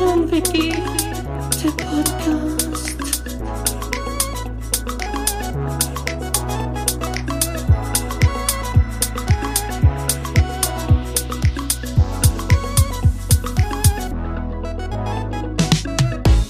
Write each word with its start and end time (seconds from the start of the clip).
Wiki, 0.00 0.72
der 1.62 1.70
Podcast. 1.76 2.96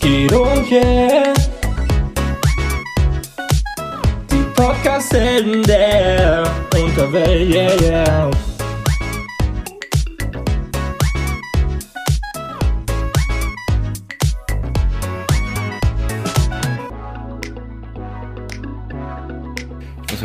Guido 0.00 0.42
und 0.44 0.70
yeah. 0.70 1.34
Die 4.30 4.44
Podcast-Helden 4.54 5.62
der 5.64 6.44
Unterwelt, 6.72 7.52
yeah, 7.52 7.82
yeah. 7.82 8.30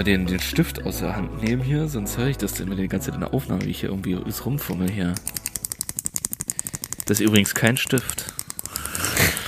Den, 0.05 0.27
den 0.27 0.40
Stift 0.40 0.86
aus 0.86 1.00
der 1.00 1.16
Hand 1.16 1.41
nehmen 1.41 1.62
hier, 1.62 1.88
sonst 1.88 2.18
höre 2.18 2.27
ich 2.27 2.38
das 2.38 2.59
immer 2.59 2.76
die 2.76 2.88
ganze 2.88 3.08
Zeit 3.08 3.16
in 3.16 3.22
der 3.22 3.34
Aufnahme, 3.34 3.66
wie 3.66 3.72
ich 3.72 3.80
hier 3.80 3.90
irgendwie 3.90 4.14
ist 4.14 4.45
rumfummel 4.45 4.90
hier. 4.90 5.16
Das 7.08 7.20
ist 7.20 7.26
übrigens 7.26 7.54
kein 7.54 7.76
Stift. 7.78 8.34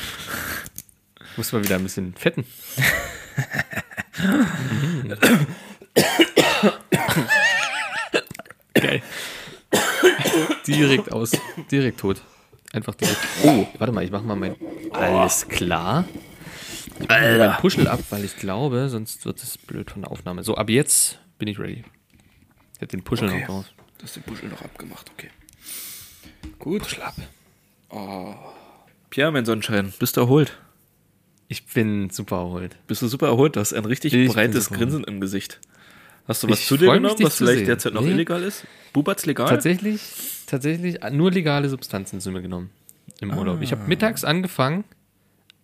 Muss 1.37 1.51
mal 1.53 1.63
wieder 1.63 1.75
ein 1.75 1.83
bisschen 1.83 2.15
fetten. 2.15 2.45
Geil. 8.73 9.01
direkt 10.67 11.11
aus. 11.11 11.31
Direkt 11.71 11.99
tot. 11.99 12.21
Einfach 12.73 12.95
direkt. 12.95 13.19
Oh, 13.43 13.67
warte 13.77 13.93
mal, 13.93 14.03
ich 14.03 14.11
mach 14.11 14.23
mal 14.23 14.35
mein. 14.35 14.55
Alles 14.91 15.47
klar. 15.47 16.05
Meinen 17.07 17.51
Puschel 17.57 17.87
ab, 17.87 17.99
weil 18.09 18.23
ich 18.25 18.35
glaube, 18.37 18.89
sonst 18.89 19.25
wird 19.25 19.41
es 19.43 19.57
blöd 19.57 19.91
von 19.91 20.01
der 20.01 20.11
Aufnahme. 20.11 20.43
So, 20.43 20.55
ab 20.55 20.69
jetzt 20.69 21.19
bin 21.39 21.47
ich 21.47 21.59
ready. 21.59 21.83
Ich 22.75 22.81
hab 22.81 22.89
den 22.89 23.03
Puschel 23.03 23.27
Okay. 23.29 23.41
noch 23.41 23.49
raus. 23.49 23.65
Du 23.97 24.03
hast 24.03 24.15
den 24.15 24.23
Buschel 24.23 24.49
noch 24.49 24.61
abgemacht, 24.61 25.09
okay. 25.13 25.29
Gut. 26.59 26.83
Puschel 26.83 27.01
ab. 27.03 27.15
Oh. 27.89 28.33
Pierre, 29.09 29.31
mein 29.31 29.45
Sonnenschein, 29.45 29.93
bist 29.99 30.17
du 30.17 30.21
erholt? 30.21 30.57
Ich 31.47 31.65
bin 31.65 32.09
super 32.09 32.37
erholt. 32.37 32.75
Bist 32.87 33.01
du 33.01 33.07
super 33.07 33.27
erholt? 33.27 33.55
Du 33.55 33.59
hast 33.61 33.73
ein 33.73 33.85
richtig 33.85 34.13
Ich 34.13 34.31
breites 34.33 34.69
Grinsen 34.69 35.03
im 35.05 35.21
Gesicht. 35.21 35.59
Hast 36.27 36.43
du 36.43 36.49
was 36.49 36.59
Ich 36.59 36.67
zu 36.67 36.75
dir 36.75 36.87
mich, 36.91 36.95
genommen, 36.95 37.15
was 37.23 37.37
zu 37.37 37.45
vielleicht 37.45 37.59
sehen. 37.59 37.67
derzeit 37.67 37.93
noch 37.93 38.01
Nee. 38.01 38.11
illegal 38.11 38.43
ist? 38.43 38.65
Bubatz 38.91 39.25
legal? 39.25 39.47
Tatsächlich, 39.47 40.01
tatsächlich 40.45 40.97
nur 41.11 41.31
legale 41.31 41.69
Substanzen 41.69 42.19
sind 42.19 42.33
mir 42.33 42.41
genommen 42.41 42.69
im 43.21 43.31
Urlaub. 43.37 43.61
Ich 43.61 43.71
habe 43.71 43.87
mittags 43.87 44.25
angefangen, 44.25 44.83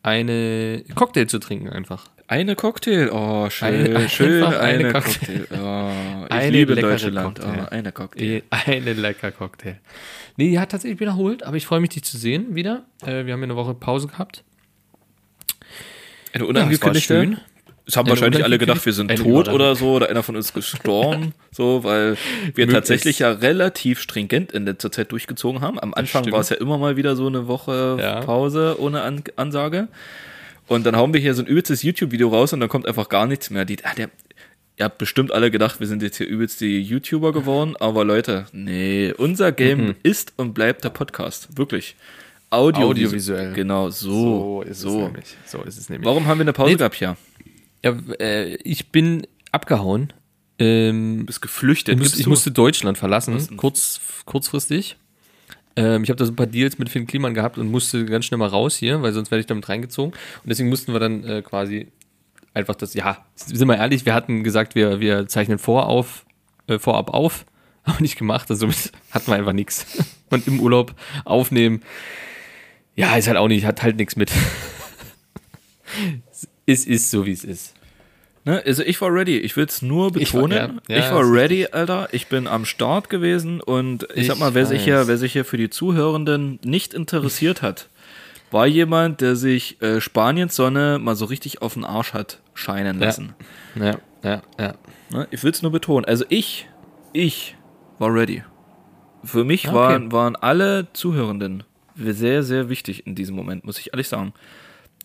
eine 0.04 0.84
Cocktail 0.96 1.26
zu 1.28 1.40
trinken 1.40 1.70
einfach. 1.70 2.08
Eine 2.28 2.56
Cocktail. 2.56 3.10
Oh, 3.12 3.50
schön. 3.50 3.68
Eine- 3.68 4.10
schön, 4.10 4.44
eine, 4.44 4.60
eine 4.60 4.92
Cocktail. 4.94 5.40
Cocktail. 5.40 5.60
Oh, 5.62 6.26
ich 6.26 6.32
Eine 6.32 6.50
liebe 6.52 6.76
Deutschland. 6.76 7.40
Cocktail. 7.40 7.64
Oh, 7.64 7.70
eine 7.70 7.92
Cocktail. 7.92 8.44
Eine 8.50 8.94
lecker 8.94 9.32
Cocktail. 9.32 9.80
Nee, 10.38 10.50
die 10.50 10.60
hat 10.60 10.72
tatsächlich 10.72 11.00
wiederholt, 11.00 11.44
aber 11.44 11.58
ich 11.58 11.66
freue 11.66 11.80
mich, 11.80 11.92
dich 11.92 12.04
zu 12.04 12.18
sehen 12.18 12.56
wieder. 12.56 12.86
Äh, 13.02 13.26
wir 13.26 13.34
haben 13.34 13.40
ja 13.42 13.44
eine 13.44 13.56
Woche 13.56 13.74
Pause 13.74 14.08
gehabt. 14.08 14.44
Eine 16.34 16.44
Ja, 16.46 16.50
unangekündigte. 16.50 17.02
schön. 17.02 17.38
Es 17.86 17.98
haben 17.98 18.10
wahrscheinlich 18.10 18.44
alle 18.46 18.58
gedacht, 18.58 18.86
wir 18.86 18.94
sind 18.94 19.14
tot 19.18 19.50
oder 19.50 19.76
so, 19.76 19.92
oder 19.94 20.10
einer 20.10 20.24
von 20.24 20.36
uns 20.38 20.54
gestorben, 20.54 21.34
so, 21.52 21.84
weil 21.84 22.16
wir 22.56 22.70
tatsächlich 22.70 23.20
ja 23.20 23.32
relativ 23.32 24.00
stringent 24.00 24.54
in 24.54 24.66
letzter 24.66 24.90
Zeit 24.92 25.12
durchgezogen 25.12 25.60
haben. 25.62 25.80
Am 25.80 25.94
Anfang 25.94 26.32
war 26.32 26.40
es 26.40 26.50
ja 26.50 26.56
immer 26.56 26.78
mal 26.78 26.96
wieder 26.96 27.16
so 27.18 27.28
eine 27.28 27.48
Woche 27.48 27.98
Ja. 28.00 28.22
Pause 28.22 28.78
ohne 28.80 29.02
An 29.02 29.24
Ansage. 29.36 29.90
Und 30.68 30.86
dann 30.86 30.96
hauen 30.96 31.14
wir 31.14 31.20
hier 31.20 31.34
so 31.34 31.42
ein 31.44 31.48
übelstes 31.48 31.84
YouTube-Video 31.84 32.30
raus 32.30 32.54
und 32.54 32.62
dann 32.62 32.70
kommt 32.70 32.88
einfach 32.88 33.10
gar 33.10 33.28
nichts 33.28 33.50
mehr. 33.50 33.66
Die, 33.66 33.76
ah, 33.84 33.94
der, 33.98 34.10
ihr 34.78 34.86
habt 34.86 34.98
bestimmt 34.98 35.34
alle 35.34 35.52
gedacht, 35.52 35.82
wir 35.82 35.88
sind 35.88 36.02
jetzt 36.02 36.16
hier 36.18 36.28
übelst 36.28 36.62
die 36.62 36.82
YouTuber 36.82 37.34
geworden, 37.34 37.76
aber 37.82 38.06
Leute, 38.06 38.46
nee, 38.54 39.12
unser 39.18 39.52
Game 39.52 39.88
Mhm. 39.88 39.96
ist 40.04 40.32
und 40.38 40.54
bleibt 40.54 40.86
der 40.86 40.90
Podcast. 40.90 41.58
Wirklich. 41.58 41.98
Audio 42.50 42.88
Audiovisuell. 42.88 43.52
Genau, 43.54 43.90
so. 43.90 44.12
So 44.12 44.62
ist 44.70 44.80
so. 44.80 44.90
es 44.90 44.96
nämlich. 45.08 45.26
So 45.48 45.62
ist 45.64 45.78
es 45.78 45.90
nämlich. 45.90 46.06
Warum 46.08 46.28
haben 46.28 46.38
wir 46.38 46.44
eine 46.44 46.54
Pause 46.54 46.72
Nee. 46.72 46.78
gehabt 46.78 46.96
hier? 46.96 47.18
Ja, 47.84 47.96
äh, 48.20 48.56
ich 48.64 48.92
bin 48.92 49.28
abgehauen. 49.52 50.14
Ähm, 50.60 51.20
Du 51.20 51.26
bist 51.26 51.42
geflüchtet. 51.42 51.96
ich, 51.96 52.00
musste, 52.02 52.22
ich 52.22 52.28
musste 52.28 52.52
Deutschland 52.52 52.98
verlassen, 52.98 53.58
kurz, 53.58 54.00
kurzfristig. 54.26 54.98
Ähm, 55.76 56.04
ich 56.04 56.10
habe 56.10 56.18
da 56.18 56.26
so 56.26 56.32
ein 56.32 56.36
paar 56.36 56.48
Deals 56.48 56.78
mit 56.78 56.90
Finn 56.90 57.08
Kliman 57.08 57.34
gehabt 57.34 57.58
und 57.58 57.70
musste 57.70 58.06
ganz 58.06 58.26
schnell 58.26 58.38
mal 58.38 58.48
raus 58.48 58.76
hier, 58.76 59.02
weil 59.02 59.14
sonst 59.14 59.32
werde 59.32 59.42
ich 59.42 59.48
damit 59.48 59.68
reingezogen. 59.68 60.14
Und 60.14 60.50
deswegen 60.50 60.70
mussten 60.70 60.94
wir 60.94 61.00
dann 61.00 61.24
äh, 61.24 61.42
quasi 61.42 61.88
einfach 62.54 62.76
das, 62.76 62.94
ja, 62.94 63.26
sind 63.36 63.68
wir 63.68 63.78
ehrlich, 63.78 64.06
wir 64.06 64.14
hatten 64.14 64.44
gesagt, 64.44 64.76
wir, 64.76 65.00
wir 65.00 65.28
zeichnen 65.28 65.58
vor 65.58 65.88
auf, 65.88 66.26
äh, 66.68 66.78
vorab 66.78 67.12
auf, 67.12 67.46
aber 67.84 68.00
nicht 68.00 68.18
gemacht, 68.18 68.50
also 68.52 68.70
hatten 69.12 69.28
wir 69.28 69.36
einfach 69.36 69.54
nichts. 69.54 69.86
Und 70.30 70.48
im 70.48 70.60
Urlaub 70.60 70.96
aufnehmen, 71.26 71.82
ja, 72.96 73.16
ist 73.16 73.28
halt 73.28 73.38
auch 73.38 73.48
nicht, 73.48 73.66
hat 73.66 73.82
halt 73.84 73.98
nichts 73.98 74.16
mit. 74.16 74.32
es 76.66 76.86
ist 76.86 77.12
so, 77.12 77.26
wie 77.26 77.32
es 77.32 77.44
ist. 77.44 77.74
Ne, 78.46 78.62
also 78.66 78.84
ich 78.84 79.00
war 79.00 79.14
ready. 79.14 79.38
Ich 79.38 79.56
will 79.56 79.66
es 79.66 79.82
nur 79.82 80.16
Ich 80.18 80.34
war- 80.34 80.42
betonen. 80.44 80.82
Ich 80.88 80.96
ja, 80.98 81.12
war, 81.14 81.22
ja, 81.22 81.28
ist 81.28 81.32
ready, 81.34 81.68
Alter. 81.72 82.10
Ich 82.12 82.28
bin 82.28 82.48
am 82.48 82.66
Start 82.66 83.10
gewesen 83.10 83.62
und 83.62 84.04
ich, 84.14 84.24
Ich 84.24 84.28
sag 84.28 84.38
mal, 84.40 84.54
wer 84.54 84.66
sich, 84.66 84.84
hier, 84.84 85.08
wer 85.08 85.18
sich 85.18 85.32
hier 85.34 85.46
für 85.46 85.56
die 85.58 85.70
Zuhörenden 85.70 86.60
nicht 86.66 86.94
interessiert 86.94 87.62
hat, 87.62 87.88
war 88.52 88.68
jemand, 88.68 89.22
der 89.22 89.36
sich 89.38 89.82
äh, 89.82 90.02
Spaniens 90.02 90.56
Sonne 90.58 91.00
mal 91.02 91.16
so 91.16 91.26
richtig 91.26 91.62
auf 91.62 91.74
den 91.76 91.86
Arsch 91.86 92.14
hat 92.14 92.42
scheinen 92.54 93.00
Ja. 93.00 93.06
lassen. 93.06 93.34
Ja, 93.76 93.98
ja, 94.24 94.42
ja. 94.60 94.74
Ne, 95.10 95.28
ich 95.32 95.42
will 95.44 95.52
es 95.52 95.62
nur 95.62 95.72
betonen. 95.72 96.04
Also 96.06 96.26
ich, 96.28 96.68
ich 97.14 97.56
war 98.00 98.14
ready. 98.14 98.44
Für 99.24 99.46
mich 99.46 99.68
Ah, 99.68 99.70
okay. 99.70 99.78
waren, 99.80 100.12
waren 100.12 100.36
alle 100.36 100.88
Zuhörenden 100.92 101.64
sehr, 101.96 102.44
sehr 102.44 102.68
wichtig 102.68 103.08
in 103.08 103.16
diesem 103.16 103.38
Moment, 103.38 103.64
muss 103.64 103.80
ich 103.80 103.94
ehrlich 103.94 104.10
sagen. 104.10 104.34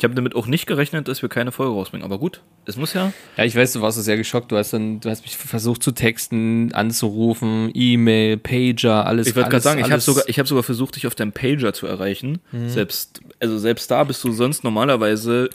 Ich 0.00 0.04
habe 0.04 0.14
damit 0.14 0.36
auch 0.36 0.46
nicht 0.46 0.66
gerechnet, 0.66 1.08
dass 1.08 1.22
wir 1.22 1.28
keine 1.28 1.50
Folge 1.50 1.72
rausbringen. 1.72 2.04
Aber 2.04 2.18
gut, 2.18 2.40
es 2.66 2.76
muss 2.76 2.94
ja. 2.94 3.12
Ja, 3.36 3.44
ich 3.44 3.56
weiß, 3.56 3.72
du 3.72 3.80
warst 3.80 3.96
so 3.96 4.02
sehr 4.02 4.16
geschockt. 4.16 4.52
Du 4.52 4.56
hast 4.56 4.72
dann, 4.72 5.00
du 5.00 5.10
hast 5.10 5.22
mich 5.22 5.36
versucht 5.36 5.82
zu 5.82 5.90
texten, 5.90 6.72
anzurufen, 6.72 7.72
E-Mail, 7.74 8.36
Pager, 8.36 9.06
alles. 9.06 9.26
Ich 9.26 9.34
wollte 9.34 9.48
gerade 9.50 9.54
alles- 9.56 9.64
sagen, 9.64 9.80
ich 9.80 9.90
habe 9.90 10.00
sogar, 10.00 10.28
ich 10.28 10.38
hab 10.38 10.46
sogar 10.46 10.62
versucht, 10.62 10.94
dich 10.94 11.08
auf 11.08 11.16
deinem 11.16 11.32
Pager 11.32 11.72
zu 11.72 11.88
erreichen. 11.88 12.38
Mhm. 12.52 12.68
Selbst, 12.68 13.20
also 13.40 13.58
selbst 13.58 13.90
da 13.90 14.04
bist 14.04 14.22
du 14.22 14.30
sonst 14.30 14.62
normalerweise 14.62 15.50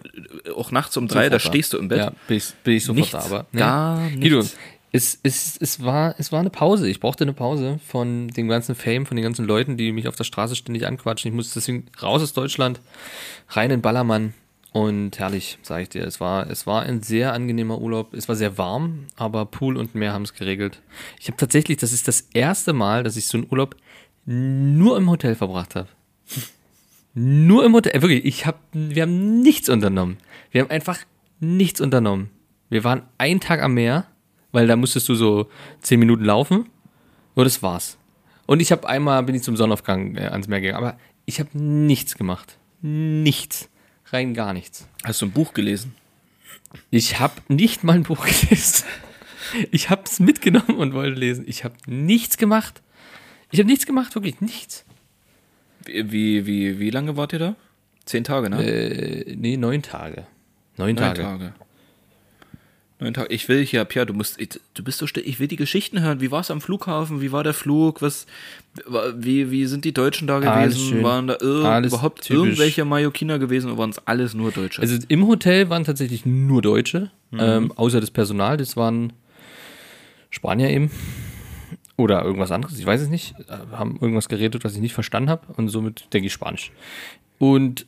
auch 0.54 0.72
nachts 0.72 0.98
um 0.98 1.08
drei, 1.08 1.30
da 1.30 1.40
Sofort 1.40 1.54
stehst 1.54 1.72
du 1.72 1.78
im 1.78 1.88
Bett. 1.88 2.00
Ja, 2.00 2.12
bin 2.28 2.36
ich, 2.38 2.54
bin 2.66 2.74
ich 2.76 2.84
sofort 2.84 2.98
Nichts, 2.98 3.12
da. 3.12 3.20
Aber, 3.20 3.46
gar 3.56 4.10
Guido, 4.10 4.40
nichts. 4.40 4.58
Es, 4.96 5.20
es, 5.24 5.58
es, 5.58 5.84
war, 5.84 6.16
es 6.20 6.32
war 6.32 6.40
eine 6.40 6.52
Pause. 6.52 6.88
Ich 6.88 7.00
brauchte 7.00 7.24
eine 7.24 7.34
Pause 7.34 7.80
von 7.86 8.28
dem 8.28 8.48
ganzen 8.48 8.76
Fame, 8.76 9.08
von 9.08 9.18
den 9.18 9.24
ganzen 9.24 9.46
Leuten, 9.46 9.76
die 9.76 9.92
mich 9.92 10.08
auf 10.08 10.16
der 10.16 10.24
Straße 10.24 10.56
ständig 10.56 10.86
anquatschen. 10.86 11.30
Ich 11.30 11.36
musste 11.36 11.56
deswegen 11.56 11.88
raus 12.02 12.22
aus 12.22 12.34
Deutschland, 12.34 12.80
rein 13.50 13.72
in 13.72 13.82
Ballermann. 13.82 14.36
Und 14.72 15.18
herrlich, 15.18 15.58
sage 15.64 15.84
ich 15.84 15.90
dir. 15.90 16.04
Es 16.04 16.20
war, 16.20 16.50
es 16.50 16.68
war 16.68 16.84
ein 16.84 17.02
sehr 17.02 17.34
angenehmer 17.34 17.80
Urlaub. 17.82 18.14
Es 18.14 18.28
war 18.28 18.36
sehr 18.36 18.58
warm, 18.60 19.08
aber 19.16 19.46
Pool 19.46 19.78
und 19.78 19.96
Meer 19.96 20.14
haben 20.14 20.24
es 20.24 20.36
geregelt. 20.36 20.82
Ich 21.20 21.28
habe 21.28 21.38
tatsächlich, 21.38 21.78
das 21.78 21.92
ist 21.92 22.08
das 22.08 22.22
erste 22.34 22.74
Mal, 22.74 23.04
dass 23.04 23.18
ich 23.18 23.26
so 23.26 23.40
einen 23.40 23.48
Urlaub 23.50 23.76
nur 24.26 24.96
im 24.98 25.10
Hotel 25.10 25.34
verbracht 25.34 25.76
habe. 25.76 25.90
Nur 27.16 27.66
im 27.66 27.74
Hotel. 27.74 27.96
Äh, 27.96 28.02
Wirklich, 28.04 28.26
ich 28.26 28.46
hab, 28.46 28.60
wir 28.72 29.04
haben 29.04 29.42
nichts 29.42 29.70
unternommen. 29.70 30.18
Wir 30.52 30.62
haben 30.62 30.72
einfach 30.72 31.00
nichts 31.40 31.82
unternommen. 31.82 32.30
Wir 32.70 32.84
waren 32.84 33.04
einen 33.18 33.40
Tag 33.40 33.62
am 33.62 33.74
Meer, 33.74 34.08
weil 34.54 34.68
da 34.68 34.78
musstest 34.78 35.10
du 35.10 35.16
so 35.16 35.50
zehn 35.82 36.00
Minuten 36.00 36.24
laufen. 36.24 36.70
Und 37.36 37.44
das 37.44 37.62
war's. 37.62 37.98
Und 38.46 38.62
ich 38.62 38.72
habe 38.72 38.88
einmal 38.88 39.22
bin 39.24 39.36
ich 39.36 39.44
zum 39.44 39.58
Sonnenaufgang 39.58 40.16
äh, 40.16 40.28
ans 40.28 40.48
Meer 40.48 40.62
gegangen, 40.62 40.78
aber 40.82 40.98
ich 41.26 41.40
habe 41.40 41.50
nichts 41.58 42.16
gemacht. 42.16 42.58
Nichts. 42.82 43.70
Rein 44.06 44.34
gar 44.34 44.54
nichts. 44.54 44.88
Hast 45.04 45.22
du 45.22 45.26
ein 45.26 45.32
Buch 45.32 45.54
gelesen? 45.54 45.96
Ich 46.92 47.20
habe 47.20 47.34
nicht 47.48 47.84
mal 47.84 47.94
ein 47.94 48.04
Buch 48.04 48.26
gelesen. 48.50 48.86
Ich 49.72 49.90
habe 49.90 50.04
es 50.06 50.20
mitgenommen 50.20 50.78
und 50.78 50.94
wollte 50.94 51.20
lesen. 51.20 51.46
Ich 51.48 51.64
habe 51.64 51.76
nichts 51.86 52.38
gemacht. 52.38 52.82
Ich 53.52 53.60
habe 53.60 53.68
nichts 53.68 53.86
gemacht, 53.86 54.16
wirklich 54.16 54.42
nichts. 54.42 54.86
Wie, 55.86 56.12
wie, 56.12 56.46
wie, 56.46 56.80
wie 56.80 56.90
lange 56.90 57.18
wart 57.18 57.34
ihr 57.34 57.40
da? 57.40 57.56
Zehn 58.06 58.24
Tage, 58.24 58.50
ne? 58.50 58.64
Äh, 58.64 59.36
nee, 59.36 59.58
neun 59.58 59.82
Tage. 59.82 60.26
Neun, 60.78 60.96
Neun 60.96 60.98
Tage. 60.98 61.22
Tage. 61.22 61.54
Neun 63.04 63.14
Tage. 63.14 63.34
Ich 63.34 63.48
will 63.50 63.66
hier, 63.66 63.84
Pierre, 63.86 64.06
du 64.06 64.14
musst, 64.14 64.40
du 64.40 64.84
bist 64.84 64.98
so 64.98 65.08
still. 65.08 65.24
Ich 65.26 65.40
will 65.40 65.48
die 65.48 65.56
Geschichten 65.56 66.02
hören. 66.02 66.22
Wie 66.22 66.32
war 66.32 66.40
es 66.42 66.50
am 66.52 66.62
Flughafen? 66.62 67.22
Wie 67.22 67.32
war 67.32 67.44
der 67.44 67.54
Flug? 67.54 68.02
Was, 68.02 68.26
wie, 69.16 69.52
wie 69.52 69.66
sind 69.66 69.86
die 69.86 69.94
Deutschen 69.94 70.28
da 70.28 70.40
gewesen? 70.40 71.04
Waren 71.04 71.28
da 71.28 71.34
ir 71.42 71.84
überhaupt 71.86 72.22
typisch. 72.24 72.38
irgendwelche 72.44 72.86
Mallorquiner 72.86 73.40
gewesen 73.40 73.68
oder 73.72 73.78
waren 73.78 73.90
es 73.92 74.00
alles 74.08 74.34
nur 74.34 74.52
Deutsche? 74.52 74.82
Also 74.82 74.98
im 75.08 75.28
Hotel 75.28 75.70
waren 75.70 75.84
tatsächlich 75.84 76.26
nur 76.26 76.62
Deutsche, 76.62 77.12
Mhm. 77.32 77.40
ähm, 77.42 77.72
außer 77.76 78.00
das 78.00 78.12
Personal. 78.12 78.58
Das 78.58 78.78
waren 78.78 79.14
Spanier 80.30 80.70
eben. 80.70 80.92
Oder 81.96 82.24
irgendwas 82.24 82.52
anderes, 82.52 82.80
ich 82.80 82.86
weiß 82.86 83.02
es 83.02 83.10
nicht. 83.10 83.36
Äh, 83.50 83.76
Haben 83.76 83.98
irgendwas 84.02 84.28
geredet, 84.30 84.64
was 84.64 84.74
ich 84.76 84.82
nicht 84.82 84.94
verstanden 84.94 85.30
habe. 85.30 85.46
Und 85.58 85.70
somit 85.70 86.12
denke 86.14 86.28
ich 86.28 86.34
Spanisch. 86.34 86.72
Und 87.38 87.86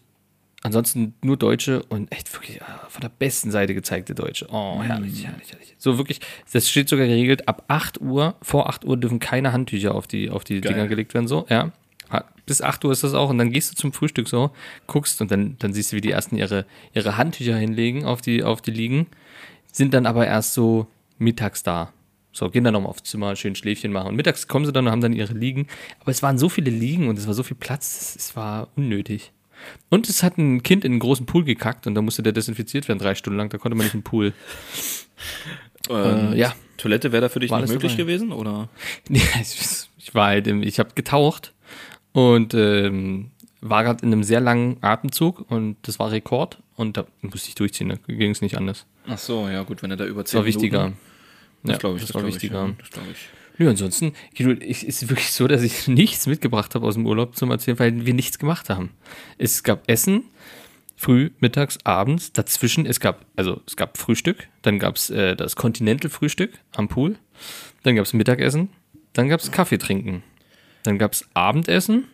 ansonsten 0.65 1.13
nur 1.23 1.38
Deutsche 1.38 1.83
und 1.83 2.12
echt 2.12 2.33
wirklich 2.33 2.62
ah, 2.62 2.88
von 2.89 3.01
der 3.01 3.09
besten 3.09 3.51
Seite 3.51 3.73
gezeigte 3.73 4.15
Deutsche. 4.15 4.47
Oh, 4.50 4.81
herrlich, 4.81 5.25
herrlich, 5.25 5.51
herrlich. 5.51 5.75
So 5.77 5.97
wirklich, 5.97 6.19
das 6.51 6.69
steht 6.69 6.89
sogar 6.89 7.06
geregelt, 7.06 7.47
ab 7.47 7.63
8 7.67 8.01
Uhr, 8.01 8.35
vor 8.41 8.67
8 8.67 8.83
Uhr 8.83 8.97
dürfen 8.97 9.19
keine 9.19 9.53
Handtücher 9.53 9.94
auf 9.94 10.07
die, 10.07 10.29
auf 10.29 10.44
die 10.44 10.62
Geil. 10.62 10.73
Dinger 10.73 10.88
gelegt 10.88 11.13
werden, 11.13 11.27
so, 11.27 11.45
ja. 11.50 11.71
Bis 12.45 12.62
8 12.62 12.85
Uhr 12.85 12.91
ist 12.91 13.03
das 13.03 13.15
auch 13.15 13.31
und 13.31 13.39
dann 13.39 13.51
gehst 13.51 13.71
du 13.71 13.75
zum 13.75 13.91
Frühstück 13.91 14.27
so, 14.27 14.51
guckst 14.85 15.19
und 15.19 15.31
dann, 15.31 15.56
dann 15.57 15.73
siehst 15.73 15.91
du, 15.91 15.95
wie 15.95 16.01
die 16.01 16.12
ersten 16.12 16.35
ihre, 16.35 16.65
ihre 16.94 17.17
Handtücher 17.17 17.57
hinlegen 17.57 18.06
auf 18.06 18.21
die, 18.21 18.44
auf 18.44 18.62
die 18.62 18.71
Liegen, 18.71 19.07
sind 19.71 19.94
dann 19.95 20.06
aber 20.06 20.27
erst 20.27 20.53
so 20.53 20.88
mittags 21.17 21.63
da. 21.63 21.91
So, 22.31 22.50
gehen 22.50 22.63
dann 22.63 22.73
nochmal 22.73 22.89
aufs 22.89 23.03
Zimmer, 23.03 23.35
schön 23.35 23.56
Schläfchen 23.56 23.91
machen. 23.91 24.09
Und 24.09 24.15
mittags 24.15 24.47
kommen 24.47 24.65
sie 24.65 24.73
dann 24.73 24.85
und 24.85 24.91
haben 24.91 25.01
dann 25.01 25.13
ihre 25.13 25.33
Liegen. 25.33 25.67
Aber 26.01 26.12
es 26.12 26.21
waren 26.21 26.38
so 26.38 26.50
viele 26.50 26.69
Liegen 26.69 27.07
und 27.07 27.17
es 27.17 27.27
war 27.27 27.33
so 27.33 27.44
viel 27.44 27.57
Platz, 27.57 28.15
es 28.17 28.35
war 28.35 28.67
unnötig. 28.75 29.31
Und 29.89 30.09
es 30.09 30.23
hat 30.23 30.38
ein 30.38 30.63
Kind 30.63 30.85
in 30.85 30.94
einen 30.94 31.00
großen 31.00 31.25
Pool 31.25 31.44
gekackt 31.44 31.88
und 31.88 31.95
da 31.95 32.01
musste 32.01 32.23
der 32.23 32.33
desinfiziert 32.33 32.88
werden, 32.88 33.00
drei 33.00 33.15
Stunden 33.15 33.38
lang. 33.38 33.50
Da 33.50 33.57
konnte 33.57 33.75
man 33.75 33.85
nicht 33.85 33.94
in 33.94 34.01
den 34.01 34.03
Pool. 34.06 34.33
Ähm, 35.89 36.33
Äh, 36.33 36.38
ja. 36.39 36.56
Toilette 36.77 37.12
wäre 37.12 37.21
da 37.21 37.29
für 37.29 37.39
dich 37.39 37.51
War 37.51 37.62
nicht 37.62 37.69
möglich 37.71 37.94
dabei. 37.94 38.03
gewesen, 38.03 38.31
oder? 38.31 38.69
Ja, 39.09 39.21
ich, 39.39 39.88
ich 40.00 40.15
war 40.15 40.27
halt, 40.27 40.47
im, 40.47 40.63
ich 40.63 40.79
habe 40.79 40.89
getaucht 40.95 41.53
und 42.12 42.53
ähm, 42.56 43.29
war 43.62 43.83
gerade 43.83 44.03
in 44.03 44.12
einem 44.12 44.23
sehr 44.23 44.41
langen 44.41 44.77
Atemzug 44.81 45.50
und 45.50 45.77
das 45.83 46.00
war 46.00 46.12
Rekord 46.12 46.57
und 46.75 46.97
da 46.97 47.06
musste 47.21 47.50
ich 47.50 47.56
durchziehen, 47.56 47.89
da 47.89 47.95
ging 48.07 48.31
es 48.31 48.41
nicht 48.41 48.57
anders. 48.57 48.85
Ach 49.07 49.17
so, 49.17 49.47
ja 49.47 49.62
gut, 49.63 49.83
wenn 49.83 49.91
er 49.91 49.97
da 49.97 50.06
über 50.06 50.23
Das 50.23 50.31
10 50.31 50.39
war 50.39 50.45
wichtiger. 50.45 50.83
Minuten... 50.85 51.00
Das 51.63 51.79
glaube 51.79 51.95
ich, 51.97 52.01
das, 52.01 52.07
das, 52.09 52.15
war 52.15 52.21
glaub 52.23 52.33
wichtiger. 52.33 52.63
Ich, 52.63 52.69
ja, 52.69 52.75
das 52.79 52.89
glaube 52.89 53.07
ich. 53.12 53.17
Nö, 53.57 53.69
ansonsten, 53.69 54.13
es 54.38 54.84
ist 54.84 55.10
wirklich 55.10 55.31
so, 55.31 55.48
dass 55.48 55.62
ich 55.62 55.88
nichts 55.88 56.28
mitgebracht 56.28 56.75
habe 56.75 56.86
aus 56.86 56.96
dem 56.96 57.06
Urlaub 57.06 57.36
zum 57.36 57.52
Erzählen, 57.52 57.80
weil 57.80 58.06
wir 58.06 58.13
nichts 58.13 58.38
gemacht 58.38 58.69
haben. 58.69 58.92
Es 59.38 59.63
gab 59.63 59.90
Essen, 59.90 60.25
früh, 60.96 61.31
mittags, 61.40 61.78
abends, 61.84 62.34
dazwischen, 62.34 62.86
es 62.86 63.00
gab, 63.00 63.25
also 63.36 63.62
es 63.68 63.75
gab 63.75 63.98
Frühstück, 63.98 64.48
dann 64.62 64.80
gab 64.80 64.96
es 64.96 65.10
äh, 65.10 65.36
das 65.36 65.56
Continental-Frühstück 65.56 66.52
am 66.75 66.88
Pool, 66.88 67.18
dann 67.84 67.96
gab 67.96 68.06
es 68.06 68.13
Mittagessen, 68.13 68.69
dann 69.13 69.30
gab 69.30 69.40
es 69.40 69.52
Kaffee 69.52 69.78
trinken, 69.78 70.24
dann 70.84 70.98
gab 70.98 71.13
es 71.13 71.28
Abendessen 71.34 72.06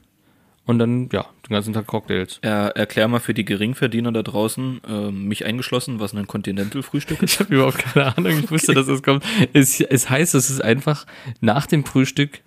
und 0.72 0.80
dann, 0.80 1.10
ja, 1.12 1.26
den 1.48 1.54
ganzen 1.54 1.74
Tag 1.74 1.86
Cocktails. 1.86 2.40
Er, 2.42 2.76
erklär 2.76 3.08
mal 3.08 3.20
für 3.20 3.34
die 3.34 3.46
Geringverdiener 3.46 4.12
da 4.12 4.24
draußen, 4.24 4.82
ähm, 4.88 5.28
mich 5.28 5.46
eingeschlossen, 5.46 6.00
was 6.00 6.14
ein 6.14 6.28
Continental-Frühstück 6.28 7.22
ist. 7.22 7.32
Ich 7.34 7.40
habe 7.40 7.54
überhaupt 7.54 7.78
keine 7.78 8.18
Ahnung, 8.18 8.40
ich 8.40 8.52
wusste, 8.52 8.74
dass 8.74 8.88
das 8.88 9.04
kommt. 9.04 9.24
Es, 9.54 9.80
es 9.80 10.10
heißt, 10.10 10.36
es 10.36 10.50
ist 10.50 10.62
einfach 10.62 11.06
nach 11.40 11.68
dem 11.68 11.86
Frühstück 11.86 12.42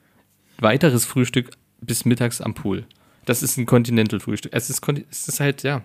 weiteres 0.58 1.04
Frühstück 1.04 1.50
bis 1.80 2.04
mittags 2.04 2.40
am 2.40 2.54
Pool. 2.54 2.86
Das 3.24 3.42
ist 3.42 3.56
ein 3.56 3.66
Continental-Frühstück. 3.66 4.52
Es 4.54 4.70
ist, 4.70 4.82
es 5.10 5.28
ist 5.28 5.40
halt, 5.40 5.62
ja. 5.62 5.82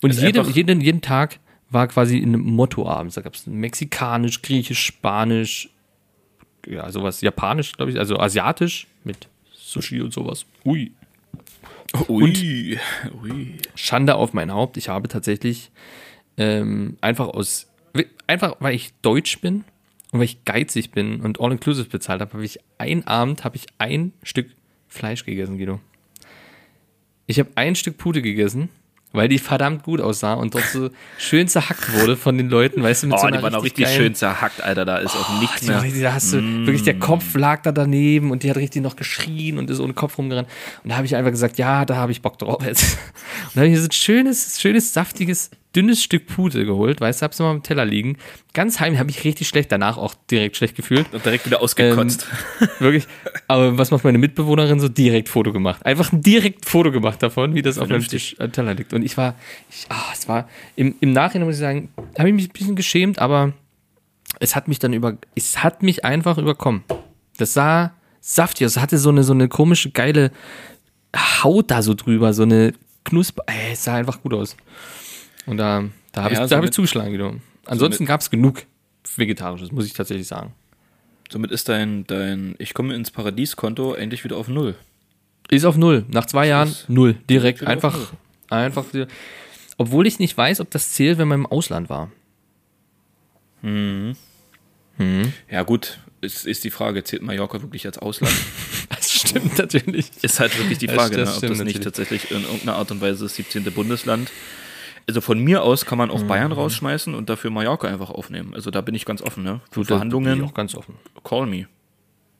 Und 0.00 0.10
ist 0.10 0.22
jeden, 0.22 0.48
jeden, 0.50 0.80
jeden 0.80 1.00
Tag 1.00 1.38
war 1.70 1.88
quasi 1.88 2.18
ein 2.18 2.38
Motto 2.38 2.88
abends. 2.88 3.14
Da 3.14 3.22
gab 3.22 3.34
es 3.34 3.46
mexikanisch, 3.46 4.42
griechisch, 4.42 4.84
spanisch, 4.84 5.68
ja, 6.66 6.90
sowas, 6.90 7.20
japanisch, 7.20 7.72
glaube 7.72 7.90
ich, 7.90 7.98
also 7.98 8.18
asiatisch 8.18 8.86
mit 9.04 9.28
Sushi 9.52 10.00
und 10.00 10.12
sowas. 10.12 10.46
Ui. 10.64 10.92
Ui, 12.08 12.78
ui. 13.22 13.56
Schande 13.74 14.16
auf 14.16 14.32
mein 14.32 14.52
Haupt. 14.52 14.76
Ich 14.76 14.88
habe 14.88 15.08
tatsächlich 15.08 15.70
ähm, 16.36 16.96
einfach 17.00 17.28
aus, 17.28 17.68
einfach 18.26 18.56
weil 18.60 18.74
ich 18.74 18.92
deutsch 19.02 19.40
bin 19.40 19.64
und 20.12 20.20
weil 20.20 20.24
ich 20.24 20.44
geizig 20.44 20.90
bin 20.90 21.20
und 21.20 21.40
all-inclusive 21.40 21.88
bezahlt 21.88 22.20
habe, 22.20 22.32
habe 22.32 22.44
ich 22.44 22.60
einen 22.78 23.06
Abend 23.06 23.44
habe 23.44 23.56
ich 23.56 23.66
ein 23.78 24.12
Stück 24.22 24.50
Fleisch 24.88 25.24
gegessen, 25.24 25.58
Guido. 25.58 25.80
Ich 27.26 27.38
habe 27.38 27.50
ein 27.56 27.74
Stück 27.74 27.98
Pute 27.98 28.22
gegessen, 28.22 28.68
weil 29.16 29.28
die 29.28 29.38
verdammt 29.38 29.82
gut 29.82 30.00
aussah 30.00 30.34
und 30.34 30.54
dort 30.54 30.64
so 30.66 30.90
schön 31.18 31.48
zerhackt 31.48 31.92
wurde 31.94 32.16
von 32.16 32.36
den 32.38 32.48
Leuten, 32.48 32.82
weißt 32.82 33.02
du, 33.02 33.06
mit 33.08 33.16
Oh, 33.16 33.20
so 33.20 33.26
einer 33.26 33.38
die 33.38 33.42
waren 33.42 33.54
auch 33.54 33.64
richtig 33.64 33.84
geilen- 33.86 33.96
schön 33.96 34.14
zerhackt, 34.14 34.62
Alter. 34.62 34.84
Da 34.84 34.98
ist 34.98 35.16
auch 35.16 35.40
nichts 35.40 35.62
mehr. 35.66 35.82
richtig, 35.82 36.02
da 36.02 36.12
hast 36.12 36.32
du 36.32 36.40
Mm. 36.40 36.66
wirklich 36.66 36.82
der 36.84 36.98
Kopf 36.98 37.34
lag 37.34 37.62
da 37.62 37.72
daneben 37.72 38.30
und 38.30 38.42
die 38.42 38.50
hat 38.50 38.56
richtig 38.56 38.82
noch 38.82 38.94
geschrien 38.96 39.58
und 39.58 39.68
ist 39.70 39.80
ohne 39.80 39.94
Kopf 39.94 40.18
rumgerannt. 40.18 40.48
Und 40.84 40.90
da 40.90 40.96
habe 40.96 41.06
ich 41.06 41.16
einfach 41.16 41.30
gesagt, 41.32 41.58
ja, 41.58 41.84
da 41.84 41.96
habe 41.96 42.12
ich 42.12 42.22
Bock 42.22 42.38
drauf 42.38 42.62
jetzt. 42.64 42.98
Und 43.44 43.56
da 43.56 43.60
habe 43.62 43.68
ich 43.70 43.78
so 43.78 43.84
ein 43.86 43.92
schönes, 43.92 44.60
schönes, 44.60 44.92
saftiges, 44.92 45.50
dünnes 45.76 46.02
Stück 46.02 46.26
Pute 46.26 46.64
geholt, 46.64 47.00
weißt 47.00 47.20
du, 47.20 47.24
hab's 47.24 47.38
mal 47.38 47.50
am 47.50 47.62
Teller 47.62 47.84
liegen. 47.84 48.16
Ganz 48.54 48.80
heimlich, 48.80 48.98
habe 48.98 49.10
ich 49.10 49.22
richtig 49.24 49.46
schlecht, 49.46 49.70
danach 49.70 49.98
auch 49.98 50.14
direkt 50.30 50.56
schlecht 50.56 50.74
gefühlt. 50.74 51.12
Und 51.12 51.24
direkt 51.24 51.44
wieder 51.44 51.60
ausgekotzt. 51.60 52.26
Wirklich. 52.78 53.06
Aber 53.46 53.76
was 53.76 53.90
macht 53.90 54.04
meine 54.04 54.18
Mitbewohnerin 54.18 54.80
so? 54.80 54.88
Direkt 54.88 55.28
Foto 55.28 55.52
gemacht. 55.52 55.84
Einfach 55.84 56.12
ein 56.12 56.22
direkt 56.22 56.66
Foto 56.66 56.90
gemacht 56.90 57.22
davon, 57.22 57.54
wie 57.54 57.62
das 57.62 57.76
auf 57.76 57.82
meinem 57.82 58.00
Vernünftig. 58.00 58.30
Tisch 58.30 58.40
am 58.40 58.50
Teller 58.50 58.74
liegt. 58.74 58.94
Und 58.94 59.04
ich 59.04 59.16
war, 59.16 59.34
ich, 59.70 59.86
ah, 59.90 60.12
es 60.12 60.26
war, 60.28 60.48
im, 60.74 60.94
im 61.00 61.12
Nachhinein 61.12 61.46
muss 61.46 61.56
ich 61.56 61.60
sagen, 61.60 61.90
habe 62.18 62.28
ich 62.28 62.34
mich 62.34 62.48
ein 62.48 62.52
bisschen 62.52 62.76
geschämt, 62.76 63.18
aber 63.18 63.52
es 64.40 64.56
hat 64.56 64.68
mich 64.68 64.78
dann 64.78 64.92
über, 64.92 65.18
es 65.34 65.62
hat 65.62 65.82
mich 65.82 66.04
einfach 66.04 66.38
überkommen. 66.38 66.84
Das 67.36 67.52
sah 67.52 67.92
saftig 68.20 68.66
aus. 68.66 68.76
Es 68.76 68.82
hatte 68.82 68.98
so 68.98 69.10
eine, 69.10 69.22
so 69.22 69.32
eine 69.32 69.48
komische, 69.48 69.90
geile 69.90 70.32
Haut 71.42 71.70
da 71.70 71.82
so 71.82 71.94
drüber, 71.94 72.32
so 72.32 72.42
eine 72.42 72.72
Knusper, 73.04 73.44
ey, 73.46 73.72
es 73.72 73.84
sah 73.84 73.94
einfach 73.94 74.20
gut 74.22 74.34
aus. 74.34 74.56
Und 75.46 75.56
da, 75.58 75.84
da 76.12 76.24
habe 76.24 76.34
Ja, 76.34 76.44
ich, 76.44 76.50
da 76.50 76.56
hab 76.56 76.64
ich 76.64 76.70
zugeschlagen, 76.72 77.12
Guido. 77.12 77.36
Ansonsten 77.64 78.04
gab 78.04 78.20
es 78.20 78.30
genug 78.30 78.64
Vegetarisches, 79.16 79.72
muss 79.72 79.86
ich 79.86 79.92
tatsächlich 79.92 80.26
sagen. 80.26 80.52
Somit 81.30 81.50
ist 81.50 81.68
dein, 81.68 82.06
dein 82.06 82.54
Ich 82.58 82.74
komme 82.74 82.94
ins 82.94 83.10
Paradies-Konto 83.10 83.94
endlich 83.94 84.24
wieder 84.24 84.36
auf 84.36 84.48
Null. 84.48 84.76
Ist 85.48 85.64
auf 85.64 85.76
null. 85.76 86.04
Nach 86.08 86.26
zwei 86.26 86.48
Jahren 86.48 86.68
ist 86.68 86.88
null. 86.88 87.14
Direkt. 87.30 87.64
Einfach, 87.64 87.94
Null. 87.94 88.06
einfach. 88.48 88.84
Obwohl 89.78 90.06
ich 90.06 90.18
nicht 90.18 90.36
weiß, 90.36 90.60
ob 90.60 90.70
das 90.70 90.90
zählt, 90.90 91.18
wenn 91.18 91.28
man 91.28 91.40
im 91.40 91.46
Ausland 91.46 91.88
war. 91.88 92.10
Ja, 95.50 95.62
gut, 95.62 95.98
ist, 96.20 96.46
ist 96.46 96.64
die 96.64 96.70
Frage, 96.70 97.04
zählt 97.04 97.22
Mallorca 97.22 97.60
wirklich 97.62 97.86
als 97.86 97.98
Ausland? 97.98 98.34
Das 98.88 99.10
stimmt 99.12 99.58
natürlich. 99.58 100.10
Ist 100.22 100.40
halt 100.40 100.56
wirklich 100.58 100.78
die 100.78 100.88
Frage, 100.88 101.16
das 101.16 101.28
ne, 101.28 101.34
ob 101.36 101.40
das 101.40 101.64
nicht 101.64 101.76
natürlich. 101.78 101.84
tatsächlich 101.84 102.30
in 102.30 102.42
irgendeiner 102.42 102.76
Art 102.76 102.90
und 102.90 103.00
Weise 103.00 103.24
das 103.24 103.34
17. 103.36 103.64
Bundesland. 103.72 104.30
Also 105.08 105.20
von 105.20 105.38
mir 105.38 105.62
aus 105.62 105.84
kann 105.86 105.98
man 105.98 106.10
auch 106.10 106.22
Mhm. 106.22 106.26
Bayern 106.26 106.52
rausschmeißen 106.52 107.14
und 107.14 107.30
dafür 107.30 107.50
Mallorca 107.50 107.86
einfach 107.88 108.10
aufnehmen. 108.10 108.54
Also 108.54 108.70
da 108.70 108.80
bin 108.80 108.94
ich 108.94 109.04
ganz 109.04 109.22
offen, 109.22 109.44
ne? 109.44 109.60
Für 109.70 109.80
Bin 109.80 109.84
Verhandlungen, 109.86 110.38
ich 110.38 110.44
auch 110.50 110.54
ganz 110.54 110.74
offen. 110.74 110.94
call 111.22 111.46
me, 111.46 111.68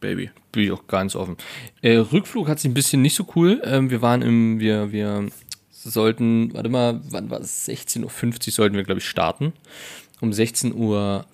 baby. 0.01 0.31
Bin 0.51 0.65
ich 0.65 0.73
auch 0.73 0.87
ganz 0.89 1.15
offen. 1.15 1.37
Äh, 1.83 1.97
Rückflug 1.99 2.49
hat 2.49 2.59
sich 2.59 2.71
ein 2.71 2.75
bisschen 2.75 3.03
nicht 3.03 3.15
so 3.15 3.27
cool. 3.37 3.61
Ähm, 3.65 3.91
wir 3.91 4.03
waren 4.03 4.23
im, 4.23 4.59
wir, 4.59 4.91
wir 4.91 5.29
sollten, 5.71 6.53
warte 6.55 6.69
mal, 6.69 7.01
wann 7.11 7.31
war 7.31 7.41
es? 7.41 7.69
16.50 7.69 8.03
Uhr 8.49 8.53
sollten 8.53 8.75
wir, 8.77 8.83
glaube 8.83 8.99
ich, 8.99 9.07
starten. 9.09 9.53
Um 10.21 10.31
16.40 10.31 10.75
Uhr 10.75 11.25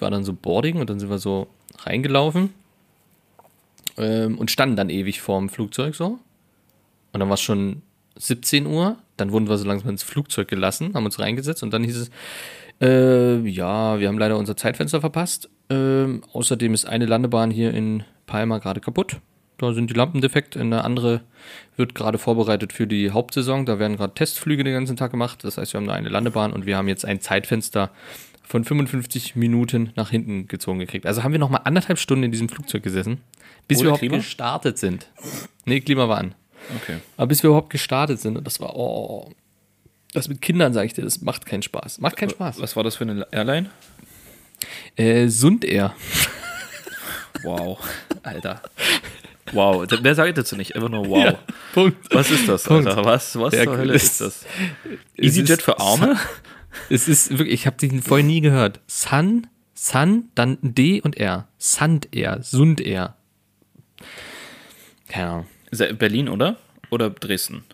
war 0.00 0.10
dann 0.10 0.24
so 0.24 0.34
Boarding 0.34 0.76
und 0.80 0.90
dann 0.90 1.00
sind 1.00 1.08
wir 1.08 1.18
so 1.18 1.46
reingelaufen 1.78 2.52
ähm, 3.96 4.36
und 4.36 4.50
standen 4.50 4.76
dann 4.76 4.90
ewig 4.90 5.20
vorm 5.22 5.48
Flugzeug 5.48 5.94
so. 5.94 6.18
Und 7.12 7.20
dann 7.20 7.28
war 7.28 7.34
es 7.34 7.40
schon 7.40 7.80
17 8.16 8.66
Uhr. 8.66 8.98
Dann 9.18 9.32
wurden 9.32 9.48
wir 9.48 9.58
so 9.58 9.66
langsam 9.66 9.90
ins 9.90 10.02
Flugzeug 10.02 10.48
gelassen, 10.48 10.94
haben 10.94 11.04
uns 11.04 11.18
reingesetzt 11.18 11.62
und 11.62 11.72
dann 11.72 11.84
hieß 11.84 11.96
es, 11.96 12.10
äh, 12.80 13.38
ja, 13.48 13.98
wir 13.98 14.08
haben 14.08 14.18
leider 14.18 14.38
unser 14.38 14.56
Zeitfenster 14.56 15.00
verpasst. 15.00 15.50
Ähm, 15.68 16.22
außerdem 16.32 16.72
ist 16.72 16.86
eine 16.86 17.06
Landebahn 17.06 17.50
hier 17.50 17.74
in 17.74 18.04
Palma 18.26 18.58
gerade 18.58 18.80
kaputt. 18.80 19.16
Da 19.58 19.74
sind 19.74 19.90
die 19.90 19.94
Lampen 19.94 20.20
defekt. 20.20 20.56
Eine 20.56 20.84
andere 20.84 21.22
wird 21.76 21.96
gerade 21.96 22.18
vorbereitet 22.18 22.72
für 22.72 22.86
die 22.86 23.10
Hauptsaison. 23.10 23.66
Da 23.66 23.80
werden 23.80 23.96
gerade 23.96 24.14
Testflüge 24.14 24.62
den 24.62 24.72
ganzen 24.72 24.96
Tag 24.96 25.10
gemacht. 25.10 25.42
Das 25.42 25.58
heißt, 25.58 25.72
wir 25.72 25.78
haben 25.78 25.86
nur 25.86 25.94
eine 25.94 26.08
Landebahn 26.08 26.52
und 26.52 26.64
wir 26.64 26.76
haben 26.76 26.86
jetzt 26.86 27.04
ein 27.04 27.20
Zeitfenster 27.20 27.90
von 28.44 28.64
55 28.64 29.34
Minuten 29.34 29.90
nach 29.96 30.10
hinten 30.10 30.46
gezogen 30.46 30.78
gekriegt. 30.78 31.06
Also 31.06 31.24
haben 31.24 31.32
wir 31.32 31.40
noch 31.40 31.50
mal 31.50 31.58
anderthalb 31.58 31.98
Stunden 31.98 32.24
in 32.24 32.30
diesem 32.30 32.48
Flugzeug 32.48 32.82
gesessen, 32.84 33.20
bis 33.66 33.78
Ohne 33.78 33.84
wir 33.84 33.88
überhaupt 33.88 34.00
Klima? 34.00 34.16
gestartet 34.18 34.78
sind. 34.78 35.10
Nee, 35.66 35.80
Klima 35.80 36.08
war 36.08 36.18
an. 36.18 36.34
Okay. 36.76 36.98
Aber 37.16 37.26
bis 37.26 37.42
wir 37.42 37.48
überhaupt 37.48 37.70
gestartet 37.70 38.20
sind 38.20 38.36
und 38.36 38.46
das 38.46 38.60
war, 38.60 38.76
oh, 38.76 39.32
das 40.12 40.28
mit 40.28 40.40
Kindern, 40.40 40.72
sage 40.72 40.86
ich 40.86 40.94
dir, 40.94 41.02
das 41.02 41.20
macht 41.20 41.46
keinen 41.46 41.62
Spaß. 41.62 42.00
Macht 42.00 42.16
keinen 42.16 42.30
Spaß. 42.30 42.60
Was 42.60 42.76
war 42.76 42.84
das 42.84 42.96
für 42.96 43.04
eine 43.04 43.26
Airline? 43.30 43.70
Äh, 44.96 45.28
Sund 45.28 45.64
Air. 45.64 45.94
Wow, 47.42 47.78
Alter. 48.22 48.62
Wow, 49.52 49.86
mehr 50.02 50.14
sage 50.14 50.30
ich 50.30 50.34
dazu 50.34 50.56
nicht, 50.56 50.74
einfach 50.76 50.88
nur 50.90 51.08
wow. 51.08 51.34
Punkt. 51.72 51.96
Was 52.14 52.30
ist 52.30 52.48
das, 52.48 52.64
Punkt. 52.64 52.86
Alter? 52.86 53.04
Was, 53.04 53.38
was 53.38 53.54
Ja, 53.54 53.64
zur 53.64 53.78
Hölle 53.78 53.94
ist 53.94 54.20
das? 54.20 54.44
EasyJet 55.16 55.62
für 55.62 55.78
Arme? 55.78 56.16
Es 56.90 57.08
ist 57.08 57.30
wirklich, 57.30 57.60
ich 57.60 57.66
habe 57.66 57.76
den 57.76 58.02
vorher 58.02 58.26
nie 58.26 58.40
gehört. 58.40 58.80
Sun, 58.86 59.46
Sun, 59.74 60.28
dann 60.34 60.58
D 60.60 61.00
und 61.00 61.16
R. 61.16 61.48
Sund 61.56 62.08
Air, 62.14 62.42
Sund 62.42 62.80
Air. 62.80 63.16
Keine 65.08 65.28
Ahnung. 65.30 65.46
Er 65.70 65.92
Berlin, 65.94 66.28
oder? 66.28 66.56
Oder 66.90 67.10
Dresden? 67.10 67.64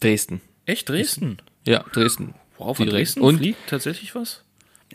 Dresden. 0.00 0.40
Echt 0.66 0.88
Dresden? 0.88 1.38
Ja, 1.66 1.84
Dresden. 1.92 2.34
Wow, 2.58 2.76
von 2.76 2.86
Direkt. 2.86 3.08
Dresden 3.08 3.20
Und 3.20 3.38
fliegt 3.38 3.58
tatsächlich 3.68 4.14
was? 4.14 4.44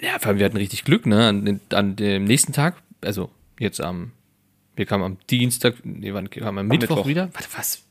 Ja, 0.01 0.19
vor 0.19 0.29
allem, 0.29 0.39
wir 0.39 0.45
hatten 0.45 0.57
richtig 0.57 0.83
Glück, 0.83 1.05
ne? 1.05 1.27
An, 1.27 1.59
an 1.69 1.95
dem 1.95 2.25
nächsten 2.25 2.53
Tag, 2.53 2.75
also 3.01 3.29
jetzt 3.59 3.79
am, 3.81 4.11
wir 4.75 4.85
kamen 4.85 5.03
am 5.03 5.17
Dienstag, 5.29 5.75
nee, 5.83 6.13
wann 6.13 6.29
kamen 6.29 6.55
wir 6.55 6.59
am 6.61 6.67
Mittwoch, 6.67 6.95
Mittwoch. 6.97 7.07
wieder? 7.07 7.29
Warte, 7.33 7.47
was? 7.55 7.81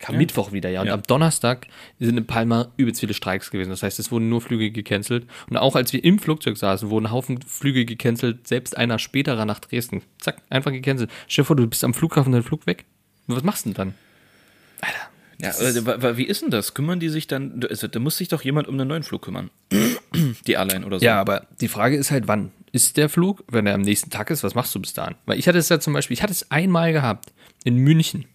kam 0.00 0.16
Mittwoch 0.16 0.50
wieder, 0.52 0.70
ja. 0.70 0.80
Und 0.80 0.86
Ja. 0.88 0.94
am 0.94 1.02
Donnerstag 1.02 1.66
sind 1.98 2.16
in 2.16 2.26
Palma 2.26 2.72
übelst 2.78 3.00
viele 3.00 3.12
Streiks 3.14 3.50
gewesen. 3.50 3.68
Das 3.68 3.82
heißt, 3.82 3.98
es 3.98 4.10
wurden 4.10 4.30
nur 4.30 4.40
Flüge 4.40 4.70
gecancelt. 4.70 5.26
Und 5.50 5.58
auch 5.58 5.76
als 5.76 5.92
wir 5.92 6.02
im 6.02 6.18
Flugzeug 6.18 6.56
saßen, 6.56 6.88
wurden 6.88 7.10
Haufen 7.10 7.40
Flüge 7.42 7.84
gecancelt, 7.84 8.48
selbst 8.48 8.76
einer 8.76 8.98
späterer 8.98 9.44
nach 9.44 9.60
Dresden. 9.60 10.02
Zack, 10.18 10.42
einfach 10.48 10.72
gecancelt. 10.72 11.10
Stell 11.28 11.42
dir 11.42 11.46
vor, 11.46 11.56
du 11.56 11.66
bist 11.66 11.84
am 11.84 11.92
Flughafen, 11.92 12.32
dein 12.32 12.42
Flug 12.42 12.66
weg. 12.66 12.86
Was 13.36 13.42
machst 13.44 13.64
du 13.66 13.70
denn 13.70 13.74
dann? 13.74 13.94
Ja, 15.42 15.50
äh, 15.58 15.86
wa- 15.86 16.02
wa- 16.02 16.16
wie 16.18 16.24
ist 16.24 16.42
denn 16.42 16.50
das? 16.50 16.74
Kümmern 16.74 17.00
die 17.00 17.08
sich 17.08 17.26
dann, 17.26 17.60
da 17.60 17.98
muss 17.98 18.18
sich 18.18 18.28
doch 18.28 18.42
jemand 18.42 18.68
um 18.68 18.74
einen 18.78 18.88
neuen 18.88 19.02
Flug 19.02 19.22
kümmern. 19.22 19.48
Die 20.46 20.52
Airline 20.52 20.84
oder 20.84 20.98
so. 20.98 21.04
Ja, 21.04 21.18
aber 21.18 21.46
die 21.62 21.68
Frage 21.68 21.96
ist 21.96 22.10
halt, 22.10 22.28
wann 22.28 22.50
ist 22.72 22.98
der 22.98 23.08
Flug? 23.08 23.42
Wenn 23.48 23.66
er 23.66 23.74
am 23.74 23.80
nächsten 23.80 24.10
Tag 24.10 24.28
ist, 24.30 24.42
was 24.44 24.54
machst 24.54 24.74
du 24.74 24.80
bis 24.80 24.92
dahin? 24.92 25.14
Weil 25.24 25.38
ich 25.38 25.48
hatte 25.48 25.56
es 25.56 25.70
ja 25.70 25.80
zum 25.80 25.94
Beispiel, 25.94 26.12
ich 26.14 26.22
hatte 26.22 26.32
es 26.32 26.50
einmal 26.50 26.92
gehabt 26.92 27.32
in 27.64 27.76
München. 27.76 28.26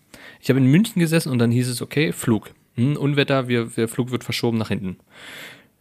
Ich 0.42 0.50
habe 0.50 0.60
in 0.60 0.66
München 0.66 1.00
gesessen 1.00 1.32
und 1.32 1.38
dann 1.38 1.52
hieß 1.52 1.68
es, 1.70 1.82
okay, 1.82 2.12
Flug. 2.12 2.52
Hm, 2.74 2.98
Unwetter, 2.98 3.48
wir, 3.48 3.66
der 3.66 3.88
Flug 3.88 4.10
wird 4.10 4.24
verschoben 4.24 4.58
nach 4.58 4.70
hinten. 4.70 4.98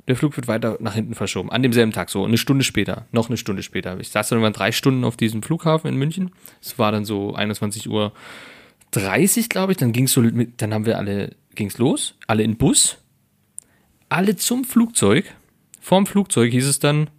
Der 0.06 0.16
Flug 0.16 0.36
wird 0.36 0.46
weiter 0.46 0.76
nach 0.80 0.94
hinten 0.94 1.14
verschoben. 1.14 1.50
An 1.50 1.62
demselben 1.62 1.92
Tag, 1.92 2.10
so 2.10 2.22
eine 2.26 2.36
Stunde 2.36 2.64
später, 2.64 3.06
noch 3.12 3.28
eine 3.28 3.38
Stunde 3.38 3.62
später. 3.62 3.98
Ich 3.98 4.10
saß 4.10 4.28
dann 4.28 4.36
irgendwann 4.38 4.52
drei 4.52 4.72
Stunden 4.72 5.04
auf 5.04 5.16
diesem 5.16 5.42
Flughafen 5.42 5.88
in 5.88 5.96
München. 5.96 6.32
Es 6.60 6.78
war 6.78 6.92
dann 6.92 7.06
so 7.06 7.34
21 7.34 7.88
Uhr 7.88 8.12
30, 8.94 9.48
glaube 9.48 9.72
ich. 9.72 9.78
Dann 9.78 9.92
ging's 9.92 10.12
so, 10.12 10.20
mit, 10.20 10.60
dann 10.62 10.72
haben 10.72 10.86
wir 10.86 10.98
alle, 10.98 11.36
ging's 11.54 11.78
los, 11.78 12.14
alle 12.26 12.42
in 12.42 12.56
Bus, 12.56 12.98
alle 14.08 14.36
zum 14.36 14.64
Flugzeug. 14.64 15.34
Vorm 15.80 16.06
Flugzeug 16.06 16.50
hieß 16.52 16.66
es 16.66 16.78
dann, 16.78 17.10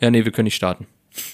ja, 0.00 0.10
nee, 0.10 0.24
wir 0.24 0.32
können 0.32 0.44
nicht 0.44 0.54
starten. 0.54 0.86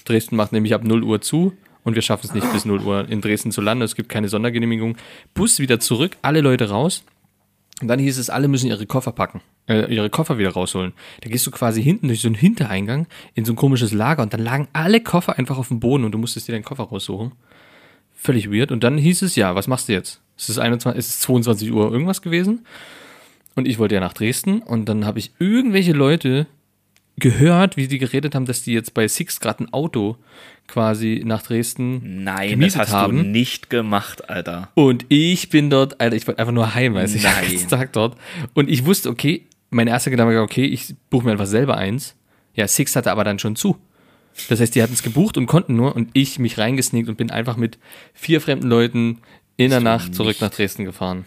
Dresden 0.05 0.35
macht 0.35 0.51
nämlich 0.51 0.73
ab 0.73 0.83
0 0.83 1.03
Uhr 1.03 1.21
zu 1.21 1.53
und 1.83 1.95
wir 1.95 2.01
schaffen 2.01 2.27
es 2.27 2.33
nicht 2.33 2.51
bis 2.51 2.65
0 2.65 2.81
Uhr 2.81 3.07
in 3.07 3.21
Dresden 3.21 3.51
zu 3.51 3.61
landen. 3.61 3.83
Es 3.83 3.95
gibt 3.95 4.09
keine 4.09 4.29
Sondergenehmigung. 4.29 4.97
Bus 5.33 5.59
wieder 5.59 5.79
zurück, 5.79 6.17
alle 6.21 6.41
Leute 6.41 6.69
raus. 6.69 7.03
Und 7.81 7.89
dann 7.89 7.99
hieß 7.99 8.17
es, 8.17 8.29
alle 8.29 8.47
müssen 8.47 8.67
ihre 8.67 8.85
Koffer 8.85 9.11
packen, 9.11 9.41
äh, 9.67 9.93
ihre 9.93 10.09
Koffer 10.09 10.37
wieder 10.37 10.51
rausholen. 10.51 10.93
Da 11.21 11.29
gehst 11.29 11.45
du 11.45 11.51
quasi 11.51 11.83
hinten 11.83 12.07
durch 12.07 12.21
so 12.21 12.29
einen 12.29 12.35
Hintereingang 12.35 13.07
in 13.33 13.43
so 13.43 13.51
ein 13.51 13.57
komisches 13.57 13.91
Lager 13.91 14.23
und 14.23 14.33
dann 14.33 14.39
lagen 14.39 14.69
alle 14.71 15.01
Koffer 15.01 15.37
einfach 15.37 15.57
auf 15.57 15.67
dem 15.67 15.81
Boden 15.81 16.05
und 16.05 16.13
du 16.13 16.17
musstest 16.17 16.47
dir 16.47 16.53
deinen 16.53 16.63
Koffer 16.63 16.85
raussuchen. 16.85 17.33
Völlig 18.25 18.51
weird. 18.51 18.71
Und 18.71 18.83
dann 18.83 18.97
hieß 18.97 19.21
es, 19.21 19.35
ja, 19.35 19.53
was 19.53 19.67
machst 19.67 19.87
du 19.87 19.93
jetzt? 19.93 20.19
Es 20.35 20.49
ist, 20.49 20.57
21, 20.57 20.97
es 20.97 21.09
ist 21.09 21.21
22 21.21 21.71
Uhr 21.71 21.91
irgendwas 21.91 22.23
gewesen. 22.23 22.65
Und 23.53 23.67
ich 23.67 23.77
wollte 23.77 23.93
ja 23.93 24.01
nach 24.01 24.13
Dresden 24.13 24.63
und 24.63 24.89
dann 24.89 25.05
habe 25.05 25.19
ich 25.19 25.29
irgendwelche 25.37 25.93
Leute 25.93 26.47
gehört, 27.17 27.77
wie 27.77 27.87
die 27.87 27.99
geredet 27.99 28.33
haben, 28.33 28.45
dass 28.45 28.63
die 28.63 28.73
jetzt 28.73 28.95
bei 28.95 29.07
Six 29.07 29.39
gerade 29.39 29.63
ein 29.63 29.73
Auto 29.73 30.17
quasi 30.67 31.21
nach 31.23 31.43
Dresden 31.43 32.23
Nein, 32.23 32.49
gemietet 32.49 32.79
das 32.79 32.87
hast 32.87 32.93
haben. 32.93 33.17
du 33.17 33.23
nicht 33.23 33.69
gemacht, 33.69 34.27
Alter. 34.27 34.69
Und 34.73 35.05
ich 35.09 35.49
bin 35.49 35.69
dort, 35.69 36.01
Alter, 36.01 36.15
ich 36.15 36.25
wollte 36.25 36.39
einfach 36.39 36.51
nur 36.51 36.73
heim, 36.73 36.95
weiß 36.95 37.13
ich, 37.13 37.21
den 37.21 37.67
Tag 37.67 37.93
dort. 37.93 38.17
Und 38.55 38.71
ich 38.71 38.87
wusste, 38.87 39.09
okay, 39.09 39.45
mein 39.69 39.85
erster 39.85 40.09
Gedanke 40.09 40.35
war, 40.35 40.41
okay, 40.41 40.65
ich 40.65 40.95
buche 41.11 41.25
mir 41.25 41.31
einfach 41.33 41.45
selber 41.45 41.77
eins. 41.77 42.15
Ja, 42.55 42.67
Six 42.67 42.95
hatte 42.95 43.11
aber 43.11 43.23
dann 43.23 43.37
schon 43.37 43.55
zu. 43.55 43.77
Das 44.49 44.59
heißt, 44.59 44.75
die 44.75 44.83
hatten 44.83 44.93
es 44.93 45.03
gebucht 45.03 45.37
und 45.37 45.45
konnten 45.45 45.75
nur 45.75 45.95
und 45.95 46.09
ich 46.13 46.39
mich 46.39 46.57
reingesneakt 46.57 47.09
und 47.09 47.17
bin 47.17 47.31
einfach 47.31 47.57
mit 47.57 47.77
vier 48.13 48.41
fremden 48.41 48.67
Leuten 48.67 49.21
in 49.57 49.69
der 49.69 49.79
Nacht 49.79 50.13
zurück 50.13 50.29
nicht. 50.29 50.41
nach 50.41 50.51
Dresden 50.51 50.85
gefahren. 50.85 51.25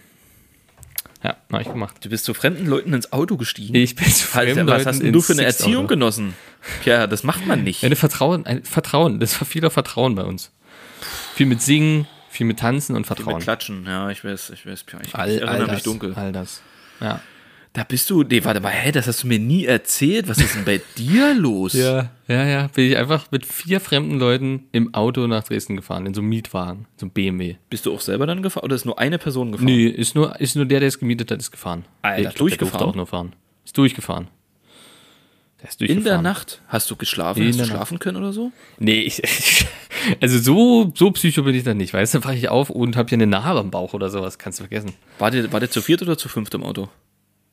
Ja, 1.22 1.36
habe 1.50 1.62
ich 1.62 1.68
gemacht. 1.68 1.96
Du 2.04 2.10
bist 2.10 2.24
zu 2.24 2.32
fremden 2.32 2.66
Leuten 2.66 2.92
ins 2.92 3.12
Auto 3.12 3.36
gestiegen. 3.36 3.74
Ich 3.74 3.96
bin 3.96 4.06
zu 4.06 4.26
fremden 4.26 4.66
was 4.66 4.84
Leuten 4.84 4.86
hast 4.86 5.02
denn 5.02 5.12
du 5.12 5.20
für 5.20 5.32
eine. 5.32 5.44
Erziehung 5.44 5.88
genossen? 5.88 6.34
Tja, 6.84 7.06
das 7.06 7.24
macht 7.24 7.46
man 7.46 7.64
nicht. 7.64 7.82
Eine 7.82 7.96
Vertrauen, 7.96 8.46
ein 8.46 8.62
Vertrauen, 8.62 9.18
das 9.18 9.40
war 9.40 9.46
viel 9.46 9.64
auf 9.64 9.72
Vertrauen 9.72 10.14
bei 10.14 10.22
uns. 10.24 10.52
Viel 11.34 11.46
mit 11.46 11.60
Singen, 11.62 12.06
viel 12.30 12.46
mit 12.46 12.60
Tanzen 12.60 12.94
und 12.94 13.00
Mit 13.00 13.06
Vertrauen. 13.08 13.40
Klatschen, 13.40 13.84
ja, 13.86 14.10
ich 14.10 14.22
weiß, 14.22 14.50
ich 14.50 14.66
weiß, 14.66 14.84
ich, 14.86 15.08
ich 15.08 15.14
All, 15.14 15.30
erinnere 15.30 15.50
all 15.50 15.60
mich 15.62 15.70
das, 15.70 15.82
dunkel. 15.82 16.14
All 16.14 16.30
das. 16.30 16.62
Ja. 17.00 17.20
Da 17.75 17.84
bist 17.84 18.08
du, 18.10 18.22
nee, 18.22 18.42
warte 18.44 18.60
mal, 18.60 18.70
hä, 18.72 18.90
das 18.92 19.06
hast 19.06 19.22
du 19.22 19.26
mir 19.28 19.38
nie 19.38 19.66
erzählt. 19.66 20.26
Was 20.26 20.38
ist 20.38 20.54
denn 20.56 20.64
bei 20.64 20.80
dir 20.96 21.34
los? 21.38 21.75
Ja, 21.75 22.10
ja, 22.26 22.44
ja. 22.46 22.66
Bin 22.68 22.90
ich 22.90 22.96
einfach 22.96 23.30
mit 23.30 23.44
vier 23.46 23.78
fremden 23.80 24.18
Leuten 24.18 24.64
im 24.72 24.94
Auto 24.94 25.26
nach 25.26 25.44
Dresden 25.44 25.76
gefahren, 25.76 26.06
in 26.06 26.14
so 26.14 26.20
einem 26.20 26.30
Mietwagen, 26.30 26.87
so 26.96 27.04
einem 27.06 27.10
BMW. 27.12 27.56
Bist 27.70 27.87
du 27.87 27.94
auch 27.94 28.00
selber 28.00 28.26
dann 28.26 28.42
gefahren 28.42 28.64
oder 28.64 28.75
ist 28.75 28.87
nur 28.87 28.98
eine 28.98 29.18
Person 29.18 29.52
gefahren? 29.52 29.66
Nee, 29.66 29.87
ist 29.87 30.14
nur, 30.14 30.40
ist 30.40 30.56
nur 30.56 30.64
der, 30.64 30.80
der 30.80 30.88
es 30.88 30.98
gemietet 30.98 31.30
hat, 31.30 31.38
ist 31.38 31.50
gefahren. 31.50 31.84
Alter, 32.02 32.18
ich 32.20 32.25
Der 32.28 32.32
durchgefahren? 32.38 32.70
durfte 32.78 32.87
auch 32.90 32.94
nur 32.96 33.06
fahren. 33.06 33.34
Ist 33.64 33.76
durchgefahren. 33.78 34.28
Der 35.62 35.68
ist 35.68 35.80
In 35.82 35.88
durchgefahren. 35.88 36.22
der 36.25 36.32
Nacht? 36.32 36.62
Hast 36.68 36.90
du 36.90 36.96
geschlafen? 36.96 37.42
In 37.42 37.48
Hast 37.48 37.54
du 37.54 37.58
der 37.58 37.66
Nacht. 37.66 37.76
schlafen 37.76 37.98
können 37.98 38.16
oder 38.16 38.32
so? 38.32 38.50
Nee, 38.78 39.00
ich, 39.02 39.20
also 40.20 40.38
so, 40.38 40.92
so 40.96 41.10
psycho 41.10 41.42
bin 41.42 41.54
ich 41.54 41.64
dann 41.64 41.76
nicht, 41.76 41.92
weißt 41.92 42.14
du? 42.14 42.18
Dann 42.18 42.28
wache 42.28 42.37
ich 42.37 42.48
auf 42.48 42.70
und 42.70 42.96
habe 42.96 43.08
hier 43.08 43.16
eine 43.16 43.26
Narbe 43.26 43.60
am 43.60 43.70
Bauch 43.70 43.92
oder 43.92 44.08
sowas, 44.08 44.38
kannst 44.38 44.58
du 44.58 44.64
vergessen. 44.64 44.94
War 45.18 45.30
der, 45.30 45.52
war 45.52 45.60
der 45.60 45.70
zu 45.70 45.82
viert 45.82 46.00
oder 46.02 46.16
zu 46.16 46.28
fünft 46.28 46.54
im 46.54 46.62
Auto? 46.62 46.88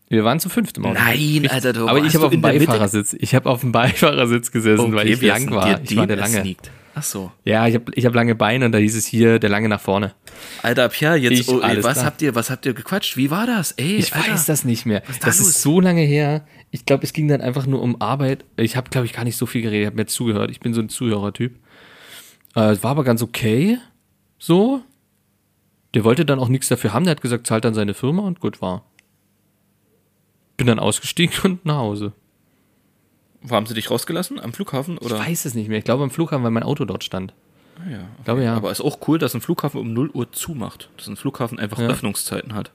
Wir 0.07 0.24
waren 0.24 0.39
zu 0.39 0.50
fünft 0.50 0.77
im 0.77 0.85
Auto. 0.85 0.93
Nein, 1.00 1.47
Alter, 1.50 1.74
du 1.74 1.88
Aber 1.88 2.00
ich 2.00 2.13
habe 2.13 2.25
auf 2.25 2.31
dem 2.31 2.41
Beifahrersitz, 2.41 3.13
ich 3.17 3.33
habe 3.33 3.50
auf 3.50 3.62
dem 3.62 3.71
Beifahrersitz 3.71 4.51
gesessen, 4.51 4.93
weil 4.93 5.07
ich 5.09 5.21
lang 5.21 5.50
war. 5.51 5.81
Ich 5.81 5.95
war 5.95 6.05
der 6.07 6.17
lange. 6.17 6.35
ersneakt? 6.38 6.69
Ach 6.97 7.03
so. 7.03 7.31
Ja, 7.43 7.67
ich 7.67 7.75
habe 7.75 7.91
ich 7.93 8.05
hab 8.05 8.13
lange 8.15 8.35
Beine 8.35 8.67
und 8.67 8.71
da 8.71 8.77
hieß 8.77 8.95
es 8.95 9.05
hier, 9.05 9.38
der 9.39 9.50
lange 9.50 9.67
nach 9.67 9.81
vorne. 9.81 10.13
Alter, 10.63 10.88
Pierre, 10.88 11.17
jetzt, 11.17 11.39
Ich, 11.41 11.50
oh, 11.50 11.59
ey, 11.59 11.83
was 11.83 11.93
klar. 11.95 12.05
habt 12.05 12.21
ihr, 12.21 12.35
was 12.35 12.50
habt 12.50 12.65
ihr 12.65 12.74
gequatscht? 12.74 13.17
Wie 13.17 13.29
war 13.31 13.45
das? 13.47 13.74
Ey, 13.74 13.95
Ich 13.97 14.15
Alter. 14.15 14.31
weiß 14.31 14.45
das 14.45 14.63
nicht 14.63 14.85
mehr. 14.85 15.01
da 15.01 15.27
Das 15.27 15.39
los? 15.39 15.50
ist 15.50 15.62
so 15.62 15.81
lange 15.81 16.01
her. 16.03 16.45
Ich 16.71 16.85
glaube, 16.85 17.03
es 17.03 17.12
ging 17.12 17.27
dann 17.27 17.41
einfach 17.41 17.65
nur 17.65 17.81
um 17.81 18.01
Arbeit. 18.01 18.45
Ich 18.55 18.77
habe, 18.77 18.89
glaube 18.89 19.07
ich, 19.07 19.13
gar 19.13 19.24
nicht 19.25 19.35
so 19.35 19.45
viel 19.45 19.62
geredet. 19.62 19.81
Ich 19.81 19.88
habe 19.88 19.97
mir 19.97 20.05
zugehört. 20.05 20.51
Ich 20.51 20.59
bin 20.62 20.74
so 20.74 20.79
ein 20.81 20.88
Zuhörertyp. 20.89 21.57
Äh, 22.55 22.62
Es 22.71 22.83
war 22.83 22.91
aber 22.91 23.03
ganz 23.03 23.21
okay. 23.21 23.77
So. 24.39 24.81
Der 25.95 26.03
wollte 26.05 26.24
dann 26.25 26.39
auch 26.39 26.47
nichts 26.50 26.69
dafür 26.69 26.93
haben. 26.93 27.03
Der 27.05 27.12
hat 27.12 27.21
gesagt, 27.21 27.45
zahlt 27.47 27.65
dann 27.65 27.74
seine 27.74 27.93
Firma 27.93 28.21
und 28.21 28.39
gut 28.39 28.62
war. 28.62 28.85
Bin 30.57 30.67
dann 30.67 30.79
ausgestiegen 30.79 31.33
und 31.43 31.65
nach 31.65 31.77
Hause. 31.77 32.13
Wo 33.41 33.55
haben 33.55 33.65
sie 33.65 33.74
dich 33.74 33.91
rausgelassen? 33.91 34.39
Am 34.39 34.53
Flughafen? 34.53 34.97
Oder? 34.97 35.15
Ich 35.17 35.27
weiß 35.27 35.45
es 35.45 35.53
nicht 35.53 35.67
mehr. 35.69 35.77
Ich 35.77 35.83
glaube 35.85 36.03
am 36.03 36.09
Flughafen, 36.09 36.43
weil 36.43 36.51
mein 36.51 36.63
Auto 36.63 36.85
dort 36.85 37.03
stand. 37.03 37.33
Ah, 37.77 37.89
ja. 37.91 38.00
Ich 38.19 38.25
glaube 38.25 38.43
ja. 38.43 38.55
Aber 38.55 38.71
ist 38.71 38.81
auch 38.81 39.00
cool, 39.07 39.19
dass 39.19 39.35
ein 39.35 39.41
Flughafen 39.41 39.79
um 39.79 39.93
0 39.93 40.09
Uhr 40.12 40.31
zumacht. 40.31 40.89
Dass 40.97 41.07
ein 41.07 41.15
Flughafen 41.17 41.59
einfach 41.59 41.79
Ja. 41.79 41.88
Öffnungszeiten 41.88 42.53
hat. 42.55 42.71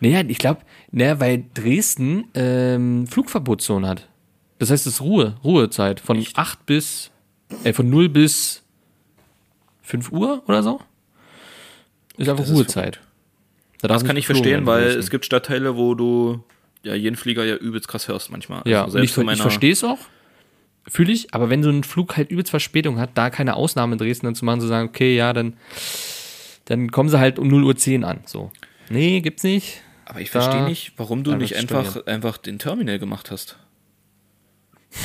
Naja, 0.00 0.22
ich 0.26 0.38
glaube, 0.38 0.60
naja, 0.92 1.18
weil 1.20 1.44
Dresden 1.54 2.24
ähm, 2.34 3.06
Flugverbotszone 3.06 3.88
hat. 3.88 4.08
Das 4.58 4.70
heißt, 4.70 4.86
es 4.86 4.94
ist 4.94 5.00
Ruhe, 5.00 5.36
Ruhezeit 5.44 6.00
von 6.00 6.24
8 6.34 6.66
bis, 6.66 7.10
äh, 7.64 7.72
von 7.72 7.88
0 7.90 8.08
bis 8.08 8.62
5 9.82 10.10
Uhr 10.12 10.42
oder 10.46 10.62
so. 10.62 10.80
Ist 12.16 12.28
einfach 12.28 12.42
Das 12.44 12.50
ist 12.50 12.56
Ruhezeit. 12.56 13.00
Da 13.80 13.88
darf 13.88 13.98
Das 14.00 14.06
kann 14.06 14.16
ich 14.16 14.26
verstehen, 14.26 14.66
weil 14.66 14.86
es 14.88 15.10
gibt 15.10 15.24
Stadtteile, 15.24 15.76
wo 15.76 15.94
du 15.94 16.42
ja 16.82 16.94
jeden 16.94 17.16
Flieger 17.16 17.44
ja 17.44 17.56
übelst 17.56 17.88
krass 17.88 18.08
hörst 18.08 18.30
manchmal. 18.30 18.62
Ja, 18.66 18.84
Also 18.84 18.98
ich, 18.98 19.16
ich 19.16 19.40
verstehe 19.40 19.72
es 19.72 19.84
auch. 19.84 19.98
Fühle 20.86 21.12
ich, 21.12 21.34
aber 21.34 21.50
wenn 21.50 21.62
so 21.62 21.68
ein 21.68 21.84
Flug 21.84 22.16
halt 22.16 22.30
übelst 22.30 22.50
Verspätung 22.50 22.98
hat, 22.98 23.10
da 23.14 23.28
keine 23.28 23.56
Ausnahme 23.56 23.92
in 23.94 23.98
Dresden 23.98 24.26
dann 24.26 24.34
zu 24.34 24.44
machen, 24.44 24.60
zu 24.60 24.66
sagen, 24.66 24.88
okay, 24.88 25.14
ja, 25.14 25.32
dann, 25.34 25.54
dann 26.64 26.90
kommen 26.90 27.10
sie 27.10 27.18
halt 27.18 27.38
um 27.38 27.48
0 27.48 27.64
Uhr 27.64 27.76
10 27.76 28.04
an. 28.04 28.20
So. 28.24 28.50
Nee, 28.88 29.20
gibt's 29.20 29.42
nicht. 29.42 29.82
Aber 30.06 30.22
ich 30.22 30.30
verstehe 30.30 30.62
nicht, 30.62 30.92
warum 30.96 31.24
du 31.24 31.32
da 31.32 31.36
nicht 31.36 31.56
einfach, 31.56 32.06
einfach 32.06 32.38
den 32.38 32.58
Terminal 32.58 32.98
gemacht 32.98 33.30
hast. 33.30 33.58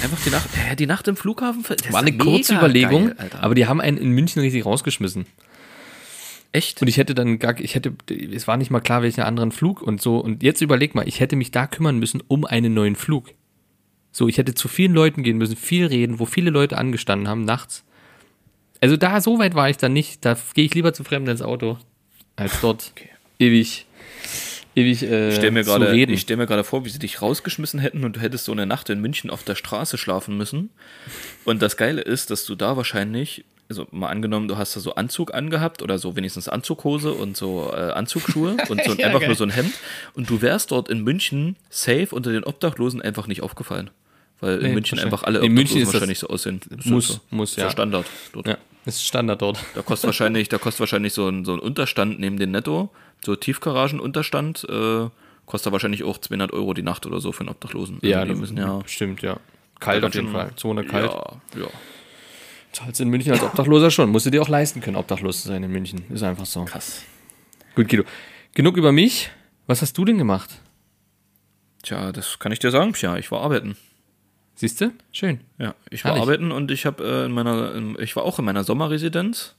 Einfach 0.01 0.23
die 0.23 0.29
Nacht, 0.29 0.49
hä, 0.55 0.75
die 0.77 0.87
Nacht 0.87 1.07
im 1.09 1.17
Flughafen? 1.17 1.65
Das 1.67 1.91
War 1.91 1.99
eine 1.99 2.17
kurze 2.17 2.55
Überlegung, 2.55 3.07
geil, 3.07 3.31
aber 3.41 3.53
die 3.53 3.67
haben 3.67 3.81
einen 3.81 3.97
in 3.97 4.11
München 4.11 4.41
richtig 4.41 4.65
rausgeschmissen. 4.65 5.25
Echt? 6.53 6.81
Und 6.81 6.87
ich 6.87 6.97
hätte 6.97 7.13
dann 7.13 7.39
gar, 7.39 7.59
ich 7.59 7.75
hätte, 7.75 7.93
es 8.09 8.47
war 8.47 8.57
nicht 8.57 8.71
mal 8.71 8.79
klar, 8.79 9.01
welchen 9.01 9.21
anderen 9.21 9.51
Flug 9.51 9.81
und 9.81 10.01
so. 10.01 10.19
Und 10.19 10.41
jetzt 10.43 10.61
überleg 10.61 10.95
mal, 10.95 11.07
ich 11.07 11.19
hätte 11.19 11.35
mich 11.35 11.51
da 11.51 11.67
kümmern 11.67 11.99
müssen 11.99 12.21
um 12.27 12.45
einen 12.45 12.73
neuen 12.73 12.95
Flug. 12.95 13.31
So, 14.11 14.27
ich 14.27 14.37
hätte 14.37 14.53
zu 14.53 14.67
vielen 14.67 14.93
Leuten 14.93 15.23
gehen 15.23 15.37
müssen, 15.37 15.55
viel 15.57 15.87
reden, 15.87 16.19
wo 16.19 16.25
viele 16.25 16.51
Leute 16.51 16.77
angestanden 16.77 17.27
haben, 17.27 17.43
nachts. 17.45 17.83
Also 18.79 18.95
da, 18.95 19.19
so 19.21 19.39
weit 19.39 19.55
war 19.55 19.69
ich 19.69 19.77
dann 19.77 19.93
nicht. 19.93 20.23
Da 20.23 20.37
gehe 20.53 20.65
ich 20.65 20.73
lieber 20.75 20.93
zu 20.93 21.03
Fremden 21.03 21.31
ins 21.31 21.41
Auto, 21.41 21.77
als 22.35 22.61
dort 22.61 22.91
Okay. 22.95 23.09
ewig, 23.39 23.87
ewig 24.75 25.03
äh, 25.03 25.29
Ich 25.29 25.35
stelle 25.35 25.51
mir 25.51 25.63
zu 25.63 25.69
gerade 25.71 25.91
reden. 25.91 26.13
ich 26.13 26.21
stell 26.21 26.37
mir 26.37 26.45
gerade 26.45 26.63
vor, 26.63 26.85
wie 26.85 26.89
sie 26.89 26.99
dich 26.99 27.21
rausgeschmissen 27.21 27.79
hätten 27.79 28.03
und 28.03 28.17
du 28.17 28.19
hättest 28.19 28.45
so 28.45 28.51
eine 28.51 28.65
Nacht 28.67 28.89
in 28.89 29.01
München 29.01 29.29
auf 29.31 29.43
der 29.43 29.55
Straße 29.55 29.97
schlafen 29.97 30.37
müssen. 30.37 30.69
Und 31.45 31.61
das 31.61 31.77
Geile 31.77 32.01
ist, 32.01 32.29
dass 32.29 32.45
du 32.45 32.53
da 32.55 32.77
wahrscheinlich, 32.77 33.45
also 33.69 33.87
mal 33.91 34.07
angenommen, 34.09 34.47
du 34.47 34.57
hast 34.57 34.75
da 34.75 34.79
so 34.79 34.95
Anzug 34.95 35.33
angehabt 35.33 35.81
oder 35.81 35.97
so 35.97 36.15
wenigstens 36.15 36.47
Anzughose 36.49 37.13
und 37.13 37.35
so 37.37 37.71
äh, 37.73 37.91
Anzugsschuhe 37.91 38.57
und 38.69 38.83
so 38.83 38.93
Ja, 38.97 39.07
einfach 39.07 39.19
geil. 39.21 39.29
nur 39.29 39.35
so 39.35 39.43
ein 39.45 39.49
Hemd 39.49 39.73
und 40.13 40.29
du 40.29 40.41
wärst 40.41 40.71
dort 40.71 40.89
in 40.89 41.01
München 41.03 41.55
safe 41.69 42.09
unter 42.11 42.31
den 42.31 42.43
Obdachlosen 42.43 43.01
einfach 43.01 43.27
nicht 43.27 43.41
aufgefallen. 43.41 43.89
Weil 44.41 44.57
in 44.59 44.67
Nee, 44.67 44.73
München 44.73 44.99
einfach 44.99 45.23
alle 45.23 45.39
In 45.39 45.53
München 45.53 45.77
Obdachlosen 45.77 45.81
ist 45.81 45.87
das- 45.87 45.93
wahrscheinlich 45.93 46.19
so 46.19 46.27
aussehen. 46.27 46.59
Das 46.69 46.85
muss- 46.85 47.09
ist 47.09 47.13
so, 47.15 47.19
muss, 47.31 47.55
ja. 47.55 47.69
Standard 47.71 48.05
dort. 48.33 48.47
ja, 48.47 48.57
ist 48.85 49.05
Standard 49.05 49.41
dort. 49.41 49.57
Da 49.73 49.81
kostet 49.81 50.07
wahrscheinlich, 50.07 50.49
da 50.49 50.57
kostet 50.57 50.81
wahrscheinlich 50.81 51.13
so 51.13 51.27
ein, 51.29 51.45
so 51.45 51.53
ein 51.53 51.59
Unterstand 51.59 52.19
neben 52.19 52.37
den 52.37 52.51
Netto, 52.51 52.89
so 53.25 53.35
Tiefgaragenunterstand, 53.37 54.65
äh, 54.69 55.07
kostet 55.45 55.71
wahrscheinlich 55.71 56.03
auch 56.03 56.17
200 56.17 56.51
Euro 56.53 56.73
die 56.73 56.83
Nacht 56.83 57.05
oder 57.05 57.19
so 57.21 57.31
für 57.31 57.41
einen 57.41 57.49
Obdachlosen. 57.49 57.99
Also 58.03 58.07
die 58.23 58.29
das- 58.29 58.37
müssen 58.37 58.57
ja 58.57 58.81
stimmt, 58.85 59.21
ja. 59.21 59.37
Kalt 59.79 60.03
auf 60.03 60.13
jeden 60.15 60.31
Fall. 60.31 60.51
Zone 60.55 60.83
kalt. 60.85 61.11
Ja, 61.11 61.33
ja. 61.61 61.67
Zahlst 62.73 62.99
in 63.01 63.09
München 63.09 63.31
als 63.31 63.43
Obdachloser 63.43 63.91
schon. 63.91 64.09
Musst 64.09 64.25
du 64.25 64.29
dir 64.31 64.41
auch 64.41 64.49
leisten 64.49 64.81
können, 64.81 64.97
obdachlos 64.97 65.43
zu 65.43 65.47
sein 65.47 65.63
in 65.63 65.71
München. 65.71 66.03
Ist 66.11 66.23
einfach 66.23 66.45
so. 66.45 66.65
Krass. 66.65 67.03
Gut, 67.75 67.87
Guido. 67.87 68.03
genug 68.53 68.77
über 68.77 68.91
mich. 68.91 69.29
Was 69.67 69.81
hast 69.81 69.97
du 69.97 70.03
denn 70.05 70.17
gemacht? 70.17 70.59
Tja, 71.83 72.11
das 72.11 72.39
kann 72.39 72.51
ich 72.51 72.59
dir 72.59 72.71
sagen, 72.71 72.91
Pia. 72.93 73.17
Ich 73.17 73.31
war 73.31 73.41
arbeiten. 73.41 73.77
Siehst 74.55 74.81
du? 74.81 74.91
Schön. 75.11 75.39
Ja, 75.57 75.75
ich 75.89 76.03
war 76.03 76.11
Herrlich. 76.11 76.23
arbeiten 76.23 76.51
und 76.51 76.71
ich 76.71 76.85
habe 76.85 77.03
äh, 77.03 77.25
in 77.25 77.31
meiner, 77.31 77.73
in, 77.75 77.97
ich 77.99 78.15
war 78.15 78.23
auch 78.23 78.39
in 78.39 78.45
meiner 78.45 78.63
Sommerresidenz. 78.63 79.55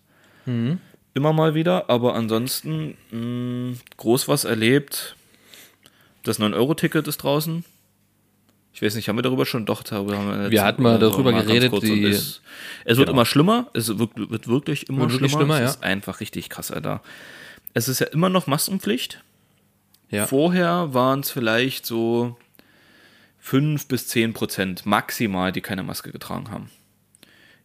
Mhm. 0.47 0.79
Immer 1.15 1.33
mal 1.33 1.55
wieder, 1.55 1.89
aber 1.91 2.15
ansonsten 2.15 2.97
mh, 3.11 3.77
groß 3.97 4.29
was 4.29 4.45
erlebt. 4.45 5.17
Das 6.23 6.41
9-Euro-Ticket 6.41 7.07
ist 7.07 7.19
draußen. 7.19 7.65
Ich 8.75 8.83
weiß 8.83 8.97
nicht, 8.97 9.09
haben 9.09 9.17
wir 9.17 9.23
darüber 9.23 9.47
schon? 9.47 9.67
Doch, 9.67 9.83
darüber 9.85 10.19
haben 10.19 10.29
wir, 10.43 10.51
Wir 10.51 10.65
hatten 10.65 10.83
mal 10.83 10.99
darüber 10.99 11.33
ganz 11.33 11.47
geredet, 11.47 11.73
die- 11.83 12.05
es, 12.07 12.41
es 12.85 12.97
wird 12.99 13.07
Genau. 13.07 13.13
immer 13.13 13.25
schlimmer. 13.25 13.71
Es 13.73 13.97
wird, 13.99 14.11
wird 14.17 14.49
wirklich 14.49 14.89
immer 14.89 15.03
Wird 15.03 15.13
wirklich 15.13 15.31
schlimmer. 15.31 15.55
schlimmer, 15.55 15.55
es 15.57 15.61
ja. 15.61 15.77
ist 15.77 15.83
einfach 15.85 16.19
richtig 16.21 16.49
krass, 16.51 16.71
Alter. 16.73 17.01
Es 17.73 17.87
ist 17.89 18.01
ja 18.01 18.07
immer 18.09 18.29
noch 18.29 18.47
Maskenpflicht. 18.49 19.23
Ja. 20.11 20.27
Vorher 20.27 20.93
waren 20.93 21.21
es 21.21 21.31
vielleicht 21.31 21.87
so 21.87 22.37
5 23.39 23.87
bis 23.87 24.09
10 24.09 24.33
Prozent 24.33 24.87
maximal, 24.87 25.53
die 25.53 25.61
keine 25.61 25.83
Maske 25.85 26.11
getragen 26.11 26.51
haben. 26.51 26.69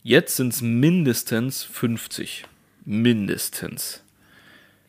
Jetzt 0.03 0.35
sind 0.35 0.53
es 0.53 0.61
mindestens 0.61 1.63
50. 1.63 2.45
Mindestens. 2.85 4.01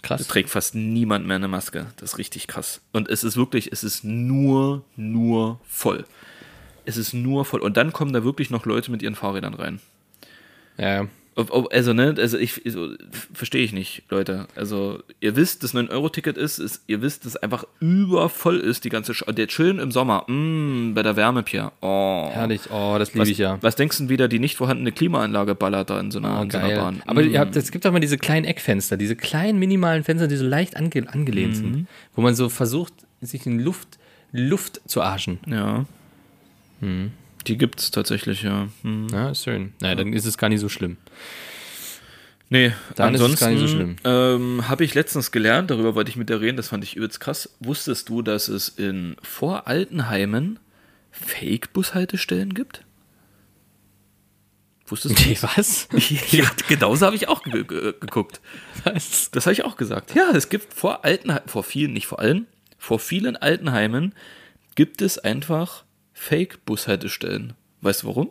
Krass. 0.02 0.26
trägt 0.26 0.50
fast 0.50 0.74
niemand 0.74 1.26
mehr 1.26 1.36
eine 1.36 1.48
Maske. 1.48 1.86
Das 1.96 2.12
ist 2.12 2.18
richtig 2.18 2.46
krass. 2.46 2.80
Und 2.92 3.08
es 3.08 3.24
ist 3.24 3.36
wirklich, 3.36 3.72
es 3.72 3.84
ist 3.84 4.04
nur, 4.04 4.84
nur 4.96 5.60
voll. 5.68 6.04
Es 6.84 6.96
ist 6.96 7.12
nur 7.12 7.44
voll. 7.44 7.60
Und 7.60 7.76
dann 7.76 7.92
kommen 7.92 8.12
da 8.12 8.24
wirklich 8.24 8.50
noch 8.50 8.64
Leute 8.64 8.90
mit 8.90 9.02
ihren 9.02 9.14
Fahrrädern 9.14 9.54
rein. 9.54 9.80
Ja, 10.78 11.06
Also, 11.70 11.92
ne, 11.92 12.14
also 12.18 12.36
ich, 12.38 12.60
so, 12.66 12.90
verstehe 13.32 13.62
ich 13.64 13.72
nicht, 13.72 14.02
Leute. 14.10 14.46
Also, 14.56 15.00
ihr 15.20 15.36
wisst, 15.36 15.62
das 15.62 15.74
9-Euro-Ticket 15.74 16.36
ist, 16.36 16.58
ist, 16.58 16.82
ihr 16.86 17.02
wisst, 17.02 17.24
dass 17.26 17.36
einfach 17.36 17.64
übervoll 17.80 18.58
ist, 18.58 18.84
die 18.84 18.88
ganze 18.88 19.14
Sch 19.14 19.24
Der 19.28 19.46
Chillen 19.46 19.78
im 19.78 19.90
Sommer, 19.92 20.24
mm, 20.30 20.94
bei 20.94 21.02
der 21.02 21.16
Wärme, 21.16 21.42
Pierre. 21.42 21.72
Oh. 21.80 22.30
herrlich. 22.32 22.62
Oh, 22.70 22.96
das 22.98 23.14
liebe 23.14 23.28
ich 23.30 23.38
ja. 23.38 23.58
was 23.60 23.76
denkst 23.76 23.98
du 23.98 24.08
wieder, 24.08 24.28
die 24.28 24.38
nicht 24.38 24.56
vorhandene 24.56 24.92
Klimaanlage 24.92 25.54
ballert 25.54 25.90
da 25.90 25.98
in 26.00 26.10
so 26.10 26.18
einer, 26.18 26.38
Oh, 26.38 26.42
in 26.42 26.50
so 26.50 26.58
einer. 26.58 26.76
Bahn? 26.76 27.02
Aber 27.06 27.22
Mm. 27.22 27.36
habt, 27.38 27.56
es 27.56 27.70
gibt 27.70 27.86
auch 27.86 27.92
mal 27.92 28.00
diese 28.00 28.18
kleinen 28.18 28.44
Eckfenster, 28.44 28.96
diese 28.96 29.16
kleinen 29.16 29.58
minimalen 29.58 30.04
Fenster, 30.04 30.28
die 30.28 30.36
so 30.36 30.46
leicht 30.46 30.76
ange 30.76 30.90
angelehnt 31.12 31.52
Mhm. 31.52 31.56
sind, 31.56 31.86
wo 32.14 32.22
man 32.22 32.34
so 32.34 32.48
versucht, 32.48 32.92
sich 33.20 33.46
in 33.46 33.60
Luft, 33.60 33.98
Luft 34.32 34.80
zu 34.86 35.02
arschen. 35.02 35.38
Ja. 35.46 35.84
Hm. 36.80 37.12
Die 37.46 37.56
gibt's 37.56 37.90
tatsächlich, 37.90 38.42
ja. 38.42 38.68
Hm. 38.82 39.08
Ja, 39.12 39.30
ist 39.30 39.44
schön. 39.44 39.72
Naja, 39.80 39.94
dann 39.94 40.12
ist 40.12 40.26
es 40.26 40.38
gar 40.38 40.48
nicht 40.48 40.60
so 40.60 40.68
schlimm. 40.68 40.96
Nee, 42.52 42.72
Dann 42.96 43.14
ist 43.14 43.20
es 43.20 43.24
ansonsten 43.24 43.44
gar 43.44 43.50
nicht 43.52 43.60
so 43.60 43.68
schlimm. 43.68 43.96
Ähm, 44.02 44.68
habe 44.68 44.82
ich 44.82 44.94
letztens 44.94 45.30
gelernt, 45.30 45.70
darüber 45.70 45.94
wollte 45.94 46.10
ich 46.10 46.16
mit 46.16 46.28
dir 46.28 46.40
reden, 46.40 46.56
das 46.56 46.68
fand 46.68 46.82
ich 46.82 46.96
übelst 46.96 47.20
krass. 47.20 47.48
Wusstest 47.60 48.08
du, 48.08 48.22
dass 48.22 48.48
es 48.48 48.68
in 48.68 49.16
Voraltenheimen 49.22 50.58
Fake-Bushaltestellen 51.12 52.52
gibt? 52.52 52.84
Wusstest 54.88 55.16
du? 55.16 55.28
Nee, 55.28 55.38
was? 55.42 55.88
ja, 56.32 56.50
genauso 56.66 57.06
habe 57.06 57.14
ich 57.14 57.28
auch 57.28 57.44
ge 57.44 57.62
ge 57.62 57.94
geguckt. 58.00 58.40
Was? 58.82 59.30
Das 59.30 59.46
habe 59.46 59.52
ich 59.52 59.64
auch 59.64 59.76
gesagt. 59.76 60.16
Ja, 60.16 60.32
es 60.34 60.48
gibt 60.48 60.74
vor 60.74 61.04
Altenheimen, 61.04 61.48
vor 61.48 61.62
vielen, 61.62 61.92
nicht 61.92 62.08
vor 62.08 62.18
allen, 62.18 62.48
vor 62.78 62.98
vielen 62.98 63.36
Altenheimen 63.36 64.12
gibt 64.74 65.02
es 65.02 65.18
einfach 65.18 65.84
Fake-Bushaltestellen. 66.20 67.54
Weißt 67.80 68.02
du 68.02 68.08
warum? 68.08 68.30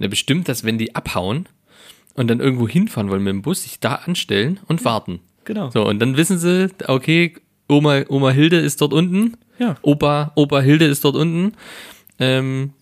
Na, 0.00 0.08
bestimmt, 0.08 0.48
dass 0.48 0.64
wenn 0.64 0.78
die 0.78 0.96
abhauen 0.96 1.48
und 2.14 2.28
dann 2.28 2.40
irgendwo 2.40 2.66
hinfahren 2.66 3.08
wollen 3.08 3.22
mit 3.22 3.30
dem 3.30 3.42
Bus, 3.42 3.62
sich 3.62 3.78
da 3.78 3.94
anstellen 3.94 4.58
und 4.66 4.84
warten. 4.84 5.20
Genau. 5.44 5.70
So, 5.70 5.86
und 5.86 6.00
dann 6.00 6.16
wissen 6.16 6.38
sie, 6.38 6.70
okay, 6.88 7.36
Oma, 7.68 8.02
Oma 8.08 8.30
Hilde 8.30 8.58
ist 8.58 8.80
dort 8.80 8.92
unten. 8.92 9.36
Ja. 9.60 9.76
Opa, 9.82 10.32
Opa 10.34 10.60
Hilde 10.60 10.86
ist 10.86 11.04
dort 11.04 11.14
unten. 11.14 11.54
Ähm, 12.18 12.72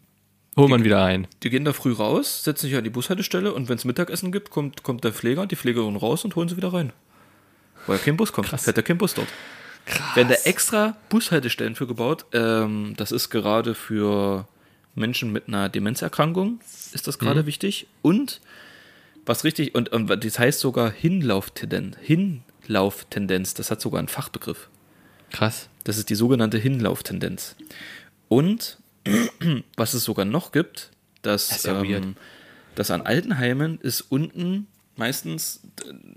hol 0.56 0.68
man 0.68 0.82
wieder 0.82 1.04
ein. 1.04 1.26
Die 1.42 1.50
gehen 1.50 1.66
da 1.66 1.74
früh 1.74 1.92
raus, 1.92 2.42
setzen 2.42 2.68
sich 2.68 2.76
an 2.76 2.84
die 2.84 2.90
Bushaltestelle 2.90 3.52
und 3.52 3.68
wenn 3.68 3.76
es 3.76 3.84
Mittagessen 3.84 4.32
gibt, 4.32 4.48
kommt, 4.48 4.82
kommt 4.82 5.04
der 5.04 5.12
Pfleger 5.12 5.42
und 5.42 5.52
die 5.52 5.56
Pflegerin 5.56 5.96
raus 5.96 6.24
und 6.24 6.36
holen 6.36 6.48
sie 6.48 6.56
wieder 6.56 6.72
rein. 6.72 6.94
Weil 7.86 7.98
kein 7.98 8.16
Bus 8.16 8.32
kommt. 8.32 8.48
Fährt 8.48 8.78
ja 8.78 8.82
kein 8.82 8.96
Bus 8.96 9.12
dort. 9.12 9.28
Krass. 9.90 10.16
Werden 10.16 10.28
da 10.28 10.34
extra 10.44 10.96
Bushaltestellen 11.08 11.74
für 11.74 11.86
gebaut. 11.86 12.26
Ähm, 12.32 12.94
das 12.96 13.12
ist 13.12 13.30
gerade 13.30 13.74
für 13.74 14.46
Menschen 14.94 15.32
mit 15.32 15.48
einer 15.48 15.68
Demenzerkrankung, 15.68 16.60
ist 16.92 17.06
das 17.06 17.18
gerade 17.18 17.46
wichtig. 17.46 17.86
Und 18.02 18.40
was 19.26 19.44
richtig, 19.44 19.74
und, 19.74 19.90
und 19.90 20.24
das 20.24 20.38
heißt 20.38 20.60
sogar 20.60 20.90
Hinlauftendenz. 20.90 21.96
Hinlauftendenz, 22.00 23.54
das 23.54 23.70
hat 23.70 23.80
sogar 23.80 23.98
einen 23.98 24.08
Fachbegriff. 24.08 24.68
Krass. 25.30 25.68
Das 25.84 25.98
ist 25.98 26.10
die 26.10 26.14
sogenannte 26.14 26.58
Hinlauftendenz. 26.58 27.56
Und 28.28 28.78
was 29.76 29.94
es 29.94 30.04
sogar 30.04 30.24
noch 30.24 30.52
gibt, 30.52 30.90
dass, 31.22 31.48
Das 31.48 31.62
ja 31.64 31.82
ähm, 31.82 32.16
dass 32.74 32.90
an 32.90 33.02
Altenheimen 33.02 33.78
ist 33.80 34.00
unten 34.02 34.66
meistens 34.96 35.60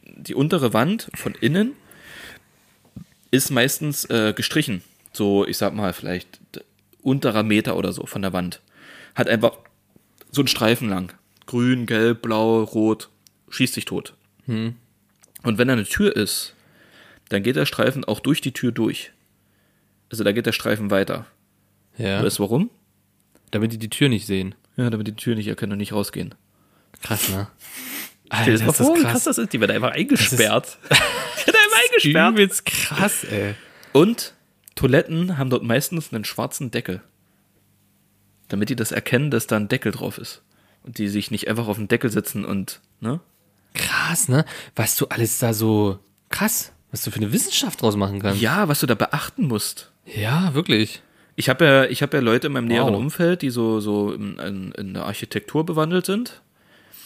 die 0.06 0.36
untere 0.36 0.74
Wand 0.74 1.10
von 1.16 1.34
innen 1.36 1.74
ist 3.34 3.50
meistens 3.50 4.06
äh, 4.06 4.32
gestrichen. 4.36 4.84
So, 5.12 5.46
ich 5.46 5.58
sag 5.58 5.74
mal, 5.74 5.92
vielleicht 5.92 6.40
unterer 7.02 7.42
Meter 7.42 7.76
oder 7.76 7.92
so 7.92 8.06
von 8.06 8.22
der 8.22 8.32
Wand. 8.32 8.62
Hat 9.16 9.28
einfach 9.28 9.58
so 10.32 10.42
einen 10.42 10.48
Streifen 10.48 10.88
lang. 10.88 11.14
Grün, 11.48 11.88
gelb, 11.88 12.22
blau, 12.22 12.62
rot. 12.62 13.10
Schießt 13.50 13.74
sich 13.74 13.86
tot. 13.86 14.14
Hm. 14.46 14.76
Und 15.42 15.58
wenn 15.58 15.68
da 15.68 15.74
eine 15.74 15.84
Tür 15.84 16.16
ist, 16.16 16.54
dann 17.30 17.42
geht 17.42 17.56
der 17.56 17.66
Streifen 17.66 18.06
auch 18.06 18.20
durch 18.20 18.40
die 18.40 18.54
Tür 18.54 18.72
durch. 18.72 19.12
Also 20.12 20.24
da 20.24 20.32
geht 20.32 20.46
der 20.46 20.52
Streifen 20.52 20.92
weiter. 20.92 21.26
Ja. 21.98 22.24
Weißt 22.24 22.38
du 22.38 22.44
warum? 22.44 22.70
Damit 23.50 23.74
die 23.74 23.80
die 23.80 23.90
Tür 23.90 24.10
nicht 24.10 24.28
sehen. 24.28 24.54
Ja, 24.78 24.92
damit 24.92 25.08
die 25.08 25.16
Tür 25.16 25.36
nicht 25.36 25.48
erkennen 25.48 25.72
und 25.72 25.80
nicht 25.80 25.94
rausgehen. 25.94 26.36
Krass, 27.02 27.30
ne? 27.30 27.48
Dir 28.46 28.54
das 28.54 28.62
ist 28.62 28.78
krass. 28.78 29.02
krass 29.02 29.24
das 29.24 29.38
ist. 29.40 29.54
Die 29.54 29.60
werden 29.60 29.72
einfach 29.72 29.92
eingesperrt. 29.92 30.78
eingesperrt. 31.74 32.34
Übelst 32.34 32.66
krass, 32.66 33.24
ey. 33.24 33.56
Und 33.92 34.34
Toiletten 34.76 35.38
haben 35.38 35.50
dort 35.50 35.64
meistens 35.64 36.14
einen 36.14 36.26
schwarzen 36.26 36.72
Deckel. 36.72 37.02
Damit 38.48 38.70
die 38.70 38.76
das 38.76 38.92
erkennen, 38.92 39.32
dass 39.32 39.48
da 39.48 39.56
ein 39.56 39.68
Deckel 39.68 39.92
drauf 39.92 40.18
ist. 40.18 40.42
Und 40.84 40.98
die 40.98 41.08
sich 41.08 41.32
nicht 41.32 41.48
einfach 41.48 41.68
auf 41.68 41.78
den 41.78 41.88
Deckel 41.88 42.10
setzen 42.10 42.44
und, 42.44 42.82
ne? 43.00 43.22
Krass, 43.74 44.28
ne? 44.28 44.46
Was 44.76 44.96
du 44.96 45.08
alles 45.08 45.40
da 45.40 45.54
so 45.54 46.00
krass, 46.30 46.74
was 46.92 47.04
du 47.04 47.12
für 47.12 47.18
eine 47.18 47.32
Wissenschaft 47.32 47.82
draus 47.82 47.96
machen 47.96 48.22
kannst. 48.22 48.42
Ja, 48.42 48.68
was 48.68 48.82
du 48.82 48.86
da 48.86 48.96
beachten 48.96 49.48
musst. 49.48 49.92
Ja, 50.06 50.54
wirklich. 50.54 51.02
Ich 51.36 51.50
habe 51.50 51.66
ja, 51.66 51.86
ich 51.86 52.04
hab 52.04 52.14
ja 52.14 52.20
Leute 52.20 52.48
in 52.48 52.54
meinem 52.54 52.68
näheren 52.68 52.94
Wow. 52.94 53.00
Umfeld, 53.00 53.42
die 53.42 53.50
so, 53.50 53.80
so 53.80 54.12
in, 54.12 54.38
in, 54.38 54.72
in 54.74 54.94
der 54.94 55.06
Architektur 55.06 55.66
bewandelt 55.66 56.06
sind. 56.06 56.42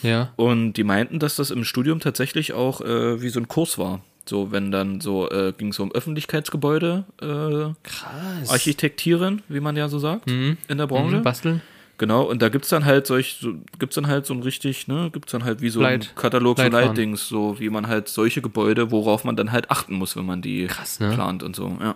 Ja. 0.01 0.33
Und 0.35 0.73
die 0.73 0.83
meinten, 0.83 1.19
dass 1.19 1.37
das 1.37 1.51
im 1.51 1.63
Studium 1.63 1.99
tatsächlich 1.99 2.53
auch 2.53 2.81
äh, 2.81 3.21
wie 3.21 3.29
so 3.29 3.39
ein 3.39 3.47
Kurs 3.47 3.77
war. 3.77 4.03
So, 4.29 4.51
wenn 4.51 4.71
dann 4.71 4.99
so, 5.01 5.29
äh, 5.29 5.53
ging 5.57 5.69
es 5.69 5.79
um 5.79 5.91
Öffentlichkeitsgebäude, 5.91 7.05
äh, 7.21 7.73
Krass. 7.87 8.49
architektieren, 8.49 9.41
wie 9.47 9.59
man 9.59 9.75
ja 9.75 9.87
so 9.89 9.99
sagt, 9.99 10.29
in 10.29 10.57
der 10.67 10.87
Branche. 10.87 11.17
Mhm, 11.17 11.23
basteln. 11.23 11.61
Genau, 11.99 12.23
und 12.23 12.43
da 12.43 12.49
gibt's 12.49 12.69
dann 12.69 12.85
halt 12.85 13.07
solch, 13.07 13.37
so, 13.41 13.55
gibt's 13.79 13.95
dann 13.95 14.05
halt 14.05 14.25
so 14.27 14.33
ein 14.35 14.43
richtig, 14.43 14.87
ne, 14.87 15.09
gibt's 15.11 15.31
dann 15.31 15.43
halt 15.43 15.61
wie 15.61 15.69
so 15.69 15.81
Leit- 15.81 16.09
ein 16.11 16.15
Katalog 16.15 16.59
von. 16.59 16.71
Leitdings, 16.71 17.27
so 17.27 17.59
wie 17.59 17.69
man 17.69 17.87
halt 17.87 18.07
solche 18.07 18.41
Gebäude, 18.41 18.91
worauf 18.91 19.23
man 19.23 19.35
dann 19.35 19.51
halt 19.51 19.71
achten 19.71 19.95
muss, 19.95 20.15
wenn 20.15 20.25
man 20.25 20.43
die 20.43 20.67
Krass, 20.67 20.99
ne? 20.99 21.11
plant 21.13 21.41
und 21.41 21.55
so, 21.55 21.75
ja. 21.81 21.95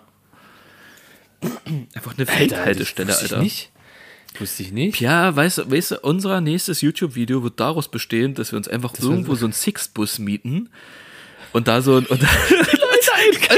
Einfach 1.94 2.18
eine 2.18 2.28
Alter, 2.28 2.66
das 2.66 2.80
wusste 2.80 3.06
Alter. 3.08 3.38
Ich 3.38 3.42
nicht. 3.44 3.72
Wusste 4.40 4.64
ich 4.64 4.72
nicht. 4.72 5.00
Ja, 5.02 5.36
weißt 5.36 5.58
du, 5.60 5.72
weißt 5.72 5.92
du, 5.92 6.00
unser 6.02 6.40
nächstes 6.40 6.82
YouTube-Video 6.82 7.44
wird 7.44 7.60
daraus 7.60 7.90
bestehen, 7.90 8.34
dass 8.34 8.52
wir 8.54 8.58
uns 8.58 8.68
einfach 8.68 8.94
irgendwo 9.00 9.36
so 9.36 9.46
einen 9.46 9.54
Six-Bus 9.54 10.20
mieten 10.20 10.70
und 11.54 11.68
da 11.68 11.82
so 11.82 11.98
ein, 11.98 12.06
und, 12.06 12.22
und 12.22 12.28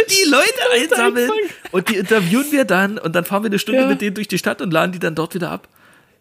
die 0.10 0.30
Leute 0.30 0.72
einsammeln 0.82 1.32
und 1.72 1.90
die 1.90 1.96
interviewen 1.96 2.52
wir 2.52 2.66
dann 2.66 2.98
und 2.98 3.14
dann 3.16 3.26
fahren 3.26 3.44
wir 3.44 3.48
eine 3.50 3.60
Stunde 3.60 3.82
Ja. 3.82 3.88
mit 3.88 4.02
denen 4.02 4.16
durch 4.16 4.28
die 4.28 4.38
Stadt 4.38 4.62
und 4.62 4.72
laden 4.72 4.92
die 4.92 5.00
dann 5.00 5.16
dort 5.16 5.36
wieder 5.36 5.52
ab. 5.52 5.68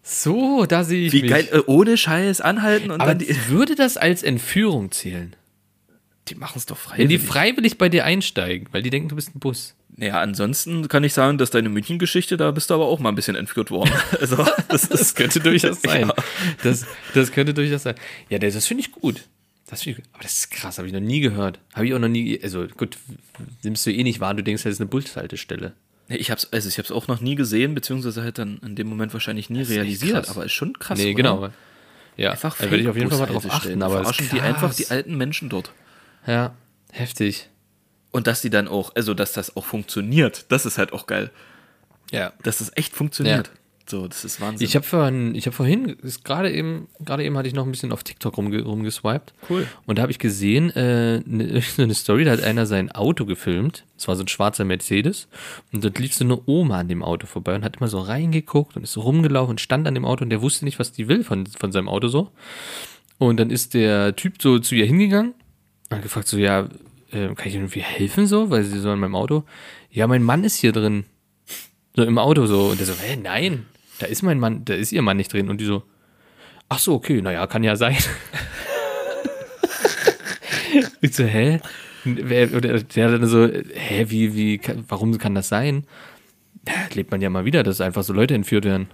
So, 0.03 0.67
da 0.67 0.83
sehe 0.85 1.07
ich 1.07 1.13
Wie 1.13 1.23
mich. 1.23 1.31
geil, 1.31 1.49
äh, 1.53 1.59
ohne 1.67 1.97
Scheiß 1.97 2.41
anhalten 2.41 2.91
und 2.91 3.01
Aber 3.01 3.15
dann 3.15 3.19
die, 3.19 3.37
würde 3.49 3.75
das 3.77 3.97
als 3.97 4.23
Entführung 4.23 4.91
zählen? 4.91 5.37
die 6.29 6.37
machen 6.37 6.55
es 6.57 6.67
doch 6.67 6.77
Wenn 6.97 7.09
die 7.09 7.19
freiwillig. 7.19 7.27
freiwillig 7.29 7.79
bei 7.79 7.89
dir 7.89 8.05
einsteigen, 8.05 8.69
weil 8.71 8.83
die 8.83 8.91
denken, 8.91 9.09
du 9.09 9.17
bist 9.17 9.35
ein 9.35 9.41
Bus. 9.41 9.75
Naja, 9.97 10.21
ansonsten 10.21 10.87
kann 10.89 11.03
ich 11.05 11.13
sagen, 11.15 11.37
dass 11.37 11.51
deine 11.51 11.69
München-Geschichte, 11.69 12.37
da 12.37 12.51
bist 12.53 12.71
du 12.71 12.75
aber 12.75 12.87
auch 12.87 12.99
mal 13.01 13.09
ein 13.11 13.15
bisschen 13.17 13.35
entführt 13.37 13.71
worden. 13.73 13.91
Also, 14.21 14.37
das 14.69 14.89
Das 14.89 15.15
könnte 15.17 15.41
durchaus 15.41 15.83
sein. 15.83 16.09
Ja. 16.09 16.15
Das, 16.63 16.87
das 17.15 17.33
könnte 17.33 17.53
durchaus 17.55 17.83
sein. 17.83 17.97
Ja, 18.31 18.39
das, 18.39 18.55
das 18.55 18.67
finde 18.67 18.83
ich 18.83 18.93
gut. 18.93 19.29
Das 19.73 19.85
gut. 19.85 20.03
Aber 20.13 20.23
das 20.23 20.35
ist 20.35 20.51
krass, 20.51 20.77
habe 20.77 20.87
ich 20.87 20.93
noch 20.93 21.01
nie 21.01 21.21
gehört. 21.21 21.59
Habe 21.73 21.87
ich 21.87 21.95
auch 21.95 21.99
noch 21.99 22.09
nie, 22.09 22.39
also 22.43 22.67
gut, 22.69 22.99
nimmst 23.63 23.87
du 23.87 23.91
eh 23.91 24.03
nicht 24.03 24.21
wahr, 24.21 24.35
du 24.35 24.43
denkst, 24.43 24.65
das 24.65 24.75
ist 24.75 24.81
eine 24.83 24.91
Bushaltestelle. 24.91 25.73
Ich 26.09 26.31
hab's, 26.31 26.47
also 26.51 26.69
ich 26.69 26.77
hab's 26.79 26.91
auch 26.91 27.09
noch 27.09 27.23
nie 27.23 27.37
gesehen, 27.37 27.75
beziehungsweise 27.75 28.23
halt 28.23 28.37
dann 28.37 28.59
in 28.59 28.77
dem 28.77 28.87
Moment 28.87 29.15
wahrscheinlich 29.15 29.49
nie 29.49 29.63
ist 29.63 29.71
echt 29.71 29.79
realisiert, 29.79 30.29
aber 30.29 30.45
ist 30.45 30.53
schon 30.53 30.79
krass. 30.79 30.99
nee, 30.99 31.15
oder? 31.15 31.15
genau. 31.15 31.49
Ja, 32.19 32.33
Einfach 32.33 32.59
da 32.59 32.65
werde 32.65 32.81
ich 32.81 32.89
auf 32.89 32.97
jeden 32.97 33.09
Fall 33.09 33.21
mal 33.21 33.27
drauf 33.27 33.47
achten. 33.51 33.83
Aber 33.83 33.95
das 33.95 34.03
verarschen 34.03 34.27
ist 34.27 34.33
die 34.35 34.41
einfach 34.43 34.75
die 34.75 34.89
alten 34.89 35.17
Menschen 35.17 35.49
dort. 35.49 35.73
Ja, 36.27 36.55
heftig. 36.91 37.49
Und 38.11 38.27
dass 38.27 38.43
die 38.43 38.51
dann 38.51 38.69
auch, 38.69 38.95
also 38.95 39.15
dass 39.15 39.33
das 39.33 39.57
auch 39.57 39.65
funktioniert, 39.65 40.45
das 40.51 40.67
ist 40.67 40.77
halt 40.77 40.93
auch 40.93 41.07
geil. 41.07 41.31
Ja. 42.11 42.35
Dass 42.43 42.59
das 42.59 42.77
echt 42.77 42.95
funktioniert. 42.95 43.47
Ja. 43.47 43.55
So, 43.93 44.09
das 44.09 44.25
ist 44.25 44.41
Wahnsinn. 44.41 44.67
Ich 44.67 44.75
habe 44.75 44.87
vorhin, 44.87 45.35
ich 45.35 45.45
habe 45.45 45.55
vorhin, 45.55 45.99
gerade 46.25 46.51
eben, 46.51 46.89
gerade 47.05 47.25
eben 47.25 47.37
hatte 47.37 47.47
ich 47.47 47.53
noch 47.53 47.67
ein 47.67 47.71
bisschen 47.71 47.93
auf 47.93 48.03
TikTok 48.03 48.39
rumge 48.39 48.63
rumgeswiped. 48.63 49.35
Cool. 49.51 49.67
Und 49.85 49.99
da 49.99 50.03
habe 50.03 50.11
ich 50.11 50.19
gesehen, 50.19 50.71
äh, 50.71 51.21
ne, 51.27 51.61
so 51.77 51.83
eine 51.83 51.95
Story, 51.95 52.25
da 52.25 52.31
hat 52.31 52.43
einer 52.43 52.65
sein 52.65 52.91
Auto 52.91 53.27
gefilmt. 53.27 53.85
Es 53.99 54.09
war 54.09 54.17
so 54.17 54.25
ein 54.25 54.29
schwarzer 54.29 54.65
Mercedes. 54.65 55.29
Und 55.73 55.85
dort 55.85 55.99
lief 55.99 56.15
so 56.15 56.25
eine 56.25 56.41
Oma 56.47 56.79
an 56.79 56.89
dem 56.89 57.03
Auto 57.03 57.27
vorbei 57.27 57.55
und 57.55 57.65
hat 57.65 57.77
immer 57.77 57.89
so 57.89 57.99
reingeguckt 57.99 58.79
und 58.79 58.83
ist 58.83 58.95
so 58.95 59.03
rumgelaufen 59.03 59.51
und 59.51 59.61
stand 59.61 59.87
an 59.87 59.93
dem 59.93 60.07
Auto 60.07 60.25
und 60.25 60.31
der 60.31 60.41
wusste 60.41 60.65
nicht, 60.65 60.79
was 60.79 60.93
die 60.93 61.09
will 61.09 61.23
von, 61.23 61.45
von 61.45 61.71
seinem 61.71 61.91
Auto 61.91 62.09
so. 62.09 62.31
Und 63.19 63.39
dann 63.41 63.51
ist 63.51 63.75
der 63.75 64.17
Typ 64.17 64.41
so 64.41 64.59
zu 64.59 64.75
ihr 64.75 64.87
hingegangen 64.87 65.35
und 65.91 65.97
hat 65.97 66.03
gefragt 66.03 66.29
so, 66.29 66.39
ja, 66.39 66.61
äh, 67.11 67.35
kann 67.35 67.47
ich 67.47 67.57
irgendwie 67.57 67.81
helfen 67.83 68.27
so? 68.27 68.49
Weil 68.49 68.65
sie 68.65 68.79
so 68.79 68.89
an 68.89 69.01
meinem 69.01 69.17
Auto, 69.17 69.45
ja, 69.91 70.07
mein 70.07 70.23
Mann 70.23 70.45
ist 70.45 70.57
hier 70.57 70.73
drin. 70.73 71.05
So 71.95 72.05
im 72.05 72.17
Auto 72.17 72.47
so. 72.47 72.69
Und 72.69 72.81
der 72.81 72.87
so, 72.87 72.95
hä, 72.95 73.19
nein, 73.23 73.67
da 74.03 74.09
ist 74.09 74.23
mein 74.23 74.41
Mann, 74.41 74.65
da 74.65 74.75
ist 74.75 74.91
ihr 74.91 75.01
Mann 75.01 75.17
nicht 75.17 75.33
drin. 75.33 75.49
Und 75.49 75.61
die 75.61 75.65
so, 75.65 75.85
ach 76.69 76.81
so, 76.81 76.95
okay, 76.95 77.23
naja, 77.23 77.47
kann 77.47 77.63
ja 77.63 77.77
sein. 77.77 77.97
ich 81.01 81.15
so, 81.15 81.25
hä? 81.25 81.61
Oder 82.05 82.81
der 82.81 83.13
dann 83.13 83.27
so, 83.27 83.47
hä, 83.47 84.07
wie, 84.09 84.35
wie, 84.35 84.61
warum 84.89 85.17
kann 85.19 85.37
das 85.37 85.49
sein? 85.49 85.85
Ja, 86.67 86.75
lebt 86.95 87.13
man 87.13 87.21
ja 87.21 87.31
mal 87.31 87.45
wieder, 87.45 87.63
dass 87.63 87.81
einfach 87.81 88.03
so 88.03 88.13
Leute 88.13 88.35
entführt 88.35 88.65
werden. 88.65 88.89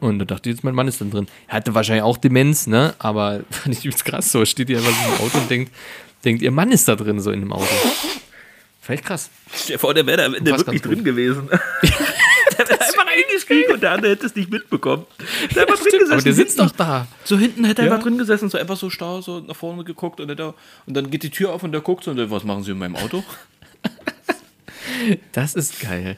Und 0.00 0.18
da 0.18 0.26
dachte 0.26 0.50
ich, 0.50 0.56
jetzt 0.56 0.62
mein 0.62 0.74
Mann 0.74 0.88
ist 0.88 1.00
dann 1.00 1.10
drin. 1.10 1.26
Er 1.48 1.56
hatte 1.56 1.74
wahrscheinlich 1.74 2.02
auch 2.02 2.18
Demenz, 2.18 2.66
ne? 2.66 2.94
Aber 2.98 3.40
fand 3.50 3.78
ich 3.78 3.86
übelst 3.86 4.04
krass 4.04 4.30
so. 4.30 4.44
Steht 4.44 4.68
hier 4.68 4.76
einfach 4.76 4.92
so 4.92 5.08
im 5.08 5.26
Auto 5.26 5.38
und 5.38 5.50
denkt, 5.50 5.72
denkt, 6.22 6.42
ihr 6.42 6.50
Mann 6.50 6.70
ist 6.70 6.86
da 6.86 6.96
drin, 6.96 7.18
so 7.20 7.30
in 7.30 7.40
dem 7.40 7.54
Auto. 7.54 7.74
Vielleicht 8.82 9.06
krass. 9.06 9.30
Stell 9.54 9.76
dir 9.76 9.78
vor, 9.78 9.94
der 9.94 10.04
wäre 10.04 10.18
da 10.18 10.26
am 10.26 10.34
Ende 10.34 10.50
Passt 10.50 10.66
wirklich 10.66 10.82
drin 10.82 11.02
gewesen. 11.02 11.48
der 12.58 12.68
wäre 12.68 12.80
einfach 12.80 12.99
eingestiegen 13.16 13.72
und 13.72 13.82
der 13.82 13.92
andere 13.92 14.12
hätte 14.12 14.26
es 14.26 14.34
nicht 14.34 14.50
mitbekommen. 14.50 15.06
Der 15.54 15.62
hat 15.62 15.70
einfach 15.70 15.82
drin 15.84 15.98
gesessen. 16.00 16.12
Aber 16.12 16.22
der 16.22 16.32
sitzt 16.32 16.58
doch 16.58 16.70
da. 16.70 17.06
So 17.24 17.38
hinten 17.38 17.64
hätte 17.64 17.82
er 17.82 17.88
Ja. 17.88 17.92
einfach 17.94 18.04
drin 18.06 18.18
gesessen, 18.18 18.48
so 18.50 18.58
einfach 18.58 18.76
so 18.76 18.90
starr, 18.90 19.22
so 19.22 19.40
nach 19.40 19.56
vorne 19.56 19.84
geguckt 19.84 20.20
und, 20.20 20.28
hätte, 20.28 20.54
und 20.86 20.94
dann 20.96 21.10
geht 21.10 21.22
die 21.22 21.30
Tür 21.30 21.52
auf 21.52 21.62
und 21.62 21.72
der 21.72 21.80
guckt 21.80 22.04
so 22.04 22.10
und 22.10 22.16
der, 22.16 22.30
was 22.30 22.44
machen 22.44 22.62
Sie 22.62 22.70
in 22.72 22.78
meinem 22.78 22.96
Auto? 22.96 23.22
Das 25.32 25.54
ist 25.54 25.80
geil. 25.80 26.16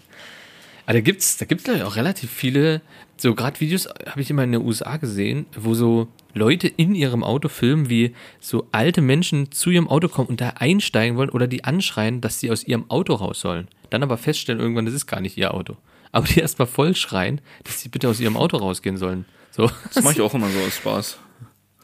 Aber 0.86 0.94
da 0.94 1.00
gibt's, 1.00 1.36
da 1.36 1.44
gibt's 1.44 1.68
ich, 1.68 1.82
auch 1.82 1.96
relativ 1.96 2.30
viele, 2.30 2.80
so 3.16 3.34
gerade 3.34 3.60
Videos 3.60 3.86
habe 4.06 4.20
ich 4.20 4.30
immer 4.30 4.42
in 4.42 4.52
den 4.52 4.62
USA 4.62 4.96
gesehen, 4.96 5.46
wo 5.56 5.74
so 5.74 6.08
Leute 6.34 6.66
in 6.66 6.94
ihrem 6.94 7.22
Auto 7.22 7.48
filmen, 7.48 7.88
wie 7.88 8.14
so 8.40 8.66
alte 8.72 9.00
Menschen 9.00 9.52
zu 9.52 9.70
ihrem 9.70 9.88
Auto 9.88 10.08
kommen 10.08 10.28
und 10.28 10.40
da 10.40 10.50
einsteigen 10.56 11.16
wollen 11.16 11.30
oder 11.30 11.46
die 11.46 11.62
anschreien, 11.64 12.20
dass 12.20 12.40
sie 12.40 12.50
aus 12.50 12.64
ihrem 12.64 12.90
Auto 12.90 13.14
raus 13.14 13.40
sollen. 13.40 13.68
Dann 13.90 14.02
aber 14.02 14.16
feststellen 14.16 14.60
irgendwann, 14.60 14.86
das 14.86 14.94
ist 14.94 15.06
gar 15.06 15.20
nicht 15.20 15.36
ihr 15.36 15.54
Auto. 15.54 15.76
Aber 16.12 16.26
die 16.26 16.40
erstmal 16.40 16.68
voll 16.68 16.94
schreien, 16.94 17.40
dass 17.64 17.80
sie 17.80 17.88
bitte 17.88 18.08
aus 18.08 18.20
ihrem 18.20 18.36
Auto 18.36 18.58
rausgehen 18.58 18.98
sollen. 18.98 19.24
So. 19.50 19.70
Das 19.92 20.04
mache 20.04 20.14
ich 20.14 20.20
auch 20.20 20.34
immer 20.34 20.48
so 20.48 20.58
aus 20.60 20.76
Spaß. 20.76 21.18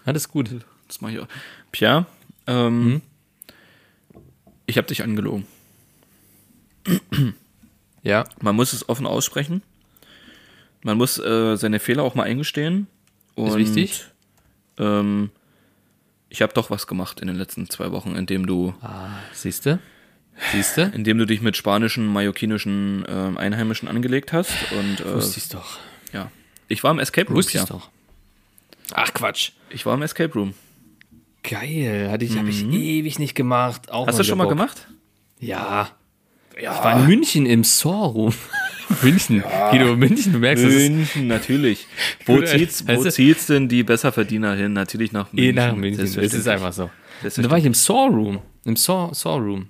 Ja, 0.06 0.12
das 0.12 0.22
ist 0.24 0.28
gut. 0.28 0.50
Das 0.86 1.00
mache 1.00 1.12
ich 1.12 1.18
auch. 1.20 1.28
Pierre, 1.72 2.06
ähm, 2.46 3.02
ich 4.66 4.76
habe 4.78 4.86
dich 4.86 5.02
angelogen. 5.02 5.46
Ja. 8.02 8.24
Man 8.40 8.56
muss 8.56 8.72
es 8.72 8.88
offen 8.88 9.06
aussprechen. 9.06 9.62
Man 10.82 10.96
muss 10.96 11.18
äh, 11.18 11.56
seine 11.56 11.80
Fehler 11.80 12.02
auch 12.02 12.14
mal 12.14 12.22
eingestehen. 12.24 12.86
Und, 13.34 13.48
Ist 13.48 13.56
wichtig. 13.56 14.04
Ähm, 14.78 15.30
ich 16.28 16.42
habe 16.42 16.52
doch 16.52 16.70
was 16.70 16.86
gemacht 16.86 17.20
in 17.20 17.26
den 17.26 17.36
letzten 17.36 17.68
zwei 17.68 17.90
Wochen, 17.92 18.14
indem 18.14 18.46
du, 18.46 18.74
Ah, 18.80 19.08
siehste? 20.52 20.56
Siehste? 20.86 20.92
indem 20.96 21.18
du 21.18 21.26
dich 21.26 21.40
mit 21.40 21.56
spanischen, 21.56 22.06
mallorquinischen 22.06 23.04
ähm, 23.08 23.36
Einheimischen 23.38 23.88
angelegt 23.88 24.32
hast. 24.32 24.50
Und 24.72 25.00
äh, 25.00 25.14
Wusste 25.14 25.38
ich's 25.38 25.48
doch. 25.48 25.78
ja, 26.12 26.30
ich 26.68 26.82
war 26.84 26.90
im 26.92 26.98
Escape 26.98 27.28
Room. 27.28 27.36
Wusste 27.36 27.58
ich's 27.58 27.66
Pierre. 27.66 27.80
doch. 27.80 27.90
Ach, 28.94 29.12
Quatsch. 29.12 29.50
Ich 29.70 29.84
war 29.86 29.94
im 29.94 30.02
Escape 30.02 30.32
Room. 30.34 30.54
Geil. 31.42 32.08
Hatte 32.10 32.24
ich, 32.24 32.36
habe 32.36 32.48
ich 32.48 32.64
ewig 32.64 33.18
nicht 33.18 33.34
gemacht. 33.34 33.90
Auch 33.90 34.06
Hast 34.06 34.14
du 34.18 34.22
wieder 34.22 34.28
schon 34.30 34.38
mal 34.38 34.44
Bock. 34.44 34.50
gemacht? 34.52 34.88
Ja. 35.40 35.90
Ich 36.56 36.66
war 36.66 36.98
in 37.00 37.06
München 37.06 37.46
im 37.46 37.62
Saw-Room. 37.62 38.34
München. 39.02 39.44
Guido, 39.70 39.94
München, 39.96 40.32
du 40.32 40.38
merkst, 40.40 40.64
es 40.64 40.88
München, 40.90 41.26
natürlich. 41.28 41.86
Wo 42.26 42.34
Oder- 42.38 42.46
zieht's, 42.46 42.84
wo 42.86 42.92
Weißt 42.92 43.04
du- 43.04 43.10
zieht's 43.12 43.46
denn 43.46 43.68
die 43.68 43.82
Besserverdiener 43.84 44.54
hin? 44.56 44.72
Natürlich 44.72 45.12
nach 45.12 45.32
München. 45.32 45.50
eh 45.50 45.52
nach 45.52 45.76
München. 45.76 46.04
Es 46.04 46.14
Selbstverständlich. 46.14 46.40
ist 46.40 46.48
einfach 46.48 46.72
so. 46.72 46.90
Da 47.42 47.50
war 47.50 47.58
ich 47.58 47.64
im 47.66 47.74
Saw-Room. 47.74 48.40
Im 48.64 48.74
Saw- 48.76 49.14
Saw-Room. 49.14 49.68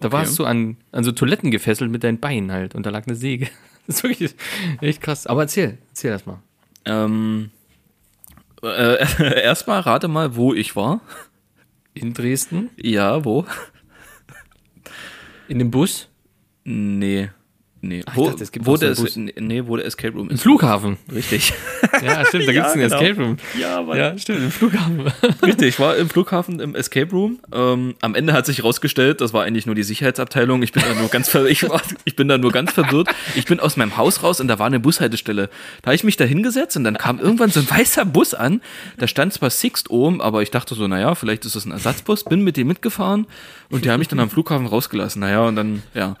Da 0.00 0.12
warst 0.12 0.38
du 0.38 0.44
an, 0.44 0.76
an 0.92 1.02
so 1.04 1.12
Toiletten 1.12 1.50
gefesselt 1.50 1.90
mit 1.90 2.04
deinen 2.04 2.20
Beinen 2.20 2.52
halt 2.52 2.74
und 2.74 2.86
da 2.86 2.90
lag 2.90 3.06
eine 3.06 3.16
Säge. 3.16 3.48
Das 3.86 3.96
ist 3.96 4.02
wirklich 4.02 4.34
echt 4.82 5.00
krass. 5.00 5.26
Aber 5.26 5.40
erzähl, 5.40 5.78
erzähl 5.88 6.10
das 6.10 6.26
mal. 6.26 6.42
Ähm, 6.84 7.48
äh, 8.62 9.42
erstmal 9.42 9.80
rate 9.80 10.08
mal, 10.08 10.36
wo 10.36 10.52
ich 10.52 10.76
war. 10.76 11.00
In 11.94 12.12
Dresden, 12.12 12.68
Ja, 12.76 13.24
wo? 13.24 13.46
in 15.48 15.58
dem 15.58 15.70
Bus, 15.70 16.08
Nee. 16.64 17.30
Nee. 17.80 18.02
Ach, 18.06 18.16
wo, 18.16 18.26
dachte, 18.28 18.42
es 18.42 18.50
gibt 18.50 18.66
wo 18.66 18.76
der 18.76 18.90
es- 18.90 19.16
nee, 19.16 19.62
wo 19.66 19.76
der 19.76 19.86
Escape 19.86 20.14
Room 20.14 20.28
im 20.30 20.34
ist. 20.34 20.42
Flughafen. 20.42 20.96
Richtig. 21.12 21.52
Ja, 22.02 22.24
stimmt, 22.24 22.46
da 22.46 22.52
Ja, 22.52 22.62
gibt's 22.62 22.72
einen 22.74 22.82
genau. 22.82 22.96
Escape 23.00 23.20
Room. 23.22 23.36
Ja, 23.58 23.82
Mann. 23.82 23.96
Ja, 23.96 24.18
stimmt, 24.18 24.40
im 24.40 24.50
Flughafen. 24.52 25.00
Richtig, 25.42 25.68
ich 25.68 25.80
war 25.80 25.96
im 25.96 26.08
Flughafen 26.08 26.60
im 26.60 26.74
Escape 26.76 27.10
Room. 27.10 27.38
Ähm, 27.52 27.94
am 28.02 28.14
Ende 28.14 28.32
hat 28.34 28.46
sich 28.46 28.58
herausgestellt, 28.58 29.20
das 29.20 29.32
war 29.32 29.42
eigentlich 29.44 29.66
nur 29.66 29.74
die 29.74 29.82
Sicherheitsabteilung. 29.82 30.62
Ich 30.62 30.72
bin 30.72 30.82
da 30.86 30.94
nur 31.00 31.08
ganz 31.08 31.34
ich, 31.48 31.68
war, 31.68 31.80
ich 32.04 32.14
bin 32.14 32.28
da 32.28 32.38
nur 32.38 32.52
ganz 32.52 32.72
verwirrt. 32.72 33.08
Ich 33.34 33.46
bin 33.46 33.58
aus 33.58 33.76
meinem 33.76 33.96
Haus 33.96 34.22
raus 34.22 34.40
und 34.40 34.48
da 34.48 34.58
war 34.58 34.66
eine 34.66 34.78
Bushaltestelle. 34.80 35.48
Da 35.82 35.86
habe 35.86 35.94
ich 35.96 36.04
mich 36.04 36.16
da 36.16 36.24
hingesetzt 36.24 36.76
und 36.76 36.84
dann 36.84 36.98
kam 36.98 37.18
irgendwann 37.18 37.50
so 37.50 37.60
ein 37.60 37.68
weißer 37.70 38.04
Bus 38.04 38.34
an. 38.34 38.60
Da 38.98 39.08
stand 39.08 39.32
zwar 39.32 39.50
Sixt 39.50 39.90
oben, 39.90 40.20
aber 40.20 40.42
ich 40.42 40.50
dachte 40.50 40.74
so, 40.74 40.86
naja, 40.86 41.14
vielleicht 41.14 41.44
ist 41.46 41.56
das 41.56 41.64
ein 41.64 41.72
Ersatzbus. 41.72 42.24
Bin 42.24 42.42
mit 42.44 42.56
dem 42.56 42.68
mitgefahren 42.68 43.26
und 43.70 43.84
die 43.84 43.90
haben 43.90 43.98
mich 43.98 44.08
dann 44.08 44.20
am 44.20 44.30
Flughafen 44.30 44.66
rausgelassen. 44.66 45.20
Naja, 45.20 45.40
und 45.46 45.56
dann, 45.56 45.82
ja. 45.94 46.16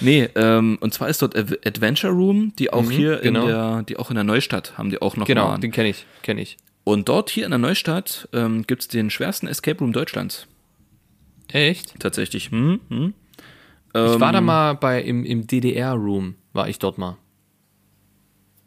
Nee, 0.00 0.28
ähm, 0.36 0.78
und 0.80 0.94
zwar 0.98 1.08
ist 1.08 1.22
dort 1.22 1.34
Ad- 1.36 1.58
Adventure 1.64 2.12
Room, 2.12 2.52
die 2.58 2.72
auch 2.72 2.90
hier 2.90 3.18
genau. 3.18 3.40
in 3.42 3.46
der, 3.46 3.82
die 3.84 3.96
auch 3.96 4.10
in 4.10 4.14
der 4.16 4.24
Neustadt 4.24 4.76
haben 4.76 4.90
die 4.90 5.00
auch 5.00 5.16
noch 5.16 5.26
Genau, 5.26 5.56
den 5.56 5.70
kenne 5.72 5.88
ich, 5.88 6.04
kenne 6.22 6.40
ich. 6.42 6.56
Und 6.84 7.08
dort 7.08 7.30
hier 7.30 7.44
in 7.44 7.50
der 7.50 7.58
Neustadt 7.58 8.28
ähm, 8.32 8.66
gibt 8.66 8.82
es 8.82 8.88
den 8.88 9.10
schwersten 9.10 9.46
Escape 9.46 9.78
Room 9.80 9.92
Deutschlands. 9.92 10.46
Echt? 11.50 11.98
Tatsächlich. 12.00 12.50
Hm, 12.50 12.80
hm. 12.88 13.14
Ich 13.94 13.94
war 14.20 14.32
da 14.32 14.38
Ähm, 14.38 14.44
mal 14.44 14.74
bei, 14.74 15.00
im, 15.02 15.24
im 15.24 15.46
DDR-Room, 15.46 16.34
war 16.52 16.68
ich 16.68 16.78
dort 16.78 16.98
mal. 16.98 17.16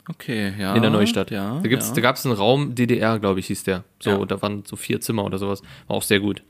Okay, 0.09 0.53
ja. 0.59 0.75
in 0.75 0.81
der 0.81 0.91
Neustadt. 0.91 1.29
Ja. 1.31 1.59
da 1.61 1.69
gibt's, 1.69 1.89
ja. 1.89 1.93
da 1.95 2.01
gab 2.01 2.15
es 2.15 2.25
einen 2.25 2.35
Raum 2.35 2.73
DDR, 2.75 3.19
glaube 3.19 3.39
ich, 3.39 3.47
hieß 3.47 3.63
der. 3.63 3.83
So, 3.99 4.09
Ja. 4.09 4.25
da 4.25 4.41
waren 4.41 4.63
so 4.65 4.75
vier 4.75 4.99
Zimmer 4.99 5.23
oder 5.23 5.37
sowas. 5.37 5.61
War 5.87 5.97
auch 5.97 6.03
sehr 6.03 6.19
gut. 6.19 6.43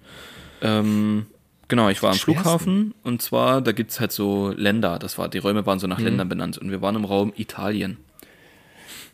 ähm, 0.61 1.25
genau, 1.71 1.89
ich 1.89 2.03
war 2.03 2.11
am. 2.11 2.17
Flughafen 2.17 2.93
und 3.01 3.23
zwar, 3.23 3.61
da 3.61 3.71
gibt 3.71 3.89
es 3.89 3.99
halt 3.99 4.11
so 4.11 4.53
Länder. 4.55 4.99
Das 4.99 5.17
war, 5.17 5.27
die 5.27 5.39
Räume 5.39 5.65
waren 5.65 5.79
so 5.79 5.87
nach 5.87 5.99
Ländern 5.99 6.29
benannt 6.29 6.59
und 6.59 6.69
wir 6.69 6.81
waren 6.83 6.95
im 6.95 7.05
Raum 7.05 7.33
Italien. 7.35 7.97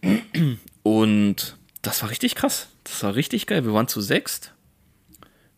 Und 0.83 1.57
das 1.81 2.01
war 2.01 2.09
richtig 2.09 2.35
krass. 2.35 2.67
Das 2.83 3.03
war 3.03 3.15
richtig 3.15 3.47
geil. 3.47 3.65
Wir 3.65 3.73
waren 3.73 3.87
zu 3.87 4.01
sechst. 4.01 4.53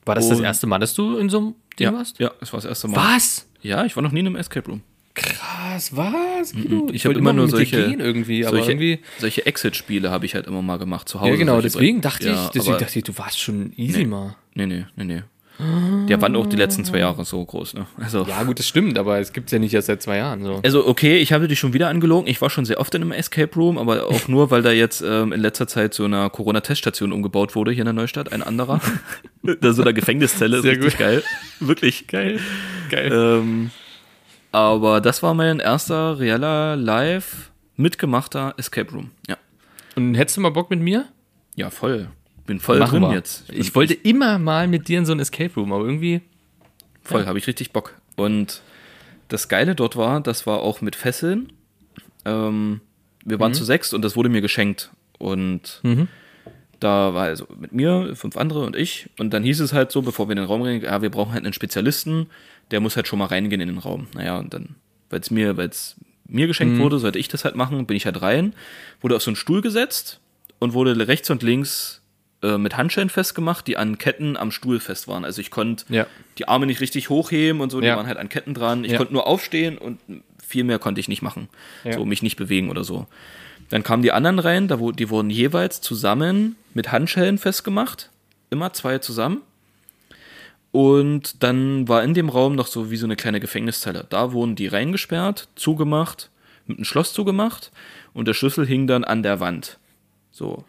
War 0.06 0.16
das 0.16 0.30
das 0.30 0.40
erste 0.40 0.66
Mal, 0.66 0.80
dass 0.80 0.94
du 0.94 1.18
in 1.18 1.30
so 1.30 1.38
einem 1.40 1.56
Ding 1.78 1.88
Ja, 1.88 1.94
warst? 1.94 2.20
ja, 2.20 2.32
das 2.40 2.52
war 2.54 2.58
das 2.60 2.66
erste 2.66 2.88
Mal. 2.88 3.16
Was? 3.16 3.48
Ja, 3.62 3.86
ich 3.86 3.96
war 3.96 4.02
noch 4.04 4.12
nie 4.12 4.22
in 4.22 4.28
einem 4.28 4.36
Escape 4.38 4.68
Room. 4.68 4.82
Krass, 5.14 5.96
was? 5.96 6.54
Guido? 6.54 6.88
Ich 6.94 7.04
habe 7.04 7.10
wollte 7.10 7.20
immer 7.20 7.34
nur 7.34 7.48
solche, 7.50 7.80
irgendwie, 7.82 8.46
aber 8.46 8.58
solche, 8.58 8.72
irgendwie. 8.72 9.00
solche 9.20 9.46
Exit-Spiele 9.46 10.10
habe 10.10 10.26
ich 10.26 10.34
halt 10.36 10.48
immer 10.48 10.62
mal 10.62 10.78
gemacht 10.78 11.10
zu 11.10 11.20
Hause. 11.20 11.32
Ja, 11.32 11.36
genau, 11.36 11.60
deswegen 11.62 12.00
dachte 12.02 12.28
Ja, 12.30 12.46
ich, 12.46 12.50
deswegen 12.52 12.78
dachte 12.78 12.98
ich, 13.00 13.04
du 13.06 13.18
warst 13.18 13.40
schon 13.40 13.74
easy 13.76 14.00
Nee. 14.00 14.06
mal. 14.06 14.36
Nee, 14.56 14.66
nee, 14.68 14.86
nee, 14.96 15.04
nee. 15.04 15.24
Der 16.10 16.22
waren 16.22 16.36
auch 16.36 16.48
die 16.48 16.56
letzten 16.56 16.84
zwei 16.84 17.00
Jahre 17.00 17.24
so 17.24 17.43
groß, 17.45 17.76
ne? 17.76 17.86
Also, 17.98 18.26
Ja, 18.28 18.43
gut, 18.43 18.60
das 18.60 18.67
stimmt, 18.67 18.98
aber 18.98 19.19
es 19.19 19.32
gibt's 19.32 19.52
ja 19.52 19.60
nicht 19.60 19.74
erst 19.74 19.88
seit 19.88 20.02
zwei 20.02 20.17
Jahren 20.17 20.43
so. 20.43 20.60
also 20.63 20.88
okay, 20.88 21.17
ich 21.17 21.32
habe 21.32 21.48
dich 21.48 21.60
schon 21.60 21.74
wieder 21.74 21.88
angelogen. 21.88 22.28
Ich 22.28 22.41
war 22.41 22.50
schon 22.50 22.65
sehr 22.65 22.80
oft 22.80 22.93
in 22.95 23.02
einem 23.04 23.12
Escape 23.12 23.54
Room, 23.56 23.78
aber 23.78 24.08
auch 24.08 24.28
nur, 24.28 24.52
weil 24.52 24.62
da 24.62 24.72
jetzt 24.72 25.02
ähm, 25.02 25.32
in 25.32 25.39
letzter 25.39 25.67
Zeit 25.67 25.93
so 25.93 26.06
eine 26.06 26.30
Corona-Teststation 26.30 27.12
umgebaut 27.13 27.56
wurde 27.56 27.72
hier 27.72 27.82
in 27.82 27.86
der 27.86 27.93
Neustadt, 27.93 28.32
ein 28.34 28.43
anderer. 28.43 28.82
da 29.62 29.72
so 29.72 29.82
eine 29.84 29.93
Gefängniszelle, 29.93 30.58
ist 30.58 30.63
Sehr 30.63 30.74
richtig 30.74 30.91
gut. 30.93 31.00
geil. 31.00 31.24
Wirklich. 31.60 32.08
Geil. 32.08 32.39
Geil. 32.89 33.12
Ähm, 33.13 33.72
aber 34.52 35.02
das 35.02 35.22
war 35.22 35.34
mein 35.34 35.60
erster 35.60 36.19
reeller, 36.19 36.76
live 36.76 37.52
mitgemachter 37.76 38.56
Escape 38.58 38.91
Room. 38.91 39.12
Ja. 39.28 39.38
Und 39.95 40.15
hättest 40.15 40.38
du 40.38 40.41
mal 40.41 40.50
Bock 40.50 40.69
mit 40.69 40.80
mir? 40.80 41.06
Ja, 41.56 41.69
voll. 41.69 42.10
Bin 42.50 42.60
voll 42.60 42.80
Machen 42.80 43.02
drin 43.02 43.12
wir. 43.12 43.16
jetzt. 43.18 43.48
bin 43.48 43.62
Ich 43.62 43.76
wollte 43.76 43.94
immer 43.94 44.40
mal 44.40 44.68
mit 44.68 44.88
dir 44.88 44.98
in 44.98 45.06
so 45.06 45.12
ein 45.14 45.20
Escape 45.20 45.54
Room, 45.56 45.72
aber 45.72 45.86
irgendwie. 45.86 46.22
Voll, 47.04 47.26
habe 47.28 47.38
ich 47.38 47.46
richtig 47.46 47.72
Bock. 47.72 47.94
Und 48.16 48.62
das 49.28 49.48
Geile 49.50 49.76
dort 49.76 49.96
war, 49.96 50.20
das 50.20 50.48
war 50.48 50.60
auch 50.62 50.82
mit 50.82 50.96
Fesseln. 50.96 51.54
Ähm, 52.26 52.82
wir 53.24 53.38
Mhm. 53.38 53.42
waren 53.42 53.54
zu 53.54 53.64
sechs 53.64 53.94
und 53.94 54.02
das 54.04 54.16
wurde 54.16 54.30
mir 54.30 54.42
geschenkt. 54.42 54.90
Und 55.20 55.82
da 56.80 57.14
war 57.14 57.26
also 57.26 57.46
mit 57.60 57.72
mir, 57.72 58.16
fünf 58.16 58.36
andere 58.36 58.62
und 58.66 58.76
ich. 58.76 59.10
Und 59.20 59.32
dann 59.34 59.44
hieß 59.44 59.60
es 59.60 59.72
halt 59.74 59.92
so, 59.92 60.02
bevor 60.02 60.28
wir 60.28 60.32
in 60.32 60.38
den 60.38 60.46
Raum 60.46 60.64
reingingen, 60.64 60.86
ja, 60.88 61.02
wir 61.04 61.12
brauchen 61.12 61.34
halt 61.34 61.44
einen 61.46 61.54
Spezialisten, 61.54 62.28
der 62.72 62.80
muss 62.80 62.96
halt 62.96 63.08
schon 63.08 63.20
mal 63.20 63.26
reingehen 63.26 63.62
in 63.62 63.68
den 63.68 63.78
Raum. 63.78 64.08
Naja, 64.16 64.40
und 64.40 64.54
dann, 64.56 64.76
weil 65.12 65.20
es 65.20 65.30
mir, 65.30 65.56
weil 65.56 65.70
es 65.70 65.96
mir 66.28 66.48
geschenkt 66.48 66.80
wurde, 66.80 66.98
sollte 67.00 67.20
ich 67.20 67.28
das 67.28 67.46
halt 67.46 67.56
machen, 67.56 67.86
bin 67.86 67.96
ich 67.98 68.06
halt 68.06 68.22
rein, 68.22 68.54
wurde 69.02 69.16
auf 69.16 69.22
so 69.22 69.30
einen 69.30 69.36
Stuhl 69.36 69.62
gesetzt 69.62 70.20
und 70.60 70.74
wurde 70.74 71.08
rechts 71.08 71.30
und 71.30 71.44
links 71.44 71.99
äh, 72.41 72.58
mit 72.58 72.78
Handschellen 72.78 73.10
festgemacht, 73.10 73.67
die 73.67 73.78
an 73.78 73.97
Ketten 73.97 74.38
am 74.38 74.52
Stuhl 74.52 74.80
fest 74.80 75.08
waren. 75.08 75.25
Also 75.25 75.41
ich 75.41 75.52
konnte 75.52 75.86
Ja. 75.89 76.08
die 76.38 76.47
Arme 76.47 76.65
nicht 76.65 76.80
richtig 76.82 77.10
hochheben 77.10 77.62
und 77.62 77.69
so, 77.71 77.82
die 77.82 77.88
Ja. 77.88 77.97
waren 77.97 78.08
halt 78.08 78.17
an 78.17 78.30
Ketten 78.30 78.54
dran. 78.54 78.84
Ich 78.84 78.91
Ja. 78.93 78.97
konnte 78.97 79.13
nur 79.13 79.28
aufstehen 79.28 79.78
und 79.78 79.99
viel 80.45 80.63
mehr 80.63 80.80
konnte 80.80 80.99
ich 81.02 81.08
nicht 81.08 81.21
machen. 81.21 81.49
So, 81.91 82.06
mich 82.06 82.23
nicht 82.23 82.38
bewegen 82.38 82.69
oder 82.69 82.84
so. 82.84 83.08
Dann 83.69 83.84
kamen 83.84 84.02
die 84.02 84.12
anderen 84.12 84.39
rein, 84.39 84.67
da 84.67 84.80
wo, 84.80 84.91
die 84.91 85.10
wurden 85.10 85.30
jeweils 85.30 85.80
zusammen 85.82 86.56
mit 86.73 86.91
Handschellen 86.91 87.38
festgemacht. 87.38 88.10
Immer 88.49 88.73
zwei 88.73 88.97
zusammen. 88.97 89.41
Und 90.71 91.43
dann 91.43 91.88
war 91.88 92.04
in 92.04 92.13
dem 92.13 92.30
Raum 92.30 92.56
noch 92.56 92.67
so 92.67 92.91
wie 92.91 92.97
so 92.97 93.06
eine 93.08 93.15
kleine 93.15 93.39
Gefängniszelle. 93.39 94.06
Da 94.10 94.32
wurden 94.34 94.56
die 94.56 94.67
reingesperrt, 94.67 95.47
zugemacht, 95.56 96.30
mit 96.67 96.78
einem 96.78 96.86
Schloss 96.86 97.13
zugemacht 97.13 97.71
und 98.13 98.28
der 98.28 98.34
Schlüssel 98.34 98.65
hing 98.67 98.86
dann 98.86 99.04
an 99.04 99.23
der 99.23 99.39
Wand. 99.39 99.80
So. 100.32 100.63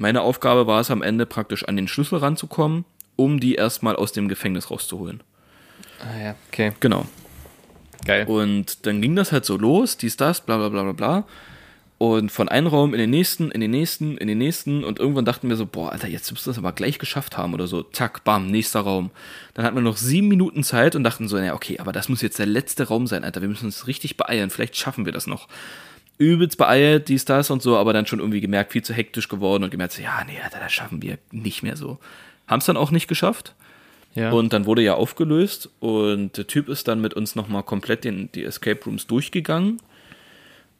Meine 0.00 0.22
Aufgabe 0.22 0.66
war 0.66 0.80
es 0.80 0.90
am 0.90 1.02
Ende 1.02 1.26
praktisch 1.26 1.66
an 1.66 1.76
den 1.76 1.86
Schlüssel 1.86 2.20
ranzukommen, 2.20 2.86
um 3.16 3.38
die 3.38 3.56
erstmal 3.56 3.96
aus 3.96 4.12
dem 4.12 4.28
Gefängnis 4.28 4.70
rauszuholen. 4.70 5.22
Ah 6.00 6.18
ja, 6.18 6.34
okay. 6.48 6.72
Genau. 6.80 7.04
Geil. 8.06 8.24
Und 8.26 8.86
dann 8.86 9.02
ging 9.02 9.14
das 9.14 9.30
halt 9.30 9.44
so 9.44 9.58
los, 9.58 9.98
dies, 9.98 10.16
das, 10.16 10.40
bla 10.40 10.56
bla 10.56 10.70
bla 10.70 10.84
bla 10.84 10.92
bla. 10.92 11.24
Und 11.98 12.32
von 12.32 12.48
einem 12.48 12.68
Raum 12.68 12.94
in 12.94 12.98
den 12.98 13.10
nächsten, 13.10 13.50
in 13.50 13.60
den 13.60 13.72
nächsten, 13.72 14.16
in 14.16 14.26
den 14.26 14.38
nächsten. 14.38 14.84
Und 14.84 14.98
irgendwann 14.98 15.26
dachten 15.26 15.50
wir 15.50 15.56
so, 15.56 15.66
boah, 15.66 15.92
Alter, 15.92 16.08
jetzt 16.08 16.30
müsst 16.30 16.46
ihr 16.46 16.52
das 16.52 16.56
aber 16.56 16.72
gleich 16.72 16.98
geschafft 16.98 17.36
haben 17.36 17.52
oder 17.52 17.66
so. 17.66 17.82
Zack, 17.82 18.24
bam, 18.24 18.46
nächster 18.46 18.80
Raum. 18.80 19.10
Dann 19.52 19.66
hatten 19.66 19.76
wir 19.76 19.82
noch 19.82 19.98
sieben 19.98 20.28
Minuten 20.28 20.64
Zeit 20.64 20.96
und 20.96 21.04
dachten 21.04 21.28
so, 21.28 21.36
naja, 21.36 21.52
okay, 21.52 21.78
aber 21.78 21.92
das 21.92 22.08
muss 22.08 22.22
jetzt 22.22 22.38
der 22.38 22.46
letzte 22.46 22.88
Raum 22.88 23.06
sein, 23.06 23.22
Alter. 23.22 23.42
Wir 23.42 23.50
müssen 23.50 23.66
uns 23.66 23.86
richtig 23.86 24.16
beeilen. 24.16 24.48
Vielleicht 24.48 24.78
schaffen 24.78 25.04
wir 25.04 25.12
das 25.12 25.26
noch. 25.26 25.46
Übelst 26.20 26.58
beeilt, 26.58 27.08
dies, 27.08 27.24
das 27.24 27.50
und 27.50 27.62
so, 27.62 27.76
aber 27.78 27.92
dann 27.94 28.04
schon 28.06 28.18
irgendwie 28.18 28.42
gemerkt, 28.42 28.72
viel 28.72 28.82
zu 28.82 28.92
hektisch 28.92 29.28
geworden 29.28 29.64
und 29.64 29.70
gemerkt 29.70 29.94
so, 29.94 30.02
ja, 30.02 30.22
nee, 30.26 30.38
Alter, 30.44 30.58
das 30.60 30.70
schaffen 30.70 31.00
wir 31.00 31.18
nicht 31.32 31.62
mehr 31.62 31.76
so. 31.76 31.98
Haben 32.46 32.58
es 32.60 32.66
dann 32.66 32.76
auch 32.76 32.90
nicht 32.90 33.08
geschafft. 33.08 33.54
Ja. 34.14 34.30
Und 34.30 34.52
dann 34.52 34.66
wurde 34.66 34.82
ja 34.82 34.94
aufgelöst 34.94 35.70
und 35.78 36.36
der 36.36 36.46
Typ 36.46 36.68
ist 36.68 36.88
dann 36.88 37.00
mit 37.00 37.14
uns 37.14 37.36
nochmal 37.36 37.62
komplett 37.62 38.04
den, 38.04 38.30
die 38.32 38.44
Escape 38.44 38.84
Rooms 38.84 39.06
durchgegangen. 39.06 39.80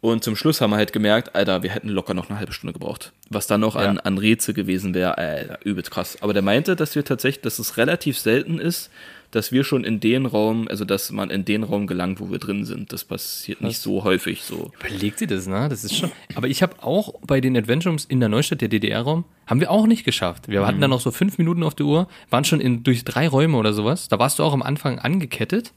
Und 0.03 0.25
zum 0.25 0.35
Schluss 0.37 0.61
haben 0.61 0.71
wir 0.71 0.77
halt 0.77 0.93
gemerkt, 0.93 1.35
Alter, 1.35 1.63
wir 1.63 1.71
hätten 1.71 1.89
locker 1.91 2.13
noch 2.15 2.29
eine 2.29 2.39
halbe 2.39 2.53
Stunde 2.53 2.73
gebraucht. 2.73 3.13
Was 3.29 3.47
dann 3.47 3.61
noch 3.61 3.77
an, 3.77 3.97
Ja. 3.97 4.03
an 4.03 4.19
Rätsel 4.19 4.53
gewesen 4.55 4.95
wäre, 4.95 5.17
Alter, 5.19 5.59
übelst 5.65 5.91
krass. 5.91 6.19
Aber 6.23 6.33
der 6.33 6.43
meinte, 6.43 6.75
dass 6.77 6.95
wir 6.97 7.05
tatsächlich, 7.05 7.43
dass 7.43 7.59
es 7.59 7.77
relativ 7.77 8.19
selten 8.19 8.59
ist, 8.59 8.91
dass 9.31 9.53
wir 9.53 9.65
schon 9.65 9.85
in 9.85 10.01
den 10.01 10.27
Raum, 10.27 10.67
also 10.69 10.85
dass 10.85 11.11
man 11.13 11.31
in 11.31 11.45
den 11.45 11.63
Raum 11.63 11.87
gelangt, 11.87 12.21
wo 12.21 12.31
wir 12.31 12.39
drin 12.39 12.65
sind. 12.65 12.93
Das 12.93 13.05
passiert 13.05 13.61
nicht 13.61 13.79
so 13.79 14.05
häufig 14.05 14.43
so. 14.43 14.73
Überlegt 14.81 15.19
sie 15.19 15.27
das, 15.27 15.47
ne? 15.47 15.69
Das 15.69 15.85
ist 15.85 15.97
schon. 15.97 16.11
Aber 16.35 16.49
ich 16.49 16.63
habe 16.63 16.83
auch 16.83 17.15
bei 17.27 17.41
den 17.41 17.57
Adventures 17.57 18.05
in 18.05 18.21
der 18.21 18.29
Neustadt, 18.29 18.61
der 18.61 18.69
DDR-Raum, 18.69 19.25
haben 19.47 19.61
wir 19.61 19.71
auch 19.71 19.87
nicht 19.87 20.05
geschafft. 20.05 20.49
Wir 20.49 20.67
hatten 20.67 20.81
da 20.81 20.89
noch 20.89 21.01
so 21.01 21.11
fünf 21.11 21.39
Minuten 21.39 21.63
auf 21.63 21.75
der 21.75 21.87
Uhr, 21.87 22.09
waren 22.31 22.45
schon 22.45 22.61
in, 22.61 22.83
durch 22.83 23.05
drei 23.05 23.29
Räume 23.29 23.57
oder 23.57 23.73
sowas. 23.73 24.09
Da 24.09 24.19
warst 24.19 24.39
du 24.39 24.43
auch 24.43 24.53
am 24.53 24.63
Anfang 24.63 24.99
angekettet, 24.99 25.73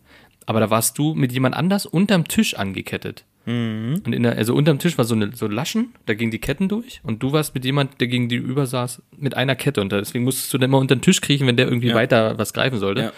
aber 0.46 0.60
da 0.60 0.70
warst 0.70 0.98
du 0.98 1.14
mit 1.14 1.32
jemand 1.32 1.56
anders 1.56 1.86
unterm 1.86 2.28
Tisch 2.28 2.56
angekettet. 2.56 3.26
Und 3.46 4.08
in 4.14 4.24
der, 4.24 4.38
also 4.38 4.54
unterm 4.56 4.80
Tisch 4.80 4.98
war 4.98 5.04
so 5.04 5.16
eine 5.16 5.36
so 5.36 5.48
Laschen, 5.48 5.94
da 6.06 6.14
gingen 6.14 6.32
die 6.32 6.40
Ketten 6.40 6.70
durch 6.70 7.02
und 7.04 7.22
du 7.22 7.34
warst 7.34 7.54
mit 7.54 7.66
jemand, 7.66 8.00
der 8.00 8.08
gegen 8.08 8.30
die 8.30 8.38
über 8.38 8.66
saß, 8.68 9.02
mit 9.18 9.36
einer 9.36 9.56
Kette 9.56 9.82
und 9.82 9.92
deswegen 9.92 10.24
musstest 10.24 10.54
du 10.54 10.58
dann 10.58 10.70
immer 10.70 10.78
unter 10.78 10.96
den 10.96 11.02
Tisch 11.02 11.20
kriechen, 11.20 11.46
wenn 11.46 11.58
der 11.58 11.68
irgendwie 11.68 11.90
Ja. 11.90 11.96
weiter 11.96 12.38
was 12.38 12.54
greifen 12.54 12.80
sollte. 12.80 13.02
Ja. 13.02 13.12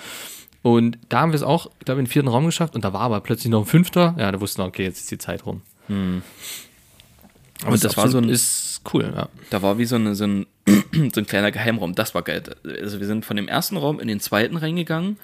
Und 0.64 0.98
da 1.10 1.20
haben 1.22 1.32
wir 1.32 1.36
es 1.36 1.44
auch, 1.44 1.70
glaube 1.86 2.00
ich, 2.00 2.04
in 2.04 2.06
den 2.06 2.12
vierten 2.12 2.28
Raum 2.30 2.46
geschafft 2.48 2.74
und 2.74 2.84
da 2.84 2.92
war 2.92 3.02
aber 3.02 3.22
plötzlich 3.22 3.52
noch 3.52 3.62
ein 3.62 3.66
fünfter. 3.68 4.16
Ja, 4.18 4.32
da 4.32 4.42
wussten 4.42 4.64
wir, 4.64 4.66
okay, 4.66 4.84
jetzt 4.84 5.00
ist 5.02 5.12
die 5.12 5.20
Zeit 5.20 5.46
rum. 5.46 5.62
Aber 5.88 7.70
Und 7.70 7.74
es 7.76 7.82
das 7.82 7.92
ist 7.94 7.98
war 7.98 8.08
so 8.10 8.18
ein- 8.18 8.30
ist 8.30 8.82
cool, 8.94 9.12
ja. 9.16 9.30
Da 9.52 9.62
war 9.62 9.78
wie 9.78 9.86
so, 9.86 9.96
eine, 9.96 10.16
so, 10.16 10.26
ein, 10.26 10.46
so 11.14 11.22
ein 11.22 11.28
kleiner 11.28 11.52
Geheimraum. 11.52 11.94
Das 11.96 12.16
war 12.16 12.22
geil. 12.24 12.42
Also 12.82 13.00
wir 13.00 13.06
sind 13.08 13.26
von 13.26 13.38
dem 13.38 13.48
ersten 13.48 13.78
Raum 13.78 14.00
in 14.00 14.08
den 14.08 14.20
zweiten 14.20 14.58
reingegangen 14.58 15.18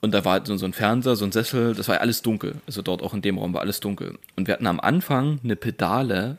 und 0.00 0.12
da 0.12 0.24
war 0.24 0.32
halt 0.32 0.46
so, 0.46 0.54
ein 0.64 0.72
Fernseher, 0.72 1.16
so 1.16 1.24
ein 1.24 1.32
Sessel, 1.32 1.74
das 1.74 1.88
war 1.88 1.96
ja 1.96 2.00
alles 2.00 2.22
dunkel. 2.22 2.56
Also 2.66 2.82
dort 2.82 3.02
auch 3.02 3.12
in 3.14 3.22
dem 3.22 3.38
Raum 3.38 3.52
war 3.52 3.60
alles 3.60 3.80
dunkel. 3.80 4.18
Und 4.36 4.46
wir 4.48 4.54
hatten 4.54 4.66
am 4.66 4.80
Anfang 4.80 5.40
eine 5.44 5.56
Pedale, 5.56 6.38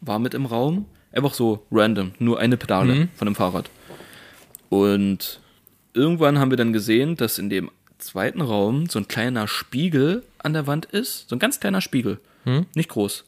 war 0.00 0.18
mit 0.18 0.34
im 0.34 0.46
Raum. 0.46 0.86
Einfach 1.12 1.34
so 1.34 1.66
random, 1.72 2.12
nur 2.18 2.38
eine 2.38 2.56
Pedale 2.56 3.08
von 3.16 3.26
dem 3.26 3.34
Fahrrad. 3.34 3.68
Und 4.68 5.40
irgendwann 5.94 6.38
haben 6.38 6.50
wir 6.50 6.56
dann 6.56 6.72
gesehen, 6.72 7.16
dass 7.16 7.38
in 7.38 7.50
dem 7.50 7.70
zweiten 7.98 8.40
Raum 8.40 8.86
so 8.88 8.98
ein 8.98 9.08
kleiner 9.08 9.48
Spiegel 9.48 10.22
an 10.38 10.52
der 10.52 10.66
Wand 10.66 10.86
ist. 10.86 11.28
So 11.28 11.36
ein 11.36 11.38
ganz 11.38 11.60
kleiner 11.60 11.80
Spiegel. 11.80 12.18
Nicht 12.74 12.88
groß. 12.90 13.24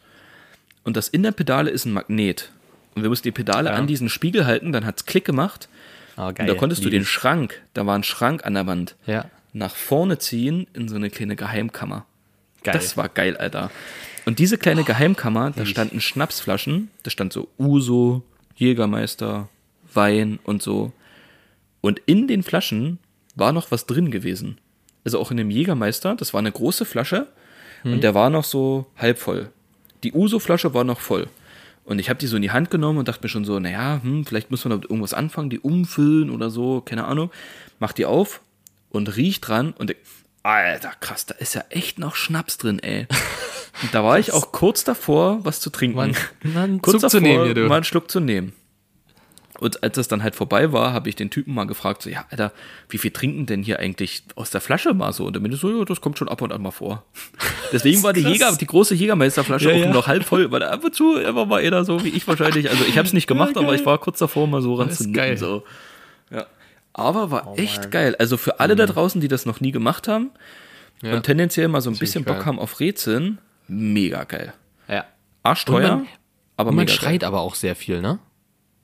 Und 0.85 0.97
das 0.97 1.09
in 1.09 1.23
der 1.23 1.33
Pedale 1.33 1.71
ist 1.71 1.85
ein 1.85 1.93
Magnet. 1.93 2.51
Und 2.95 3.03
wir 3.03 3.09
mussten 3.09 3.25
die 3.25 3.33
Pedale 3.33 3.71
Ja. 3.71 3.77
an 3.77 3.87
diesen 3.87 4.09
Spiegel 4.09 4.47
halten, 4.47 4.73
dann 4.73 4.85
hat's 4.87 5.05
Klick 5.07 5.25
gemacht. 5.25 5.69
Ah, 6.17 6.29
Und 6.29 6.39
da 6.39 6.55
konntest 6.55 6.85
du 6.85 6.91
den 6.91 7.05
Schrank, 7.05 7.63
da 7.75 7.87
war 7.87 7.95
ein 7.97 8.05
Schrank 8.05 8.45
an 8.45 8.55
der 8.55 8.67
Wand, 8.67 8.97
Ja, 9.07 9.25
nach 9.53 9.77
vorne 9.77 10.19
ziehen 10.19 10.67
in 10.73 10.89
so 10.89 10.97
eine 10.97 11.11
kleine 11.11 11.37
Geheimkammer. 11.37 12.07
geil. 12.63 12.75
Das 12.75 12.97
war 12.97 13.09
geil, 13.09 13.37
Alter. 13.37 13.71
Und 14.25 14.39
diese 14.39 14.57
kleine 14.57 14.85
Geheimkammer, 14.85 15.51
da 15.51 15.67
standen 15.67 16.01
Schnapsflaschen, 16.01 16.91
da 17.03 17.11
stand 17.11 17.33
so 17.33 17.49
Uso, 17.59 18.23
Jägermeister, 18.55 19.49
Wein 19.93 20.39
und 20.45 20.63
so. 20.63 20.93
Und 21.81 22.01
in 22.07 22.29
den 22.29 22.43
Flaschen 22.43 22.99
war 23.35 23.53
noch 23.53 23.71
was 23.71 23.87
drin 23.87 24.11
gewesen. 24.11 24.59
Also 25.05 25.19
auch 25.19 25.33
in 25.33 25.37
dem 25.37 25.51
Jägermeister, 25.51 26.15
das 26.15 26.33
war 26.33 26.39
eine 26.39 26.53
große 26.53 26.85
Flasche 26.85 27.27
und 27.83 28.05
der 28.05 28.15
war 28.15 28.31
noch 28.31 28.45
so 28.45 28.87
halb 28.97 29.19
voll. 29.19 29.51
Die 30.05 30.13
Uso-Flasche 30.13 30.73
war 30.73 30.85
noch 30.85 31.01
voll. 31.01 31.27
Und 31.85 31.99
ich 31.99 32.09
habe 32.09 32.21
die 32.21 32.29
so 32.29 32.37
in 32.37 32.43
die 32.43 32.53
Hand 32.53 32.71
genommen 32.71 32.99
und 32.99 33.09
dachte 33.09 33.25
mir 33.25 33.29
schon 33.29 33.45
so, 33.45 33.59
naja, 33.59 34.01
hm, 34.01 34.25
vielleicht 34.25 34.53
muss 34.53 34.65
man 34.65 34.71
damit 34.71 34.85
irgendwas 34.85 35.15
anfangen, 35.15 35.51
die 35.51 35.59
umfüllen 35.59 36.31
oder 36.31 36.49
so, 36.49 36.81
keine 36.81 37.07
Ahnung. 37.07 37.33
Mach 37.81 37.93
die 37.93 38.07
auf 38.07 38.41
und 38.93 39.17
riech 39.17 39.41
dran 39.41 39.73
und 39.77 39.91
denk, 39.91 39.99
Alter, 40.45 40.93
krass, 41.01 41.27
da 41.27 41.35
ist 41.37 41.55
ja 41.55 41.65
echt 41.71 41.99
noch 41.99 42.17
Schnaps 42.17 42.59
drin, 42.59 42.81
ey. 42.81 43.07
Und 43.83 43.93
da 43.95 44.03
war 44.03 44.19
ich 44.19 44.33
auch 44.33 44.53
kurz 44.53 44.85
davor, 44.85 45.45
was 45.45 45.61
zu 45.61 45.71
trinken. 45.71 45.97
Mal 45.97 46.15
einen 46.55 46.83
kurz 46.83 47.01
Zug 47.01 47.11
zu 47.11 47.21
nehmen 47.21 47.45
hier, 47.45 47.55
du. 47.55 47.69
mal 47.69 47.77
einen 47.77 47.85
Schluck 47.85 48.11
zu 48.11 48.21
nehmen. 48.21 48.53
Und 49.61 49.85
als 49.85 49.95
das 49.95 50.09
dann 50.09 50.25
halt 50.25 50.35
vorbei 50.35 50.73
war, 50.73 50.93
habe 50.93 51.09
ich 51.09 51.15
den 51.15 51.31
Typen 51.31 51.55
mal 51.55 51.67
gefragt, 51.67 52.03
so, 52.03 52.11
ja, 52.11 52.25
Alter, 52.31 52.51
wie 52.89 52.99
viel 52.99 53.13
trinken 53.13 53.47
denn 53.47 53.63
hier 53.63 53.79
eigentlich 53.79 54.25
aus 54.35 54.51
der 54.51 54.61
Flasche 54.61 54.93
mal 54.93 55.13
so? 55.13 55.25
Und 55.25 55.35
der 55.35 55.41
meinte 55.41 55.57
so, 55.57 55.71
ja, 55.71 55.85
das 55.85 56.01
kommt 56.01 56.19
schon 56.19 56.29
ab 56.29 56.43
und 56.43 56.53
an 56.53 56.61
mal 56.61 56.73
vor. 56.73 57.05
Deswegen 57.73 58.03
war 58.03 58.13
die. 58.13 58.23
Jäger, 58.23 58.51
die 58.57 58.67
große 58.67 58.97
Jägermeisterflasche 58.97 59.71
Ja, 59.71 59.77
auch 59.77 59.87
ja. 59.87 59.93
noch 59.93 60.09
halb 60.09 60.25
voll, 60.25 60.51
weil 60.51 60.59
da 60.59 60.71
ab 60.71 60.83
und 60.83 60.93
zu 60.93 61.15
einfach 61.15 61.47
mal 61.47 61.65
einer 61.65 61.85
so 61.85 62.03
wie 62.03 62.09
ich 62.09 62.27
wahrscheinlich. 62.27 62.69
Also 62.69 62.85
ich 62.85 62.99
habe 62.99 63.07
es 63.07 63.15
nicht 63.15 63.29
gemacht, 63.29 63.57
aber 63.57 63.73
ich 63.77 63.87
war 63.87 63.99
kurz 63.99 64.19
davor, 64.19 64.49
mal 64.49 64.63
so 64.63 64.85
geil. 65.13 65.39
So. 65.39 65.63
Aber 66.95 67.31
war 67.31 67.59
echt 67.59 67.81
Mann. 67.83 67.91
geil. 67.91 68.17
Also 68.19 68.37
für 68.37 68.61
alle 68.61 68.77
da 68.77 68.87
draußen, 68.87 69.21
die 69.21 69.29
das 69.29 69.47
noch 69.47 69.61
nie 69.61 69.73
gemacht 69.73 70.09
haben 70.09 70.31
Ja. 71.03 71.15
und 71.15 71.23
tendenziell 71.25 71.69
mal 71.69 71.81
so 71.81 71.91
ein 71.91 71.97
bisschen 71.99 72.25
geil. 72.25 72.35
Bock 72.37 72.47
haben 72.47 72.59
auf 72.59 72.81
Rätseln, 72.81 73.39
mega 73.69 74.25
geil. 74.25 74.53
ja. 74.89 75.05
Arschteuer, 75.45 75.97
man- 75.97 76.07
aber 76.57 76.71
Und 76.71 76.77
man 76.77 76.87
schreit 76.89 77.21
geil. 77.21 77.29
aber 77.29 77.41
auch 77.41 77.55
sehr 77.57 77.75
viel, 77.75 78.01
ne? 78.01 78.19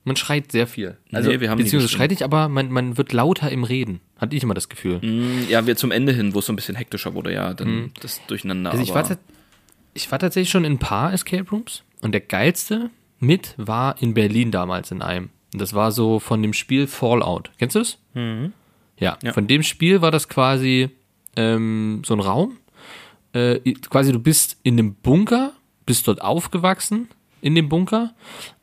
Man 0.03 0.15
schreit 0.15 0.51
sehr 0.51 0.65
viel. 0.65 0.97
Also, 1.11 1.29
Nee, 1.29 1.39
wir 1.39 1.49
haben 1.51 1.59
beziehungsweise 1.59 1.93
schreit 1.93 2.09
nicht, 2.09 2.23
aber 2.23 2.49
man, 2.49 2.69
man 2.71 2.97
wird 2.97 3.13
lauter 3.13 3.51
im 3.51 3.63
Reden. 3.63 3.99
Hatte 4.17 4.35
ich 4.35 4.43
immer 4.43 4.53
das 4.55 4.67
Gefühl. 4.69 4.99
Mm, 5.01 5.47
Ja, 5.49 5.67
wir 5.67 5.75
zum 5.77 5.91
Ende 5.91 6.11
hin, 6.13 6.33
wo 6.33 6.39
es 6.39 6.47
so 6.47 6.53
ein 6.53 6.55
bisschen 6.55 6.75
hektischer 6.75 7.13
wurde, 7.13 7.33
ja, 7.33 7.53
dann 7.53 7.91
das 8.01 8.19
Durcheinander. 8.27 8.71
Also 8.71 8.81
ich 8.83 8.93
war, 8.93 9.07
ich 9.93 10.11
war 10.11 10.19
tatsächlich 10.19 10.49
schon 10.49 10.65
in 10.65 10.73
ein 10.73 10.79
paar 10.79 11.13
Escape 11.13 11.49
Rooms 11.51 11.83
und 12.01 12.11
der 12.13 12.21
geilste 12.21 12.89
mit 13.19 13.53
war 13.57 14.01
in 14.01 14.13
Berlin 14.13 14.51
damals 14.51 14.91
in 14.91 15.01
einem. 15.01 15.29
Und 15.53 15.59
das 15.61 15.73
war 15.73 15.91
so 15.91 16.19
von 16.19 16.41
dem 16.41 16.53
Spiel 16.53 16.87
Fallout. 16.87 17.51
Kennst 17.57 17.75
du 17.75 17.79
es? 17.79 17.97
Ja, 18.99 19.17
Ja. 19.21 19.33
von 19.33 19.47
dem 19.47 19.63
Spiel 19.63 20.01
war 20.01 20.11
das 20.11 20.27
quasi 20.29 20.89
ähm, 21.35 22.01
so 22.05 22.13
ein 22.13 22.19
Raum. 22.19 22.57
Äh, 23.33 23.59
quasi 23.89 24.11
du 24.11 24.19
bist 24.19 24.57
in 24.63 24.77
einem 24.79 24.95
Bunker, 24.95 25.53
bist 25.85 26.07
dort 26.07 26.21
aufgewachsen 26.21 27.07
in 27.41 27.55
dem 27.55 27.69
Bunker 27.69 28.13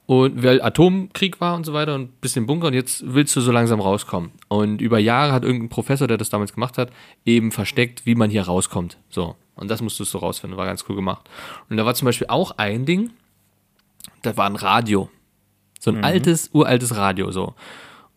und 0.06 0.42
weil 0.42 0.60
Atomkrieg 0.62 1.40
war 1.40 1.56
und 1.56 1.64
so 1.64 1.72
weiter 1.72 1.94
und 1.94 2.20
bist 2.20 2.36
im 2.36 2.46
Bunker 2.46 2.68
und 2.68 2.74
jetzt 2.74 3.02
willst 3.06 3.34
du 3.34 3.40
so 3.40 3.50
langsam 3.52 3.80
rauskommen. 3.80 4.30
Und 4.48 4.80
über 4.80 4.98
Jahre 4.98 5.32
hat 5.32 5.44
irgendein 5.44 5.68
Professor, 5.68 6.06
der 6.06 6.16
das 6.18 6.30
damals 6.30 6.52
gemacht 6.52 6.78
hat, 6.78 6.90
eben 7.24 7.50
versteckt, 7.52 8.06
wie 8.06 8.14
man 8.14 8.30
hier 8.30 8.42
rauskommt. 8.42 8.98
So. 9.08 9.34
Und 9.54 9.70
das 9.70 9.80
musstest 9.82 10.12
du 10.14 10.18
rausfinden, 10.18 10.56
war 10.58 10.66
ganz 10.66 10.84
cool 10.88 10.96
gemacht. 10.96 11.28
Und 11.70 11.76
da 11.78 11.86
war 11.86 11.94
zum 11.94 12.06
Beispiel 12.06 12.26
auch 12.28 12.52
ein 12.58 12.84
Ding, 12.84 13.10
da 14.22 14.36
war 14.36 14.46
ein 14.46 14.56
Radio. 14.56 15.08
So 15.78 15.90
ein 15.90 16.04
altes, 16.04 16.50
uraltes 16.52 16.96
Radio, 16.96 17.30
so. 17.30 17.54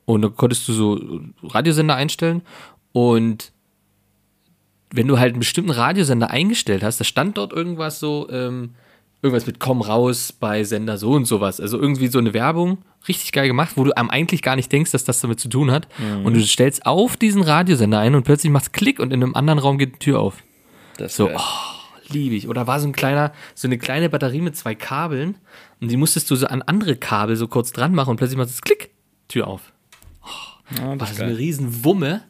Und 0.06 0.22
da 0.24 0.30
konntest 0.30 0.68
du 0.68 0.74
so 0.74 1.22
Radiosender 1.44 1.96
einstellen 1.96 2.42
und 2.92 3.52
wenn 4.92 5.08
du 5.08 5.20
halt 5.20 5.34
einen 5.34 5.40
bestimmten 5.40 5.72
Radiosender 5.72 6.32
eingestellt 6.32 6.84
hast, 6.84 7.00
da 7.00 7.04
stand 7.04 7.38
dort 7.38 7.54
irgendwas 7.54 8.00
so, 8.00 8.28
ähm, 8.32 8.72
irgendwas 9.22 9.46
mit 9.46 9.60
komm 9.60 9.82
raus 9.82 10.34
bei 10.34 10.64
Sender 10.64 10.98
so 10.98 11.12
und 11.12 11.26
sowas. 11.26 11.60
Also 11.60 11.80
irgendwie 11.80 12.08
so 12.08 12.18
eine 12.18 12.34
Werbung, 12.34 12.80
richtig 13.08 13.32
geil 13.32 13.48
gemacht, 13.48 13.74
wo 13.76 13.84
du 13.84 13.96
am 13.96 14.10
eigentlich 14.10 14.42
gar 14.42 14.56
nicht 14.56 14.72
denkst, 14.72 14.92
dass 14.92 15.04
das 15.04 15.22
damit 15.22 15.40
zu 15.40 15.50
tun 15.50 15.72
hat. 15.72 15.88
Mhm. 16.00 16.26
Und 16.26 16.34
du 16.34 16.42
stellst 16.42 16.86
auf 16.86 17.18
diesen 17.18 17.44
Radiosender 17.44 18.00
ein 18.00 18.16
und 18.16 18.24
plötzlich 18.24 18.52
machst 18.52 18.74
Klick 18.74 19.00
und 19.00 19.14
in 19.14 19.22
einem 19.22 19.36
anderen 19.36 19.60
Raum 19.60 19.78
geht 19.78 19.96
die 19.96 20.00
Tür 20.00 20.20
auf. 20.20 20.38
Das 20.98 21.16
So, 21.16 21.30
oh, 21.30 21.79
liebe 22.14 22.36
ich. 22.36 22.48
Oder 22.48 22.68
war 22.68 22.80
so 22.80 22.88
ein 22.88 22.92
kleiner, 22.94 23.34
so 23.56 23.68
eine 23.68 23.78
kleine 23.78 24.10
Batterie 24.10 24.42
mit 24.42 24.56
zwei 24.56 24.76
Kabeln 24.76 25.36
und 25.82 25.90
die 25.90 25.98
musstest 25.98 26.30
du 26.32 26.36
so 26.36 26.48
an 26.48 26.62
andere 26.62 26.96
Kabel 26.96 27.36
so 27.36 27.48
kurz 27.48 27.72
dran 27.72 27.94
machen 27.96 28.12
und 28.12 28.18
plötzlich 28.18 28.38
machst 28.38 28.58
du 28.58 28.62
Klick, 28.62 28.92
Tür 29.28 29.48
auf. 29.48 29.72
ja, 30.78 30.88
War 30.88 30.98
das 30.98 31.10
das 31.10 31.12
ist 31.18 31.22
eine 31.22 31.32
geil. 31.32 31.38
riesen 31.38 31.84
Wumme. 31.84 32.24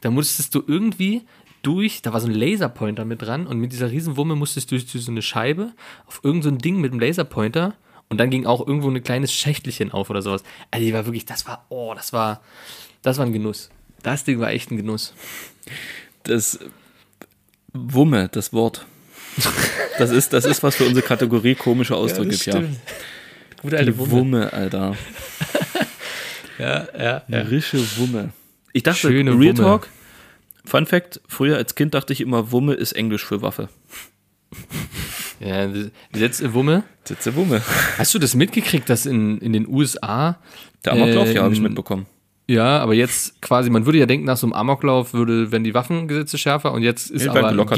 Da 0.00 0.10
musstest 0.10 0.54
du 0.54 0.62
irgendwie 0.66 1.22
durch, 1.62 2.02
da 2.02 2.12
war 2.12 2.20
so 2.20 2.28
ein 2.28 2.34
Laserpointer 2.34 3.04
mit 3.04 3.22
dran 3.22 3.46
und 3.46 3.58
mit 3.58 3.72
dieser 3.72 3.90
riesen 3.90 4.16
Wumme 4.16 4.36
musstest 4.36 4.70
du 4.70 4.78
durch 4.78 4.88
so 5.04 5.10
eine 5.10 5.22
Scheibe 5.22 5.72
auf 6.06 6.20
irgendein 6.22 6.42
so 6.42 6.48
ein 6.50 6.58
Ding 6.58 6.80
mit 6.80 6.92
einem 6.92 7.00
Laserpointer 7.00 7.74
und 8.08 8.18
dann 8.18 8.30
ging 8.30 8.46
auch 8.46 8.64
irgendwo 8.64 8.88
ein 8.88 9.02
kleines 9.02 9.32
Schächtelchen 9.32 9.90
auf 9.90 10.10
oder 10.10 10.22
sowas. 10.22 10.44
Also 10.70 10.86
die 10.86 10.92
war 10.92 11.06
wirklich, 11.06 11.24
das 11.24 11.46
war, 11.46 11.64
oh, 11.70 11.92
das 11.94 12.12
war, 12.12 12.40
das 13.02 13.18
war 13.18 13.26
ein 13.26 13.32
Genuss. 13.32 13.70
Das 14.02 14.22
Ding 14.22 14.38
war 14.38 14.50
echt 14.50 14.70
ein 14.70 14.76
Genuss. 14.76 15.12
Das 16.22 16.60
Wumme, 17.72 18.28
das 18.28 18.52
Wort. 18.52 18.86
Das 19.98 20.10
ist, 20.10 20.32
das 20.32 20.44
ist, 20.44 20.62
was 20.62 20.76
für 20.76 20.84
unsere 20.84 21.06
Kategorie 21.06 21.54
komische 21.54 21.96
Ausdrücke 21.96 22.30
gibt, 22.30 22.46
ja. 22.46 22.62
Gute 23.62 23.78
alte 23.78 23.92
Die 23.92 23.98
Wumme. 23.98 24.10
Wumme, 24.12 24.52
Alter. 24.52 24.94
Ja, 26.58 26.86
ja, 26.98 27.22
ja. 27.28 27.40
Rische 27.42 27.78
Wumme. 27.98 28.30
Ich 28.72 28.82
dachte, 28.82 28.98
Schöne 29.00 29.32
Real 29.32 29.40
Wumme. 29.40 29.54
Talk, 29.54 29.88
Fun 30.64 30.86
Fact, 30.86 31.20
früher 31.28 31.56
als 31.58 31.74
Kind 31.74 31.92
dachte 31.92 32.14
ich 32.14 32.22
immer, 32.22 32.50
Wumme 32.50 32.72
ist 32.74 32.92
Englisch 32.92 33.24
für 33.26 33.42
Waffe. 33.42 33.68
ja 35.40 35.68
letzte 36.14 36.54
Wumme. 36.54 36.84
Sitze 37.04 37.34
Wumme. 37.34 37.60
Hast 37.98 38.14
du 38.14 38.18
das 38.18 38.34
mitgekriegt, 38.34 38.88
dass 38.88 39.04
in, 39.06 39.38
in 39.38 39.52
den 39.52 39.68
USA, 39.68 40.38
Der 40.84 40.92
Amoklauf, 40.94 41.30
ja, 41.32 41.42
habe 41.42 41.52
ich 41.52 41.58
Ähm, 41.58 41.64
mitbekommen. 41.64 42.06
ja, 42.48 42.78
aber 42.78 42.94
jetzt 42.94 43.40
quasi, 43.42 43.68
man 43.68 43.84
würde 43.84 43.98
ja 43.98 44.06
denken, 44.06 44.24
nach 44.26 44.38
so 44.38 44.46
einem 44.46 44.54
Amoklauf 44.54 45.12
würde, 45.12 45.52
wenn 45.52 45.62
die 45.62 45.74
Waffengesetze 45.74 46.38
schärfer 46.38 46.72
und 46.72 46.82
jetzt 46.82 47.10
ist 47.10 47.22
Nee, 47.22 47.28
aber 47.28 47.34
werden 47.36 47.46
im 47.50 47.50
gelockert. 47.56 47.76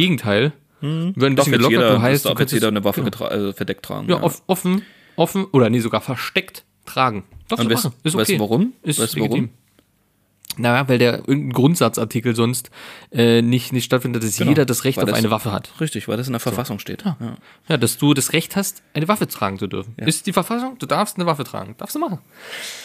Gegenteil. 0.80 1.14
Werden 1.22 1.32
ein 1.32 1.34
bisschen 1.36 1.52
gelockert, 1.52 1.70
jeder, 1.72 1.90
du 1.96 2.02
heißt, 2.02 2.24
darf 2.26 2.34
du 2.34 2.40
jetzt 2.42 2.52
jeder 2.52 2.68
eine 2.68 2.84
Waffe 2.84 3.02
getra- 3.02 3.26
also 3.28 3.52
verdeckt 3.52 3.84
tragen. 3.84 4.08
ja, 4.08 4.22
off- 4.22 4.42
offen, 4.46 4.82
offen, 5.16 5.44
oder 5.52 5.70
nee, 5.70 5.80
sogar 5.80 6.00
versteckt 6.00 6.64
tragen. 6.86 7.24
Darfst 7.48 7.62
Und 7.64 7.70
du 7.70 7.74
weißt, 7.74 7.84
machen. 7.84 7.96
Ist 8.04 8.14
weißt 8.16 8.30
okay. 8.30 8.36
du 8.38 8.42
warum? 8.44 8.72
Ist 8.82 8.98
weißt 9.00 9.16
du 9.16 9.20
warum? 9.20 9.50
Naja, 10.60 10.88
weil 10.88 10.98
der 10.98 11.18
irgendein 11.18 11.52
Grundsatzartikel 11.52 12.34
sonst 12.34 12.70
äh, 13.12 13.42
nicht, 13.42 13.72
nicht 13.72 13.84
stattfindet, 13.84 14.24
dass 14.24 14.36
Genau, 14.38 14.48
jeder 14.50 14.64
das 14.66 14.82
Recht 14.82 14.96
weil 14.96 15.04
auf 15.04 15.10
das- 15.10 15.18
eine 15.18 15.30
Waffe 15.30 15.52
hat. 15.52 15.70
Richtig, 15.80 16.08
weil 16.08 16.16
das 16.16 16.26
in 16.26 16.32
der 16.32 16.40
Verfassung 16.40 16.80
steht. 16.80 17.04
Ja. 17.04 17.16
Ja, 17.68 17.76
dass 17.76 17.96
du 17.98 18.12
das 18.12 18.32
Recht 18.32 18.56
hast, 18.56 18.82
eine 18.92 19.06
Waffe 19.06 19.28
tragen 19.28 19.58
zu 19.60 19.68
dürfen. 19.68 19.94
Ist 19.98 20.26
die 20.26 20.32
Verfassung, 20.32 20.76
du 20.78 20.86
darfst 20.86 21.16
eine 21.16 21.26
Waffe 21.26 21.44
tragen. 21.44 21.76
Darfst 21.78 21.94
du 21.94 22.00
machen. 22.00 22.18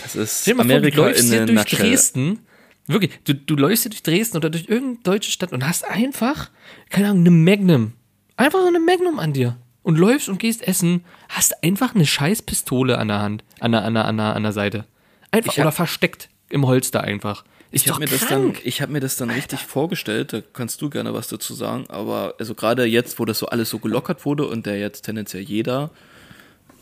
Das 0.04 0.16
ist 0.16 0.48
Amerika 0.60 0.98
vor, 0.98 1.06
du 1.06 1.10
läufst 1.14 1.34
in 1.34 1.48
durch. 1.48 1.66
Dresden. 1.66 2.40
Wirklich, 2.88 3.12
du, 3.24 3.34
du 3.34 3.56
läufst 3.56 3.84
hier 3.84 3.92
durch 3.92 4.04
Dresden 4.04 4.38
oder 4.38 4.50
durch 4.50 4.68
irgendeine 4.68 5.04
deutsche 5.04 5.32
Stadt 5.32 5.54
und 5.54 5.66
hast 5.68 5.86
einfach, 5.88 6.50
keine 6.90 7.08
Ahnung, 7.10 7.22
eine 7.22 7.32
Magnum. 7.32 7.94
Einfach 8.36 8.60
so 8.60 8.68
eine 8.68 8.80
Magnum 8.80 9.20
an 9.20 9.34
dir. 9.34 9.58
Und 9.84 9.98
läufst 9.98 10.30
und 10.30 10.40
gehst 10.40 10.66
essen, 10.66 11.04
hast 11.30 11.62
einfach 11.64 11.94
eine 11.94 12.06
scheiß 12.06 12.42
Pistole 12.44 12.98
an 12.98 13.10
der 13.10 13.20
Hand, 13.22 13.44
an 13.60 13.74
der, 13.74 13.84
an 13.84 13.94
der, 13.94 14.06
an 14.06 14.18
der, 14.18 14.36
an 14.36 14.44
der 14.44 14.54
Seite. 14.54 14.86
Einfach, 15.32 15.54
hab- 15.58 15.60
oder 15.66 15.72
versteckt 15.74 16.30
im 16.50 16.66
Holster 16.66 17.02
einfach. 17.02 17.44
Ist 17.72 17.86
Ich 17.86 17.92
habe 17.92 18.02
mir, 18.02 18.06
das 18.08 18.20
krank. 18.22 18.54
dann- 18.56 18.62
ich 18.66 18.82
hab 18.82 18.90
mir 18.90 19.00
das 19.00 19.16
dann 19.18 19.30
richtig 19.32 19.60
vorgestellt, 19.62 20.32
da 20.32 20.42
kannst 20.54 20.82
du 20.82 20.90
gerne 20.90 21.14
was 21.14 21.28
dazu 21.28 21.54
sagen, 21.54 21.86
aber 21.90 22.36
also 22.40 22.54
gerade 22.56 22.86
jetzt, 22.86 23.18
wo 23.20 23.26
das 23.26 23.40
so 23.40 23.48
alles 23.48 23.70
so 23.72 23.80
gelockert 23.80 24.26
wurde 24.26 24.46
und 24.48 24.66
der 24.68 24.78
jetzt 24.80 25.02
tendenziell 25.04 25.42
jeder 25.44 25.90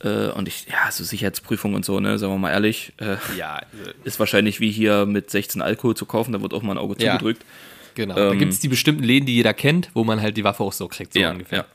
äh, 0.04 0.28
und 0.32 0.48
ich, 0.48 0.66
ja, 0.70 0.92
so 0.92 1.04
Sicherheitsprüfung 1.04 1.74
und 1.74 1.86
so, 1.86 2.00
ne, 2.00 2.18
sagen 2.20 2.34
wir 2.34 2.38
mal 2.40 2.52
ehrlich, 2.52 2.94
äh, 2.98 3.18
ja, 3.38 3.62
ist 4.04 4.20
wahrscheinlich 4.20 4.60
wie 4.60 4.72
hier 4.72 5.06
mit 5.06 5.30
16 5.30 5.62
Alkohol 5.62 5.96
zu 5.96 6.06
kaufen, 6.06 6.32
da 6.34 6.42
wird 6.42 6.54
auch 6.54 6.62
mal 6.64 6.74
ein 6.74 6.78
Auge 6.78 6.96
Ja. 7.04 7.14
zugedrückt. 7.14 7.44
genau. 7.96 8.16
da 8.16 8.32
Ähm, 8.32 8.40
gibt 8.40 8.54
es 8.54 8.60
die 8.60 8.68
bestimmten 8.68 9.04
Läden, 9.04 9.26
die 9.26 9.36
jeder 9.36 9.54
kennt, 9.54 9.90
wo 9.94 10.04
man 10.04 10.22
halt 10.22 10.38
die 10.38 10.44
Waffe 10.44 10.64
auch 10.64 10.74
so 10.74 10.88
kriegt, 10.88 11.14
so 11.14 11.20
ja, 11.20 11.32
ungefähr. 11.32 11.60
ja. 11.60 11.66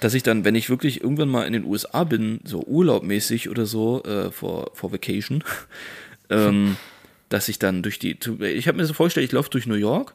Dass 0.00 0.14
ich 0.14 0.22
dann, 0.22 0.44
wenn 0.46 0.54
ich 0.54 0.70
wirklich 0.70 1.02
irgendwann 1.02 1.28
mal 1.28 1.46
in 1.46 1.52
den 1.52 1.64
USA 1.64 2.04
bin, 2.04 2.40
so 2.44 2.62
urlaubmäßig 2.66 3.50
oder 3.50 3.66
so, 3.66 4.02
äh, 4.04 4.30
vor, 4.30 4.70
vor 4.74 4.92
Vacation, 4.92 5.44
ähm, 6.30 6.76
dass 7.28 7.48
ich 7.48 7.58
dann 7.58 7.82
durch 7.82 7.98
die, 7.98 8.16
ich 8.40 8.66
habe 8.68 8.78
mir 8.78 8.86
so 8.86 8.94
vorgestellt, 8.94 9.26
ich 9.26 9.32
laufe 9.32 9.50
durch 9.50 9.66
New 9.66 9.74
York 9.74 10.12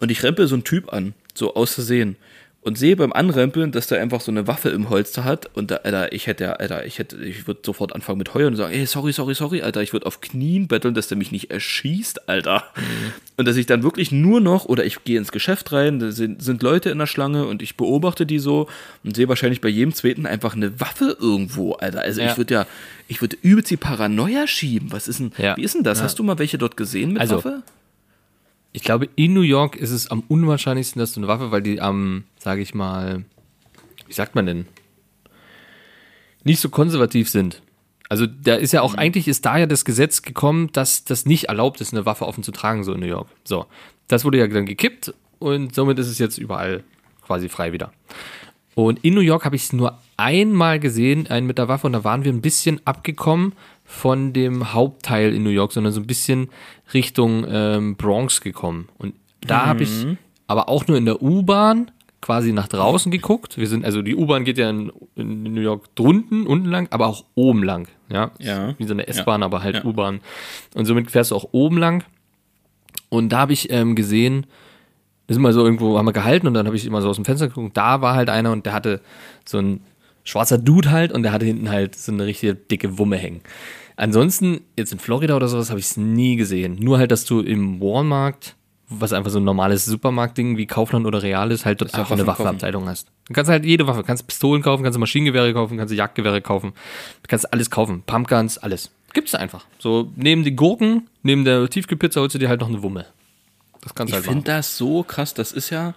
und 0.00 0.10
ich 0.10 0.22
rempel 0.22 0.46
so 0.46 0.54
einen 0.54 0.64
Typ 0.64 0.92
an, 0.92 1.14
so 1.34 1.54
aus 1.54 1.74
Versehen. 1.74 2.16
Und 2.64 2.78
sehe 2.78 2.96
beim 2.96 3.12
Anrempeln, 3.12 3.72
dass 3.72 3.88
der 3.88 4.00
einfach 4.00 4.22
so 4.22 4.30
eine 4.32 4.46
Waffe 4.46 4.70
im 4.70 4.88
Holster 4.88 5.22
hat. 5.22 5.50
Und 5.54 5.70
da, 5.70 5.76
Alter, 5.76 6.14
ich 6.14 6.26
hätte, 6.26 6.58
Alter, 6.60 6.86
ich 6.86 6.98
hätte, 6.98 7.22
ich 7.22 7.46
würde 7.46 7.60
sofort 7.62 7.94
anfangen 7.94 8.16
mit 8.16 8.32
heulen 8.32 8.48
und 8.54 8.56
sagen, 8.56 8.72
ey, 8.72 8.86
sorry, 8.86 9.12
sorry, 9.12 9.34
sorry, 9.34 9.60
Alter, 9.60 9.82
ich 9.82 9.92
würde 9.92 10.06
auf 10.06 10.22
Knien 10.22 10.66
betteln, 10.66 10.94
dass 10.94 11.08
der 11.08 11.18
mich 11.18 11.30
nicht 11.30 11.50
erschießt, 11.50 12.26
Alter. 12.26 12.64
Und 13.36 13.46
dass 13.46 13.56
ich 13.56 13.66
dann 13.66 13.82
wirklich 13.82 14.12
nur 14.12 14.40
noch, 14.40 14.64
oder 14.64 14.82
ich 14.86 15.04
gehe 15.04 15.18
ins 15.18 15.30
Geschäft 15.30 15.72
rein, 15.72 15.98
da 15.98 16.10
sind, 16.10 16.42
sind 16.42 16.62
Leute 16.62 16.88
in 16.88 16.96
der 16.98 17.06
Schlange 17.06 17.46
und 17.46 17.60
ich 17.60 17.76
beobachte 17.76 18.24
die 18.24 18.38
so 18.38 18.66
und 19.04 19.14
sehe 19.14 19.28
wahrscheinlich 19.28 19.60
bei 19.60 19.68
jedem 19.68 19.92
zweiten 19.92 20.24
einfach 20.24 20.54
eine 20.56 20.80
Waffe 20.80 21.18
irgendwo, 21.20 21.74
Alter. 21.74 22.00
Also 22.00 22.22
Ja. 22.22 22.30
ich 22.30 22.38
würde 22.38 22.54
ja, 22.54 22.66
ich 23.08 23.20
würde 23.20 23.36
übelst 23.42 23.70
die 23.70 23.76
Paranoia 23.76 24.46
schieben. 24.46 24.90
Was 24.90 25.06
ist 25.06 25.20
denn, 25.20 25.32
Ja. 25.36 25.54
wie 25.58 25.64
ist 25.64 25.74
denn 25.74 25.82
das? 25.82 25.98
Ja. 25.98 26.04
Hast 26.04 26.18
du 26.18 26.22
mal 26.22 26.38
welche 26.38 26.56
dort 26.56 26.78
gesehen 26.78 27.12
mit 27.12 27.20
Also, 27.20 27.36
Waffe? 27.36 27.62
Ich 28.76 28.82
glaube, 28.82 29.08
in 29.14 29.32
New 29.32 29.42
York 29.42 29.76
ist 29.76 29.92
es 29.92 30.10
am 30.10 30.24
unwahrscheinlichsten, 30.26 30.98
dass 30.98 31.12
du 31.12 31.20
eine 31.20 31.28
Waffe, 31.28 31.52
weil 31.52 31.62
die 31.62 31.80
am, 31.80 32.24
sage 32.40 32.60
ich 32.60 32.74
mal, 32.74 33.24
wie 34.08 34.12
sagt 34.12 34.34
man 34.34 34.46
denn, 34.46 34.66
nicht 36.42 36.58
so 36.58 36.68
konservativ 36.68 37.30
sind. 37.30 37.62
Also 38.08 38.26
da 38.26 38.56
ist 38.56 38.72
ja 38.72 38.82
auch, 38.82 38.94
eigentlich 38.94 39.28
ist 39.28 39.46
da 39.46 39.58
ja 39.58 39.66
das 39.66 39.84
Gesetz 39.84 40.22
gekommen, 40.22 40.72
dass 40.72 41.04
das 41.04 41.24
nicht 41.24 41.44
erlaubt 41.44 41.80
ist, 41.80 41.94
eine 41.94 42.04
Waffe 42.04 42.26
offen 42.26 42.42
zu 42.42 42.50
tragen, 42.50 42.82
so 42.82 42.92
in 42.92 43.00
New 43.00 43.06
York. 43.06 43.28
So, 43.44 43.66
das 44.08 44.24
wurde 44.24 44.38
ja 44.38 44.48
dann 44.48 44.66
gekippt 44.66 45.14
und 45.38 45.72
somit 45.72 46.00
ist 46.00 46.08
es 46.08 46.18
jetzt 46.18 46.36
überall 46.36 46.82
quasi 47.24 47.48
frei 47.48 47.72
wieder. 47.72 47.92
Und 48.74 49.04
in 49.04 49.14
New 49.14 49.20
York 49.20 49.44
habe 49.44 49.54
ich 49.54 49.62
es 49.62 49.72
nur 49.72 50.00
einmal 50.16 50.80
gesehen, 50.80 51.28
einen 51.28 51.46
mit 51.46 51.58
der 51.58 51.68
Waffe, 51.68 51.86
und 51.86 51.92
da 51.92 52.02
waren 52.02 52.24
wir 52.24 52.32
ein 52.32 52.42
bisschen 52.42 52.84
abgekommen 52.84 53.52
von 53.94 54.32
dem 54.32 54.72
Hauptteil 54.74 55.32
in 55.32 55.42
New 55.44 55.50
York, 55.50 55.72
sondern 55.72 55.92
so 55.92 56.00
ein 56.00 56.06
bisschen 56.06 56.48
Richtung 56.92 57.46
ähm, 57.48 57.96
Bronx 57.96 58.40
gekommen. 58.40 58.88
Und 58.98 59.14
da 59.46 59.66
habe 59.66 59.84
ich 59.84 60.06
aber 60.46 60.68
auch 60.68 60.86
nur 60.86 60.96
in 60.98 61.04
der 61.04 61.22
U-Bahn 61.22 61.90
quasi 62.20 62.52
nach 62.52 62.68
draußen 62.68 63.12
geguckt. 63.12 63.56
Wir 63.58 63.66
sind, 63.68 63.84
also 63.84 64.02
die 64.02 64.16
U-Bahn 64.16 64.44
geht 64.44 64.58
ja 64.58 64.68
in, 64.70 64.90
in 65.14 65.42
New 65.44 65.60
York 65.60 65.94
drunten, 65.94 66.46
unten 66.46 66.68
lang, 66.70 66.88
aber 66.90 67.06
auch 67.06 67.24
oben 67.34 67.62
lang. 67.62 67.86
Ja, 68.08 68.32
Ja. 68.38 68.74
wie 68.78 68.84
so 68.84 68.94
eine 68.94 69.06
S-Bahn, 69.06 69.42
aber 69.42 69.62
halt 69.62 69.76
Ja. 69.76 69.84
U-Bahn. 69.84 70.20
Und 70.74 70.86
somit 70.86 71.10
fährst 71.10 71.30
du 71.30 71.36
auch 71.36 71.48
oben 71.52 71.78
lang. 71.78 72.02
Und 73.10 73.28
da 73.30 73.38
habe 73.38 73.52
ich 73.52 73.70
ähm, 73.70 73.94
gesehen, 73.94 74.46
da 75.26 75.34
sind 75.34 75.42
wir 75.42 75.52
so 75.52 75.64
irgendwo, 75.64 75.96
haben 75.98 76.06
wir 76.06 76.12
gehalten 76.12 76.46
und 76.46 76.54
dann 76.54 76.66
habe 76.66 76.76
ich 76.76 76.84
immer 76.86 77.00
so 77.00 77.08
aus 77.10 77.16
dem 77.16 77.24
Fenster 77.24 77.48
geguckt. 77.48 77.76
Da 77.76 78.00
war 78.00 78.14
halt 78.14 78.28
einer 78.28 78.52
und 78.52 78.66
der 78.66 78.72
hatte 78.72 79.00
so 79.44 79.58
ein 79.58 79.80
schwarzer 80.24 80.56
Dude 80.58 80.90
halt 80.90 81.12
und 81.12 81.22
der 81.22 81.32
hatte 81.32 81.44
hinten 81.46 81.68
halt 81.70 81.94
so 81.94 82.10
eine 82.10 82.24
richtige 82.26 82.54
dicke 82.54 82.98
Wumme 82.98 83.16
hängen. 83.18 83.40
Ansonsten, 83.96 84.60
jetzt 84.76 84.92
in 84.92 84.98
Florida 84.98 85.36
oder 85.36 85.48
sowas, 85.48 85.70
habe 85.70 85.78
ich 85.80 85.86
es 85.86 85.96
nie 85.96 86.36
gesehen. 86.36 86.76
Nur 86.80 86.98
halt, 86.98 87.10
dass 87.12 87.24
du 87.24 87.40
im 87.40 87.80
Walmart, 87.80 88.56
was 88.88 89.12
einfach 89.12 89.30
so 89.30 89.38
ein 89.38 89.44
normales 89.44 89.84
Supermarktding 89.84 90.56
wie 90.56 90.66
Kaufland 90.66 91.06
oder 91.06 91.22
Real 91.22 91.50
ist, 91.52 91.64
halt 91.64 91.82
einfach 91.94 92.10
eine. 92.10 92.26
Waffenabteilung 92.26 92.88
hast. 92.88 93.08
Du 93.28 93.32
kannst 93.34 93.50
halt 93.50 93.64
jede 93.64 93.86
Waffe, 93.86 94.00
du 94.00 94.06
kannst 94.06 94.26
Pistolen 94.26 94.62
kaufen, 94.62 94.82
kannst 94.82 94.98
Maschinengewehre 94.98 95.54
kaufen, 95.54 95.78
kannst 95.78 95.92
du 95.92 95.96
Jagdgewehre 95.96 96.42
kaufen, 96.42 96.72
du 97.22 97.28
kannst 97.28 97.50
alles 97.52 97.70
kaufen, 97.70 98.02
Pumpguns, 98.04 98.58
alles. 98.58 98.90
Gibt's 99.14 99.30
da 99.30 99.38
einfach. 99.38 99.64
So, 99.78 100.10
neben 100.16 100.42
die 100.42 100.56
Gurken, 100.56 101.08
neben 101.22 101.44
der 101.44 101.68
Tiefkühlpizza 101.70 102.20
holst 102.20 102.34
du 102.34 102.38
dir 102.38 102.48
halt 102.48 102.60
noch 102.60 102.68
eine 102.68 102.82
Wumme. 102.82 103.06
Das 103.80 103.94
kannst 103.94 104.12
du 104.12 104.16
Ich 104.18 104.24
halt 104.24 104.24
finde 104.24 104.50
machen. 104.50 104.56
das 104.58 104.76
so 104.76 105.02
krass. 105.04 105.34
Das 105.34 105.52
ist 105.52 105.70
ja, 105.70 105.94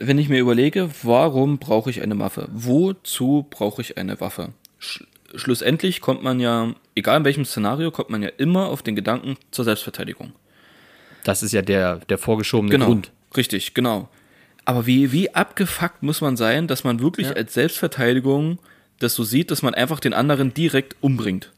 wenn 0.00 0.18
ich 0.18 0.28
mir 0.28 0.40
überlege, 0.40 0.90
warum 1.04 1.58
brauche 1.58 1.88
ich 1.88 2.02
eine 2.02 2.18
Waffe? 2.18 2.48
Wozu 2.52 3.46
brauche 3.48 3.80
ich 3.80 3.96
eine 3.96 4.20
Waffe? 4.20 4.50
Sch 4.80 5.04
schlussendlich 5.34 6.00
kommt 6.00 6.22
man 6.22 6.40
ja, 6.40 6.74
egal 6.96 7.18
in 7.18 7.24
welchem 7.24 7.44
Szenario, 7.44 7.90
kommt 7.92 8.10
man 8.10 8.22
ja 8.22 8.30
immer 8.38 8.66
auf 8.66 8.82
den 8.82 8.96
Gedanken 8.96 9.36
zur 9.52 9.64
Selbstverteidigung. 9.64 10.32
Das 11.22 11.42
ist 11.44 11.52
ja 11.52 11.62
der, 11.62 11.96
der 12.08 12.18
vorgeschobene 12.18 12.70
Genau. 12.72 12.86
Grund. 12.86 13.12
Richtig, 13.36 13.74
genau. 13.74 14.08
Aber 14.64 14.86
wie, 14.86 15.12
wie 15.12 15.32
abgefuckt 15.34 16.02
muss 16.02 16.20
man 16.20 16.36
sein, 16.36 16.66
dass 16.66 16.82
man 16.82 17.00
wirklich 17.00 17.28
Ja. 17.28 17.34
als 17.34 17.54
Selbstverteidigung 17.54 18.58
das 18.98 19.14
so 19.14 19.22
sieht, 19.24 19.50
dass 19.52 19.62
man 19.62 19.74
einfach 19.74 20.00
den 20.00 20.12
anderen 20.14 20.52
direkt 20.54 20.96
umbringt? 21.00 21.52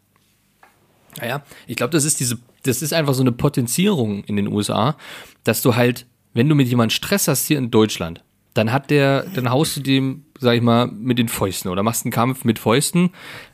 Naja, 1.21 1.43
ich 1.67 1.77
glaube, 1.77 1.91
das 1.93 2.05
ist 2.05 2.21
diese, 2.21 2.39
das 2.65 2.83
ist 2.83 2.93
einfach 2.93 3.15
so 3.15 3.23
eine 3.23 3.33
Potenzierung 3.33 4.25
in 4.25 4.37
den 4.37 4.49
USA, 4.49 4.97
dass 5.45 5.63
du 5.63 5.75
halt, 5.75 6.07
wenn 6.35 6.49
du 6.49 6.55
mit 6.55 6.69
jemandem 6.69 6.95
Stress 6.95 7.29
hast 7.29 7.47
hier 7.47 7.59
in 7.59 7.71
Deutschland, 7.71 8.23
dann 8.55 8.73
hat 8.73 8.91
der, 8.91 9.25
dann 9.35 9.51
haust 9.51 9.77
du 9.77 9.81
dem, 9.81 10.25
sag 10.39 10.55
ich 10.57 10.63
mal, 10.63 10.87
mit 10.87 11.19
den 11.19 11.29
Fäusten 11.29 11.71
oder 11.71 11.83
machst 11.83 12.05
einen 12.05 12.13
Kampf 12.13 12.45
mit 12.45 12.59
Fäusten, 12.59 13.11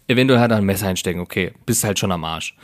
eventuell 0.08 0.40
er 0.50 0.56
ein 0.56 0.64
Messer 0.64 0.86
einstecken, 0.88 1.20
okay, 1.20 1.52
bist 1.66 1.84
halt 1.84 1.98
schon 1.98 2.12
am 2.12 2.24
Arsch. 2.24 2.56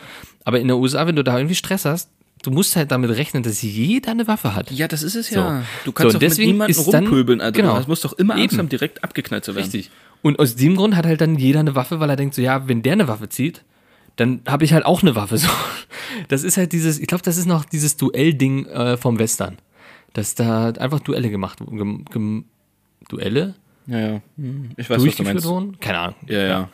Aber 0.45 0.59
in 0.61 0.68
den 0.68 0.76
USA, 0.76 1.07
wenn 1.07 1.16
du 1.16 1.24
da 1.24 1.36
irgendwie 1.38 1.55
Stress 1.55 1.84
hast, 1.84 2.11
du 2.43 2.51
musst 2.51 2.74
halt 2.76 2.91
damit 2.91 3.11
rechnen, 3.11 3.43
dass 3.43 3.61
jeder 3.62 4.12
eine 4.12 4.26
Waffe 4.26 4.55
hat. 4.55 4.70
Ja, 4.70 4.88
das 4.88 5.03
ist 5.03 5.14
es 5.14 5.28
So. 5.28 5.36
ja. 5.41 5.62
Du 5.84 5.86
So, 5.86 5.93
kannst 5.93 6.14
und 6.14 6.22
doch 6.22 6.28
deswegen 6.28 6.57
mit 6.59 6.68
niemandem 6.68 6.93
dann- 6.93 7.05
rumpöbeln. 7.07 7.41
Also 7.41 7.53
genau. 7.61 7.78
du 7.80 7.86
musst 7.88 8.05
doch 8.05 8.14
immer 8.14 8.34
Angst 8.34 8.53
Eben. 8.55 8.59
haben, 8.59 8.68
direkt 8.68 9.05
abgeknallt 9.05 9.45
zu 9.45 9.55
werden. 9.55 9.64
Richtig. 9.64 9.91
Und 10.22 10.38
aus 10.38 10.57
dem 10.57 10.76
Grund 10.76 10.97
hat 10.97 11.07
halt 11.07 11.20
dann 11.20 11.36
jeder 11.36 11.61
eine 11.61 11.74
Waffe, 11.74 12.01
weil 12.01 12.11
er 12.11 12.16
denkt 12.16 12.34
so, 12.34 12.43
ja, 12.43 12.66
wenn 12.68 12.82
der 12.82 12.95
eine 12.95 13.09
Waffe 13.09 13.28
zieht, 13.28 13.62
dann 14.16 14.43
habe 14.47 14.64
ich 14.64 14.72
halt 14.72 14.84
auch 14.84 15.03
eine 15.03 15.14
Waffe. 15.14 15.36
So. 15.38 15.49
Das 16.28 16.43
ist 16.43 16.57
halt 16.57 16.72
dieses, 16.72 16.99
ich 16.99 17.07
glaube, 17.07 17.22
das 17.22 17.36
ist 17.36 17.47
noch 17.47 17.64
dieses 17.64 17.97
Duell-Ding 17.97 18.66
äh, 18.66 18.97
vom 18.97 19.18
Western. 19.18 19.59
Dass 20.12 20.34
da 20.34 20.70
einfach 20.70 20.99
Duelle 21.01 21.30
gemacht 21.30 21.61
wurden. 21.61 22.45
Duelle? 23.09 23.55
Ja, 23.86 23.99
ja. 23.99 24.20
Hm, 24.36 24.70
Ich 24.76 24.91
weiß, 24.91 25.05
was 25.05 25.14
du 25.16 25.22
meinst. 25.22 25.45
wurden? 25.47 25.78
Keine 25.80 25.99
Ahnung. 25.99 26.16
Ja, 26.26 26.43
ja. 26.47 26.68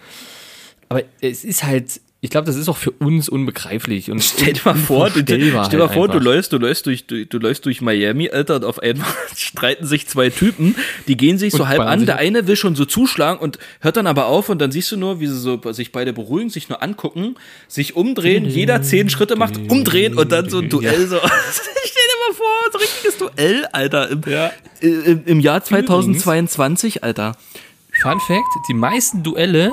Aber 0.88 1.02
es 1.20 1.44
ist 1.44 1.64
halt, 1.64 2.00
ich 2.20 2.30
glaube, 2.30 2.46
das 2.46 2.56
ist 2.56 2.68
auch 2.68 2.76
für 2.76 2.90
uns 2.92 3.28
unbegreiflich. 3.28 4.10
Und 4.10 4.22
Stell 4.24 4.54
dir 4.54 4.60
mal 4.64 4.74
vor, 4.74 5.10
du, 5.10 5.20
stell 5.20 5.38
dir 5.38 5.46
unvorstellbar 5.46 5.88
mal 5.88 5.94
halt 5.94 5.94
vor, 5.94 6.08
du 6.08 6.18
läufst, 6.18 6.52
du 6.52 6.58
läufst 6.58 6.86
durch, 6.86 7.06
du, 7.06 7.26
du 7.26 7.38
läufst 7.38 7.64
durch 7.66 7.80
Miami, 7.82 8.30
Alter, 8.30 8.56
und 8.56 8.64
auf 8.64 8.78
einmal 8.78 9.06
streiten 9.36 9.86
sich 9.86 10.06
zwei 10.08 10.30
Typen, 10.30 10.74
die 11.08 11.16
gehen 11.16 11.38
sich 11.38 11.52
so 11.52 11.62
Und 11.62 11.68
halb 11.68 11.78
ballern 11.78 12.00
an, 12.00 12.06
der 12.06 12.16
eine 12.16 12.46
will 12.46 12.56
schon 12.56 12.74
so 12.74 12.84
zuschlagen 12.84 13.38
und 13.40 13.58
hört 13.80 13.96
dann 13.96 14.06
aber 14.06 14.26
auf 14.26 14.48
und 14.48 14.60
dann 14.60 14.72
siehst 14.72 14.90
du 14.92 14.96
nur, 14.96 15.20
wie 15.20 15.26
sie 15.26 15.38
so 15.38 15.60
sich 15.72 15.92
beide 15.92 16.12
beruhigen, 16.12 16.50
sich 16.50 16.68
nur 16.68 16.82
angucken, 16.82 17.36
sich 17.68 17.94
umdrehen, 17.96 18.44
jeder 18.44 18.82
zehn 18.82 19.10
Schritte 19.10 19.36
macht, 19.36 19.56
umdrehen 19.70 20.14
und 20.14 20.32
dann 20.32 20.48
so 20.48 20.58
ein 20.58 20.68
Duell 20.68 21.06
so. 21.06 21.18
Stell 21.20 22.04
dir 22.08 22.28
mal 22.28 22.34
vor, 22.34 22.46
so 22.72 22.78
ein 22.78 22.82
richtiges 22.82 23.18
Duell, 23.18 23.66
Alter, 23.72 24.10
im, 24.10 24.20
Ja. 24.26 24.50
im, 24.80 25.22
im 25.26 25.40
Jahr 25.40 25.62
2022, 25.62 27.04
Alter. 27.04 27.36
Fun 28.02 28.20
Fact: 28.26 28.44
Die 28.68 28.74
meisten 28.74 29.22
Duelle, 29.22 29.72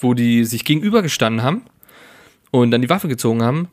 wo 0.00 0.14
die 0.14 0.44
sich 0.44 0.64
gegenübergestanden 0.64 1.42
haben 1.42 1.62
und 2.50 2.70
dann 2.70 2.82
die 2.82 2.90
Waffe 2.90 3.08
gezogen 3.08 3.42
haben, 3.42 3.68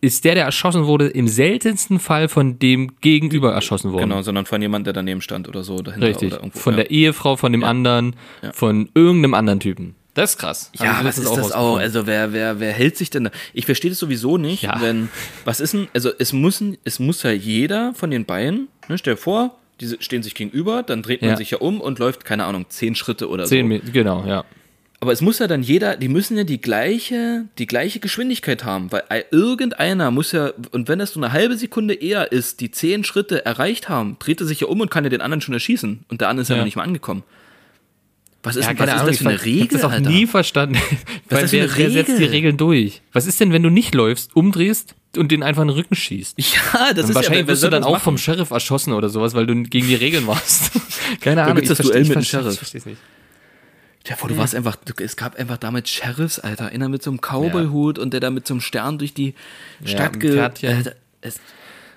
ist 0.00 0.24
der, 0.24 0.34
der 0.34 0.44
erschossen 0.44 0.84
wurde, 0.86 1.08
im 1.08 1.26
seltensten 1.26 1.98
Fall 1.98 2.28
von 2.28 2.58
dem 2.58 3.00
Gegenüber 3.00 3.52
erschossen 3.52 3.92
worden. 3.92 4.10
Genau, 4.10 4.22
sondern 4.22 4.46
von 4.46 4.60
jemand, 4.60 4.86
der 4.86 4.92
daneben 4.92 5.20
stand 5.20 5.48
oder 5.48 5.64
so 5.64 5.78
dahinter 5.78 6.06
Richtig. 6.06 6.32
oder 6.32 6.36
irgendwo. 6.42 6.58
Von 6.58 6.74
ja. 6.74 6.76
der 6.82 6.90
Ehefrau, 6.90 7.36
von 7.36 7.52
dem 7.52 7.64
anderen, 7.64 8.14
von 8.52 8.90
irgendeinem 8.94 9.34
anderen 9.34 9.60
Typen. 9.60 9.94
Das 10.14 10.30
ist 10.30 10.38
krass. 10.38 10.70
Ja, 10.78 10.98
ich 11.00 11.06
was 11.06 11.18
ist 11.18 11.36
das 11.36 11.52
auch? 11.52 11.76
Also 11.78 12.06
wer, 12.06 12.32
wer, 12.32 12.58
wer 12.58 12.72
hält 12.72 12.96
sich 12.96 13.10
denn 13.10 13.24
da? 13.24 13.30
Ich 13.52 13.66
verstehe 13.66 13.90
das 13.90 13.98
sowieso 13.98 14.38
nicht, 14.38 14.62
Ja. 14.62 14.80
wenn, 14.80 15.08
was 15.44 15.60
ist 15.60 15.74
denn, 15.74 15.88
also 15.92 16.10
es 16.18 16.32
muss, 16.32 16.62
es 16.84 16.98
muss 16.98 17.22
ja 17.22 17.32
jeder 17.32 17.92
von 17.94 18.10
den 18.10 18.24
beiden, 18.24 18.68
ne, 18.88 18.96
stell 18.96 19.14
dir 19.14 19.20
vor, 19.20 19.58
diese 19.80 20.00
stehen 20.00 20.22
sich 20.22 20.34
gegenüber, 20.34 20.82
dann 20.82 21.02
dreht 21.02 21.20
man 21.20 21.32
Ja. 21.32 21.36
sich 21.36 21.50
ja 21.50 21.58
um 21.58 21.82
und 21.82 21.98
läuft, 21.98 22.24
keine 22.24 22.44
Ahnung, 22.46 22.64
zehn 22.70 22.94
Schritte 22.94 23.28
oder 23.28 23.44
Zehn 23.44 23.66
so. 23.66 23.68
Meter, 23.68 23.90
genau, 23.90 24.24
ja. 24.26 24.44
Aber 25.06 25.12
es 25.12 25.20
muss 25.20 25.38
ja 25.38 25.46
dann 25.46 25.62
jeder, 25.62 25.96
die 25.96 26.08
müssen 26.08 26.36
ja 26.36 26.42
die 26.42 26.60
gleiche, 26.60 27.44
die 27.58 27.68
gleiche 27.68 28.00
Geschwindigkeit 28.00 28.64
haben, 28.64 28.90
weil 28.90 29.04
irgendeiner 29.30 30.10
muss 30.10 30.32
ja, 30.32 30.50
und 30.72 30.88
wenn 30.88 30.98
das 30.98 31.12
so 31.12 31.20
eine 31.20 31.30
halbe 31.32 31.56
Sekunde 31.56 31.94
eher 31.94 32.32
ist, 32.32 32.58
die 32.58 32.72
zehn 32.72 33.04
Schritte 33.04 33.44
erreicht 33.46 33.88
haben, 33.88 34.16
dreht 34.18 34.40
er 34.40 34.48
sich 34.48 34.58
ja 34.58 34.66
um 34.66 34.80
und 34.80 34.90
kann 34.90 35.04
ja 35.04 35.10
den 35.10 35.20
anderen 35.20 35.40
schon 35.42 35.54
erschießen 35.54 36.04
und 36.08 36.20
der 36.20 36.28
andere 36.28 36.42
ist 36.42 36.48
ja, 36.48 36.56
Ja. 36.56 36.62
noch 36.62 36.64
nicht 36.64 36.74
mal 36.74 36.82
angekommen. 36.82 37.22
Was 38.42 38.56
ist, 38.56 38.64
Ja, 38.64 38.76
was 38.76 38.88
ist 38.94 39.06
das 39.06 39.18
für 39.18 39.28
eine 39.28 39.36
ich 39.36 39.44
Regel, 39.44 39.62
hab 39.62 39.70
das 39.70 39.84
auch 39.84 39.92
Alter? 39.92 40.10
nie 40.10 40.26
verstanden. 40.26 40.74
Weil 41.30 41.42
das 41.42 41.50
für 41.50 41.56
wer, 41.58 41.76
wer 41.76 41.90
setzt 41.92 42.08
die 42.08 42.12
Regel? 42.24 42.30
Regeln 42.30 42.56
durch? 42.56 43.00
Was 43.12 43.28
ist 43.28 43.38
denn, 43.38 43.52
wenn 43.52 43.62
du 43.62 43.70
nicht 43.70 43.94
läufst, 43.94 44.34
umdrehst 44.34 44.96
und 45.16 45.30
den 45.30 45.44
einfach 45.44 45.62
in 45.62 45.68
den 45.68 45.76
Rücken 45.76 45.94
schießt? 45.94 46.36
Ja, 46.74 46.92
das 46.94 47.08
ist 47.10 47.14
Wahrscheinlich 47.14 47.42
ja, 47.42 47.46
wirst 47.46 47.62
du 47.62 47.68
dann 47.70 47.84
auch 47.84 47.92
machen? 47.92 48.02
vom 48.02 48.18
Sheriff 48.18 48.50
erschossen 48.50 48.92
oder 48.92 49.08
sowas, 49.08 49.34
weil 49.34 49.46
du 49.46 49.54
gegen 49.62 49.86
die 49.86 49.94
Regeln 49.94 50.26
warst. 50.26 50.72
Keine 51.20 51.42
Ahnung. 51.44 51.54
gibt's 51.54 51.70
ich 51.70 51.76
das 51.78 51.86
Duell 51.86 52.02
versteh- 52.02 52.08
mit 52.08 52.16
dem 52.16 52.22
ich 52.22 52.28
Sheriff. 52.28 52.52
Ich 52.54 52.58
versteh's 52.58 52.86
nicht. 52.86 52.98
Ja, 54.08 54.14
vor, 54.16 54.28
du 54.28 54.36
warst 54.36 54.54
einfach, 54.54 54.76
es 55.00 55.16
gab 55.16 55.36
einfach 55.36 55.56
damals 55.56 55.90
Sheriffs, 55.90 56.38
Alter. 56.38 56.66
Einer 56.66 56.88
mit 56.88 57.02
so 57.02 57.10
einem 57.10 57.20
Cowboy-Hut 57.20 57.98
und 57.98 58.12
der 58.12 58.20
da 58.20 58.30
mit 58.30 58.46
so 58.46 58.54
einem 58.54 58.60
Stern 58.60 58.98
durch 58.98 59.14
die 59.14 59.34
Stadt 59.84 60.14
ein 60.14 60.20
ge... 60.20 60.38
Alter, 60.38 60.92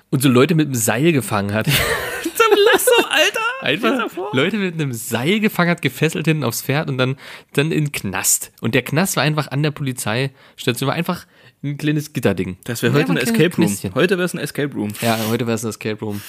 Und 0.09 0.21
so 0.23 0.29
Leute 0.29 0.55
mit 0.55 0.67
einem 0.67 0.75
Seil 0.75 1.11
gefangen 1.11 1.53
hat. 1.53 1.67
zum 2.23 2.57
Lasso, 2.73 3.07
Alter! 3.09 3.39
Einfach 3.61 4.09
Leute 4.33 4.57
mit 4.57 4.73
einem 4.73 4.93
Seil 4.93 5.39
gefangen 5.39 5.69
hat, 5.69 5.81
gefesselt 5.81 6.25
hinten 6.25 6.43
aufs 6.43 6.61
Pferd 6.63 6.89
und 6.89 6.97
dann, 6.97 7.17
dann 7.53 7.71
in 7.71 7.85
den 7.85 7.91
Knast. 7.91 8.51
Und 8.61 8.73
der 8.73 8.81
Knast 8.81 9.15
war 9.15 9.23
einfach 9.23 9.51
an 9.51 9.61
der 9.61 9.71
Polizeistation, 9.71 10.87
war 10.87 10.95
einfach 10.95 11.27
ein 11.61 11.77
kleines 11.77 12.13
Gitterding. 12.13 12.57
Das 12.63 12.81
wäre 12.81 12.93
heute 12.93 13.11
ein 13.11 13.17
einfach 13.17 13.33
kleines 13.33 13.39
Escape 13.39 13.55
Room. 13.57 13.67
Knästchen. 13.67 13.95
Heute 13.95 14.17
wäre 14.17 14.25
es 14.25 14.33
ein 14.33 14.39
Escape 14.39 14.73
Room. 14.73 14.93
Ja, 15.01 15.19
heute 15.29 15.45
wäre 15.45 15.55
es 15.55 15.63
ein 15.63 15.69
Escape 15.69 15.99
Room. 15.99 16.21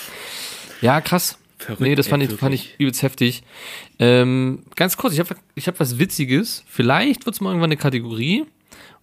Ja, 0.80 1.00
krass. 1.00 1.38
Verrückt, 1.60 1.82
nee, 1.82 1.94
das 1.94 2.08
fand, 2.08 2.22
ey, 2.22 2.30
ich, 2.30 2.38
fand 2.38 2.54
ich 2.54 2.74
übelst 2.78 3.02
heftig. 3.02 3.42
Ähm, 3.98 4.64
ganz 4.76 4.96
kurz, 4.96 5.12
ich 5.12 5.20
habe 5.20 5.36
ich 5.54 5.68
hab 5.68 5.78
was 5.78 5.98
Witziges. 5.98 6.64
Vielleicht 6.66 7.26
wird 7.26 7.34
es 7.34 7.40
mal 7.40 7.50
irgendwann 7.50 7.68
eine 7.68 7.76
Kategorie. 7.76 8.46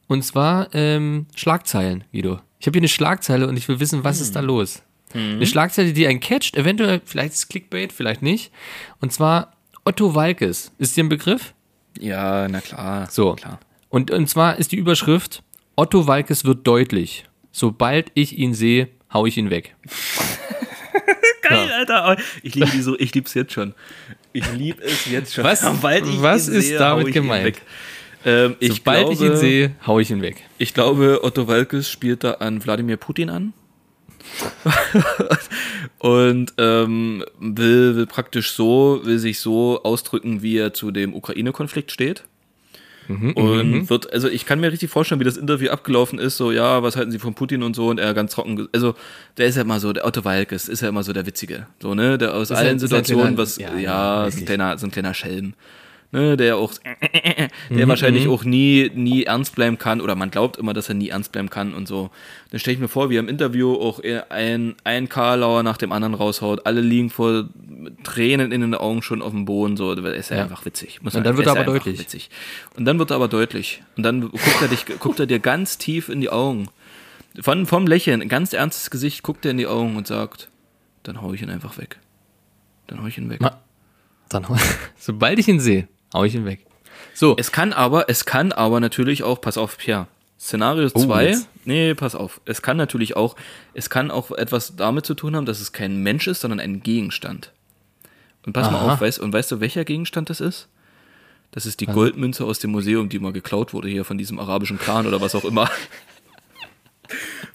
Und 0.08 0.24
zwar 0.24 0.74
ähm, 0.74 1.28
Schlagzeilen, 1.36 2.04
Guido. 2.12 2.40
Ich 2.60 2.66
habe 2.66 2.76
hier 2.76 2.82
eine 2.82 2.88
Schlagzeile 2.88 3.48
und 3.48 3.58
ich 3.58 3.68
will 3.68 3.80
wissen, 3.80 4.04
was 4.04 4.20
ist 4.20 4.36
da 4.36 4.40
los? 4.40 4.82
Eine 5.14 5.46
Schlagzeile, 5.46 5.94
die 5.94 6.06
einen 6.06 6.20
catcht, 6.20 6.58
eventuell, 6.58 7.02
vielleicht 7.06 7.34
ist 7.34 7.40
es 7.40 7.48
Clickbait, 7.48 7.94
vielleicht 7.94 8.22
nicht. 8.22 8.52
Und 9.00 9.14
zwar 9.14 9.54
Otto 9.86 10.16
Walkes. 10.16 10.72
Ist 10.80 10.98
dir 10.98 11.04
ein 11.04 11.10
Begriff? 11.10 11.54
Ja, 12.00 12.48
na 12.50 12.60
klar. 12.60 13.08
So. 13.10 13.34
Klar. 13.34 13.60
Und, 13.90 14.12
und 14.12 14.28
zwar 14.28 14.58
ist 14.58 14.72
die 14.72 14.76
Überschrift, 14.76 15.44
Otto 15.76 16.08
Walkes 16.08 16.44
wird 16.44 16.68
deutlich. 16.68 17.26
Sobald 17.52 18.12
ich 18.16 18.38
ihn 18.38 18.54
sehe, 18.54 18.90
hau 19.14 19.26
ich 19.26 19.38
ihn 19.38 19.50
weg. 19.50 19.76
Geil, 21.50 21.72
Alter. 21.72 22.18
Ich 22.44 22.56
liebe 22.56 22.70
die 22.72 22.82
so, 22.82 22.98
ich 23.00 23.14
lieb's 23.14 23.34
jetzt 23.34 23.54
schon. 23.54 23.74
Ich 24.34 24.52
liebe 24.54 24.84
es 24.84 25.06
jetzt 25.10 25.34
schon. 25.34 25.44
Was- 25.44 25.64
was 26.22 26.48
ist 26.48 26.68
sehe, 26.68 26.78
damit 26.80 27.12
gemeint? 27.14 27.62
Ähm, 28.26 28.56
ich 28.60 28.74
Sobald 28.76 29.08
glaube, 29.08 29.14
ich 29.14 29.22
ihn 29.22 29.36
sehe, 29.38 29.76
hau 29.86 30.00
ich 30.00 30.10
ihn 30.12 30.22
weg. 30.22 30.44
Ich 30.58 30.74
glaube, 30.74 31.24
Otto 31.24 31.48
Walkes 31.48 31.90
spielt 31.90 32.24
da 32.24 32.34
an 32.34 32.64
Wladimir 32.64 32.98
Putin 32.98 33.30
an. 33.30 33.54
und 36.00 36.54
ähm, 36.58 37.24
will, 37.40 37.96
will 37.96 38.08
praktisch 38.08 38.52
so, 38.52 39.02
will 39.04 39.20
sich 39.20 39.40
so 39.40 39.82
ausdrücken, 39.84 40.42
wie 40.42 40.58
er 40.58 40.74
zu 40.74 40.92
dem 40.92 41.14
Ukraine-Konflikt 41.14 41.92
steht. 41.92 42.24
Und 43.10 43.90
wird, 43.90 44.12
also 44.14 44.28
ich 44.28 44.46
kann 44.46 44.60
mir 44.60 44.72
richtig 44.72 44.90
vorstellen, 44.90 45.20
wie 45.22 45.26
das 45.26 45.38
Interview 45.38 45.70
abgelaufen 45.70 46.20
ist, 46.20 46.38
so, 46.38 46.52
ja, 46.52 46.84
was 46.84 46.96
halten 46.96 47.12
Sie 47.12 47.20
von 47.20 47.34
Putin 47.34 47.64
und 47.64 47.76
so, 47.76 47.88
und 47.88 48.00
er 48.00 48.14
ganz 48.14 48.34
trocken, 48.34 48.68
also, 48.74 48.96
der 49.38 49.48
ist 49.48 49.56
ja 49.56 49.62
immer 49.62 49.80
so, 49.80 49.94
der 49.94 50.06
Otto 50.06 50.26
Walkes 50.26 50.68
ist 50.68 50.82
ja 50.82 50.90
immer 50.90 51.04
so 51.04 51.14
der 51.14 51.26
Witzige, 51.26 51.68
so, 51.82 51.96
ne, 51.96 52.18
der 52.18 52.34
aus 52.34 52.52
Ist 52.52 52.58
allen 52.58 52.76
ein 52.76 52.80
Situationen, 52.80 53.24
kleiner- 53.36 53.38
was, 53.38 53.58
ja, 53.58 53.74
ja, 53.74 53.80
ja, 53.80 54.26
ist 54.28 54.40
ein 54.40 54.46
kleiner, 54.46 54.78
so 54.78 54.88
ein 54.88 54.92
kleiner 54.92 55.14
Schelm, 55.14 55.54
ne, 56.12 56.38
der 56.38 56.58
auch, 56.58 56.74
der 57.70 57.86
Mhm, 57.86 57.90
wahrscheinlich 57.90 58.28
auch 58.28 58.44
nie, 58.44 58.90
nie 58.94 59.24
ernst 59.24 59.56
bleiben 59.56 59.78
kann, 59.78 60.02
oder 60.02 60.16
man 60.16 60.32
glaubt 60.32 60.58
immer, 60.58 60.74
dass 60.74 60.90
er 60.90 60.96
nie 60.96 61.10
ernst 61.10 61.32
bleiben 61.32 61.50
kann 61.50 61.74
und 61.74 61.88
so. 61.88 62.10
Dann 62.52 62.60
stelle 62.60 62.76
ich 62.76 62.80
mir 62.80 62.88
vor, 62.88 63.10
wie 63.10 63.16
er 63.18 63.20
im 63.20 63.28
Interview 63.30 63.74
auch 63.76 64.02
eher 64.04 64.32
ein, 64.32 64.76
ein 64.84 65.10
Karlauer 65.10 65.64
nach 65.64 65.78
dem 65.78 65.92
anderen 65.92 66.14
raushaut, 66.14 66.66
alle 66.66 66.82
liegen 66.82 67.10
vor 67.10 67.50
Tränen 68.04 68.52
in 68.52 68.62
den 68.62 68.74
Augen 68.74 69.02
schon 69.02 69.22
auf 69.22 69.32
dem 69.32 69.46
Boden, 69.46 69.78
so, 69.78 69.94
das 69.96 70.16
ist 70.18 70.30
ja, 70.30 70.38
Ja. 70.38 70.44
einfach 70.44 70.66
witzig. 70.66 71.02
Muss 71.02 71.16
Und 71.16 71.24
dann 71.26 71.38
wird 71.38 71.48
er 71.48 71.52
aber 71.54 71.64
deutlich. 71.66 72.00
Witzig. 72.00 72.30
Und 72.76 72.86
dann 72.86 72.98
wird 73.00 73.12
er 73.12 73.16
aber 73.16 73.28
deutlich. 73.28 73.84
Und 73.98 74.04
dann 74.04 74.22
guckt 74.22 74.62
er, 74.62 74.68
dich, 74.68 74.86
guckt 75.00 75.20
er 75.20 75.26
dir 75.26 75.40
ganz 75.40 75.78
tief 75.78 76.10
in 76.10 76.22
die 76.22 76.30
Augen. 76.30 76.70
Von, 77.40 77.66
vom 77.68 77.86
Lächeln, 77.86 78.22
ein 78.22 78.30
ganz 78.30 78.54
ernstes 78.54 78.90
Gesicht, 78.90 79.22
guckt 79.24 79.46
er 79.46 79.52
in 79.52 79.58
die 79.58 79.68
Augen 79.68 79.96
und 79.96 80.08
sagt, 80.08 80.50
dann 81.04 81.22
hau 81.22 81.34
ich 81.34 81.42
ihn 81.44 81.50
einfach 81.52 81.78
weg. 81.78 82.00
Dann 82.88 83.02
hau 83.02 83.06
ich 83.08 83.18
ihn 83.18 83.30
weg. 83.30 83.42
Ma- 83.42 83.60
Dann, 84.30 84.50
hau- 84.50 84.56
sobald 84.98 85.38
ich 85.38 85.48
ihn 85.48 85.60
sehe, 85.60 85.88
hau 86.14 86.24
ich 86.24 86.36
ihn 86.36 86.46
weg. 86.46 86.66
So, 87.14 87.36
Es 87.38 87.52
kann 87.52 87.74
aber, 87.74 88.10
es 88.10 88.26
kann 88.26 88.52
aber 88.52 88.80
natürlich 88.80 89.24
auch, 89.24 89.42
pass 89.42 89.58
auf, 89.58 89.78
Pierre. 89.78 90.08
Szenario 90.40 90.88
2, 90.90 91.36
Oh, 91.36 91.40
nee, 91.66 91.96
pass 91.96 92.14
auf. 92.14 92.42
Es 92.46 92.62
kann 92.62 92.78
natürlich 92.78 93.16
auch, 93.16 93.36
es 93.74 93.90
kann 93.90 94.12
auch 94.12 94.32
etwas 94.32 94.76
damit 94.76 95.06
zu 95.06 95.16
tun 95.16 95.36
haben, 95.36 95.46
dass 95.48 95.60
es 95.60 95.72
kein 95.74 96.04
Mensch 96.04 96.28
ist, 96.28 96.42
sondern 96.42 96.60
ein 96.60 96.84
Gegenstand. 96.84 97.52
Und 98.46 98.54
pass 98.54 98.70
mal 98.72 98.78
Aha. 98.78 98.94
auf, 98.94 99.02
weißt, 99.02 99.20
und 99.20 99.34
weißt 99.34 99.52
du, 99.52 99.60
welcher 99.62 99.84
Gegenstand 99.84 100.30
das 100.30 100.40
ist? 100.40 100.68
Das 101.52 101.66
ist 101.66 101.80
die 101.80 101.88
Goldmünze 101.88 102.46
aus 102.46 102.60
dem 102.60 102.72
Museum, 102.72 103.10
die 103.10 103.18
mal 103.20 103.34
geklaut 103.34 103.74
wurde 103.74 103.90
hier 103.90 104.06
von 104.06 104.18
diesem 104.18 104.38
arabischen 104.40 104.78
Clan 104.78 105.08
oder 105.08 105.20
was 105.22 105.34
auch 105.34 105.44
immer. 105.46 105.70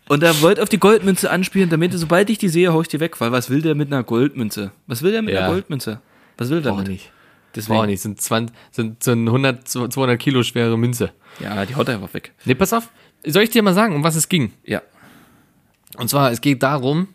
Und 0.08 0.22
er 0.22 0.40
wollte 0.42 0.62
auf 0.62 0.68
die 0.68 0.78
Goldmünze 0.80 1.30
anspielen, 1.30 1.70
damit, 1.70 1.92
sobald 1.94 2.28
ich 2.30 2.38
die 2.38 2.48
sehe, 2.48 2.72
hau 2.72 2.80
ich 2.82 2.88
die 2.88 3.00
weg, 3.00 3.20
weil 3.20 3.32
was 3.32 3.48
will 3.50 3.62
der 3.62 3.74
mit 3.74 3.92
einer 3.92 4.02
Goldmünze? 4.02 4.72
Was 4.86 5.02
will 5.02 5.12
der 5.12 5.22
mit 5.22 5.34
Ja. 5.34 5.40
einer 5.44 5.48
Goldmünze? 5.52 6.00
Was 6.38 6.50
will 6.50 6.62
der 6.62 6.72
damit? 6.72 6.88
nicht. 6.88 7.10
Deswegen, 7.54 7.74
Brauche 7.76 7.86
nicht. 7.86 8.00
Sind, 8.00 8.20
20, 8.20 8.56
sind, 8.70 9.02
sind 9.02 9.26
100, 9.26 9.68
200 9.68 10.18
Kilo 10.18 10.42
schwere 10.42 10.76
Münze. 10.78 11.12
Ja, 11.40 11.64
die 11.66 11.74
haut 11.74 11.88
er 11.88 11.94
einfach 11.94 12.12
weg. 12.14 12.32
Nee, 12.44 12.54
pass 12.54 12.72
auf. 12.72 12.88
Soll 13.24 13.42
ich 13.44 13.50
dir 13.50 13.62
mal 13.62 13.74
sagen, 13.74 13.94
um 13.94 14.02
was 14.02 14.16
es 14.16 14.28
ging? 14.28 14.52
Ja. 14.64 14.82
Und 15.96 16.08
zwar, 16.08 16.30
es 16.30 16.40
geht 16.40 16.62
darum, 16.62 17.08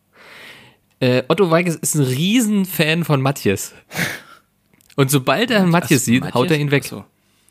äh, 1.00 1.22
Otto 1.28 1.50
Weigels 1.50 1.76
ist 1.76 1.94
ein 1.94 2.02
Riesenfan 2.02 3.04
von 3.04 3.20
Matthias. 3.20 3.74
Und 4.96 5.10
sobald 5.10 5.50
er 5.50 5.66
Matthias 5.66 6.02
Ach, 6.02 6.04
sieht, 6.04 6.20
Matthias? 6.20 6.34
haut 6.34 6.50
er 6.50 6.58
ihn 6.58 6.70
weg. 6.70 6.82
Ach 6.86 6.90
so. 6.90 7.04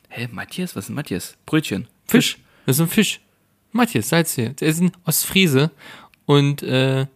Hä, 0.09 0.27
Matthias? 0.31 0.75
Was 0.75 0.85
ist 0.85 0.95
Matthias? 0.95 1.35
Brötchen. 1.45 1.87
Fisch. 2.05 2.37
Das 2.65 2.77
ist 2.77 2.81
ein 2.81 2.87
Fisch. 2.87 3.19
Matthias, 3.71 4.09
seid's 4.09 4.35
hier. 4.35 4.49
Der 4.49 4.67
ist 4.67 4.79
ein 4.79 4.91
Ostfriese. 5.05 5.71
Und 6.25 6.63
äh, 6.63 7.07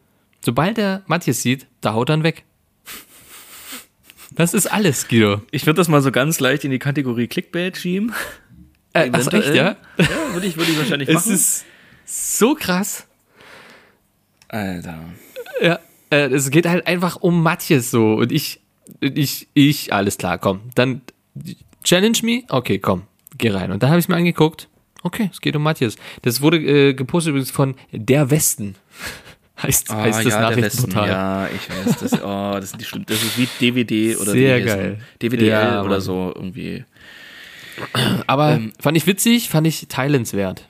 sobald 0.43 0.77
er 0.77 1.03
Matthias 1.05 1.41
sieht, 1.41 1.67
da 1.81 1.93
haut 1.93 2.09
er 2.09 2.15
ihn 2.15 2.23
weg. 2.23 2.43
Das 4.37 4.53
ist 4.53 4.67
alles, 4.67 5.07
Guido. 5.07 5.41
Ich 5.51 5.65
würde 5.65 5.77
das 5.77 5.87
mal 5.87 6.01
so 6.01 6.11
ganz 6.11 6.39
leicht 6.39 6.63
in 6.63 6.71
die 6.71 6.79
Kategorie 6.79 7.27
Clickbait 7.27 7.75
schieben. 7.77 8.13
Äh, 8.93 9.09
ach, 9.11 9.31
echt, 9.33 9.53
ja? 9.53 9.75
Ja, 9.97 10.05
würde 10.33 10.47
ich, 10.47 10.57
würde 10.57 10.71
ich 10.71 10.77
wahrscheinlich 10.77 11.09
Es 11.09 11.15
machen. 11.15 11.33
ist 11.33 11.65
so 12.05 12.55
krass. 12.55 13.07
Alter. 14.47 14.99
Ja, 15.61 15.79
äh, 16.11 16.27
es 16.29 16.49
geht 16.51 16.67
halt 16.67 16.87
einfach 16.87 17.17
um 17.17 17.41
Matthias 17.43 17.91
so. 17.91 18.13
Und 18.13 18.31
ich, 18.31 18.61
Ich, 19.01 19.47
ich, 19.53 19.91
alles 19.91 20.17
klar, 20.17 20.37
komm. 20.37 20.61
Dann 20.75 21.01
challenge 21.83 22.19
me. 22.23 22.43
Okay, 22.49 22.79
komm, 22.79 23.03
geh 23.37 23.49
rein. 23.49 23.71
Und 23.71 23.83
dann 23.83 23.89
habe 23.89 23.99
ich 23.99 24.05
es 24.05 24.09
mir 24.09 24.15
angeguckt. 24.15 24.69
Okay, 25.03 25.29
es 25.31 25.41
geht 25.41 25.55
um 25.55 25.63
Matthias. 25.63 25.95
Das 26.21 26.41
wurde 26.41 26.57
äh, 26.57 26.93
gepostet 26.93 27.31
übrigens 27.31 27.51
von 27.51 27.75
Der 27.91 28.29
Westen. 28.31 28.75
Heißt, 29.61 29.89
Ah, 29.89 30.01
heißt 30.03 30.25
das 30.25 30.33
ja. 30.33 30.41
Nachrichtenportal. 30.41 31.07
Ja, 31.09 31.47
ich 31.47 31.69
weiß. 31.69 31.97
Das, 31.99 32.13
oh, 32.21 32.51
das 32.59 32.69
sind 32.71 32.81
die 32.81 32.85
schlimm. 32.85 33.05
Das 33.07 33.21
ist 33.23 33.37
wie 33.37 33.47
DVD 33.59 34.15
oder 34.17 34.31
Sehr 34.31 34.55
heißen. 34.55 34.67
geil. 34.67 34.99
DVDL 35.21 35.47
Ja, 35.47 35.83
oder 35.83 35.99
so 36.01 36.31
irgendwie. 36.35 36.85
Aber 38.27 38.51
Ähm, 38.53 38.73
fand 38.79 38.97
ich 38.97 39.05
witzig, 39.07 39.49
fand 39.49 39.67
ich 39.67 39.87
teilenswert. 39.87 40.67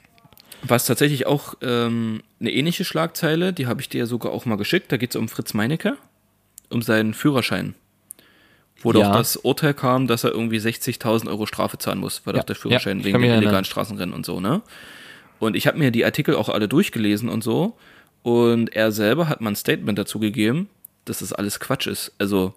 Was 0.63 0.85
tatsächlich 0.85 1.25
auch 1.27 1.53
ähm, 1.61 2.21
eine 2.39 2.51
ähnliche 2.51 2.83
Schlagzeile, 2.83 3.53
die 3.53 3.67
habe 3.67 3.79
ich 3.81 3.89
dir 3.89 4.07
sogar 4.07 4.31
auch 4.31 4.45
mal 4.45 4.57
geschickt. 4.57 4.91
Da 4.91 4.97
geht 4.97 5.11
es 5.11 5.15
um 5.15 5.29
Fritz 5.29 5.53
Meinecke, 5.53 5.97
um 6.69 6.81
seinen 6.81 7.13
Führerschein. 7.13 7.75
Wo 8.81 8.91
Ja. 8.91 8.99
doch 9.09 9.11
das 9.17 9.38
Urteil 9.38 9.73
kam, 9.73 10.07
dass 10.07 10.23
er 10.23 10.31
irgendwie 10.31 10.57
60.000 10.59 11.27
Euro 11.29 11.45
Strafe 11.45 11.77
zahlen 11.77 11.99
muss, 11.99 12.21
weil 12.25 12.33
Ja, 12.35 12.39
doch 12.41 12.45
der 12.45 12.55
Führerschein 12.55 12.99
ja, 12.99 13.05
wegen 13.05 13.21
dem 13.21 13.31
illegalen. 13.31 13.65
Straßenrennen 13.65 14.13
und 14.13 14.25
so, 14.25 14.39
ne? 14.39 14.61
Und 15.39 15.55
ich 15.55 15.67
habe 15.67 15.77
mir 15.77 15.91
die 15.91 16.03
Artikel 16.03 16.35
auch 16.35 16.49
alle 16.49 16.67
durchgelesen 16.67 17.29
und 17.29 17.43
so. 17.43 17.77
Und 18.28 18.75
er 18.75 18.91
selber 18.91 19.30
hat 19.30 19.39
mal 19.39 19.51
ein 19.51 19.55
Statement 19.55 19.97
dazu 19.97 20.19
gegeben, 20.19 20.67
dass 21.05 21.19
das 21.19 21.32
alles 21.32 21.61
Quatsch 21.61 21.88
ist. 21.88 22.11
Also, 22.19 22.53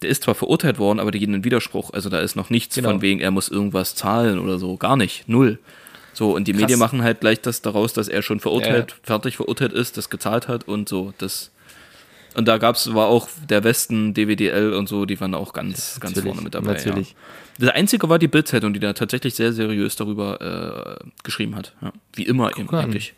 der 0.00 0.10
ist 0.10 0.22
zwar 0.22 0.36
verurteilt 0.36 0.78
worden, 0.78 1.00
aber 1.00 1.10
die 1.10 1.18
gehen 1.18 1.34
in 1.34 1.42
Widerspruch. 1.42 1.92
Also, 1.92 2.08
da 2.08 2.20
ist 2.20 2.36
noch 2.36 2.50
nichts 2.50 2.76
Genau. 2.76 2.90
von 2.90 3.02
wegen, 3.02 3.18
er 3.18 3.32
muss 3.32 3.48
irgendwas 3.48 3.96
zahlen 3.96 4.38
oder 4.38 4.60
so. 4.60 4.76
Gar 4.76 4.96
nicht. 4.96 5.28
Null. 5.28 5.58
So, 6.12 6.36
und 6.36 6.46
die 6.46 6.52
Krass. 6.52 6.60
Medien 6.62 6.78
machen 6.78 7.02
halt 7.02 7.20
gleich 7.20 7.40
das 7.40 7.62
daraus, 7.62 7.92
dass 7.94 8.06
er 8.06 8.22
schon 8.22 8.38
verurteilt, 8.38 8.94
fertig 9.02 9.36
verurteilt 9.36 9.72
ist, 9.72 9.96
das 9.96 10.08
gezahlt 10.08 10.46
hat 10.46 10.68
und 10.68 10.88
so. 10.88 11.12
Das. 11.18 11.50
Und 12.36 12.46
da 12.46 12.58
gab's, 12.58 12.94
war 12.94 13.06
auch 13.08 13.28
der 13.48 13.64
Westen, 13.64 14.14
DWDL 14.14 14.72
und 14.72 14.88
so, 14.88 15.04
die 15.04 15.20
waren 15.20 15.34
auch 15.34 15.52
ganz, 15.52 15.98
ganz 15.98 16.14
Natürlich, 16.14 16.28
vorne 16.28 16.42
mit 16.42 16.54
dabei. 16.54 16.74
natürlich. 16.74 17.10
Ja. 17.58 17.66
Das 17.66 17.70
einzige 17.74 18.08
war 18.08 18.20
die 18.20 18.28
Bildzeitung, 18.28 18.72
die 18.72 18.78
da 18.78 18.92
tatsächlich 18.92 19.34
sehr 19.34 19.52
seriös 19.52 19.96
darüber 19.96 21.00
äh, 21.02 21.08
geschrieben 21.24 21.56
hat. 21.56 21.72
Ja. 21.82 21.92
Wie 22.14 22.22
immer 22.22 22.56
eben 22.56 22.68
an. 22.70 22.84
eigentlich. 22.84 23.14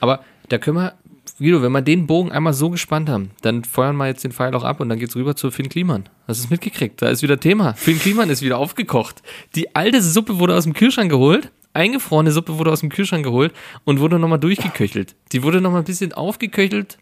Aber 0.00 0.24
da 0.48 0.58
können 0.58 0.76
wir, 0.76 0.94
Guido, 1.40 1.62
wenn 1.62 1.72
wir 1.72 1.80
den 1.80 2.06
Bogen 2.06 2.30
einmal 2.30 2.52
so 2.52 2.68
gespannt 2.68 3.08
haben, 3.08 3.30
dann 3.40 3.64
feuern 3.64 3.96
wir 3.96 4.06
jetzt 4.06 4.22
den 4.24 4.30
Pfeil 4.30 4.54
auch 4.54 4.62
ab 4.62 4.78
und 4.78 4.90
dann 4.90 4.98
geht's 4.98 5.16
rüber 5.16 5.34
zu 5.34 5.50
Finn 5.50 5.70
Kliman. 5.70 6.08
Hast 6.28 6.40
du 6.40 6.44
es 6.44 6.50
mitgekriegt? 6.50 7.00
Da 7.00 7.08
ist 7.08 7.22
wieder 7.22 7.40
Thema. 7.40 7.72
Finn 7.74 7.98
Kliman 7.98 8.28
ist 8.28 8.42
wieder 8.42 8.58
aufgekocht. 8.58 9.22
Die 9.54 9.74
alte 9.74 10.02
Suppe 10.02 10.38
wurde 10.38 10.54
aus 10.54 10.64
dem 10.64 10.74
Kühlschrank 10.74 11.10
geholt. 11.10 11.50
Eingefrorene 11.72 12.30
Suppe 12.30 12.58
wurde 12.58 12.70
aus 12.70 12.80
dem 12.80 12.90
Kühlschrank 12.90 13.24
geholt 13.24 13.54
und 13.84 14.00
wurde 14.00 14.18
nochmal 14.18 14.38
durchgeköchelt. 14.38 15.16
Die 15.32 15.42
wurde 15.42 15.62
nochmal 15.62 15.80
ein 15.80 15.86
bisschen 15.86 16.12
aufgeköchelt 16.12 16.98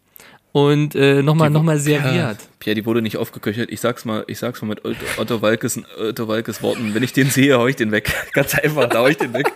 und 0.51 0.95
äh, 0.95 1.21
nochmal 1.21 1.49
noch 1.49 1.63
mal 1.63 1.77
serviert. 1.77 2.37
Pierre, 2.59 2.75
die 2.75 2.85
wurde 2.85 3.01
nicht 3.01 3.17
aufgeköchelt. 3.17 3.71
Ich 3.71 3.81
sag's 3.81 4.05
mal, 4.05 4.23
ich 4.27 4.39
sag's 4.39 4.61
mal 4.61 4.69
mit 4.69 4.83
Otto, 5.17 5.41
Walkes, 5.41 5.81
Otto 5.97 6.27
Walkes 6.27 6.63
Worten. 6.63 6.93
Wenn 6.93 7.03
ich 7.03 7.13
den 7.13 7.29
sehe, 7.29 7.57
hau 7.57 7.67
ich 7.67 7.75
den 7.75 7.91
weg. 7.91 8.13
Ganz 8.33 8.55
einfach, 8.55 8.89
da 8.89 8.99
hau 8.99 9.07
ich 9.07 9.17
den 9.17 9.33
weg. 9.33 9.51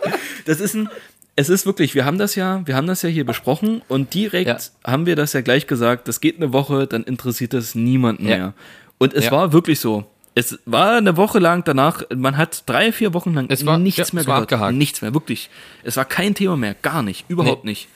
Das 0.46 0.60
ist 0.60 0.76
ein, 0.76 0.90
es 1.36 1.50
ist 1.50 1.66
wirklich, 1.66 1.96
wir 1.96 2.06
haben 2.06 2.18
das 2.18 2.36
ja, 2.36 2.62
wir 2.66 2.76
haben 2.76 2.88
das 2.88 3.02
ja 3.02 3.10
hier 3.10 3.26
besprochen 3.26 3.82
und 3.88 4.14
direkt 4.14 4.48
Ja. 4.48 4.92
haben 4.92 5.06
wir 5.06 5.16
das 5.16 5.34
ja 5.34 5.42
gleich 5.42 5.68
gesagt, 5.68 6.08
das 6.08 6.22
geht 6.22 6.38
eine 6.38 6.54
Woche, 6.54 6.86
dann 6.88 7.04
interessiert 7.04 7.54
das 7.54 7.76
niemanden 7.76 8.28
Ja. 8.28 8.38
mehr. 8.38 8.54
Und 9.00 9.14
es 9.14 9.26
Ja. 9.26 9.32
war 9.32 9.54
wirklich 9.54 9.80
so. 9.80 10.06
Es 10.36 10.58
war 10.66 10.94
eine 10.98 11.16
Woche 11.18 11.38
lang 11.40 11.64
danach, 11.64 12.04
man 12.16 12.38
hat 12.38 12.64
drei, 12.68 12.92
vier 12.92 13.14
Wochen 13.14 13.34
lang 13.36 13.46
Es 13.50 13.66
war- 13.66 13.78
nichts 13.78 14.14
mehr 14.14 14.22
es 14.22 14.28
war 14.28 14.38
gehört. 14.38 14.54
abgehakt. 14.54 14.76
Nichts 14.76 15.02
mehr, 15.02 15.14
wirklich. 15.14 15.50
Es 15.84 15.96
war 15.98 16.06
kein 16.06 16.34
Thema 16.34 16.58
mehr, 16.58 16.76
gar 16.82 17.04
nicht, 17.04 17.26
überhaupt 17.28 17.66
nicht. 17.66 17.88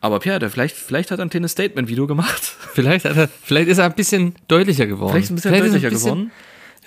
Aber 0.00 0.20
Pierre, 0.20 0.38
der 0.38 0.50
vielleicht, 0.50 0.76
vielleicht 0.76 1.10
hat 1.10 1.18
er 1.18 1.24
ein 1.24 1.30
kleines 1.30 1.52
Statement-Video 1.52 2.06
gemacht. 2.06 2.42
Vielleicht, 2.74 3.04
hat 3.04 3.16
er, 3.16 3.28
vielleicht 3.42 3.68
ist 3.68 3.78
er 3.78 3.86
ein 3.86 3.94
bisschen 3.94 4.36
deutlicher 4.46 4.86
geworden. 4.86 5.12
Vielleicht 5.12 5.30
ein 5.30 5.34
bisschen 5.34 5.52
ist 5.52 5.58
er 5.58 5.64
deutlicher 5.64 5.88
ein 5.88 5.92
bisschen- 5.92 6.10
geworden. 6.10 6.30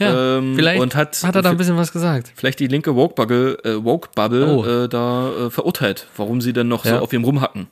Ja, 0.02 0.38
Ähm, 0.38 0.56
vielleicht 0.56 0.82
und 0.82 0.96
hat- 0.96 1.24
hat 1.24 1.36
er 1.36 1.42
da 1.42 1.50
ein 1.52 1.58
bisschen 1.58 1.78
was 1.78 1.92
gesagt. 1.92 2.32
Vielleicht 2.36 2.60
die 2.60 2.68
linke 2.68 2.96
Woke-Bubble 2.96 3.58
äh, 3.64 3.84
Woke 3.84 4.10
-Bubble, 4.16 4.48
Oh. 4.48 4.66
äh, 4.66 4.90
da 4.90 5.30
äh, 5.48 5.50
verurteilt, 5.50 6.08
warum 6.18 6.42
sie 6.42 6.54
denn 6.54 6.68
noch 6.68 6.86
Ja. 6.86 6.98
so 6.98 7.04
auf 7.04 7.14
ihm 7.14 7.24
rumhacken. 7.24 7.68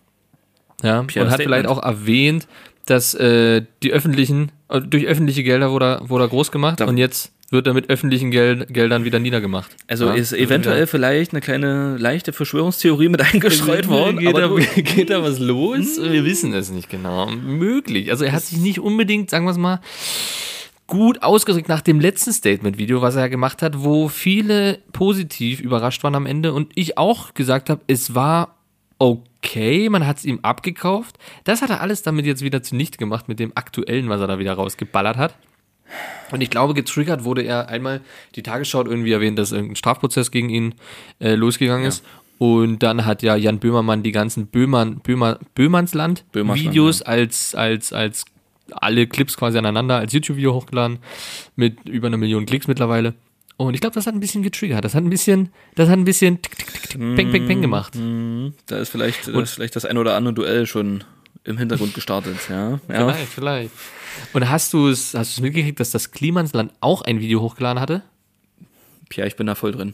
Ja, 0.84 1.04
Pierre 1.04 1.26
und 1.26 1.32
hat 1.32 1.42
Statement. 1.42 1.42
vielleicht 1.42 1.68
auch 1.68 1.84
erwähnt, 1.84 2.48
dass 2.86 3.14
äh, 3.14 3.64
die 3.84 3.92
öffentlichen, 3.92 4.52
äh, 4.70 4.80
durch 4.82 5.06
öffentliche 5.06 5.44
Gelder 5.44 5.72
wurde 5.72 5.86
er, 6.02 6.10
wurde 6.10 6.24
er 6.26 6.28
groß 6.30 6.52
gemacht 6.52 6.80
Da- 6.80 6.86
und 6.86 6.98
jetzt 6.98 7.32
wird 7.52 7.66
er 7.66 7.74
mit 7.74 7.90
öffentlichen 7.90 8.30
Gel 8.30 8.66
Geldern 8.68 9.04
wieder 9.06 9.18
niedergemacht. 9.18 9.76
Also 9.88 10.06
ja? 10.06 10.14
ist 10.14 10.34
eventuell 10.34 10.86
vielleicht 10.86 11.32
eine 11.34 11.42
kleine 11.42 11.98
leichte 11.98 12.32
Verschwörungstheorie 12.32 13.10
mit 13.10 13.22
eingestreut 13.34 13.88
worden. 13.88 14.20
Geht, 14.20 14.28
aber 14.36 14.42
da, 14.42 14.50
geht 14.82 15.10
da 15.10 15.24
was 15.24 15.40
los? 15.40 16.00
Wir 16.02 16.24
wissen 16.26 16.54
es 16.54 16.70
nicht 16.72 16.90
genau. 16.92 17.26
Möglich. 17.26 18.12
Also 18.12 18.24
er 18.26 18.34
hat 18.34 18.44
sich 18.44 18.60
nicht 18.60 18.80
unbedingt, 18.80 19.32
sagen 19.32 19.46
wir 19.46 19.52
es 19.52 19.58
mal, 19.58 19.80
gut 20.90 21.24
ausgedrückt 21.24 21.70
nach 21.70 21.82
dem 21.82 22.00
letzten 22.00 22.34
Statement-Video, 22.34 23.02
was 23.02 23.16
er 23.16 23.30
gemacht 23.30 23.62
hat, 23.62 23.84
wo 23.84 24.10
viele 24.10 24.80
positiv 24.92 25.62
überrascht 25.62 26.04
waren 26.04 26.16
am 26.16 26.26
Ende 26.26 26.52
und 26.52 26.72
ich 26.76 26.98
auch 26.98 27.34
gesagt 27.34 27.70
habe, 27.70 27.82
es 27.88 28.16
war 28.16 28.56
okay, 28.98 29.88
man 29.88 30.06
hat 30.06 30.18
es 30.18 30.26
ihm 30.26 30.40
abgekauft. 30.42 31.18
Das 31.46 31.62
hat 31.62 31.70
er 31.70 31.80
alles 31.80 32.02
damit 32.02 32.26
jetzt 32.26 32.42
wieder 32.42 32.62
zunichte 32.62 32.98
gemacht 32.98 33.30
mit 33.30 33.40
dem 33.40 33.54
aktuellen, 33.56 34.10
was 34.10 34.20
er 34.20 34.28
da 34.28 34.40
wieder 34.40 34.54
rausgeballert 34.54 35.16
hat. 35.16 35.36
Und 36.32 36.42
ich 36.42 36.50
glaube, 36.50 36.74
getriggert 36.74 37.24
wurde 37.24 37.44
er 37.44 37.70
einmal, 37.70 38.02
die 38.36 38.44
Tagesschau 38.44 38.80
hat 38.80 38.88
irgendwie 38.88 39.14
erwähnt, 39.14 39.40
dass 39.40 39.52
irgendein 39.52 39.78
Strafprozess 39.78 40.32
gegen 40.32 40.50
ihn 40.50 40.76
äh, 41.20 41.36
losgegangen 41.36 41.86
ist. 41.86 42.04
Und 42.38 42.84
dann 42.84 43.06
hat 43.06 43.24
ja 43.24 43.36
Jan 43.36 43.60
Böhmermann 43.60 44.04
die 44.04 44.12
ganzen 44.12 44.48
Böhmann, 44.48 45.00
Böhmer, 45.00 45.40
Böhmannsland 45.56 46.26
Böhmersland, 46.32 46.70
Videos 46.70 47.02
als, 47.02 47.56
als, 47.56 47.92
als 47.92 48.26
alle 48.74 49.08
Clips 49.08 49.38
quasi 49.38 49.58
aneinander 49.58 49.98
als 49.98 50.14
YouTube-Video 50.14 50.54
hochgeladen 50.54 51.00
mit 51.56 51.88
über 51.88 52.08
einer 52.08 52.18
Million 52.18 52.46
Klicks 52.46 52.68
mittlerweile. 52.68 53.14
Und 53.58 53.74
ich 53.74 53.82
glaube, 53.82 53.94
das 53.94 54.08
hat 54.08 54.14
ein 54.14 54.22
bisschen 54.22 54.42
getriggert. 54.42 54.86
Das 54.86 54.96
hat 54.96 55.04
ein 55.04 55.10
bisschen, 55.10 55.50
das 55.76 55.90
hat 55.90 55.98
ein 55.98 56.06
bisschen 56.06 56.42
tick, 56.42 56.58
tick, 56.58 56.72
tick, 56.72 56.90
tick, 56.92 57.16
peng, 57.16 57.32
peng, 57.32 57.46
peng 57.46 57.62
gemacht. 57.62 57.94
da 58.68 58.78
ist 58.78 58.90
vielleicht, 58.90 59.28
da 59.28 59.42
ist 59.42 59.56
vielleicht 59.56 59.76
das 59.76 59.84
ein 59.84 59.98
oder 59.98 60.16
andere 60.16 60.34
Duell 60.34 60.66
schon 60.66 61.04
im 61.44 61.58
Hintergrund 61.58 61.94
gestartet. 61.94 62.38
Ja, 62.50 62.72
ja. 62.72 62.80
Vielleicht, 62.88 63.34
vielleicht. 63.34 63.72
Und 64.34 64.50
hast 64.50 64.74
du 64.74 64.88
es, 64.88 65.14
hast 65.14 65.36
du 65.36 65.40
es 65.40 65.42
mitgekriegt, 65.42 65.80
dass 65.80 65.92
das 65.92 66.12
Klimansland 66.12 66.72
auch 66.80 67.02
ein 67.02 67.20
Video 67.20 67.42
hochgeladen 67.42 67.82
hatte? 67.82 68.02
Pierre, 69.10 69.28
ich 69.28 69.36
bin 69.36 69.48
da 69.48 69.56
voll 69.56 69.74
drin. 69.74 69.94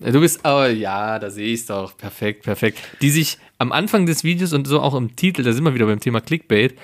Du 0.00 0.20
bist, 0.20 0.40
oh 0.44 0.64
ja, 0.64 1.18
da 1.18 1.30
sehe 1.30 1.52
ich 1.52 1.60
es 1.60 1.66
doch. 1.66 1.96
Perfekt, 1.96 2.42
perfekt. 2.42 2.78
Die 3.00 3.10
sich 3.10 3.38
am 3.58 3.70
Anfang 3.70 4.06
des 4.06 4.24
Videos 4.24 4.52
und 4.52 4.66
so 4.66 4.80
auch 4.80 4.94
im 4.94 5.14
Titel, 5.14 5.42
da 5.42 5.52
sind 5.52 5.64
wir 5.64 5.74
wieder 5.74 5.86
beim 5.86 6.00
Thema 6.00 6.20
Clickbait, 6.20 6.74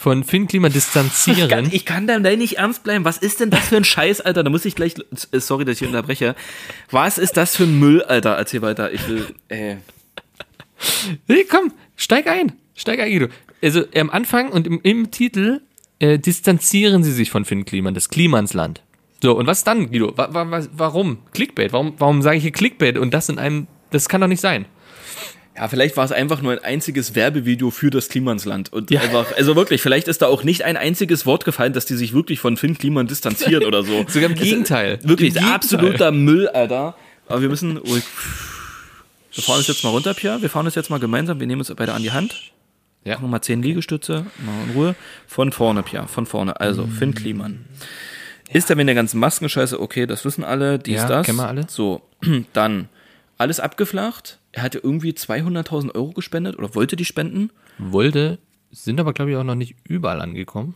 von 0.00 0.24
Finn 0.24 0.48
Klima 0.48 0.70
distanzieren. 0.70 1.68
Ich 1.72 1.84
kann 1.84 2.06
da 2.06 2.18
nicht 2.18 2.56
ernst 2.56 2.84
bleiben. 2.84 3.04
Was 3.04 3.18
ist 3.18 3.38
denn 3.38 3.50
das 3.50 3.68
für 3.68 3.76
ein 3.76 3.84
Scheiß, 3.84 4.22
Alter? 4.22 4.42
Da 4.42 4.48
muss 4.48 4.64
ich 4.64 4.74
gleich, 4.74 4.94
äh, 5.30 5.40
sorry, 5.40 5.66
dass 5.66 5.78
ich 5.78 5.86
unterbreche. 5.86 6.34
Was 6.90 7.18
ist 7.18 7.36
das 7.36 7.54
für 7.54 7.64
ein 7.64 7.78
Müll, 7.78 8.02
Alter? 8.02 8.30
Erzähl 8.30 8.62
weiter. 8.62 8.90
Ich 8.94 9.06
will, 9.06 9.26
äh. 9.48 9.76
Nee, 11.28 11.44
komm, 11.46 11.74
steig 11.96 12.28
ein. 12.28 12.52
Steig 12.74 12.98
ein, 12.98 13.10
Guido. 13.10 13.26
Also 13.62 13.84
am 13.94 14.08
Anfang 14.08 14.48
und 14.48 14.66
im, 14.66 14.80
im 14.82 15.10
Titel 15.10 15.60
äh, 15.98 16.18
distanzieren 16.18 17.04
sie 17.04 17.12
sich 17.12 17.30
von 17.30 17.44
Finn 17.44 17.66
Kliman, 17.66 17.92
das 17.92 18.08
Klimansland. 18.08 18.80
So, 19.22 19.36
und 19.36 19.46
was 19.46 19.64
dann, 19.64 19.90
Guido? 19.90 20.16
Wa 20.16 20.32
wa 20.32 20.66
warum? 20.72 21.18
Clickbait. 21.34 21.74
Warum, 21.74 21.92
warum 21.98 22.22
sage 22.22 22.38
ich 22.38 22.42
hier 22.42 22.52
Clickbait 22.52 22.96
und 22.96 23.12
das 23.12 23.28
in 23.28 23.38
einem, 23.38 23.66
das 23.90 24.08
kann 24.08 24.22
doch 24.22 24.28
nicht 24.28 24.40
sein. 24.40 24.64
Ja, 25.60 25.68
vielleicht 25.68 25.96
war 25.98 26.06
es 26.06 26.12
einfach 26.12 26.40
nur 26.40 26.52
ein 26.52 26.58
einziges 26.60 27.14
Werbevideo 27.14 27.70
für 27.70 27.90
das 27.90 28.08
Klimansland. 28.08 28.72
Und 28.72 28.90
Ja. 28.90 29.02
einfach, 29.02 29.36
also 29.36 29.54
wirklich, 29.56 29.82
vielleicht 29.82 30.08
ist 30.08 30.22
da 30.22 30.26
auch 30.26 30.42
nicht 30.42 30.64
ein 30.64 30.78
einziges 30.78 31.26
Wort 31.26 31.44
gefallen, 31.44 31.74
dass 31.74 31.84
die 31.84 31.96
sich 31.96 32.14
wirklich 32.14 32.40
von 32.40 32.56
Finn 32.56 32.78
Kliman 32.78 33.06
distanzieren 33.06 33.64
oder 33.64 33.82
so. 33.82 34.04
Sogar 34.08 34.30
im 34.30 34.36
Es- 34.36 34.42
Gegenteil. 34.42 34.98
Wirklich, 35.02 35.28
Im 35.28 35.34
Gegenteil. 35.34 35.54
absoluter 35.54 36.12
Müll, 36.12 36.48
Alter. 36.48 36.96
Aber 37.28 37.42
wir 37.42 37.50
müssen 37.50 37.76
ruhig. 37.76 38.02
Wir 39.34 39.44
fahren 39.44 39.58
uns 39.58 39.68
jetzt 39.68 39.84
mal 39.84 39.90
runter, 39.90 40.14
Pierre. 40.14 40.40
Wir 40.42 40.48
fahren 40.50 40.64
uns 40.66 40.74
jetzt 40.74 40.88
mal 40.90 40.98
gemeinsam. 40.98 41.38
Wir 41.38 41.46
nehmen 41.46 41.60
uns 41.60 41.72
beide 41.74 41.92
an 41.92 42.02
die 42.02 42.10
Hand. 42.10 42.52
Ja. 43.04 43.16
Machen 43.16 43.30
mal 43.30 43.42
zehn 43.42 43.62
Liegestütze. 43.62 44.26
Mal 44.44 44.64
in 44.66 44.70
Ruhe. 44.74 44.94
Von 45.26 45.52
vorne, 45.52 45.82
Pierre. 45.82 46.08
Von 46.08 46.26
vorne. 46.26 46.58
Also, 46.58 46.86
Mm. 46.86 46.90
Finn 46.90 47.14
Kliman. 47.14 47.64
Ist 48.52 48.68
er 48.70 48.76
mit 48.76 48.88
der 48.88 48.94
ganzen 48.96 49.20
Maskenscheiße? 49.20 49.80
Okay, 49.80 50.06
das 50.06 50.24
wissen 50.24 50.42
alle. 50.42 50.78
Dies, 50.78 50.96
Ja, 50.96 51.06
das. 51.06 51.26
kennen 51.26 51.38
wir 51.38 51.46
alle. 51.48 51.66
So, 51.68 52.02
dann 52.54 52.88
alles 53.40 53.58
abgeflacht. 53.58 54.38
Er 54.52 54.62
hatte 54.62 54.78
irgendwie 54.78 55.12
200.000 55.12 55.94
Euro 55.94 56.10
gespendet 56.10 56.58
oder 56.58 56.74
wollte 56.74 56.96
die 56.96 57.04
spenden. 57.04 57.50
Wollte, 57.78 58.38
sind 58.70 59.00
aber, 59.00 59.12
glaube 59.12 59.30
ich, 59.30 59.36
auch 59.36 59.44
noch 59.44 59.54
nicht 59.54 59.76
überall 59.84 60.20
angekommen. 60.20 60.74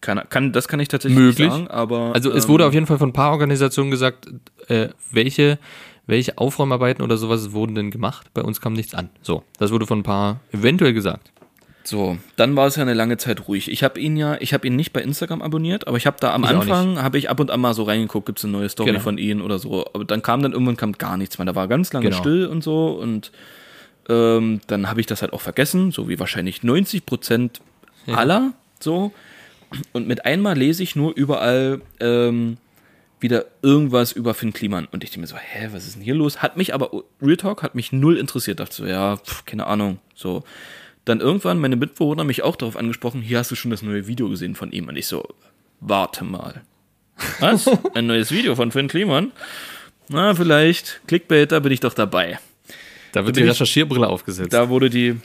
Kann, 0.00 0.20
kann, 0.28 0.52
das 0.52 0.68
kann 0.68 0.80
ich 0.80 0.88
tatsächlich 0.88 1.18
Möglich. 1.18 1.46
nicht 1.46 1.50
sagen, 1.50 1.68
aber. 1.68 2.12
Also 2.14 2.30
es 2.32 2.44
ähm, 2.44 2.50
wurde 2.50 2.66
auf 2.66 2.74
jeden 2.74 2.86
Fall 2.86 2.98
von 2.98 3.10
ein 3.10 3.12
paar 3.12 3.30
Organisationen 3.30 3.90
gesagt, 3.90 4.28
äh, 4.66 4.88
welche, 5.10 5.58
welche 6.06 6.38
Aufräumarbeiten 6.38 7.04
oder 7.04 7.16
sowas 7.16 7.52
wurden 7.52 7.74
denn 7.74 7.90
gemacht. 7.90 8.34
Bei 8.34 8.42
uns 8.42 8.60
kam 8.60 8.72
nichts 8.74 8.94
an. 8.94 9.10
So, 9.22 9.44
das 9.58 9.70
wurde 9.70 9.86
von 9.86 10.00
ein 10.00 10.02
paar 10.02 10.40
eventuell 10.52 10.92
gesagt. 10.92 11.32
So, 11.84 12.16
dann 12.36 12.54
war 12.56 12.66
es 12.68 12.76
ja 12.76 12.82
eine 12.82 12.94
lange 12.94 13.16
Zeit 13.16 13.48
ruhig. 13.48 13.70
Ich 13.70 13.82
habe 13.82 13.98
ihn 13.98 14.16
ja, 14.16 14.36
ich 14.40 14.54
habe 14.54 14.66
ihn 14.66 14.76
nicht 14.76 14.92
bei 14.92 15.02
Instagram 15.02 15.42
abonniert, 15.42 15.88
aber 15.88 15.96
ich 15.96 16.06
habe 16.06 16.16
da 16.20 16.32
am 16.32 16.44
Ich 16.44 16.50
Anfang, 16.50 17.02
habe 17.02 17.18
ich 17.18 17.28
ab 17.28 17.40
und 17.40 17.50
an 17.50 17.60
mal 17.60 17.74
so 17.74 17.82
reingeguckt, 17.82 18.26
gibt 18.26 18.38
es 18.38 18.44
eine 18.44 18.52
neue 18.52 18.68
Story 18.68 18.90
Genau. 18.90 19.00
von 19.02 19.18
ihm 19.18 19.42
oder 19.42 19.58
so. 19.58 19.84
Aber 19.92 20.04
dann 20.04 20.22
kam 20.22 20.42
dann 20.42 20.52
irgendwann 20.52 20.76
kam 20.76 20.92
gar 20.92 21.16
nichts 21.16 21.38
mehr. 21.38 21.44
Da 21.46 21.54
war 21.54 21.66
ganz 21.68 21.92
lange 21.92 22.08
Genau. 22.10 22.18
still 22.20 22.46
und 22.46 22.62
so 22.62 22.88
und 22.90 23.32
ähm, 24.08 24.60
dann 24.66 24.88
habe 24.88 25.00
ich 25.00 25.06
das 25.06 25.22
halt 25.22 25.32
auch 25.32 25.40
vergessen, 25.40 25.90
so 25.92 26.08
wie 26.08 26.18
wahrscheinlich 26.18 26.62
90 26.62 27.06
Prozent 27.06 27.60
aller 28.06 28.52
so. 28.80 29.12
und 29.92 30.08
mit 30.08 30.24
einmal 30.24 30.56
lese 30.56 30.82
ich 30.82 30.96
nur 30.96 31.14
überall 31.16 31.80
ähm, 32.00 32.56
wieder 33.20 33.44
irgendwas 33.62 34.10
über 34.10 34.34
Finn 34.34 34.52
Kliman. 34.52 34.86
Und 34.90 35.04
ich 35.04 35.10
denke 35.10 35.20
mir 35.20 35.26
so, 35.28 35.36
hä, 35.36 35.68
was 35.72 35.86
ist 35.86 35.94
denn 35.94 36.02
hier 36.02 36.14
los? 36.16 36.42
Hat 36.42 36.56
mich 36.56 36.74
aber, 36.74 36.90
Real 37.20 37.36
Talk 37.36 37.62
hat 37.62 37.76
mich 37.76 37.92
null 37.92 38.16
interessiert. 38.16 38.58
Dachte 38.58 38.74
so, 38.74 38.84
ja, 38.86 39.16
pf, 39.16 39.44
keine 39.44 39.68
Ahnung. 39.68 39.98
So. 40.16 40.42
Dann 41.04 41.20
irgendwann 41.20 41.58
meine 41.58 41.76
Mitbewohner 41.76 42.24
mich 42.24 42.42
auch 42.42 42.56
darauf 42.56 42.76
angesprochen, 42.76 43.22
hier 43.22 43.38
hast 43.38 43.50
du 43.50 43.54
schon 43.56 43.70
das 43.70 43.82
neue 43.82 44.06
Video 44.06 44.28
gesehen 44.28 44.54
von 44.54 44.70
ihm. 44.72 44.88
Und 44.88 44.96
ich 44.96 45.06
so, 45.06 45.26
warte 45.80 46.24
mal. 46.24 46.62
Was? 47.40 47.68
Ein 47.94 48.06
neues 48.06 48.30
Video 48.30 48.54
von 48.54 48.70
Finn 48.70 48.88
Kliman? 48.88 49.32
Na, 50.08 50.34
vielleicht. 50.34 51.00
Clickbait, 51.06 51.50
da 51.52 51.58
bin 51.60 51.72
ich 51.72 51.80
doch 51.80 51.94
dabei. 51.94 52.38
Da 53.12 53.24
wird 53.24 53.34
bin 53.34 53.44
die 53.44 53.48
ich- 53.48 53.50
Recherchierbrille 53.50 54.06
aufgesetzt. 54.08 54.52
Da 54.52 54.68
wurde 54.68 54.90
die 54.90 55.16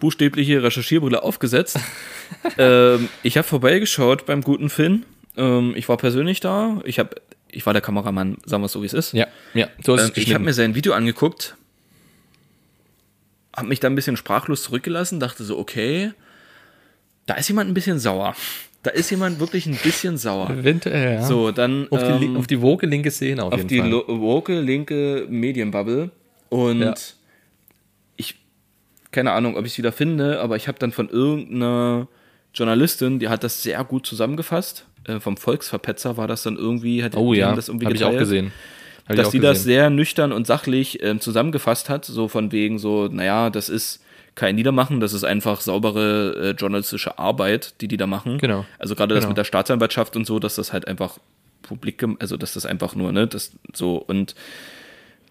buchstäbliche 0.00 0.62
Recherchierbrille 0.62 1.22
aufgesetzt. 1.22 1.78
ähm, 2.58 3.08
ich 3.22 3.36
habe 3.38 3.46
vorbeigeschaut 3.46 4.26
beim 4.26 4.42
guten 4.42 4.68
Finn. 4.68 5.04
Ähm, 5.36 5.74
ich 5.76 5.88
war 5.88 5.96
persönlich 5.96 6.40
da. 6.40 6.80
Ich, 6.84 6.98
hab, 6.98 7.14
ich 7.50 7.64
war 7.66 7.72
der 7.72 7.82
Kameramann, 7.82 8.38
sagen 8.44 8.62
wir 8.62 8.66
es 8.66 8.72
so, 8.72 8.82
wie 8.82 8.86
es 8.86 8.92
ist. 8.92 9.12
ja, 9.12 9.26
ja, 9.54 9.68
so 9.84 9.94
ist 9.94 10.04
Ähm, 10.04 10.12
ich 10.16 10.34
habe 10.34 10.44
mir 10.44 10.52
sein 10.52 10.74
Video 10.74 10.92
angeguckt, 10.92 11.56
habe 13.56 13.68
mich 13.68 13.80
da 13.80 13.88
ein 13.88 13.94
bisschen 13.94 14.16
sprachlos 14.16 14.62
zurückgelassen, 14.64 15.18
dachte 15.20 15.42
so, 15.44 15.58
okay, 15.58 16.12
da 17.26 17.34
ist 17.34 17.48
jemand 17.48 17.70
ein 17.70 17.74
bisschen 17.74 17.98
sauer. 17.98 18.34
Da 18.82 18.90
ist 18.92 19.10
jemand 19.10 19.40
wirklich 19.40 19.66
ein 19.66 19.76
bisschen 19.82 20.16
sauer. 20.16 20.48
Eventuell, 20.50 21.14
ja. 21.14 21.22
So, 21.24 21.50
dann 21.50 21.88
auf, 21.90 22.00
die, 22.18 22.26
ähm, 22.26 22.36
auf 22.36 22.46
die 22.46 22.60
woke 22.62 22.86
linke 22.86 23.10
Szene 23.10 23.42
auf, 23.42 23.52
auf 23.52 23.58
jeden 23.58 23.68
die 23.68 23.78
Fall. 23.80 23.90
lo- 23.90 24.04
woke 24.06 24.60
linke 24.60 25.26
Medienbubble 25.28 26.10
und 26.50 26.80
Ja. 26.82 26.94
ich 28.16 28.36
keine 29.10 29.32
Ahnung, 29.32 29.56
ob 29.56 29.64
ich 29.66 29.72
es 29.72 29.78
wieder 29.78 29.90
finde, 29.92 30.40
aber 30.40 30.54
ich 30.56 30.68
habe 30.68 30.78
dann 30.78 30.92
von 30.92 31.08
irgendeiner 31.08 32.06
Journalistin, 32.54 33.18
die 33.18 33.28
hat 33.28 33.42
das 33.42 33.62
sehr 33.62 33.82
gut 33.84 34.06
zusammengefasst. 34.06 34.86
Äh, 35.04 35.20
vom 35.20 35.36
Volksverpetzer 35.36 36.16
war 36.16 36.28
das 36.28 36.42
dann 36.44 36.56
irgendwie, 36.56 37.02
hat 37.02 37.16
oh 37.16 37.32
die 37.32 37.40
ja, 37.40 37.54
das 37.54 37.68
irgendwie 37.68 37.86
habe 37.86 37.96
ich 37.96 38.04
auch 38.04 38.16
gesehen. 38.16 38.52
Dass 39.08 39.30
die 39.30 39.40
das 39.40 39.58
gesehen. 39.58 39.64
sehr 39.64 39.90
nüchtern 39.90 40.32
und 40.32 40.46
sachlich 40.46 41.02
ähm, 41.02 41.20
zusammengefasst 41.20 41.88
hat, 41.88 42.04
so 42.04 42.28
von 42.28 42.50
wegen 42.52 42.78
so, 42.78 43.06
naja, 43.08 43.50
das 43.50 43.68
ist 43.68 44.02
kein 44.34 44.54
Niedermachen, 44.56 45.00
das 45.00 45.12
ist 45.12 45.24
einfach 45.24 45.60
saubere 45.60 46.50
äh, 46.50 46.50
journalistische 46.50 47.18
Arbeit, 47.18 47.74
die 47.80 47.88
die 47.88 47.96
da 47.96 48.06
machen. 48.06 48.38
Genau. 48.38 48.66
Also 48.78 48.94
gerade 48.94 49.14
das 49.14 49.22
Genau. 49.22 49.30
mit 49.30 49.38
der 49.38 49.44
Staatsanwaltschaft 49.44 50.16
und 50.16 50.26
so, 50.26 50.38
dass 50.38 50.56
das 50.56 50.72
halt 50.72 50.86
einfach 50.88 51.18
publik, 51.62 52.04
also 52.18 52.36
dass 52.36 52.52
das 52.54 52.66
einfach 52.66 52.94
nur, 52.94 53.12
ne, 53.12 53.26
das 53.26 53.52
so 53.72 53.96
und 53.96 54.34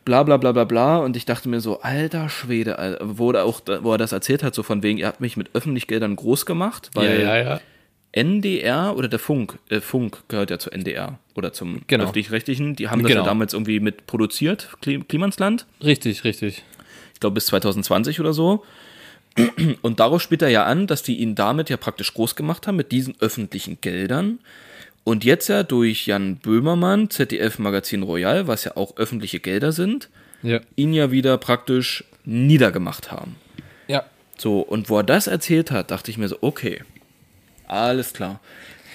bla 0.06 0.24
bla 0.24 0.38
bla 0.38 0.52
bla 0.52 0.64
bla 0.64 0.98
und 0.98 1.18
ich 1.18 1.26
dachte 1.26 1.50
mir 1.50 1.60
so, 1.62 1.82
alter 1.82 2.30
Schwede, 2.30 3.00
wo, 3.02 3.32
er 3.32 3.44
auch, 3.46 3.62
wo 3.82 3.92
er 3.92 3.98
das 3.98 4.12
erzählt 4.12 4.44
hat, 4.44 4.56
so 4.56 4.64
von 4.64 4.84
wegen, 4.84 4.98
ihr 5.00 5.08
habt 5.08 5.22
mich 5.22 5.38
mit 5.38 5.50
öffentlich 5.54 5.88
Geldern 5.88 6.16
groß 6.16 6.46
gemacht, 6.46 6.92
weil 6.94 7.22
ja, 7.22 7.36
ja, 7.38 7.44
ja. 7.44 7.62
NDR 8.16 8.96
oder 8.98 9.08
der 9.08 9.20
Funk, 9.20 9.58
äh, 9.70 9.82
Funk 9.82 10.24
gehört 10.30 10.50
ja 10.50 10.58
zu 10.58 10.72
NDR 10.72 11.20
oder 11.36 11.52
zum 11.54 11.82
Genau. 11.88 12.06
öffentlich-rechtlichen, 12.06 12.76
die 12.76 12.88
haben 12.88 13.02
das 13.04 13.10
ja 13.12 13.16
Genau. 13.18 13.26
damals 13.26 13.54
irgendwie 13.54 13.80
mit 13.80 14.08
produziert, 14.08 14.70
Kli 14.82 15.00
Klimansland, 15.08 15.66
Richtig, 15.84 16.24
richtig. 16.24 16.64
ich 17.14 17.20
glaube 17.20 17.36
bis 17.36 17.46
2020 17.48 18.20
oder 18.20 18.34
so. 18.34 18.64
Und 19.82 20.00
darauf 20.00 20.22
spielt 20.22 20.42
er 20.42 20.50
ja 20.50 20.64
an, 20.64 20.88
dass 20.88 21.04
die 21.04 21.18
ihn 21.18 21.36
damit 21.36 21.70
ja 21.70 21.76
praktisch 21.76 22.14
groß 22.14 22.36
gemacht 22.38 22.68
haben 22.68 22.78
mit 22.78 22.94
diesen 22.94 23.16
öffentlichen 23.20 23.80
Geldern. 23.82 24.40
Und 25.04 25.26
jetzt 25.26 25.50
ja 25.50 25.64
durch 25.64 26.08
Jan 26.08 26.38
Böhmermann, 26.38 27.10
ZDF 27.10 27.60
Magazin 27.60 28.02
Royal, 28.02 28.48
was 28.48 28.64
ja 28.64 28.78
auch 28.78 28.96
öffentliche 28.96 29.42
Gelder 29.42 29.74
sind, 29.74 30.10
Ja. 30.42 30.62
ihn 30.78 30.94
ja 30.94 31.12
wieder 31.12 31.38
praktisch 31.38 32.06
niedergemacht 32.24 33.12
haben. 33.12 33.36
Ja. 33.88 34.06
So, 34.38 34.62
und 34.62 34.90
wo 34.90 34.98
er 35.00 35.04
das 35.04 35.28
erzählt 35.28 35.70
hat, 35.70 35.92
dachte 35.92 36.12
ich 36.12 36.18
mir 36.18 36.30
so, 36.30 36.38
okay, 36.42 36.82
alles 37.68 38.14
klar. 38.14 38.40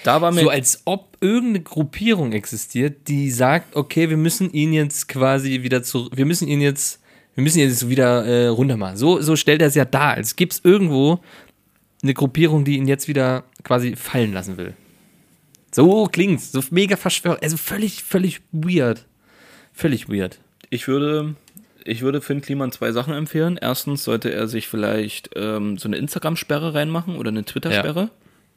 Da 0.03 0.21
war 0.21 0.31
mir 0.31 0.41
So 0.41 0.49
als 0.49 0.81
ob 0.85 1.17
irgendeine 1.21 1.61
Gruppierung 1.61 2.33
existiert, 2.33 3.07
die 3.07 3.29
sagt, 3.29 3.75
okay, 3.75 4.09
wir 4.09 4.17
müssen 4.17 4.51
ihn 4.51 4.73
jetzt 4.73 5.07
quasi 5.07 5.61
wieder 5.61 5.83
zu, 5.83 6.09
wir 6.13 6.25
müssen 6.25 6.47
ihn 6.47 6.61
jetzt, 6.61 6.99
wir 7.35 7.43
müssen 7.43 7.59
ihn 7.59 7.69
jetzt 7.69 7.87
wieder 7.87 8.25
äh, 8.25 8.47
runter 8.47 8.77
machen. 8.77 8.97
So, 8.97 9.21
so 9.21 9.35
stellt 9.35 9.61
er 9.61 9.67
es 9.67 9.75
ja 9.75 9.85
dar, 9.85 10.15
als 10.15 10.35
gibt 10.35 10.53
es 10.53 10.61
irgendwo 10.63 11.19
eine 12.01 12.13
Gruppierung, 12.13 12.65
die 12.65 12.77
ihn 12.77 12.87
jetzt 12.87 13.07
wieder 13.07 13.43
quasi 13.63 13.95
fallen 13.95 14.33
lassen 14.33 14.57
will. 14.57 14.73
So 15.71 16.05
klingt's, 16.05 16.51
so 16.51 16.61
mega 16.71 16.97
verschwört, 16.97 17.43
also 17.43 17.57
völlig, 17.57 18.03
völlig 18.03 18.41
weird. 18.51 19.05
Völlig 19.71 20.09
weird. 20.09 20.39
Ich 20.69 20.87
würde, 20.87 21.35
ich 21.85 22.01
würde 22.01 22.21
Finn 22.21 22.41
Kliman 22.41 22.71
zwei 22.71 22.91
Sachen 22.91 23.13
empfehlen. 23.13 23.57
Erstens 23.61 24.03
sollte 24.03 24.31
er 24.31 24.47
sich 24.47 24.67
vielleicht 24.67 25.29
ähm, 25.35 25.77
so 25.77 25.87
eine 25.87 25.97
Instagram-Sperre 25.97 26.73
reinmachen 26.73 27.15
oder 27.15 27.29
eine 27.29 27.45
Twitter-Sperre. 27.45 28.09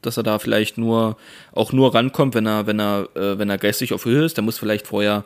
Dass 0.06 0.16
er 0.16 0.22
da 0.22 0.38
vielleicht 0.38 0.78
nur, 0.78 1.16
auch 1.52 1.72
nur 1.72 1.94
rankommt, 1.94 2.34
wenn 2.34 2.46
er, 2.46 2.66
wenn 2.66 2.80
er, 2.80 3.08
äh, 3.14 3.38
wenn 3.38 3.50
er 3.50 3.58
geistig 3.58 3.92
auf 3.92 4.04
Höhe 4.04 4.24
ist. 4.24 4.36
Der 4.36 4.44
muss 4.44 4.58
vielleicht 4.58 4.86
vorher 4.86 5.24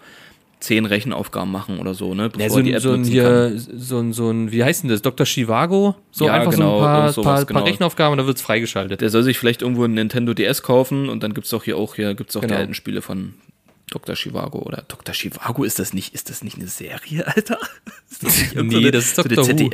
zehn 0.60 0.86
Rechenaufgaben 0.86 1.50
machen 1.52 1.78
oder 1.78 1.94
so, 1.94 2.14
ne? 2.14 2.30
Bevor 2.30 2.42
Ja, 2.42 2.50
so, 2.50 2.60
die 2.62 2.72
App 2.72 2.80
so, 2.82 2.92
ein, 2.92 3.04
hier, 3.04 3.52
so, 3.56 3.98
ein, 4.00 4.12
so 4.12 4.28
ein, 4.30 4.50
wie 4.50 4.64
heißt 4.64 4.82
denn 4.82 4.90
das, 4.90 5.02
Dr. 5.02 5.24
Chivago? 5.24 5.94
So 6.10 6.26
Ja, 6.26 6.32
einfach 6.32 6.50
genau, 6.50 6.78
so 6.80 6.84
ein 6.84 6.84
paar, 6.84 6.98
irgend 7.00 7.14
sowas, 7.14 7.24
paar, 7.26 7.44
genau. 7.44 7.60
paar 7.60 7.68
Rechenaufgaben 7.68 8.12
und 8.12 8.18
dann 8.18 8.26
wird's 8.26 8.42
freigeschaltet. 8.42 9.00
Der 9.00 9.10
soll 9.10 9.22
sich 9.22 9.38
vielleicht 9.38 9.62
irgendwo 9.62 9.84
ein 9.84 9.94
Nintendo 9.94 10.34
DS 10.34 10.62
kaufen 10.62 11.08
und 11.08 11.22
dann 11.22 11.32
gibt's 11.34 11.50
doch 11.50 11.62
hier 11.62 11.76
auch, 11.76 11.94
hier 11.94 12.14
gibt's 12.14 12.36
auch 12.36 12.40
Genau. 12.40 12.54
die 12.54 12.58
alten 12.60 12.74
Spiele 12.74 13.02
von 13.02 13.34
Dr. 13.90 14.16
Chivago 14.16 14.58
oder 14.58 14.82
Dr. 14.88 15.14
Chivago, 15.14 15.62
ist 15.62 15.78
das 15.78 15.92
nicht, 15.94 16.12
ist 16.12 16.28
das 16.28 16.42
nicht 16.42 16.56
eine 16.56 16.66
Serie, 16.66 17.24
Alter? 17.36 17.58
Ist 18.10 18.24
das 18.24 18.36
nicht 18.38 18.52
irgend 18.56 18.72
so 18.72 18.78
Nee, 18.78 18.84
eine, 18.84 18.90
das 18.90 19.04
ist 19.04 19.16
so 19.16 19.22
eine 19.22 19.34
Dr. 19.36 19.60
Who. 19.60 19.70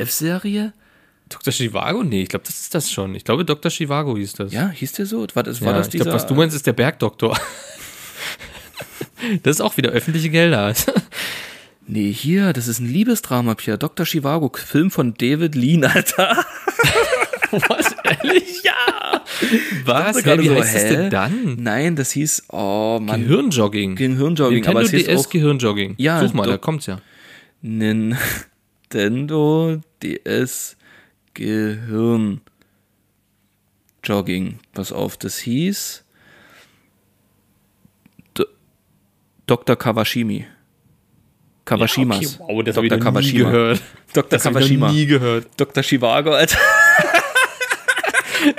Dr. 1.29 1.51
Chivago? 1.51 2.03
Nee, 2.03 2.23
ich 2.23 2.29
glaube, 2.29 2.45
das 2.45 2.59
ist 2.59 2.75
das 2.75 2.91
schon. 2.91 3.15
Ich 3.15 3.23
glaube, 3.23 3.45
Dr. 3.45 3.71
Chivago 3.71 4.15
hieß 4.15 4.33
das. 4.33 4.53
Ja, 4.53 4.69
hieß 4.69 4.91
der 4.93 5.05
so? 5.05 5.25
War 5.33 5.43
das, 5.43 5.61
war 5.61 5.71
Ja, 5.71 5.77
das 5.79 5.87
ich 5.87 5.91
glaube, 5.93 6.05
dieser- 6.05 6.15
was 6.15 6.27
du 6.27 6.35
meinst, 6.35 6.55
ist 6.55 6.67
der 6.67 6.73
Bergdoktor. 6.73 7.37
das 9.43 9.57
ist 9.57 9.61
auch 9.61 9.75
wieder 9.77 9.89
öffentliche 9.91 10.29
Gelder. 10.29 10.73
Nee, 11.87 12.11
hier, 12.11 12.51
das 12.51 12.67
ist 12.67 12.79
ein 12.79 12.87
Liebesdrama, 12.91 13.53
Pierre. 13.53 13.77
Dr. 13.77 14.07
Chivago, 14.07 14.51
Film 14.55 14.89
von 14.89 15.13
David 15.13 15.53
Lean, 15.53 15.83
Alter. 15.83 16.43
Was? 17.51 17.95
Ehrlich? 18.03 18.63
Ja! 18.63 19.21
Was? 19.85 20.25
Hä, 20.25 20.39
wie 20.39 20.47
so, 20.47 20.55
heißt 20.55 20.73
das 20.75 20.83
hä? 20.83 20.89
denn 20.95 21.09
dann? 21.11 21.57
Nein, 21.61 21.95
das 21.95 22.09
hieß, 22.09 22.45
oh 22.49 22.97
Mann. 22.99 23.21
Gehirnjogging. 23.21 23.93
Gehirnjogging, 23.95 24.55
Nintendo 24.63 24.79
aber 24.79 24.81
es 24.81 24.89
hieß 24.89 25.05
DS 25.05 25.25
auch 25.25 25.29
Gehirnjogging. 25.29 25.93
Ja, 25.97 26.25
Such 26.25 26.33
mal, 26.33 26.47
da 26.47 26.57
kommt's 26.57 26.87
ja. 26.87 26.99
Nintendo 27.61 28.17
DS 30.01 30.74
Gehirn 31.35 32.41
Jogging. 34.03 34.59
Pass 34.73 34.91
auf, 34.91 35.17
das 35.17 35.37
hieß 35.37 36.03
D 38.37 38.43
Dr. 39.45 39.75
Kawashimi. 39.75 40.47
Kawashimas. 41.65 42.21
Ja, 42.21 42.29
okay, 42.41 42.53
wow, 42.55 42.63
das 42.63 42.75
habe 42.77 42.85
ich 42.87 42.91
Dr. 42.91 43.03
noch 43.11 43.21
nie 43.21 43.31
Kawashima. 43.31 43.49
gehört. 43.51 43.81
Dr. 44.13 44.29
Das 44.29 44.45
habe 44.45 44.53
ich 44.59 44.65
Kawashima. 44.65 44.91
nie 44.91 45.05
gehört. 45.07 45.47
Dr. 45.57 45.83
Chivago, 45.83 46.31
Alter. 46.33 46.57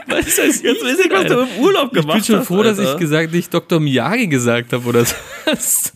Was 0.08 0.26
ist 0.26 0.38
das? 0.38 0.62
Jetzt 0.62 0.84
weiß 0.84 0.98
ich, 0.98 1.10
was 1.12 1.26
du 1.26 1.40
im 1.42 1.58
Urlaub 1.62 1.86
Ich 1.86 1.92
bin 1.92 2.02
gemacht 2.02 2.26
schon 2.26 2.38
hast, 2.40 2.46
froh, 2.48 2.62
dass 2.64 2.78
Alter. 2.80 2.94
ich 2.94 2.98
gesagt, 3.00 3.32
nicht 3.32 3.54
Dr. 3.54 3.78
Miyagi 3.78 4.26
gesagt 4.26 4.72
habe 4.72 4.84
oder 4.88 5.04
so. 5.04 5.14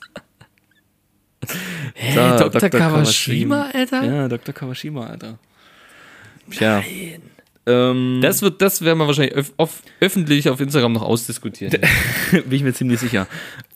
Hä, 1.94 2.14
Da, 2.14 2.36
Dr. 2.36 2.60
Dr. 2.60 2.80
Kawashima, 2.80 3.70
Alter? 3.72 4.04
Ja, 4.04 4.28
Dr. 4.28 4.54
Kawashima, 4.54 5.06
Alter. 5.08 5.38
Tja. 6.50 6.82
Ähm, 7.66 8.20
Das 8.22 8.40
wird, 8.40 8.62
das 8.62 8.82
werden 8.82 8.98
wir 8.98 9.06
wahrscheinlich 9.06 9.34
öf 9.36 9.52
auf, 9.58 9.82
öffentlich 10.00 10.48
auf 10.48 10.60
Instagram 10.60 10.92
noch 10.94 11.02
ausdiskutieren. 11.02 11.78
bin 12.32 12.52
ich 12.52 12.62
mir 12.62 12.72
ziemlich 12.72 12.98
sicher. 13.00 13.26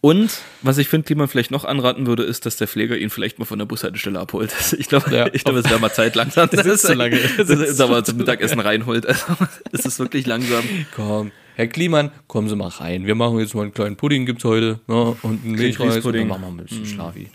Und 0.00 0.30
was 0.62 0.78
ich 0.78 0.88
finde, 0.88 1.06
die 1.06 1.14
man 1.14 1.28
vielleicht 1.28 1.50
noch 1.50 1.64
anraten 1.66 2.06
würde, 2.06 2.22
ist, 2.22 2.46
dass 2.46 2.56
der 2.56 2.66
Pfleger 2.66 2.96
ihn 2.96 3.10
vielleicht 3.10 3.38
mal 3.38 3.44
von 3.44 3.58
der 3.58 3.66
Bushaltestelle 3.66 4.18
abholt. 4.18 4.52
Ich 4.78 4.88
glaube, 4.88 5.14
Ja. 5.14 5.28
ich 5.32 5.44
glaube, 5.44 5.58
es 5.60 5.68
wäre 5.68 5.78
mal 5.80 5.92
Zeit 5.92 6.14
langsam. 6.16 6.48
Das 6.52 6.64
ist 6.66 6.82
so 6.82 6.94
lange. 6.94 7.18
Das 7.36 7.48
ist 7.50 7.80
aber 7.80 8.02
zum 8.04 8.16
Mittagessen 8.16 8.58
reinholt. 8.60 9.06
Also, 9.06 9.24
es 9.72 9.84
ist 9.84 9.98
wirklich 9.98 10.26
langsam. 10.26 10.64
Komm, 10.96 11.30
Herr 11.56 11.66
Kliemann, 11.68 12.10
kommen 12.26 12.48
Sie 12.48 12.56
mal 12.56 12.68
rein. 12.68 13.06
Wir 13.06 13.14
machen 13.14 13.38
jetzt 13.38 13.54
mal 13.54 13.62
einen 13.62 13.74
kleinen 13.74 13.96
Pudding, 13.96 14.24
gibt's 14.24 14.44
heute. 14.44 14.80
Ne? 14.88 15.16
Und 15.22 15.44
einen 15.44 15.52
Milchreis. 15.56 16.04
Und 16.04 16.16
dann 16.16 16.26
machen 16.26 16.40
wir 16.42 16.48
ein 16.48 16.56
bisschen 16.56 16.86
Schlafi. 16.86 17.28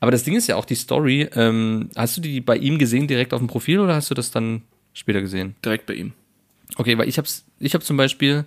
Aber 0.00 0.12
das 0.12 0.22
Ding 0.22 0.34
ist 0.36 0.46
ja 0.46 0.54
auch 0.56 0.64
die 0.64 0.76
Story. 0.76 1.28
Ähm, 1.34 1.90
hast 1.96 2.16
du 2.16 2.20
die 2.20 2.40
bei 2.40 2.56
ihm 2.56 2.78
gesehen 2.78 3.06
direkt 3.08 3.34
auf 3.34 3.40
dem 3.40 3.48
Profil 3.48 3.80
oder 3.80 3.94
hast 3.96 4.08
du 4.10 4.14
das 4.14 4.30
dann 4.30 4.62
später 4.96 5.20
gesehen? 5.20 5.54
Direkt 5.64 5.86
bei 5.86 5.94
ihm. 5.94 6.12
Okay, 6.76 6.98
weil 6.98 7.08
ich 7.08 7.18
hab's, 7.18 7.44
ich 7.60 7.74
hab 7.74 7.82
zum 7.84 7.96
Beispiel 7.96 8.44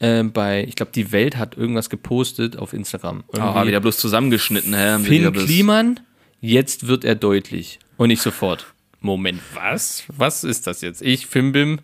äh, 0.00 0.22
bei, 0.22 0.64
ich 0.66 0.74
glaube, 0.76 0.92
die 0.94 1.12
Welt 1.12 1.36
hat 1.36 1.56
irgendwas 1.56 1.90
gepostet 1.90 2.56
auf 2.56 2.72
Instagram. 2.72 3.24
Ah, 3.32 3.38
Irgendwie, 3.52 3.68
wieder 3.68 3.80
bloß 3.80 3.98
zusammengeschnitten, 3.98 4.74
hä? 4.74 4.98
Finn 5.00 5.32
Kliman, 5.32 6.00
jetzt 6.40 6.86
wird 6.86 7.04
er 7.04 7.14
deutlich. 7.14 7.78
Und 7.96 8.08
nicht 8.08 8.22
sofort. 8.22 8.66
Moment, 9.00 9.40
was? 9.54 10.04
Was 10.16 10.44
ist 10.44 10.66
das 10.66 10.80
jetzt? 10.80 11.02
Ich, 11.02 11.26
Fimbim, 11.26 11.80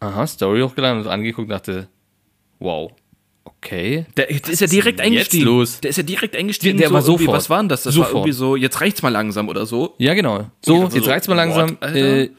aha, 0.00 0.26
Story 0.26 0.60
hochgeladen 0.60 1.02
und 1.02 1.08
angeguckt 1.08 1.46
und 1.46 1.50
dachte, 1.50 1.88
wow, 2.58 2.92
okay. 3.44 4.06
Der, 4.16 4.26
der 4.26 4.48
ist 4.48 4.60
ja 4.60 4.66
direkt 4.66 4.98
jetzt 4.98 5.06
eingestiegen. 5.06 5.44
los? 5.46 5.80
Der 5.80 5.90
ist 5.90 5.96
ja 5.96 6.02
direkt 6.02 6.36
eingestiegen. 6.36 6.78
Der- 6.78 6.88
der 6.88 6.94
war 6.94 7.02
irgendwie- 7.02 7.24
sofort. 7.24 7.36
Was 7.38 7.50
war 7.50 7.58
denn 7.62 7.68
das? 7.68 7.82
Das 7.82 7.96
war 7.96 8.04
Sofort. 8.04 8.14
irgendwie 8.26 8.32
so, 8.32 8.56
jetzt 8.56 8.80
reicht's 8.80 9.02
mal 9.02 9.08
langsam 9.10 9.48
oder 9.48 9.66
so. 9.66 9.94
Ja, 9.98 10.14
genau. 10.14 10.50
So, 10.64 10.84
jetzt 10.84 10.94
so, 11.04 11.10
reicht's 11.10 11.28
mal 11.28 11.34
langsam. 11.34 11.70
what, 11.80 11.94
äh, 11.94 12.30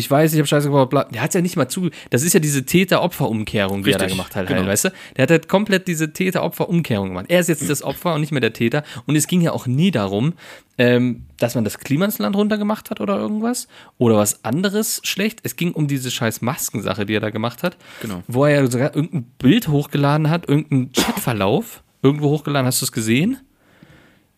ich 0.00 0.10
weiß, 0.10 0.32
ich 0.32 0.38
habe 0.38 0.46
Scheiße 0.46 0.68
gebaut, 0.68 0.90
bla. 0.90 1.04
Der 1.04 1.22
hat 1.22 1.34
ja 1.34 1.40
nicht 1.40 1.56
mal 1.56 1.68
zu. 1.68 1.90
Das 2.08 2.22
ist 2.22 2.32
ja 2.32 2.40
diese 2.40 2.64
Täter-Opfer-Umkehrung, 2.64 3.84
die 3.84 3.92
er 3.92 3.98
da 3.98 4.06
gemacht 4.06 4.34
hat, 4.34 4.46
genau. 4.46 4.60
halt, 4.60 4.68
weißt 4.68 4.86
du? 4.86 4.92
Der 5.16 5.22
hat 5.22 5.30
halt 5.30 5.48
komplett 5.48 5.86
diese 5.86 6.12
Täter-Opfer-Umkehrung 6.12 7.08
gemacht. 7.08 7.26
Er 7.28 7.40
ist 7.40 7.48
jetzt 7.48 7.68
das 7.68 7.82
Opfer 7.82 8.14
und 8.14 8.22
nicht 8.22 8.32
mehr 8.32 8.40
der 8.40 8.52
Täter. 8.52 8.82
Und 9.06 9.14
es 9.14 9.26
ging 9.26 9.40
ja 9.42 9.52
auch 9.52 9.66
nie 9.66 9.90
darum, 9.90 10.32
ähm, 10.78 11.26
dass 11.38 11.54
man 11.54 11.64
das 11.64 11.78
Klimansland 11.78 12.34
runtergemacht 12.34 12.90
hat 12.90 13.00
oder 13.00 13.16
irgendwas. 13.18 13.68
Oder 13.98 14.16
was 14.16 14.44
anderes 14.44 15.00
schlecht. 15.04 15.40
Es 15.42 15.56
ging 15.56 15.72
um 15.72 15.86
diese 15.86 16.10
scheiß 16.10 16.40
Maskensache, 16.40 17.06
die 17.06 17.14
er 17.14 17.20
da 17.20 17.30
gemacht 17.30 17.62
hat. 17.62 17.76
Genau. 18.00 18.22
Wo 18.26 18.46
er 18.46 18.62
ja 18.62 18.70
sogar 18.70 18.96
irgendein 18.96 19.24
Bild 19.38 19.68
hochgeladen 19.68 20.30
hat, 20.30 20.48
irgendeinen 20.48 20.92
Chatverlauf 20.92 21.82
irgendwo 22.02 22.30
hochgeladen. 22.30 22.66
Hast 22.66 22.80
du 22.80 22.86
es 22.86 22.92
gesehen? 22.92 23.38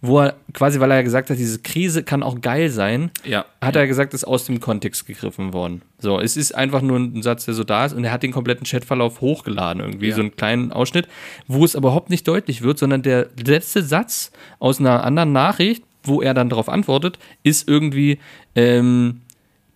Wo 0.04 0.18
er 0.18 0.34
quasi, 0.52 0.80
weil 0.80 0.90
er 0.90 0.96
ja 0.96 1.02
gesagt 1.02 1.30
hat, 1.30 1.38
diese 1.38 1.60
Krise 1.60 2.02
kann 2.02 2.24
auch 2.24 2.40
geil 2.40 2.70
sein, 2.70 3.12
Ja. 3.24 3.44
hat 3.60 3.76
er 3.76 3.86
gesagt, 3.86 4.12
ist 4.14 4.24
aus 4.24 4.44
dem 4.46 4.58
Kontext 4.58 5.06
gegriffen 5.06 5.52
worden. 5.52 5.82
So, 6.00 6.18
es 6.18 6.36
ist 6.36 6.56
einfach 6.56 6.82
nur 6.82 6.98
ein 6.98 7.22
Satz, 7.22 7.44
der 7.44 7.54
so 7.54 7.62
da 7.62 7.86
ist 7.86 7.92
und 7.92 8.02
er 8.02 8.10
hat 8.10 8.24
den 8.24 8.32
kompletten 8.32 8.66
Chatverlauf 8.66 9.20
hochgeladen, 9.20 9.80
irgendwie, 9.80 10.08
Ja. 10.08 10.16
so 10.16 10.22
einen 10.22 10.34
kleinen 10.34 10.72
Ausschnitt, 10.72 11.06
wo 11.46 11.64
es 11.64 11.76
aber 11.76 11.88
überhaupt 11.90 12.10
nicht 12.10 12.26
deutlich 12.26 12.62
wird, 12.62 12.78
sondern 12.80 13.02
der 13.02 13.28
letzte 13.46 13.82
Satz 13.84 14.32
aus 14.58 14.80
einer 14.80 15.04
anderen 15.04 15.30
Nachricht, 15.32 15.84
wo 16.02 16.20
er 16.20 16.34
dann 16.34 16.48
darauf 16.48 16.68
antwortet, 16.68 17.20
ist 17.44 17.68
irgendwie, 17.68 18.18
ähm, 18.56 19.20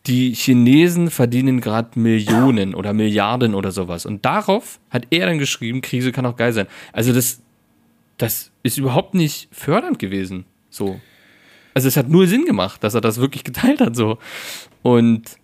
die 0.08 0.34
Chinesen 0.34 1.10
verdienen 1.10 1.60
gerade 1.60 1.98
Millionen 1.98 2.74
oder 2.74 2.92
Milliarden 2.92 3.54
oder 3.54 3.70
sowas. 3.72 4.06
Und 4.06 4.24
darauf 4.24 4.78
hat 4.90 5.06
er 5.10 5.26
dann 5.26 5.38
geschrieben, 5.38 5.82
Krise 5.82 6.10
kann 6.12 6.26
auch 6.26 6.36
geil 6.36 6.52
sein. 6.52 6.66
Also 6.92 7.12
das, 7.12 7.40
das 8.18 8.50
ist 8.62 8.78
überhaupt 8.78 9.14
nicht 9.14 9.48
fördernd 9.52 9.98
gewesen. 9.98 10.44
So. 10.70 11.00
Also 11.74 11.88
es 11.88 11.96
hat 11.96 12.08
nur 12.08 12.26
Sinn 12.26 12.44
gemacht, 12.44 12.82
dass 12.82 12.94
er 12.94 13.00
das 13.00 13.18
wirklich 13.20 13.44
geteilt 13.44 13.80
hat. 13.80 13.96
So. 13.96 14.18
Und 14.82 15.36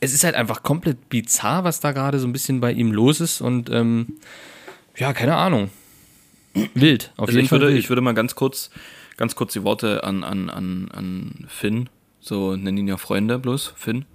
es 0.00 0.14
ist 0.14 0.24
halt 0.24 0.34
einfach 0.34 0.62
komplett 0.62 1.08
bizarr, 1.08 1.64
was 1.64 1.80
da 1.80 1.92
gerade 1.92 2.18
so 2.18 2.26
ein 2.26 2.32
bisschen 2.32 2.60
bei 2.60 2.72
ihm 2.72 2.92
los 2.92 3.20
ist. 3.20 3.40
Und 3.40 3.68
ähm, 3.70 4.18
ja, 4.96 5.12
keine 5.12 5.36
Ahnung. 5.36 5.70
Wild. 6.74 7.12
Auf 7.16 7.28
Also 7.28 7.32
jeden 7.32 7.44
ich 7.44 7.50
Fall 7.50 7.60
würde, 7.60 7.72
wild. 7.72 7.84
ich 7.84 7.88
würde 7.88 8.02
mal 8.02 8.14
ganz 8.14 8.34
kurz, 8.34 8.70
ganz 9.16 9.36
kurz 9.36 9.52
die 9.52 9.64
Worte 9.64 10.04
an, 10.04 10.24
an, 10.24 10.50
an, 10.50 10.88
an 10.92 11.46
Finn, 11.48 11.88
so 12.20 12.56
nennen 12.56 12.78
ihn 12.78 12.88
ja 12.88 12.96
Freunde 12.96 13.38
bloß, 13.38 13.74
Finn. 13.76 14.06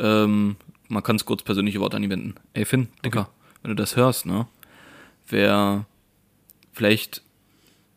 Ähm, 0.00 0.56
man 0.88 1.02
kann 1.02 1.16
es 1.16 1.24
kurz 1.24 1.42
persönliche 1.42 1.80
Worte 1.80 1.96
an 1.96 2.02
ihn 2.02 2.10
wenden. 2.10 2.34
Ey 2.52 2.64
Finn, 2.64 2.88
Dicker, 3.04 3.30
wenn 3.62 3.70
du 3.70 3.76
das 3.76 3.96
hörst, 3.96 4.26
ne? 4.26 4.46
Wer 5.28 5.86
vielleicht 6.74 7.22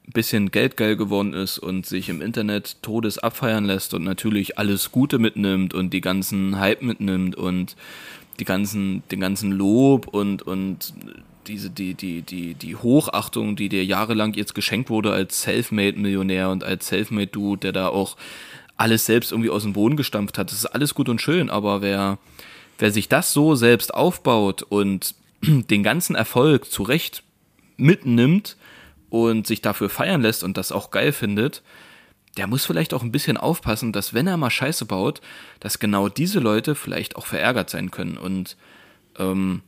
ein 0.08 0.14
bisschen 0.14 0.52
geldgeil 0.52 0.96
geworden 0.96 1.34
ist 1.34 1.60
und 1.60 1.86
sich 1.86 2.08
im 2.08 2.22
Internet 2.22 2.82
Todes 2.82 3.18
abfeiern 3.18 3.66
lässt 3.66 3.94
und 3.94 4.04
natürlich 4.04 4.58
alles 4.58 4.92
Gute 4.92 5.20
mitnimmt 5.20 5.74
und 5.74 5.92
die 5.92 6.02
ganzen 6.02 6.60
Hype 6.60 6.82
mitnimmt 6.82 7.36
und 7.36 7.76
die 8.40 8.46
ganzen, 8.46 9.04
den 9.12 9.20
ganzen 9.20 9.52
Lob 9.52 10.08
und, 10.08 10.44
und 10.44 10.94
diese, 11.48 11.70
die, 11.70 11.94
die, 11.94 12.22
die, 12.22 12.54
die 12.54 12.76
Hochachtung, 12.76 13.56
die 13.56 13.70
dir 13.70 13.84
jahrelang 13.84 14.34
jetzt 14.34 14.56
geschenkt 14.56 14.90
wurde 14.90 15.12
als 15.12 15.42
Selfmade-Millionär 15.42 16.50
und 16.52 16.64
als 16.64 16.88
Selfmade-Dude, 16.88 17.60
der 17.60 17.72
da 17.74 17.88
auch 17.90 18.16
alles 18.78 19.06
selbst 19.06 19.32
irgendwie 19.32 19.50
aus 19.50 19.64
dem 19.64 19.74
Boden 19.74 19.98
gestampft 19.98 20.38
hat. 20.38 20.52
Das 20.52 20.58
ist 20.58 20.68
alles 20.68 20.94
gut 20.94 21.10
und 21.10 21.22
schön, 21.22 21.50
aber 21.50 21.82
wer, 21.82 22.20
wer 22.78 22.92
sich 22.92 23.10
das 23.10 23.34
so 23.34 23.56
selbst 23.56 23.94
aufbaut 23.94 24.64
und 24.64 25.16
den 25.42 25.84
ganzen 25.84 26.16
Erfolg 26.16 26.72
zu 26.72 26.84
Recht 26.84 27.24
mitnimmt 27.78 28.57
und 29.10 29.48
sich 29.48 29.62
dafür 29.62 29.90
feiern 29.90 30.22
lässt 30.22 30.44
und 30.44 30.58
das 30.58 30.72
auch 30.72 30.92
geil 30.92 31.12
findet, 31.12 31.64
der 32.38 32.48
muss 32.48 32.66
vielleicht 32.66 32.94
auch 32.94 33.02
ein 33.02 33.12
bisschen 33.12 33.38
aufpassen, 33.38 33.92
dass 33.92 34.14
wenn 34.14 34.28
er 34.28 34.38
mal 34.38 34.50
Scheiße 34.50 34.86
baut, 34.86 35.22
dass 35.60 35.80
genau 35.80 36.08
diese 36.08 36.40
Leute 36.40 36.76
vielleicht 36.76 37.16
auch 37.16 37.26
verärgert 37.26 37.70
sein 37.70 37.90
können. 37.90 38.18
Und 38.18 38.58
ähm, 39.18 39.64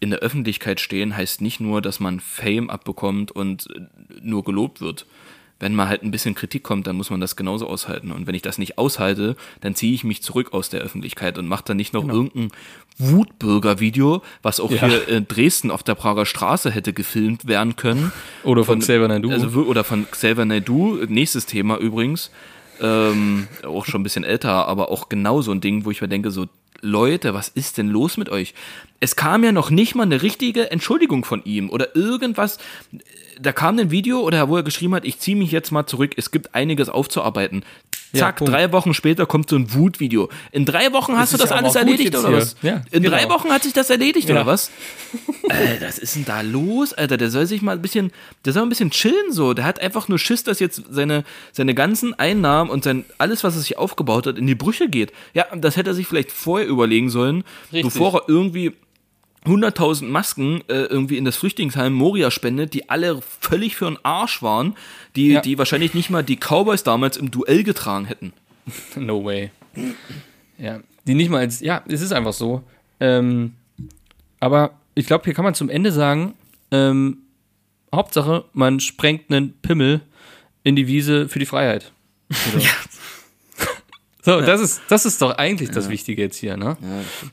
in 0.00 0.10
der 0.10 0.18
Öffentlichkeit 0.18 0.80
stehen 0.80 1.16
heißt 1.16 1.40
nicht 1.40 1.60
nur, 1.60 1.80
dass 1.80 2.00
man 2.00 2.18
Fame 2.18 2.70
abbekommt 2.70 3.30
und 3.30 3.68
äh, 3.70 3.86
nur 4.20 4.42
gelobt 4.42 4.80
wird. 4.80 5.06
Wenn 5.62 5.76
mal 5.76 5.86
halt 5.88 6.02
ein 6.02 6.10
bisschen 6.10 6.34
Kritik 6.34 6.64
kommt, 6.64 6.88
dann 6.88 6.96
muss 6.96 7.08
man 7.08 7.20
das 7.20 7.36
genauso 7.36 7.68
aushalten. 7.68 8.10
Und 8.10 8.26
wenn 8.26 8.34
ich 8.34 8.42
das 8.42 8.58
nicht 8.58 8.78
aushalte, 8.78 9.36
dann 9.60 9.76
ziehe 9.76 9.94
ich 9.94 10.02
mich 10.02 10.20
zurück 10.20 10.52
aus 10.52 10.70
der 10.70 10.80
Öffentlichkeit 10.80 11.38
und 11.38 11.46
mache 11.46 11.62
dann 11.66 11.76
nicht 11.76 11.92
noch 11.92 12.08
irgendein 12.08 12.50
Wutbürger-Video, 12.98 14.22
was 14.42 14.58
auch 14.58 14.72
Ja. 14.72 14.88
hier 14.88 15.06
in 15.08 15.28
Dresden 15.28 15.70
auf 15.70 15.84
der 15.84 15.94
Prager 15.94 16.26
Straße 16.26 16.70
hätte 16.72 16.92
gefilmt 16.92 17.46
werden 17.46 17.76
können. 17.76 18.10
Oder 18.42 18.64
von 18.64 18.80
Xavier 18.80 19.06
Naidoo. 19.06 19.30
Also, 19.30 19.60
oder 19.62 19.84
von 19.84 20.10
Xavier 20.10 20.44
Naidoo, 20.44 20.98
nächstes 21.08 21.46
Thema 21.46 21.76
übrigens. 21.78 22.32
Ähm, 22.80 23.46
auch 23.62 23.84
schon 23.86 24.00
ein 24.00 24.04
bisschen 24.04 24.24
älter, 24.24 24.66
aber 24.66 24.90
auch 24.90 25.08
genau 25.08 25.42
so 25.42 25.52
ein 25.52 25.60
Ding, 25.60 25.84
wo 25.84 25.92
ich 25.92 26.00
mir 26.00 26.08
denke, 26.08 26.32
so, 26.32 26.46
Leute, 26.84 27.32
was 27.32 27.48
ist 27.48 27.78
denn 27.78 27.88
los 27.88 28.16
mit 28.16 28.28
euch? 28.28 28.54
Es 28.98 29.14
kam 29.14 29.44
ja 29.44 29.52
noch 29.52 29.70
nicht 29.70 29.94
mal 29.94 30.02
eine 30.02 30.20
richtige 30.20 30.72
Entschuldigung 30.72 31.24
von 31.24 31.44
ihm 31.44 31.70
oder 31.70 31.94
irgendwas. 31.94 32.58
Da 33.40 33.52
kam 33.52 33.78
ein 33.78 33.92
Video 33.92 34.20
oder 34.20 34.48
wo 34.48 34.56
er 34.56 34.64
geschrieben 34.64 34.96
hat, 34.96 35.04
ich 35.04 35.20
ziehe 35.20 35.36
mich 35.36 35.52
jetzt 35.52 35.70
mal 35.70 35.86
zurück, 35.86 36.14
es 36.16 36.32
gibt 36.32 36.56
einiges 36.56 36.88
aufzuarbeiten. 36.88 37.64
Ja, 38.12 38.26
Zack, 38.26 38.36
Punkt. 38.36 38.52
drei 38.52 38.70
Wochen 38.72 38.92
später 38.94 39.24
kommt 39.24 39.48
so 39.48 39.56
ein 39.56 39.72
Wutvideo. 39.72 40.28
In 40.50 40.64
drei 40.66 40.92
Wochen 40.92 41.16
hast 41.16 41.32
ist 41.32 41.38
du 41.40 41.42
das 41.44 41.50
ja 41.50 41.56
alles 41.56 41.74
erledigt 41.74 42.14
oder 42.14 42.32
was? 42.32 42.56
Ja, 42.60 42.82
In 42.90 43.02
genau. 43.02 43.16
drei 43.16 43.28
Wochen 43.30 43.50
hat 43.50 43.62
sich 43.62 43.72
das 43.72 43.88
erledigt 43.88 44.28
Ja. 44.28 44.34
oder 44.34 44.46
was? 44.46 44.70
Alter, 45.48 45.86
was 45.86 45.98
ist 45.98 46.14
denn 46.16 46.24
da 46.26 46.42
los, 46.42 46.92
Alter? 46.92 47.16
Der 47.16 47.30
soll 47.30 47.46
sich 47.46 47.62
mal 47.62 47.72
ein 47.76 47.82
bisschen, 47.82 48.12
der 48.44 48.52
soll 48.52 48.62
ein 48.64 48.68
bisschen 48.68 48.90
chillen 48.90 49.32
so. 49.32 49.54
Der 49.54 49.64
hat 49.64 49.80
einfach 49.80 50.08
nur 50.08 50.18
Schiss, 50.18 50.44
dass 50.44 50.60
jetzt 50.60 50.82
seine, 50.90 51.24
seine 51.52 51.74
ganzen 51.74 52.12
Einnahmen 52.18 52.70
und 52.70 52.84
sein, 52.84 53.04
alles, 53.18 53.44
was 53.44 53.54
er 53.56 53.60
sich 53.62 53.78
aufgebaut 53.78 54.26
hat, 54.26 54.36
in 54.36 54.46
die 54.46 54.54
Brüche 54.54 54.88
geht. 54.88 55.12
Ja, 55.32 55.46
das 55.56 55.76
hätte 55.76 55.90
er 55.90 55.94
sich 55.94 56.06
vielleicht 56.06 56.32
vorher 56.32 56.68
überlegen 56.68 57.08
sollen, 57.08 57.44
Richtig. 57.72 57.84
bevor 57.94 58.14
er 58.14 58.22
irgendwie 58.28 58.72
100.000 59.44 60.04
Masken 60.04 60.60
äh, 60.68 60.84
irgendwie 60.84 61.16
in 61.18 61.24
das 61.24 61.36
Flüchtlingsheim 61.36 61.92
Moria 61.92 62.30
spendet, 62.30 62.74
die 62.74 62.88
alle 62.90 63.20
völlig 63.40 63.74
für 63.76 63.86
den 63.86 63.98
Arsch 64.04 64.40
waren, 64.42 64.76
die, 65.16 65.32
Ja. 65.32 65.40
die 65.40 65.58
wahrscheinlich 65.58 65.94
nicht 65.94 66.10
mal 66.10 66.22
die 66.22 66.36
Cowboys 66.36 66.84
damals 66.84 67.16
im 67.16 67.30
Duell 67.30 67.64
getragen 67.64 68.04
hätten. 68.04 68.32
No 68.96 69.24
way. 69.24 69.50
Ja, 70.58 70.80
die 71.06 71.14
nicht 71.14 71.30
mal 71.30 71.38
als, 71.38 71.60
ja, 71.60 71.82
es 71.88 72.00
ist 72.02 72.12
einfach 72.12 72.32
so. 72.32 72.62
Ähm, 73.00 73.54
aber 74.38 74.72
ich 74.94 75.06
glaube, 75.06 75.24
hier 75.24 75.34
kann 75.34 75.44
man 75.44 75.54
zum 75.54 75.68
Ende 75.70 75.90
sagen, 75.90 76.34
ähm, 76.70 77.18
Hauptsache, 77.92 78.44
man 78.52 78.78
sprengt 78.80 79.30
einen 79.32 79.54
Pimmel 79.60 80.00
in 80.62 80.76
die 80.76 80.86
Wiese 80.86 81.28
für 81.28 81.38
die 81.40 81.46
Freiheit. 81.46 81.90
Oder? 82.54 82.64
So, 84.24 84.40
das 84.40 84.60
ist, 84.60 84.82
das 84.88 85.04
ist 85.04 85.20
doch 85.20 85.36
eigentlich 85.36 85.70
das 85.70 85.88
Wichtige 85.88 86.22
jetzt 86.22 86.36
hier, 86.36 86.56
ne? 86.56 86.76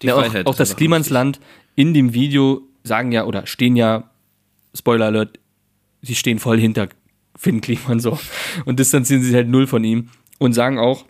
Die 0.01 0.07
Ja, 0.07 0.15
auch, 0.15 0.25
Freiheit 0.25 0.47
auch 0.47 0.55
das 0.55 0.75
Klimansland 0.75 1.39
in 1.75 1.93
dem 1.93 2.13
Video 2.13 2.61
sagen 2.83 3.11
ja 3.11 3.25
oder 3.25 3.45
stehen 3.45 3.75
ja, 3.75 4.09
Spoiler 4.75 5.07
Alert, 5.07 5.39
sie 6.01 6.15
stehen 6.15 6.39
voll 6.39 6.59
hinter 6.59 6.89
Finn 7.35 7.61
Kliman 7.61 7.99
so 7.99 8.19
und 8.65 8.79
distanzieren 8.79 9.23
sich 9.23 9.33
halt 9.33 9.47
null 9.47 9.67
von 9.67 9.83
ihm 9.83 10.09
und 10.39 10.53
sagen 10.53 10.79
auch, 10.79 11.05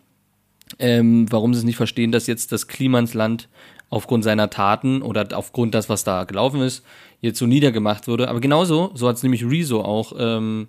ähm, 0.77 1.25
warum 1.31 1.53
sie 1.53 1.59
es 1.59 1.65
nicht 1.65 1.77
verstehen, 1.77 2.11
dass 2.11 2.27
jetzt 2.27 2.51
das 2.51 2.67
Klimansland 2.67 3.49
aufgrund 3.89 4.23
seiner 4.23 4.49
Taten 4.49 5.01
oder 5.01 5.27
aufgrund 5.35 5.73
das, 5.73 5.89
was 5.89 6.03
da 6.03 6.23
gelaufen 6.25 6.61
ist, 6.61 6.83
jetzt 7.21 7.39
so 7.39 7.47
niedergemacht 7.47 8.07
wurde. 8.07 8.29
Aber 8.29 8.39
genauso, 8.39 8.91
so 8.93 9.07
hat 9.07 9.15
es 9.15 9.23
nämlich 9.23 9.43
Rezo 9.43 9.81
auch 9.81 10.13
ähm, 10.17 10.67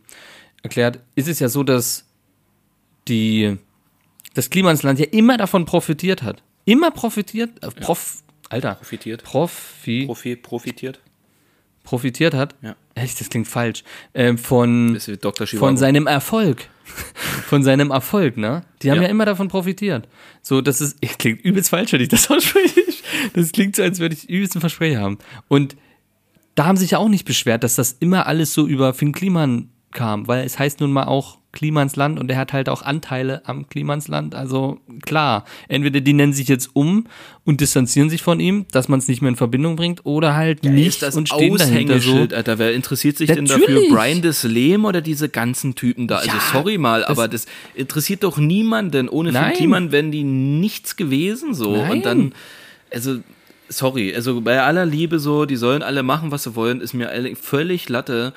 erklärt, 0.62 1.00
ist 1.14 1.28
es 1.28 1.38
ja 1.38 1.48
so, 1.48 1.62
dass 1.62 2.06
die 3.08 3.58
das 4.34 4.50
Klimansland 4.50 4.98
ja 4.98 5.06
immer 5.06 5.36
davon 5.36 5.64
profitiert 5.64 6.22
hat. 6.22 6.42
Immer 6.64 6.90
profitiert, 6.90 7.62
äh, 7.62 7.70
prof, 7.70 8.22
Alter, 8.50 8.74
Profitiert. 8.74 9.22
Profi, 9.22 10.04
Profi, 10.06 10.36
profitiert. 10.36 11.00
profitiert 11.84 12.34
hat. 12.34 12.56
Ja. 12.62 12.76
Echt, 12.94 13.20
das 13.20 13.30
klingt 13.30 13.46
falsch. 13.48 13.84
Ähm, 14.12 14.36
von, 14.36 14.98
von 15.58 15.76
seinem 15.76 16.06
Erfolg. 16.06 16.68
Von 17.46 17.62
seinem 17.62 17.92
Erfolg, 17.92 18.36
ne? 18.36 18.64
Die 18.82 18.90
haben 18.90 18.96
ja. 18.96 19.04
Ja. 19.04 19.08
immer 19.10 19.24
davon 19.24 19.46
profitiert. 19.46 20.08
So, 20.42 20.60
das 20.60 20.80
ist, 20.80 21.00
klingt 21.18 21.40
übelst 21.44 21.70
falsch, 21.70 21.92
wenn 21.92 22.00
ich 22.00 22.08
das 22.08 22.28
ausspreche. 22.30 22.82
Das 23.32 23.52
klingt 23.52 23.76
so, 23.76 23.84
als 23.84 24.00
würde 24.00 24.16
ich 24.16 24.28
übelst 24.28 24.56
einen 24.56 24.60
Versprecher 24.60 25.00
haben. 25.00 25.18
Und 25.46 25.76
da 26.56 26.64
haben 26.64 26.76
sich 26.76 26.90
ja 26.90 26.98
auch 26.98 27.08
nicht 27.08 27.24
beschwert, 27.24 27.62
dass 27.62 27.76
das 27.76 27.92
immer 28.00 28.26
alles 28.26 28.54
so 28.54 28.66
über 28.66 28.92
Finn 28.92 29.12
Kliman 29.12 29.70
kam, 29.92 30.26
weil 30.26 30.44
es 30.44 30.58
heißt 30.58 30.80
nun 30.80 30.90
mal 30.92 31.04
auch 31.04 31.38
Klimansland 31.52 32.20
und 32.20 32.30
er 32.30 32.36
hat 32.38 32.52
halt 32.52 32.68
auch 32.68 32.82
Anteile 32.82 33.42
am 33.44 33.68
Klimansland. 33.68 34.34
Also 34.34 34.78
klar, 35.02 35.44
entweder 35.68 36.00
die 36.00 36.12
nennen 36.12 36.32
sich 36.32 36.48
jetzt 36.48 36.70
um 36.74 37.06
und 37.44 37.60
distanzieren 37.60 38.08
sich 38.08 38.22
von 38.22 38.38
ihm, 38.38 38.66
dass 38.70 38.88
man 38.88 39.00
es 39.00 39.08
nicht 39.08 39.20
mehr 39.20 39.30
in 39.30 39.36
Verbindung 39.36 39.76
bringt, 39.76 40.06
oder 40.06 40.36
halt 40.36 40.62
nicht 40.62 40.86
ist 40.86 41.02
das 41.02 41.16
und 41.16 41.28
stehen 41.28 41.56
dahinter 41.56 41.98
so. 41.98 42.16
Alter. 42.16 42.58
Wer 42.58 42.72
interessiert 42.74 43.16
sich 43.16 43.28
denn 43.28 43.44
Natürlich. 43.44 43.88
dafür? 43.88 43.96
Brian 43.96 44.22
Deslem 44.22 44.84
oder 44.84 45.00
diese 45.00 45.28
ganzen 45.28 45.74
Typen 45.74 46.06
da? 46.06 46.18
Also 46.18 46.28
Ja, 46.28 46.40
sorry 46.52 46.78
mal, 46.78 47.04
aber 47.04 47.26
das 47.26 47.46
interessiert 47.74 48.22
doch 48.22 48.38
niemanden. 48.38 49.08
Ohne 49.08 49.32
Nein. 49.32 49.54
Kliman 49.54 49.90
wären 49.90 50.12
die 50.12 50.22
nichts 50.24 50.96
gewesen 50.96 51.54
so. 51.54 51.76
Nein. 51.76 51.90
Und 51.90 52.06
dann, 52.06 52.32
also 52.92 53.18
sorry, 53.68 54.14
also 54.14 54.40
bei 54.40 54.60
aller 54.60 54.86
Liebe 54.86 55.18
so, 55.18 55.46
die 55.46 55.56
sollen 55.56 55.82
alle 55.82 56.02
machen, 56.02 56.30
was 56.30 56.44
sie 56.44 56.54
wollen, 56.54 56.80
ist 56.80 56.94
mir 56.94 57.10
völlig 57.40 57.88
Latte. 57.88 58.34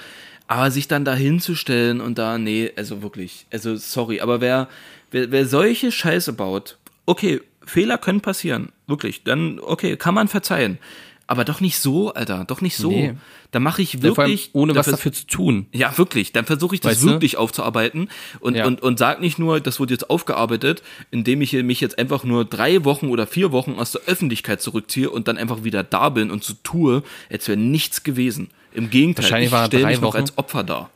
Aber 0.54 0.70
sich 0.70 0.88
dann 0.88 1.04
da 1.04 1.16
hinzustellen 1.16 2.00
und 2.00 2.20
da, 2.20 2.38
nee, 2.38 2.72
also 2.76 3.02
wirklich, 3.02 3.48
also 3.52 3.76
sorry, 3.76 4.22
aber 4.22 4.40
wer, 4.40 4.68
wer, 5.10 5.32
wer 5.32 5.48
solche 5.48 5.92
Scheiße 5.92 6.32
baut, 6.34 6.78
okay, 7.08 7.42
Fehler 7.66 7.98
können 7.98 8.22
passieren, 8.22 8.72
wirklich. 8.86 9.24
Dann, 9.24 9.60
okay, 9.60 9.98
kann 9.98 10.14
man 10.14 10.28
verzeihen. 10.28 10.78
Aber 11.26 11.46
doch 11.46 11.62
nicht 11.62 11.80
so, 11.80 12.14
Alter, 12.14 12.44
doch 12.46 12.60
nicht 12.62 12.76
so. 12.76 12.90
Nee. 12.92 13.14
Da 13.52 13.60
mache 13.60 13.82
ich 13.82 14.02
wirklich. 14.02 14.50
ohne 14.54 14.74
da 14.74 14.80
was 14.80 14.88
dafür 14.88 15.14
zu 15.14 15.26
tun. 15.26 15.68
Ja, 15.72 15.98
wirklich. 15.98 16.34
Dann 16.34 16.46
versuche 16.46 16.76
ich 16.76 16.82
das 16.82 16.94
Weißt 16.94 17.04
du? 17.04 17.08
wirklich 17.08 17.38
aufzuarbeiten 17.38 18.10
und, 18.42 18.56
Ja. 18.56 18.66
und, 18.66 18.82
und 18.82 19.00
sag 19.00 19.22
nicht 19.22 19.40
nur, 19.40 19.60
das 19.62 19.80
wurde 19.80 19.94
jetzt 19.94 20.10
aufgearbeitet, 20.10 20.84
indem 21.12 21.42
ich 21.42 21.54
mich 21.54 21.80
jetzt 21.80 21.98
einfach 21.98 22.24
nur 22.26 22.44
drei 22.46 22.84
Wochen 22.84 23.08
oder 23.08 23.26
vier 23.26 23.52
Wochen 23.54 23.76
aus 23.80 23.94
der 23.94 24.02
Öffentlichkeit 24.06 24.62
zurückziehe 24.62 25.10
und 25.10 25.28
dann 25.30 25.38
einfach 25.38 25.64
wieder 25.64 25.84
da 25.84 26.10
bin 26.10 26.30
und 26.30 26.44
so 26.44 26.54
tue, 26.64 27.04
als 27.32 27.48
wäre 27.48 27.58
nichts 27.58 28.04
gewesen. 28.04 28.50
Im 28.74 28.90
Gegenteil, 28.90 29.24
Wahrscheinlich 29.24 29.48
ich 29.48 29.52
war 29.54 29.62
er 29.62 29.68
stelle 29.68 29.86
mich 29.86 30.02
noch 30.02 30.10
Wochen- 30.10 30.18
als 30.18 30.38
Opfer 30.38 30.64
da. 30.64 30.90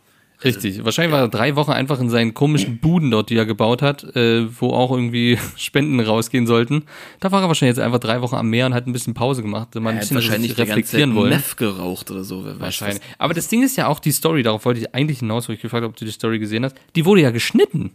Richtig. 0.44 0.86
Wahrscheinlich 0.86 1.12
war 1.12 1.22
er 1.22 1.28
drei 1.30 1.56
Wochen 1.56 1.72
einfach 1.72 2.00
in 2.00 2.10
seinen 2.10 2.34
komischen 2.34 2.78
Buden 2.78 3.10
dort, 3.10 3.30
die 3.32 3.38
er 3.38 3.46
gebaut 3.46 3.82
hat, 3.82 4.04
äh, 4.16 4.48
wo 4.60 4.70
auch 4.70 4.92
irgendwie 4.92 5.40
Spenden 5.56 6.00
rausgehen 6.00 6.46
sollten. 6.46 6.84
Da 7.20 7.32
war 7.32 7.42
er 7.42 7.48
wahrscheinlich 7.48 7.76
jetzt 7.76 7.84
einfach 7.84 8.00
drei 8.00 8.22
Wochen 8.22 8.36
am 8.36 8.50
Meer 8.50 8.68
und 8.68 8.74
hat 8.76 8.86
ein 8.86 8.94
bisschen 8.94 9.16
Pause 9.16 9.42
gemacht, 9.42 9.74
mal 9.76 9.90
ein 9.92 10.00
bisschen 10.00 10.16
wahrscheinlich 10.16 10.58
reflektieren 10.58 11.16
wollen. 11.16 11.32
Meth 11.32 11.58
geraucht 11.58 12.12
oder 12.12 12.24
so. 12.24 12.46
Wahrscheinlich. 12.60 13.00
das. 13.00 13.08
Aber 13.18 13.34
das 13.34 13.48
Ding 13.48 13.64
ist 13.64 13.78
ja 13.78 13.88
auch 13.88 14.00
die 14.00 14.12
Story, 14.12 14.44
darauf 14.44 14.66
wollte 14.66 14.80
ich 14.80 14.94
eigentlich 14.94 15.20
hinaus, 15.20 15.50
wo 15.50 15.54
ich 15.54 15.62
gefragt 15.62 15.84
habe, 15.84 15.92
ob 15.92 15.98
du 15.98 16.06
die 16.06 16.12
Story 16.12 16.38
gesehen 16.38 16.64
hast. 16.66 16.76
Die 16.96 17.06
wurde 17.06 17.22
ja 17.22 17.32
geschnitten. 17.32 17.92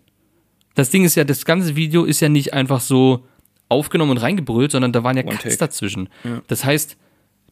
Das 0.75 0.91
Ding 0.91 1.05
ist 1.05 1.15
ja, 1.15 1.25
das 1.25 1.45
ganze 1.45 1.77
Video 1.77 2.05
ist 2.05 2.21
ja 2.21 2.29
nicht 2.29 2.55
einfach 2.55 2.81
so 2.81 3.25
aufgenommen 3.69 4.13
und 4.13 4.19
reingebrüllt, 4.19 4.73
sondern 4.73 4.93
da 4.93 5.05
waren 5.05 5.17
ja 5.17 5.23
One 5.23 5.33
Cuts 5.33 5.45
take. 5.45 5.57
dazwischen. 5.59 6.09
Das 6.49 6.65
heißt, 6.65 6.97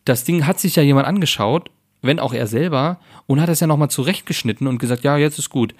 das 0.04 0.24
Ding 0.24 0.46
hat 0.46 0.58
sich 0.58 0.76
ja 0.76 0.82
jemand 0.82 1.06
angeschaut, 1.06 1.70
wenn 2.02 2.18
auch 2.18 2.32
er 2.32 2.46
selber, 2.46 2.98
und 3.26 3.40
hat 3.40 3.48
das 3.48 3.60
ja 3.60 3.66
nochmal 3.66 3.90
zurechtgeschnitten 3.90 4.66
und 4.66 4.78
gesagt, 4.78 5.04
ja, 5.04 5.16
jetzt 5.16 5.38
ist 5.38 5.50
gut. 5.50 5.74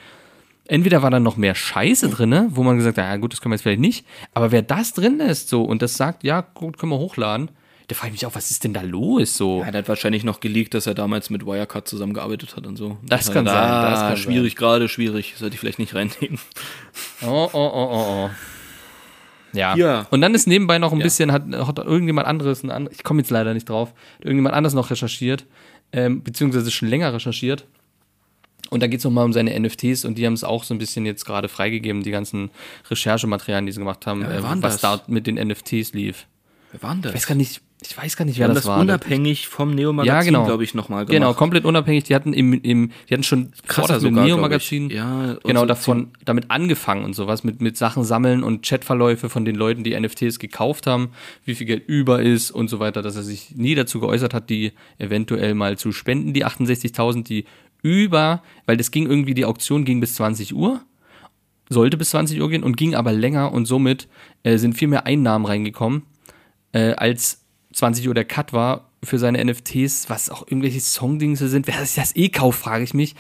Entweder 0.67 1.03
war 1.03 1.11
dann 1.11 1.23
noch 1.25 1.37
mehr 1.37 1.55
Scheiße 1.55 2.09
drinne, 2.11 2.47
wo 2.51 2.63
man 2.63 2.77
gesagt 2.77 2.99
hat, 2.99 3.05
ja 3.05 3.17
gut, 3.17 3.33
das 3.33 3.41
können 3.41 3.51
wir 3.53 3.57
jetzt 3.57 3.63
vielleicht 3.63 3.81
nicht, 3.81 4.07
aber 4.35 4.53
wer 4.53 4.63
das 4.63 4.93
drin 4.93 5.19
lässt 5.19 5.49
so 5.49 5.63
und 5.65 5.83
das 5.83 5.97
sagt, 5.97 6.23
ja 6.23 6.43
gut, 6.55 6.79
können 6.79 6.93
wir 6.93 6.99
hochladen, 6.99 7.51
da 7.89 7.97
frage 7.97 8.15
ich 8.15 8.21
mich 8.23 8.27
auch, 8.27 8.37
was 8.37 8.53
ist 8.53 8.63
denn 8.63 8.73
da 8.73 8.83
los 8.83 9.37
so? 9.37 9.63
Er 9.67 9.73
hat 9.73 9.89
wahrscheinlich 9.89 10.23
noch 10.23 10.39
geleakt, 10.39 10.75
dass 10.75 10.87
er 10.87 10.95
damals 10.95 11.29
mit 11.29 11.45
Wirecard 11.45 11.89
zusammengearbeitet 11.89 12.55
hat 12.55 12.69
und 12.69 12.77
so. 12.77 12.99
Das 13.03 13.33
kann 13.33 13.45
sein, 13.47 13.69
das 13.91 14.01
kann 14.01 14.17
schwierig, 14.17 14.55
gerade 14.55 14.89
schwierig. 14.89 15.35
Sollte 15.37 15.55
ich 15.55 15.61
vielleicht 15.61 15.81
nicht 15.81 15.93
reinnehmen. 15.97 16.39
Oh, 17.27 17.49
oh, 17.53 17.59
oh, 17.75 17.89
oh, 17.93 18.07
oh. 18.27 18.31
Ja. 19.53 19.75
Ja. 19.75 20.07
Und 20.11 20.21
dann 20.21 20.37
ist 20.37 20.47
nebenbei 20.47 20.79
noch 20.79 20.93
ein 20.93 20.99
Ja. 20.99 21.03
bisschen, 21.05 21.33
hat, 21.33 21.43
hat 21.53 21.79
irgendjemand 21.81 22.29
anderes, 22.29 22.63
ein 22.63 22.71
and- 22.71 22.91
ich 22.93 23.03
komme 23.03 23.23
jetzt 23.23 23.31
leider 23.31 23.55
nicht 23.55 23.69
drauf, 23.69 23.89
hat 24.19 24.25
irgendjemand 24.25 24.55
anderes 24.55 24.75
noch 24.75 24.91
recherchiert, 24.91 25.47
ähm, 25.93 26.23
beziehungsweise 26.23 26.71
schon 26.71 26.89
länger 26.89 27.13
recherchiert. 27.13 27.67
Und 28.71 28.83
da 28.83 28.87
geht 28.87 29.01
es 29.01 29.05
nochmal 29.05 29.25
um 29.25 29.33
seine 29.33 29.59
NFTs 29.59 30.05
und 30.05 30.17
die 30.17 30.27
haben 30.27 30.35
es 30.35 30.45
auch 30.45 30.63
so 30.63 30.73
ein 30.73 30.79
bisschen 30.79 31.05
jetzt 31.05 31.25
gerade 31.25 31.49
freigegeben, 31.49 32.05
die 32.05 32.13
ganzen 32.13 32.51
Recherchematerialien, 32.89 33.67
die 33.67 33.73
sie 33.73 33.81
gemacht 33.81 34.07
haben, 34.07 34.21
wer 34.21 34.39
äh, 34.39 34.63
was 34.63 34.79
das? 34.79 34.81
da 34.81 35.03
mit 35.09 35.27
den 35.27 35.35
NFTs 35.35 35.93
lief. 35.93 36.27
Wer 36.73 36.83
war 36.83 36.93
denn 36.93 37.03
das? 37.03 37.13
Ich 37.13 37.17
weiß 37.17 37.27
gar 37.27 37.35
nicht, 37.35 37.61
ich 37.83 37.97
weiß 37.97 38.17
gar 38.17 38.25
nicht, 38.25 38.39
wer 38.39 38.49
das, 38.49 38.59
das, 38.59 38.67
war. 38.67 38.81
unabhängig 38.81 39.49
vom 39.49 39.75
Neo-Magazin, 39.75 40.15
Ja, 40.15 40.23
genau. 40.23 40.45
glaube 40.45 40.63
ich, 40.63 40.75
nochmal 40.75 41.07
gemacht. 41.07 41.21
Genau, 41.21 41.35
komplett 41.35 41.65
unabhängig. 41.65 42.05
Die 42.05 42.15
hatten 42.15 42.33
im, 42.33 42.53
im 42.53 42.93
die 43.09 43.15
hatten 43.15 43.23
schon 43.23 43.53
Krasser 43.67 43.95
mit 43.95 44.03
sogar, 44.03 44.25
Neo 44.25 44.37
glaub 44.37 44.39
ich. 44.39 44.51
Magazin, 44.53 44.91
Ja, 44.91 45.37
genau 45.43 45.61
so 45.61 45.67
davon, 45.67 46.09
damit 46.25 46.51
angefangen 46.51 47.05
und 47.05 47.15
sowas 47.15 47.43
mit 47.43 47.61
mit 47.61 47.77
Sachen 47.77 48.05
sammeln 48.05 48.45
und 48.45 48.65
Chatverläufe 48.65 49.29
von 49.29 49.45
den 49.45 49.57
Leuten, 49.57 49.83
die 49.83 49.99
NFTs 49.99 50.39
gekauft 50.39 50.87
haben, 50.87 51.11
wie 51.45 51.55
viel 51.55 51.67
Geld 51.67 51.89
über 51.89 52.23
ist 52.23 52.51
und 52.51 52.69
so 52.69 52.79
weiter, 52.79 53.03
dass 53.03 53.17
er 53.17 53.23
sich 53.23 53.57
nie 53.57 53.75
dazu 53.75 53.99
geäußert 53.99 54.35
hat, 54.35 54.51
die 54.51 54.73
eventuell 54.99 55.55
mal 55.55 55.79
zu 55.79 55.93
spenden, 55.93 56.35
die 56.35 56.45
68.000, 56.45 57.25
die 57.25 57.47
über, 57.83 58.43
weil 58.67 58.77
das 58.77 58.91
ging 58.91 59.09
irgendwie 59.09 59.35
die 59.35 59.47
Auktion 59.47 59.85
ging 59.85 60.01
bis 60.01 60.15
20 60.17 60.55
Uhr 60.55 60.83
sollte 61.71 61.97
bis 61.97 62.11
20 62.11 62.41
Uhr 62.41 62.51
gehen 62.51 62.65
und 62.65 62.77
ging 62.77 62.95
aber 62.95 63.13
länger 63.13 63.53
und 63.53 63.65
somit 63.65 64.09
äh, 64.43 64.59
sind 64.59 64.75
viel 64.75 64.89
mehr 64.89 65.07
Einnahmen 65.07 65.47
reingekommen, 65.47 66.03
äh, 66.73 66.93
als 66.93 67.41
20 67.73 68.09
Uhr 68.09 68.15
der 68.15 68.25
Cut 68.25 68.53
war 68.53 68.91
für 69.03 69.19
seine 69.19 69.43
NFTs, 69.45 70.11
was 70.11 70.31
auch 70.31 70.43
irgendwelche 70.43 70.81
Songdingse 70.81 71.49
sind. 71.49 71.67
Wer 71.67 71.85
sich 71.85 71.95
das 71.95 72.15
eh 72.17 72.29
kauft, 72.29 72.61
frage 72.61 72.85
ich 72.85 72.95
mich. 72.95 73.15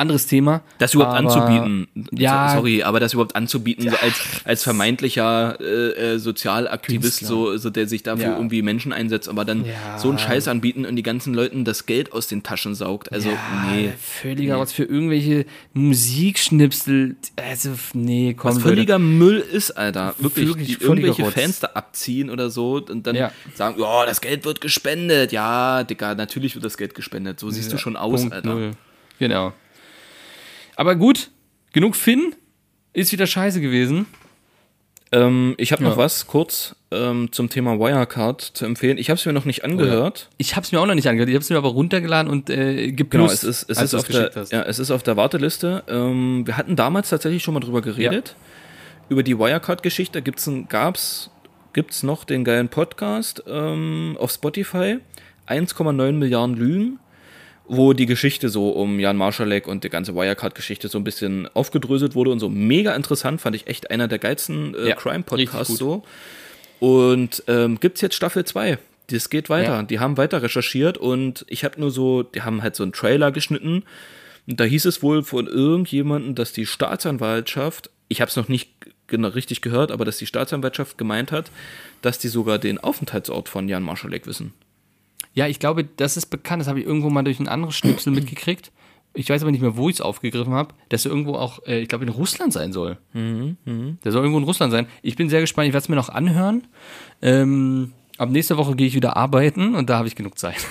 Anderes 0.00 0.26
Thema. 0.26 0.62
Das 0.78 0.94
überhaupt 0.94 1.16
aber- 1.18 1.28
anzubieten. 1.28 1.86
Ja. 2.10 2.48
So- 2.50 2.56
Sorry, 2.56 2.82
aber 2.82 2.98
das 3.00 3.12
überhaupt 3.12 3.36
anzubieten, 3.36 3.88
so 3.88 3.96
als, 3.96 4.14
als 4.44 4.62
vermeintlicher 4.64 5.58
äh, 5.60 6.14
äh, 6.14 6.18
Sozialaktivist, 6.18 7.18
Künstler. 7.20 7.28
so, 7.28 7.56
so 7.56 7.70
der 7.70 7.86
sich 7.86 8.02
dafür 8.02 8.24
Ja. 8.30 8.36
irgendwie 8.36 8.62
Menschen 8.62 8.92
einsetzt, 8.92 9.28
aber 9.28 9.44
dann 9.44 9.64
Ja. 9.64 9.98
so 9.98 10.08
einen 10.08 10.18
Scheiß 10.18 10.48
anbieten 10.48 10.84
und 10.86 10.96
die 10.96 11.02
ganzen 11.02 11.34
Leuten 11.34 11.64
das 11.64 11.86
Geld 11.86 12.12
aus 12.12 12.26
den 12.26 12.42
Taschen 12.42 12.74
saugt. 12.74 13.12
Also, 13.12 13.28
nee. 13.72 13.92
Völliger 14.00 14.58
was 14.58 14.72
für 14.72 14.84
irgendwelche 14.84 15.44
Musikschnipsel. 15.74 17.16
Also, 17.36 17.70
nee, 17.94 18.34
komm. 18.34 18.48
Was 18.50 18.56
Leute. 18.56 18.68
völliger 18.68 18.98
Müll 18.98 19.38
ist, 19.38 19.70
Alter. 19.72 20.14
Wirklich, 20.18 20.48
Wirklich 20.48 20.78
die 20.78 20.84
irgendwelche 20.84 21.22
Rotz. 21.22 21.34
Fans 21.34 21.60
da 21.60 21.68
abziehen 21.74 22.30
oder 22.30 22.50
so 22.50 22.82
und 22.88 23.06
dann 23.06 23.16
Ja. 23.16 23.32
sagen, 23.54 23.80
ja, 23.80 24.06
das 24.06 24.20
Geld 24.20 24.44
wird 24.44 24.60
gespendet. 24.60 25.32
Ja, 25.32 25.84
Digga, 25.84 26.14
natürlich 26.14 26.54
wird 26.54 26.64
das 26.64 26.76
Geld 26.76 26.94
gespendet. 26.94 27.40
So 27.40 27.50
siehst 27.50 27.72
du 27.72 27.78
schon 27.78 27.96
aus, 27.96 28.20
Punkt 28.22 28.34
Alter. 28.34 28.48
null. 28.48 28.70
Genau. 29.18 29.52
Aber 30.80 30.96
gut, 30.96 31.30
genug 31.74 31.94
Finn. 31.94 32.34
Ist 32.94 33.12
wieder 33.12 33.26
scheiße 33.26 33.60
gewesen. 33.60 34.06
Ähm, 35.12 35.54
ich 35.58 35.72
habe 35.72 35.84
noch 35.84 35.92
Ja. 35.92 35.96
was 35.98 36.26
kurz 36.26 36.74
ähm, 36.90 37.30
zum 37.32 37.50
Thema 37.50 37.78
Wirecard 37.78 38.40
zu 38.40 38.64
empfehlen. 38.64 38.96
Ich 38.96 39.10
habe 39.10 39.18
es 39.18 39.26
mir 39.26 39.34
noch 39.34 39.44
nicht 39.44 39.62
angehört. 39.62 40.30
Ich 40.38 40.56
habe 40.56 40.64
es 40.64 40.72
mir 40.72 40.80
auch 40.80 40.86
noch 40.86 40.94
nicht 40.94 41.06
angehört. 41.06 41.28
Ich 41.28 41.34
habe 41.34 41.42
es 41.42 41.50
mir 41.50 41.58
aber 41.58 41.68
runtergeladen 41.68 42.30
und 42.32 42.48
äh, 42.48 42.92
geplust, 42.92 43.42
Genau, 43.42 43.50
es 43.50 43.62
ist, 43.62 43.70
es, 43.70 43.82
ist 43.82 43.94
auf 43.94 44.08
der, 44.08 44.30
hast. 44.34 44.52
ja, 44.52 44.62
es 44.62 44.78
ist 44.78 44.90
auf 44.90 45.02
der 45.02 45.18
Warteliste. 45.18 45.82
Ähm, 45.86 46.46
wir 46.46 46.56
hatten 46.56 46.76
damals 46.76 47.10
tatsächlich 47.10 47.42
schon 47.42 47.52
mal 47.52 47.60
drüber 47.60 47.82
geredet. 47.82 48.34
Über 49.10 49.22
die 49.22 49.38
Wirecard-Geschichte 49.38 50.22
gibt's 50.22 50.46
ein, 50.46 50.66
gab's, 50.68 51.30
gibt's 51.74 52.02
noch 52.02 52.24
den 52.24 52.42
geilen 52.42 52.70
Podcast 52.70 53.42
ähm, 53.46 54.16
auf 54.18 54.30
Spotify. 54.32 54.98
1,9 55.46 56.12
Milliarden 56.12 56.56
Lügen, 56.56 56.98
wo 57.72 57.92
die 57.92 58.06
Geschichte 58.06 58.48
so 58.48 58.70
um 58.70 58.98
Jan 58.98 59.16
Marschalek 59.16 59.68
und 59.68 59.84
die 59.84 59.90
ganze 59.90 60.16
Wirecard-Geschichte 60.16 60.88
so 60.88 60.98
ein 60.98 61.04
bisschen 61.04 61.48
aufgedröselt 61.54 62.16
wurde 62.16 62.32
und 62.32 62.40
so 62.40 62.48
mega 62.48 62.96
interessant, 62.96 63.40
fand 63.40 63.54
ich 63.54 63.68
echt 63.68 63.92
einer 63.92 64.08
der 64.08 64.18
geilsten 64.18 64.74
äh, 64.74 64.88
Ja, 64.88 64.96
Crime-Podcasts 64.96 65.76
so. 65.76 66.02
Und 66.80 67.44
ähm, 67.46 67.78
gibt's 67.78 68.00
jetzt 68.00 68.16
Staffel 68.16 68.44
2. 68.44 68.78
Das 69.06 69.30
geht 69.30 69.50
weiter. 69.50 69.72
Ja. 69.72 69.82
Die 69.84 70.00
haben 70.00 70.16
weiter 70.16 70.42
recherchiert 70.42 70.98
und 70.98 71.44
ich 71.48 71.62
habe 71.62 71.80
nur 71.80 71.92
so, 71.92 72.24
die 72.24 72.42
haben 72.42 72.60
halt 72.60 72.74
so 72.74 72.82
einen 72.82 72.92
Trailer 72.92 73.30
geschnitten. 73.30 73.84
Und 74.48 74.58
da 74.58 74.64
hieß 74.64 74.86
es 74.86 75.00
wohl 75.00 75.22
von 75.22 75.46
irgendjemandem, 75.46 76.34
dass 76.34 76.52
die 76.52 76.66
Staatsanwaltschaft, 76.66 77.88
ich 78.08 78.20
habe 78.20 78.30
es 78.30 78.36
noch 78.36 78.48
nicht 78.48 78.70
genau 79.06 79.28
richtig 79.28 79.60
gehört, 79.60 79.92
aber 79.92 80.04
dass 80.04 80.18
die 80.18 80.26
Staatsanwaltschaft 80.26 80.98
gemeint 80.98 81.30
hat, 81.30 81.52
dass 82.02 82.18
die 82.18 82.28
sogar 82.28 82.58
den 82.58 82.78
Aufenthaltsort 82.78 83.48
von 83.48 83.68
Jan 83.68 83.84
Marschalek 83.84 84.26
wissen. 84.26 84.54
Ja, 85.34 85.46
ich 85.46 85.58
glaube, 85.58 85.84
das 85.84 86.16
ist 86.16 86.26
bekannt. 86.26 86.60
Das 86.60 86.68
habe 86.68 86.80
ich 86.80 86.86
irgendwo 86.86 87.10
mal 87.10 87.22
durch 87.22 87.40
ein 87.40 87.48
anderes 87.48 87.76
Schnipsel 87.76 88.12
mitgekriegt. 88.12 88.72
Ich 89.12 89.28
weiß 89.28 89.42
aber 89.42 89.50
nicht 89.50 89.60
mehr, 89.60 89.76
wo 89.76 89.88
ich 89.88 89.96
es 89.96 90.00
aufgegriffen 90.00 90.52
habe, 90.52 90.74
dass 90.88 91.04
er 91.04 91.10
irgendwo 91.10 91.34
auch, 91.34 91.66
äh, 91.66 91.80
ich 91.80 91.88
glaube, 91.88 92.04
in 92.04 92.10
Russland 92.10 92.52
sein 92.52 92.72
soll. 92.72 92.96
Der 94.04 94.12
soll 94.12 94.22
irgendwo 94.22 94.38
in 94.38 94.44
Russland 94.44 94.72
sein. 94.72 94.86
Ich 95.02 95.16
bin 95.16 95.28
sehr 95.28 95.40
gespannt, 95.40 95.66
ich 95.66 95.72
werde 95.72 95.82
es 95.82 95.88
mir 95.88 95.96
noch 95.96 96.10
anhören. 96.10 96.68
Ähm, 97.20 97.92
ab 98.18 98.30
nächste 98.30 98.56
Woche 98.56 98.76
gehe 98.76 98.86
ich 98.86 98.94
wieder 98.94 99.16
arbeiten 99.16 99.74
und 99.74 99.90
da 99.90 99.98
habe 99.98 100.06
ich 100.08 100.14
genug 100.16 100.38
Zeit. 100.38 100.56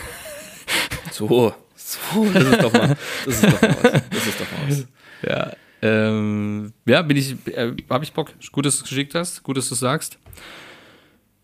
So, 1.12 1.54
so, 1.76 2.26
das 2.34 2.44
ist 2.44 2.62
doch 2.64 2.72
mal, 2.72 2.96
das 3.26 3.44
ist 3.44 3.44
doch 3.44 3.62
mal 3.62 3.78
was. 3.82 3.92
Das 4.10 4.28
ist 4.28 4.40
doch 4.40 4.52
mal 4.52 4.70
was. 4.70 4.88
Ja, 5.28 5.52
ähm, 5.82 6.74
ja, 6.86 7.02
bin 7.02 7.18
ich, 7.18 7.36
äh, 7.48 7.74
habe 7.90 8.04
ich 8.04 8.14
Bock. 8.14 8.32
Gut, 8.52 8.66
dass 8.66 8.78
du 8.78 8.84
es 8.84 8.90
geschickt 8.90 9.16
hast. 9.16 9.44
Gut, 9.44 9.58
dass 9.58 9.70
du 9.70 9.74
es 9.74 9.80
sagst. 9.80 10.18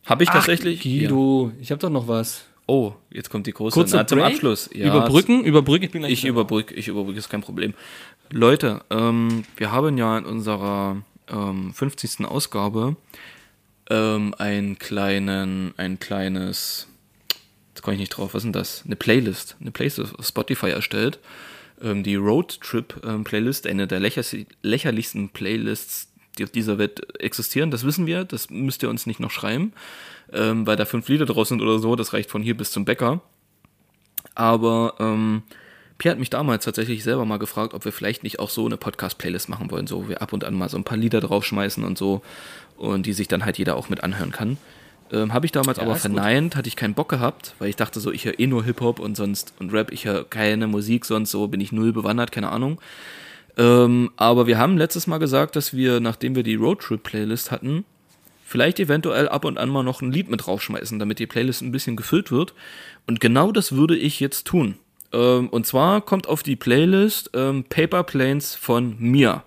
Habe 0.05 0.23
ich 0.23 0.29
tatsächlich? 0.29 0.79
Ach, 0.79 0.83
Guido, 0.83 1.51
ich 1.59 1.71
habe 1.71 1.79
doch 1.79 1.89
noch 1.89 2.07
was. 2.07 2.45
Oh, 2.67 2.93
jetzt 3.11 3.29
kommt 3.29 3.45
die 3.47 3.51
große 3.51 3.73
Kurzer 3.73 3.97
Na, 3.97 4.07
zum 4.07 4.19
Break? 4.19 4.33
Abschluss. 4.33 4.69
Ja, 4.73 4.87
überbrücken, 4.87 5.43
überbrücken. 5.43 5.85
Ich 5.85 5.91
bin 5.91 6.03
Ich 6.03 6.25
überbrücke, 6.25 6.73
ich 6.73 6.87
überbrücke, 6.87 7.19
ist 7.19 7.29
kein 7.29 7.41
Problem. 7.41 7.73
Leute, 8.31 8.81
ähm, 8.89 9.43
wir 9.57 9.71
haben 9.71 9.97
ja 9.97 10.17
in 10.17 10.25
unserer 10.25 10.97
ähm, 11.29 11.73
50. 11.73 12.25
Ausgabe 12.25 12.95
ähm, 13.89 14.33
einen 14.39 14.79
kleinen, 14.79 15.73
ein 15.77 15.99
kleines, 15.99 16.87
jetzt 17.69 17.83
komme 17.83 17.93
ich 17.95 17.99
nicht 17.99 18.09
drauf, 18.09 18.33
was 18.33 18.39
ist 18.39 18.45
denn 18.45 18.53
das? 18.53 18.83
Eine 18.85 18.95
Playlist, 18.95 19.57
eine 19.61 19.71
Playlist 19.71 19.99
auf 19.99 20.25
Spotify 20.25 20.69
erstellt. 20.71 21.19
Ähm, 21.81 22.01
die 22.03 22.15
Road 22.15 22.59
Trip 22.61 22.99
ähm, 23.05 23.23
Playlist, 23.23 23.67
eine 23.67 23.85
der 23.85 23.99
lächerlich, 23.99 24.47
lächerlichsten 24.63 25.29
Playlists, 25.29 26.11
dieser 26.35 26.77
Welt 26.77 27.19
existieren. 27.21 27.71
Das 27.71 27.85
wissen 27.85 28.05
wir, 28.05 28.23
das 28.23 28.49
müsst 28.49 28.83
ihr 28.83 28.89
uns 28.89 29.05
nicht 29.05 29.19
noch 29.19 29.31
schreiben, 29.31 29.73
ähm, 30.31 30.67
weil 30.67 30.75
da 30.75 30.85
fünf 30.85 31.07
Lieder 31.07 31.25
draus 31.25 31.49
sind 31.49 31.61
oder 31.61 31.79
so. 31.79 31.95
Das 31.95 32.13
reicht 32.13 32.29
von 32.29 32.41
hier 32.41 32.57
bis 32.57 32.71
zum 32.71 32.85
Bäcker. 32.85 33.21
Aber 34.33 34.95
ähm, 34.99 35.43
Pierre 35.97 36.13
hat 36.13 36.19
mich 36.19 36.29
damals 36.29 36.65
tatsächlich 36.65 37.03
selber 37.03 37.25
mal 37.25 37.37
gefragt, 37.37 37.73
ob 37.73 37.85
wir 37.85 37.91
vielleicht 37.91 38.23
nicht 38.23 38.39
auch 38.39 38.49
so 38.49 38.65
eine 38.65 38.77
Podcast-Playlist 38.77 39.47
machen 39.49 39.71
wollen, 39.71 39.87
so 39.87 40.03
wo 40.05 40.09
wir 40.09 40.21
ab 40.21 40.33
und 40.33 40.43
an 40.43 40.53
mal 40.53 40.69
so 40.69 40.77
ein 40.77 40.83
paar 40.83 40.97
Lieder 40.97 41.21
draufschmeißen 41.21 41.83
und 41.83 41.97
so 41.97 42.21
und 42.77 43.05
die 43.05 43.13
sich 43.13 43.27
dann 43.27 43.45
halt 43.45 43.57
jeder 43.57 43.77
auch 43.77 43.89
mit 43.89 44.03
anhören 44.03 44.31
kann. 44.31 44.57
Ähm, 45.11 45.33
Habe 45.33 45.45
ich 45.45 45.51
damals 45.51 45.79
aber 45.79 45.95
ist 45.95 46.03
gut. 46.03 46.13
verneint, 46.13 46.55
hatte 46.55 46.67
ich 46.67 46.75
keinen 46.75 46.95
Bock 46.95 47.09
gehabt, 47.09 47.53
weil 47.59 47.69
ich 47.69 47.75
dachte 47.75 47.99
so, 47.99 48.11
ich 48.11 48.25
höre 48.25 48.39
eh 48.39 48.47
nur 48.47 48.63
Hip-Hop 48.63 48.99
und 48.99 49.15
sonst 49.15 49.53
und 49.59 49.71
Rap, 49.71 49.91
ich 49.91 50.05
höre 50.05 50.25
keine 50.25 50.67
Musik, 50.67 51.05
sonst 51.05 51.31
so 51.31 51.47
bin 51.47 51.61
ich 51.61 51.71
null 51.71 51.93
bewandert, 51.93 52.31
keine 52.31 52.49
Ahnung. 52.49 52.79
Ähm, 53.57 54.11
aber 54.17 54.47
wir 54.47 54.57
haben 54.57 54.77
letztes 54.77 55.07
Mal 55.07 55.17
gesagt, 55.17 55.55
dass 55.55 55.73
wir, 55.73 55.99
nachdem 55.99 56.35
wir 56.35 56.43
die 56.43 56.55
Roadtrip-Playlist 56.55 57.51
hatten, 57.51 57.85
vielleicht 58.45 58.79
eventuell 58.79 59.27
ab 59.29 59.45
und 59.45 59.57
an 59.57 59.69
mal 59.69 59.83
noch 59.83 60.01
ein 60.01 60.11
Lied 60.11 60.29
mit 60.29 60.45
draufschmeißen, 60.45 60.99
damit 60.99 61.19
die 61.19 61.27
Playlist 61.27 61.61
ein 61.61 61.71
bisschen 61.71 61.95
gefüllt 61.95 62.31
wird. 62.31 62.53
Und 63.07 63.19
genau 63.19 63.51
das 63.51 63.71
würde 63.73 63.97
ich 63.97 64.19
jetzt 64.19 64.45
tun. 64.45 64.75
Ähm, 65.13 65.49
und 65.49 65.65
zwar 65.65 66.01
kommt 66.01 66.27
auf 66.27 66.43
die 66.43 66.55
Playlist 66.55 67.31
ähm, 67.33 67.63
Paper 67.63 68.03
Planes 68.03 68.55
von 68.55 68.95
mir. 68.99 69.43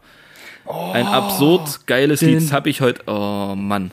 Ein 0.66 1.06
absurd 1.06 1.86
geiles 1.86 2.20
Lied, 2.20 2.36
das 2.36 2.52
habe 2.52 2.68
ich 2.68 2.80
heute. 2.80 3.02
Oh 3.06 3.54
Mann. 3.56 3.90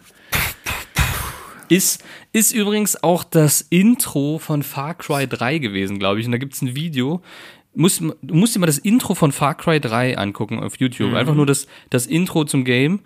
Ist, 1.69 2.03
ist 2.31 2.53
übrigens 2.53 3.01
auch 3.01 3.23
das 3.23 3.61
Intro 3.61 4.39
von 4.39 4.61
Far 4.61 4.93
Cry 4.93 5.27
3 5.27 5.57
gewesen, 5.59 5.99
glaube 5.99 6.19
ich. 6.19 6.25
Und 6.25 6.31
da 6.31 6.37
gibt 6.37 6.53
es 6.53 6.61
ein 6.61 6.75
Video. 6.75 7.21
Muss, 7.75 7.97
du 7.99 8.33
musst 8.35 8.55
dir 8.55 8.59
mal 8.59 8.65
das 8.67 8.77
Intro 8.77 9.15
von 9.15 9.31
Far 9.31 9.55
Cry 9.55 9.79
3 9.79 10.17
angucken 10.17 10.59
auf 10.63 10.77
YouTube. 10.77 11.09
Mhm. 11.11 11.15
Einfach 11.15 11.35
nur 11.35 11.45
das, 11.45 11.67
das 11.89 12.05
Intro 12.07 12.45
zum 12.45 12.63
Game. 12.65 13.01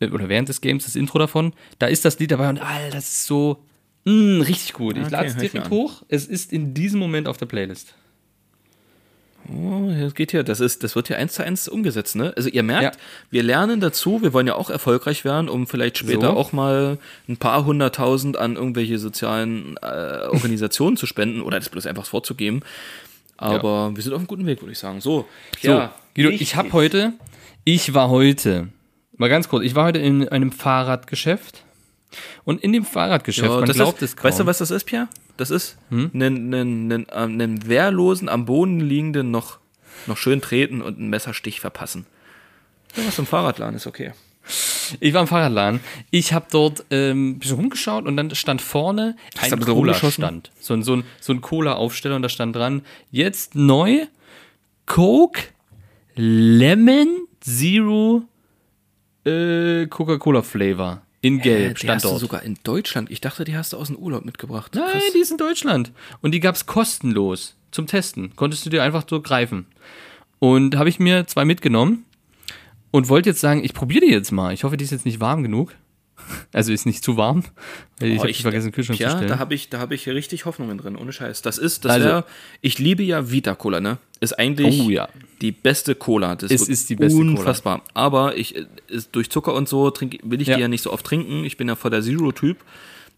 äh, 0.00 0.08
Oder 0.08 0.28
während 0.28 0.48
des 0.48 0.60
Games, 0.60 0.84
das 0.84 0.96
Intro 0.96 1.18
davon. 1.18 1.52
Da 1.78 1.86
ist 1.86 2.04
das 2.04 2.18
Lied 2.18 2.30
dabei 2.30 2.48
und 2.48 2.58
Alter, 2.58 2.94
das 2.96 3.04
ist 3.08 3.26
so 3.26 3.58
mm, 4.04 4.40
richtig 4.42 4.72
gut. 4.72 4.96
Ich 4.96 5.02
Okay, 5.02 5.12
lade 5.12 5.26
es 5.28 5.36
direkt 5.36 5.70
hoch. 5.70 6.02
Es 6.08 6.26
ist 6.26 6.52
in 6.52 6.74
diesem 6.74 7.00
Moment 7.00 7.26
auf 7.28 7.36
der 7.38 7.46
Playlist. 7.46 7.94
Oh, 9.52 9.90
das 10.00 10.14
geht 10.14 10.30
hier, 10.30 10.42
das 10.42 10.60
ist, 10.60 10.82
das 10.84 10.96
wird 10.96 11.08
hier 11.08 11.18
eins 11.18 11.34
zu 11.34 11.44
eins 11.44 11.68
umgesetzt, 11.68 12.16
ne? 12.16 12.32
Also 12.34 12.48
ihr 12.48 12.62
merkt, 12.62 12.94
Ja. 12.96 13.00
wir 13.30 13.42
lernen 13.42 13.78
dazu, 13.78 14.22
wir 14.22 14.32
wollen 14.32 14.46
ja 14.46 14.54
auch 14.54 14.70
erfolgreich 14.70 15.22
werden, 15.26 15.50
um 15.50 15.66
vielleicht 15.66 15.98
später 15.98 16.28
So. 16.28 16.36
auch 16.36 16.52
mal 16.52 16.96
ein 17.28 17.36
paar 17.36 17.66
hunderttausend 17.66 18.38
an 18.38 18.56
irgendwelche 18.56 18.98
sozialen 18.98 19.76
äh, 19.82 20.28
Organisationen 20.30 20.96
zu 20.96 21.04
spenden 21.04 21.42
oder 21.42 21.58
das 21.58 21.68
bloß 21.68 21.84
einfach 21.86 22.06
vorzugeben. 22.06 22.62
Aber 23.36 23.94
wir 23.94 24.02
sind 24.02 24.12
auf 24.12 24.18
einem 24.18 24.26
guten 24.26 24.46
Weg, 24.46 24.60
würde 24.62 24.72
ich 24.72 24.78
sagen. 24.78 25.00
So, 25.00 25.26
So, 25.60 25.68
ja, 25.68 25.94
Guido, 26.14 26.28
richtig. 26.30 26.48
ich 26.48 26.56
habe 26.56 26.72
heute, 26.72 27.12
ich 27.64 27.94
war 27.94 28.08
heute, 28.08 28.68
mal 29.16 29.28
ganz 29.28 29.48
kurz, 29.48 29.64
ich 29.64 29.74
war 29.74 29.86
heute 29.86 29.98
in 29.98 30.28
einem 30.28 30.52
Fahrradgeschäft 30.52 31.64
und 32.44 32.62
in 32.62 32.72
dem 32.72 32.84
Fahrradgeschäft, 32.84 33.48
ja, 33.48 33.56
man 33.56 33.66
das 33.66 33.76
glaubt 33.76 34.02
ist, 34.02 34.10
es 34.10 34.16
kaum. 34.16 34.28
Weißt 34.28 34.40
du, 34.40 34.46
was 34.46 34.58
das 34.58 34.70
ist, 34.70 34.84
Pierre? 34.84 35.08
Das 35.36 35.50
ist 35.50 35.76
einen, 35.90 36.12
einen, 36.14 36.54
einen, 36.54 37.06
ähm, 37.12 37.32
einen 37.40 37.66
wehrlosen, 37.68 38.28
am 38.28 38.44
Boden 38.44 38.78
liegenden 38.80 39.32
noch, 39.32 39.58
noch 40.06 40.16
schön 40.16 40.40
treten 40.40 40.80
und 40.80 40.98
einen 40.98 41.10
Messerstich 41.10 41.60
verpassen. 41.60 42.06
Ja, 42.96 43.04
was 43.06 43.18
im 43.18 43.26
Fahrradladen 43.26 43.74
ist 43.74 43.88
okay. 43.88 44.12
Ich 45.00 45.14
war 45.14 45.22
im 45.22 45.26
Fahrradladen. 45.26 45.80
Ich 46.10 46.32
habe 46.32 46.46
dort 46.50 46.84
ähm, 46.90 47.30
ein 47.30 47.38
bisschen 47.38 47.56
rumgeschaut 47.56 48.04
und 48.04 48.16
dann 48.16 48.34
stand 48.34 48.60
vorne 48.60 49.16
du 49.40 49.56
ein? 49.56 49.64
Cola-Stand. 49.64 50.50
So 50.60 50.74
ein, 50.74 50.82
so 50.82 50.96
ein, 50.96 51.04
so 51.20 51.32
ein 51.32 51.40
Cola-Aufsteller 51.40 52.16
und 52.16 52.22
da 52.22 52.28
stand 52.28 52.54
dran, 52.54 52.82
jetzt 53.10 53.54
neu 53.54 54.06
Coke 54.86 55.40
Lemon 56.14 57.26
Zero 57.40 58.22
äh, 59.24 59.86
Coca-Cola 59.86 60.42
Flavor. 60.42 61.02
In 61.22 61.40
Gelb 61.40 61.70
Äh, 61.70 61.74
die 61.74 61.78
stand 61.80 61.94
hast 61.96 62.04
du 62.04 62.08
dort. 62.10 62.20
sogar 62.20 62.42
in 62.42 62.58
Deutschland. 62.64 63.10
Ich 63.10 63.20
dachte, 63.22 63.44
die 63.44 63.56
hast 63.56 63.72
du 63.72 63.78
aus 63.78 63.86
dem 63.88 63.96
Urlaub 63.96 64.24
mitgebracht. 64.26 64.72
Nein, 64.74 64.84
Krass. 64.90 65.02
die 65.14 65.18
ist 65.20 65.30
in 65.30 65.38
Deutschland. 65.38 65.92
Und 66.20 66.32
die 66.32 66.40
gab's 66.40 66.66
kostenlos 66.66 67.56
zum 67.70 67.86
Testen. 67.86 68.36
Konntest 68.36 68.66
du 68.66 68.70
dir 68.70 68.82
einfach 68.82 69.04
so 69.08 69.22
greifen. 69.22 69.66
Und 70.38 70.76
habe 70.76 70.90
ich 70.90 70.98
mir 71.00 71.26
zwei 71.26 71.46
mitgenommen 71.46 72.04
und 72.94 73.08
wollte 73.08 73.30
jetzt 73.30 73.40
sagen, 73.40 73.64
ich 73.64 73.74
probiere 73.74 74.06
die 74.06 74.12
jetzt 74.12 74.30
mal. 74.30 74.54
Ich 74.54 74.62
hoffe, 74.62 74.76
die 74.76 74.84
ist 74.84 74.92
jetzt 74.92 75.04
nicht 75.04 75.18
warm 75.18 75.42
genug. 75.42 75.74
Also 76.52 76.72
ist 76.72 76.86
nicht 76.86 77.02
zu 77.02 77.16
warm. 77.16 77.42
Ich 78.00 78.20
Oh, 78.20 78.22
habe 78.22 78.32
vergessen, 78.32 78.68
den 78.68 78.72
Kühlschrank 78.72 79.00
ja, 79.00 79.10
zu 79.10 79.16
stellen. 79.16 79.28
da 79.28 79.38
habe 79.40 79.52
ich, 79.52 79.68
da 79.68 79.80
habe 79.80 79.96
ich 79.96 80.04
hier 80.04 80.14
richtig 80.14 80.44
Hoffnungen 80.44 80.78
drin, 80.78 80.94
ohne 80.94 81.12
Scheiß. 81.12 81.42
Das 81.42 81.58
ist, 81.58 81.84
das 81.84 81.90
Also- 81.92 82.06
wär, 82.06 82.24
ich 82.60 82.78
liebe 82.78 83.02
ja 83.02 83.32
Vita 83.32 83.56
Cola, 83.56 83.80
ne? 83.80 83.98
Ist 84.20 84.38
eigentlich 84.38 84.80
Oh 84.80 84.90
ja. 84.90 85.08
die 85.40 85.50
beste 85.50 85.96
Cola. 85.96 86.36
Das 86.36 86.52
Es 86.52 86.68
ist 86.68 86.88
die 86.88 86.94
beste 86.94 87.18
Cola. 87.18 87.30
unfassbar. 87.32 87.82
Aber 87.94 88.36
ich, 88.36 88.54
äh, 88.54 88.66
ist, 88.86 89.08
durch 89.16 89.28
Zucker 89.28 89.54
und 89.54 89.68
so 89.68 89.90
trink, 89.90 90.20
will 90.22 90.40
ich 90.40 90.46
Ja. 90.46 90.54
die 90.54 90.60
ja 90.62 90.68
nicht 90.68 90.82
so 90.82 90.92
oft 90.92 91.04
trinken. 91.04 91.44
Ich 91.44 91.56
bin 91.56 91.66
ja 91.66 91.74
voll 91.74 91.90
der 91.90 92.00
Zero-Typ. 92.02 92.58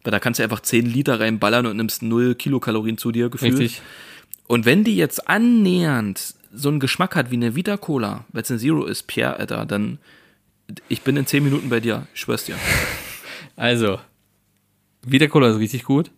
Weil 0.03 0.11
da 0.12 0.18
kannst 0.18 0.39
du 0.41 0.45
einfach 0.45 0.61
10 0.61 0.87
Liter 0.87 1.20
reinballern 1.20 1.66
und 1.66 1.77
nimmst 1.77 2.03
0 2.03 2.35
Kilokalorien 2.35 2.97
zu 2.97 3.12
dir 3.12 3.29
gefühlt. 3.29 3.59
Richtig. 3.59 3.83
Und 4.47 4.64
wenn 4.64 4.85
die 4.85 4.97
jetzt 4.97 5.29
annähernd 5.29 6.35
so 6.57 6.69
einen 6.69 6.81
Geschmack 6.81 7.15
hat 7.15 7.31
wie 7.31 7.37
eine 7.37 7.55
Vita 7.55 7.77
Cola, 7.77 8.25
weil 8.33 8.43
es 8.43 8.51
eine 8.51 8.59
Zero 8.59 8.85
ist, 8.85 9.07
Pierre, 9.07 9.37
Alter, 9.39 9.67
dann 9.67 9.99
ich 10.89 11.03
bin 11.03 11.17
in 11.17 11.27
10 11.27 11.45
Minuten 11.45 11.69
bei 11.69 11.81
dir, 11.81 12.07
ich 12.15 12.21
schwör's 12.21 12.45
dir. 12.45 12.57
Also, 13.55 13.99
Vita 15.07 15.29
Cola 15.29 15.49
ist 15.49 15.59
richtig 15.59 15.85
gut. 15.85 16.11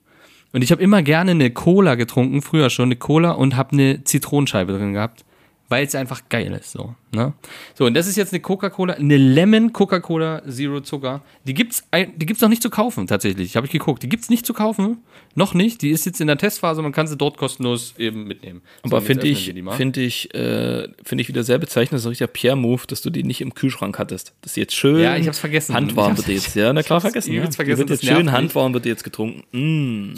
Und 0.53 0.63
ich 0.63 0.73
habe 0.73 0.83
immer 0.83 1.03
gerne 1.03 1.33
eine 1.33 1.51
Cola 1.51 1.95
getrunken, 1.95 2.41
früher 2.41 2.71
schon 2.71 2.87
eine 2.87 2.97
Cola 2.97 3.33
und 3.33 3.57
habe 3.57 3.73
eine 3.73 4.03
Zitronenscheibe 4.05 4.73
drin 4.73 4.95
gehabt, 4.95 5.25
weil 5.69 5.87
es 5.87 5.95
einfach 5.95 6.23
geil 6.29 6.53
ist. 6.53 6.73
So, 6.73 6.95
ne? 7.13 7.35
so, 7.75 7.85
und 7.85 7.95
das 7.95 8.07
ist 8.07 8.17
jetzt 8.17 8.33
eine 8.33 8.41
Coca-Cola, 8.41 8.95
eine 8.95 9.17
Lemon 9.17 9.73
Coca-Cola 9.73 10.43
Zero 10.49 10.81
Zucker. 10.81 11.23
Die 11.45 11.55
gibt's, 11.55 11.87
die 11.95 12.27
gibt's 12.27 12.41
noch 12.41 12.49
nicht 12.49 12.63
zu 12.63 12.71
kaufen, 12.71 13.07
tatsächlich. 13.07 13.57
Habe 13.57 13.67
ich 13.67 13.73
geguckt. 13.73 14.03
Die 14.03 14.09
gibt's 14.09 14.31
nicht 14.31 14.47
zu 14.47 14.55
kaufen. 14.55 14.99
Noch 15.35 15.55
nicht. 15.55 15.83
Die 15.83 15.91
ist 15.91 16.07
jetzt 16.07 16.21
in 16.21 16.27
der 16.27 16.39
Testphase, 16.39 16.81
man 16.81 16.93
kann 16.93 17.07
sie 17.07 17.17
dort 17.17 17.37
kostenlos 17.37 17.95
eben 17.99 18.25
mitnehmen. 18.25 18.63
So, 18.83 18.97
Aber 18.97 19.05
finde 19.05 19.29
ich, 19.29 19.53
finde 19.77 20.01
ich, 20.01 20.35
äh, 20.35 20.89
finde 21.05 21.23
ich 21.23 21.29
wieder 21.29 21.45
sehr 21.45 21.59
bezeichnend, 21.59 22.03
ein 22.03 22.09
richtiger 22.09 22.29
Pierre-Move, 22.29 22.83
dass 22.87 23.03
du 23.03 23.11
die 23.11 23.23
nicht 23.23 23.41
im 23.43 23.55
Kühlschrank 23.55 23.99
hattest. 23.99 24.33
Das 24.41 24.53
ist 24.53 24.57
jetzt 24.57 24.75
schön. 24.75 25.01
Ja, 25.01 25.17
ich 25.17 25.27
hab's 25.27 25.39
vergessen. 25.39 25.75
Handwarm 25.75 26.13
Ich 26.13 26.19
wird 26.19 26.29
jetzt, 26.29 26.57
ja, 26.57 26.73
na 26.73 26.83
klar, 26.83 26.99
ich 26.99 27.05
hab's 27.05 27.13
vergessen. 27.13 27.33
Ja. 27.33 27.41
übelst 27.41 27.55
Die 27.55 27.57
vergessen, 27.57 27.79
wird 27.79 27.91
jetzt 27.91 28.07
schön 28.07 28.33
handwarm, 28.33 28.73
wird 28.73 28.87
jetzt 28.87 29.05
getrunken. 29.05 29.45
Mm. 29.53 30.15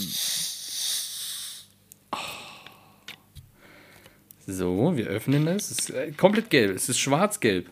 So, 4.51 4.97
wir 4.97 5.07
öffnen 5.07 5.47
es. 5.47 5.71
Es 5.71 5.79
ist 5.79 5.91
äh, 5.91 6.13
komplett 6.13 6.51
gelb. 6.51 6.75
Es 6.75 6.89
ist 6.89 6.99
schwarz-gelb. 6.99 7.69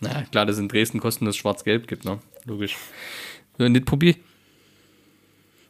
Na 0.00 0.22
klar, 0.30 0.44
dass 0.46 0.56
es 0.56 0.60
in 0.60 0.68
Dresden 0.68 1.00
kostenlos 1.00 1.36
schwarz-gelb 1.36 1.86
gibt, 1.86 2.04
ne? 2.04 2.18
Logisch. 2.44 2.76
So, 3.58 3.64
jetzt 3.64 3.86
probier. 3.86 4.14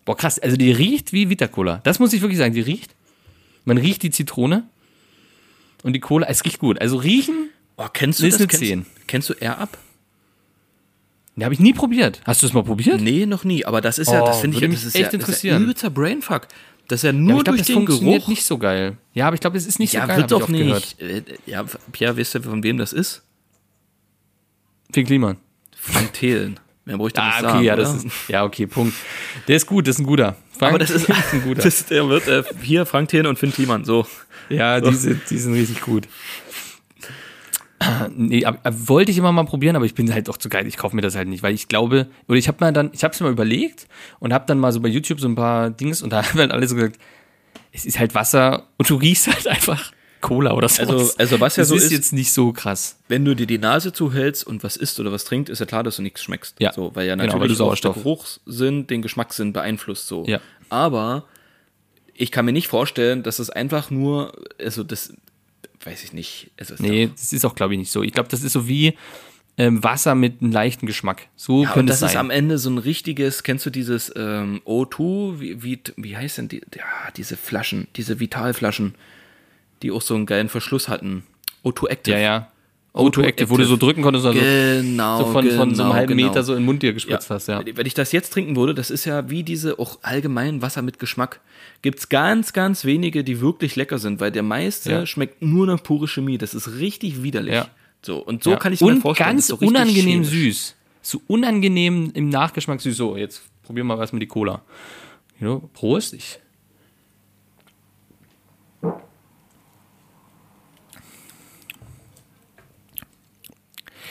Boah, 0.04 0.16
krass. 0.16 0.38
Also 0.38 0.56
die 0.56 0.72
riecht 0.72 1.12
wie 1.12 1.30
Vita 1.30 1.46
Cola. 1.46 1.80
Das 1.84 1.98
muss 1.98 2.12
ich 2.12 2.20
wirklich 2.20 2.38
sagen. 2.38 2.54
Die 2.54 2.60
riecht. 2.60 2.94
Man 3.64 3.78
riecht 3.78 4.02
die 4.02 4.10
Zitrone. 4.10 4.68
Und 5.82 5.92
die 5.92 6.00
Cola, 6.00 6.26
es 6.26 6.44
riecht 6.44 6.58
gut. 6.58 6.80
Also 6.80 6.96
riechen, 6.96 7.50
Oh, 7.76 7.86
kennst 7.92 8.20
du 8.20 8.26
Ist 8.26 8.34
das? 8.34 8.40
eine 8.42 8.46
Kennst, 8.48 8.64
10. 8.64 8.86
kennst 9.08 9.28
du 9.30 9.32
Air 9.34 9.58
Up? 9.58 9.76
die 11.36 11.44
habe 11.44 11.52
ich 11.54 11.58
nie 11.60 11.72
probiert. 11.72 12.20
Hast 12.24 12.42
du 12.42 12.46
es 12.46 12.52
mal 12.52 12.62
probiert? 12.62 13.00
Nee, 13.00 13.26
noch 13.26 13.42
nie. 13.42 13.64
Aber 13.64 13.80
das 13.80 13.98
ist 13.98 14.10
ja, 14.12 14.22
Oh, 14.22 14.26
das 14.26 14.40
finde 14.40 14.56
ich, 14.56 14.70
das 14.72 14.84
ist 14.84 14.94
echt 14.94 15.12
ja, 15.12 15.18
das 15.18 15.28
ist 15.28 15.42
ja 15.42 15.56
interessieren. 15.56 15.62
übelster 15.64 15.90
Brainfuck. 15.90 16.46
Das 16.88 16.98
ist 17.00 17.04
ja 17.04 17.10
Ja, 17.10 17.12
nur 17.12 17.30
aber 17.32 17.38
ich 17.38 17.44
glaube, 17.44 17.56
durch 17.56 17.58
das 17.60 17.66
den 17.66 17.74
funktioniert 17.76 18.16
Geruch. 18.20 18.28
nicht 18.28 18.44
so 18.44 18.58
geil. 18.58 18.96
Ja, 19.14 19.26
aber 19.26 19.34
ich 19.34 19.40
glaube, 19.40 19.56
es 19.56 19.66
ist 19.66 19.78
nicht 19.78 19.92
so 19.92 19.98
ja, 19.98 20.06
geil. 20.06 20.16
wird 20.18 20.30
doch 20.32 20.48
nicht. 20.48 20.98
Gehört. 20.98 21.00
Äh, 21.00 21.22
Ja, 21.46 21.64
Pierre, 21.92 22.16
weißt 22.18 22.34
du, 22.36 22.42
von 22.42 22.62
wem 22.62 22.76
das 22.78 22.92
ist? 22.92 23.22
Fink 24.92 25.06
Kliman. 25.08 25.36
Frank 25.76 26.12
Thelen. 26.12 26.60
Mehr 26.84 26.98
bräuchte 26.98 27.18
ich 27.20 27.24
Ah, 27.24 27.28
nicht 27.28 27.36
okay, 27.44 27.52
sagen, 27.52 27.64
ja, 27.64 27.76
das 27.76 27.88
oder? 27.94 28.04
ist, 28.04 28.28
ja, 28.28 28.44
okay, 28.44 28.66
Punkt. 28.66 28.94
Der 29.48 29.56
ist 29.56 29.66
gut, 29.66 29.86
das 29.86 29.96
ist 29.96 30.00
ein 30.00 30.06
guter. 30.06 30.36
Frank 30.58 30.70
Aber 30.74 30.78
das 30.78 30.90
ist, 30.90 31.08
ein 31.32 31.42
guter. 31.42 31.62
das, 31.64 31.86
der 31.86 32.08
wird 32.08 32.28
äh, 32.28 32.42
hier 32.62 32.84
Frank 32.84 33.08
Thelen 33.08 33.26
und 33.26 33.38
Finn 33.38 33.52
Kliman, 33.52 33.84
so. 33.84 34.06
Ja, 34.50 34.78
die 34.80 34.92
sind, 34.94 35.22
die 35.30 35.38
sind 35.38 35.54
richtig 35.54 35.80
gut. 35.80 36.06
Nee, 38.16 38.44
ab, 38.44 38.60
ab, 38.62 38.74
wollte 38.86 39.10
ich 39.10 39.18
immer 39.18 39.32
mal 39.32 39.44
probieren, 39.44 39.76
aber 39.76 39.84
ich 39.84 39.94
bin 39.94 40.12
halt 40.12 40.28
doch 40.28 40.36
zu 40.36 40.48
geil. 40.48 40.66
Ich 40.66 40.76
kaufe 40.76 40.94
mir 40.96 41.02
das 41.02 41.14
halt 41.16 41.28
nicht, 41.28 41.42
weil 41.42 41.54
ich 41.54 41.68
glaube, 41.68 42.06
oder 42.28 42.36
ich 42.38 42.48
habe 42.48 42.58
mal 42.60 42.72
dann, 42.72 42.90
ich 42.92 43.04
habe 43.04 43.12
es 43.14 43.20
mir 43.20 43.26
mal 43.26 43.32
überlegt 43.32 43.86
und 44.20 44.32
habe 44.32 44.44
dann 44.46 44.58
mal 44.58 44.72
so 44.72 44.80
bei 44.80 44.88
YouTube 44.88 45.20
so 45.20 45.28
ein 45.28 45.34
paar 45.34 45.70
Dings 45.70 46.02
und 46.02 46.10
da 46.12 46.22
haben 46.28 46.38
halt 46.38 46.50
alle 46.52 46.66
so 46.68 46.74
gesagt, 46.74 46.98
es 47.72 47.84
ist 47.84 47.98
halt 47.98 48.14
Wasser 48.14 48.68
und 48.78 48.88
du 48.88 48.96
riechst 48.96 49.26
halt 49.26 49.46
einfach 49.48 49.92
Cola 50.20 50.52
oder 50.54 50.68
so. 50.68 50.82
Also- 50.82 51.12
also 51.18 51.40
was 51.40 51.56
ja 51.56 51.62
das 51.62 51.68
so 51.68 51.74
ist 51.74 51.84
ist- 51.84 51.92
jetzt 51.92 52.12
nicht 52.12 52.32
so 52.32 52.52
krass. 52.52 52.98
Wenn 53.08 53.24
du 53.24 53.34
dir 53.36 53.46
die 53.46 53.58
Nase 53.58 53.92
zuhältst 53.92 54.46
und 54.46 54.62
was 54.62 54.76
isst 54.76 54.98
oder 55.00 55.12
was 55.12 55.24
trinkt, 55.24 55.48
ist 55.50 55.58
ja 55.58 55.66
klar, 55.66 55.82
dass 55.82 55.96
du 55.96 56.02
nichts 56.02 56.22
schmeckst. 56.22 56.56
Ja. 56.60 56.72
So, 56.72 56.92
weil 56.94 57.06
ja 57.06 57.14
Genau, 57.14 57.24
natürlich 57.24 57.40
weil 57.40 57.48
du 57.48 57.54
auch 57.64 57.74
Sauerstoff- 57.74 57.94
der 57.94 58.02
Geruchssinn 58.02 58.86
den 58.86 59.02
Geschmackssinn 59.02 59.52
beeinflusst 59.52 60.06
so. 60.08 60.24
Ja. 60.26 60.40
Aber 60.70 61.24
ich 62.14 62.30
kann 62.30 62.44
mir 62.44 62.52
nicht 62.52 62.68
vorstellen, 62.68 63.22
dass 63.22 63.38
es 63.40 63.50
einfach 63.50 63.90
nur, 63.90 64.32
also 64.58 64.82
das 64.84 65.12
weiß 65.84 66.04
ich 66.04 66.12
nicht. 66.12 66.50
Es 66.56 66.70
ist 66.70 66.80
Nee, 66.80 67.10
das 67.14 67.32
ist 67.32 67.44
auch 67.44 67.54
glaube 67.54 67.74
ich 67.74 67.78
nicht 67.78 67.90
so. 67.92 68.02
Ich 68.02 68.12
glaube, 68.12 68.28
das 68.28 68.42
ist 68.42 68.52
so 68.52 68.68
wie 68.68 68.94
ähm, 69.56 69.84
Wasser 69.84 70.14
mit 70.14 70.42
einem 70.42 70.52
leichten 70.52 70.86
Geschmack. 70.86 71.28
So 71.36 71.62
Ja, 71.62 71.72
könnte 71.72 71.90
das 71.90 71.98
es 72.02 72.06
ist 72.08 72.12
sein. 72.12 72.20
am 72.20 72.30
Ende 72.30 72.58
so 72.58 72.70
ein 72.70 72.78
richtiges, 72.78 73.42
kennst 73.42 73.64
du 73.66 73.70
dieses 73.70 74.12
ähm, 74.16 74.60
O2, 74.64 75.38
wie, 75.40 75.62
wie, 75.62 75.80
wie 75.96 76.16
heißt 76.16 76.38
denn 76.38 76.48
die, 76.48 76.60
ja, 76.76 77.10
diese 77.16 77.36
Flaschen, 77.36 77.86
diese 77.96 78.18
Vitalflaschen, 78.18 78.94
die 79.82 79.90
auch 79.92 80.02
so 80.02 80.14
einen 80.14 80.26
geilen 80.26 80.48
Verschluss 80.48 80.88
hatten. 80.88 81.22
O2 81.64 81.88
Active. 81.88 82.16
ja, 82.16 82.20
ja. 82.22 82.50
O2 82.94 83.22
Active, 83.24 83.50
wo 83.50 83.56
du 83.56 83.64
so 83.64 83.76
drücken 83.76 84.02
konntest, 84.02 84.24
also 84.24 84.38
Genau, 84.38 85.18
so 85.18 85.32
von, 85.32 85.50
von 85.50 85.74
so 85.74 85.82
einem 85.82 85.90
genau, 85.90 85.94
halben 85.94 86.16
genau. 86.16 86.28
Meter 86.28 86.44
so 86.44 86.52
in 86.52 86.60
den 86.60 86.64
Mund 86.64 86.80
dir 86.82 86.92
gespritzt 86.92 87.28
hast, 87.28 87.48
ja. 87.48 87.60
Wenn 87.64 87.86
ich 87.86 87.94
das 87.94 88.12
jetzt 88.12 88.32
trinken 88.32 88.54
würde, 88.54 88.72
das 88.72 88.90
ist 88.90 89.04
ja 89.04 89.28
wie 89.30 89.42
diese 89.42 89.80
auch 89.80 89.98
allgemein 90.02 90.62
Wasser 90.62 90.80
mit 90.80 91.00
Geschmack. 91.00 91.40
Gibt 91.82 91.98
es 91.98 92.08
ganz, 92.08 92.52
ganz 92.52 92.84
wenige, 92.84 93.24
die 93.24 93.40
wirklich 93.40 93.76
lecker 93.76 93.98
sind, 93.98 94.20
weil 94.20 94.32
der 94.32 94.42
meiste 94.42 94.90
Ja. 94.90 95.06
schmeckt 95.06 95.42
nur 95.42 95.66
nach 95.66 95.82
pure 95.82 96.08
Chemie. 96.08 96.38
Das 96.38 96.54
ist 96.54 96.78
richtig 96.78 97.22
widerlich. 97.22 97.54
Ja. 97.54 97.68
So, 98.02 98.18
und 98.18 98.42
so 98.42 98.50
ja. 98.52 98.56
kann 98.56 98.72
ich 98.72 98.80
Und 98.82 98.94
mir 98.96 99.00
vorstellen. 99.00 99.30
ganz 99.30 99.48
das 99.48 99.54
ist 99.56 99.60
so 99.60 99.66
unangenehm 99.66 100.24
chemisch. 100.24 100.28
süß. 100.28 100.74
So 101.02 101.22
unangenehm 101.26 102.10
im 102.14 102.28
Nachgeschmack 102.30 102.80
süß. 102.80 102.96
So, 102.96 103.16
jetzt 103.16 103.42
probieren 103.62 103.86
wir 103.86 103.98
was 103.98 104.12
mit 104.12 104.22
die 104.22 104.26
Cola. 104.26 104.62
Ja, 105.40 105.60
Prost. 105.74 106.14
Ich. 106.14 106.38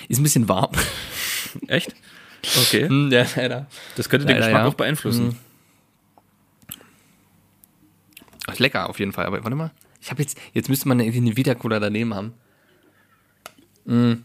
Ist 0.07 0.19
ein 0.19 0.23
bisschen 0.23 0.47
warm. 0.49 0.71
Echt? 1.67 1.93
Okay. 2.61 2.89
Hm, 2.89 3.09
ja, 3.09 3.25
leider. 3.37 3.67
Das 3.95 4.09
könnte 4.09 4.25
den 4.27 4.35
Leider, 4.35 4.47
Geschmack 4.47 4.63
ja. 4.63 4.67
auch 4.67 4.73
beeinflussen. 4.73 5.27
Mhm. 5.27 5.35
Ach, 8.47 8.59
lecker 8.59 8.89
auf 8.89 8.99
jeden 8.99 9.11
Fall. 9.11 9.25
Aber 9.25 9.43
warte 9.43 9.55
mal. 9.55 9.71
Ich 10.01 10.11
habe 10.11 10.21
jetzt, 10.21 10.37
jetzt 10.53 10.69
müsste 10.69 10.87
man 10.87 10.99
irgendwie 10.99 11.19
eine 11.19 11.37
Vita 11.37 11.55
Cola 11.55 11.79
daneben 11.79 12.13
haben. 12.13 12.33
Mhm. 13.85 14.23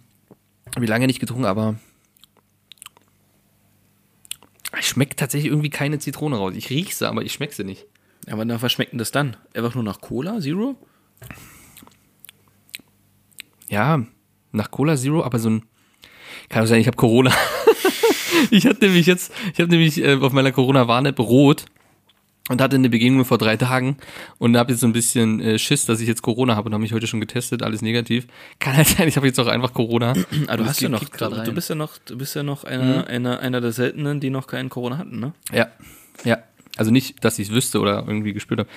Habe 0.75 0.85
ich 0.85 0.91
lange 0.91 1.07
nicht 1.07 1.21
getrunken, 1.21 1.47
aber 1.47 1.77
es 4.79 4.87
schmeckt 4.87 5.19
tatsächlich 5.19 5.51
irgendwie 5.51 5.71
keine 5.71 5.99
Zitrone 5.99 6.37
raus. 6.37 6.55
Ich 6.57 6.71
riech 6.71 6.97
sie, 6.97 7.09
aber 7.09 7.23
ich 7.23 7.33
schmeck 7.33 7.53
sie 7.53 7.65
nicht. 7.65 7.87
Ja, 8.27 8.35
aber 8.35 8.45
nach 8.45 8.61
was 8.61 8.73
schmeckt 8.73 8.93
denn 8.93 8.99
das 8.99 9.11
dann? 9.11 9.37
Einfach 9.55 9.75
nur 9.75 9.85
nach 9.85 10.01
Cola, 10.01 10.41
Zero? 10.41 10.77
Ja, 13.69 14.05
nach 14.53 14.71
Cola 14.71 14.97
Zero, 14.97 15.23
aber 15.23 15.39
so 15.39 15.51
ein. 15.51 15.63
Kann 16.49 16.65
auch 16.65 16.67
sein, 16.67 16.81
ich 16.81 16.87
habe 16.87 16.97
Corona. 16.97 17.33
ich 18.51 18.67
hatte 18.67 18.87
nämlich 18.87 19.07
jetzt, 19.07 19.33
ich 19.53 19.61
habe 19.61 19.71
nämlich 19.71 20.03
äh, 20.03 20.17
auf 20.17 20.33
meiner 20.33 20.53
Corona-Warn-App 20.53 21.19
rot 21.19 21.67
und 22.49 22.61
hatte 22.61 22.77
eine 22.77 22.89
Begegnung 22.89 23.25
vor 23.25 23.39
drei 23.39 23.57
Tagen 23.57 23.97
und 24.39 24.57
habe 24.57 24.73
jetzt 24.73 24.81
so 24.81 24.87
ein 24.87 24.93
bisschen 24.93 25.41
äh, 25.41 25.59
Schiss, 25.59 25.85
dass 25.87 26.01
ich 26.01 26.09
jetzt 26.09 26.23
Corona 26.23 26.57
habe 26.57 26.67
und 26.69 26.73
habe 26.73 26.83
mich 26.83 26.93
heute 26.93 27.07
schon 27.07 27.21
getestet, 27.21 27.63
alles 27.63 27.83
negativ. 27.83 28.27
Kann 28.59 28.77
halt 28.77 28.87
sein, 28.89 29.07
ich 29.09 29.17
habe 29.17 29.27
jetzt 29.27 29.39
auch 29.39 29.47
einfach 29.47 29.73
Corona. 29.73 30.15
Ah, 30.47 30.57
du 30.57 30.65
hast 30.65 30.81
ja 30.81 30.89
noch, 30.89 31.05
du, 31.05 31.53
bist 31.53 31.69
ja 31.69 31.75
noch, 31.75 31.99
du 31.99 32.17
bist 32.17 32.35
ja 32.35 32.43
noch 32.43 32.65
einer, 32.65 33.07
einer, 33.07 33.41
einer 33.41 33.61
der 33.61 33.73
seltenen, 33.73 34.21
die 34.21 34.31
noch 34.31 34.47
keinen 34.47 34.69
Corona 34.71 34.97
hatten, 34.99 35.21
ne? 35.21 35.33
Ja, 35.53 35.69
ja. 36.25 36.39
Also 36.77 36.91
nicht, 36.91 37.23
dass 37.25 37.39
ich 37.39 37.49
es 37.49 37.55
wüsste 37.55 37.81
oder 37.81 38.05
irgendwie 38.07 38.33
gespürt 38.33 38.61
habe. 38.61 38.69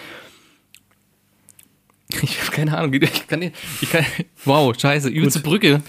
Ich 2.23 2.41
habe 2.41 2.51
keine 2.51 2.77
Ahnung. 2.77 2.93
Ich 2.93 3.27
kann, 3.27 3.39
nicht- 3.39 3.55
ich 3.81 3.89
kann, 3.89 4.05
wow, 4.45 4.77
scheiße, 4.77 5.07
übelste 5.09 5.39
Brücke. 5.39 5.81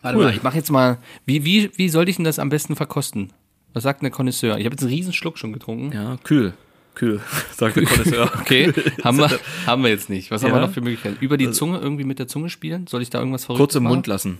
Warte 0.00 0.18
Cool. 0.18 0.24
mal, 0.26 0.34
ich 0.34 0.42
mache 0.42 0.56
jetzt 0.56 0.70
mal. 0.70 0.98
Wie, 1.26 1.44
wie, 1.44 1.70
wie 1.76 1.88
sollte 1.88 2.10
ich 2.10 2.16
denn 2.16 2.24
das 2.24 2.38
am 2.38 2.48
besten 2.50 2.76
verkosten? 2.76 3.32
Was 3.74 3.82
sagt 3.84 4.02
ein 4.02 4.10
Connoisseur? 4.10 4.58
Ich 4.58 4.64
habe 4.64 4.74
jetzt 4.74 4.82
einen 4.82 4.92
riesen 4.92 5.12
Schluck 5.12 5.38
schon 5.38 5.52
getrunken. 5.52 5.92
Ja, 5.92 6.16
kühl. 6.24 6.52
Kühl, 6.94 7.20
sagt 7.56 7.76
der 7.76 7.84
Connoisseur. 7.84 8.30
Okay, 8.40 8.72
haben 9.02 9.16
wir, 9.18 9.30
haben 9.66 9.82
wir 9.82 9.88
jetzt 9.90 10.10
nicht. 10.10 10.30
Was 10.30 10.42
haben 10.42 10.50
Ja. 10.50 10.56
wir 10.56 10.66
noch 10.66 10.72
für 10.74 10.82
Möglichkeiten? 10.82 11.16
Über 11.20 11.36
die 11.38 11.50
Zunge, 11.50 11.78
irgendwie 11.78 12.04
mit 12.04 12.18
der 12.18 12.28
Zunge 12.28 12.50
spielen? 12.50 12.86
Soll 12.86 13.00
ich 13.02 13.08
da 13.10 13.18
irgendwas 13.18 13.46
verrückt 13.46 13.58
Kurz 13.60 13.74
im 13.74 13.84
Mund 13.84 14.06
lassen. 14.06 14.38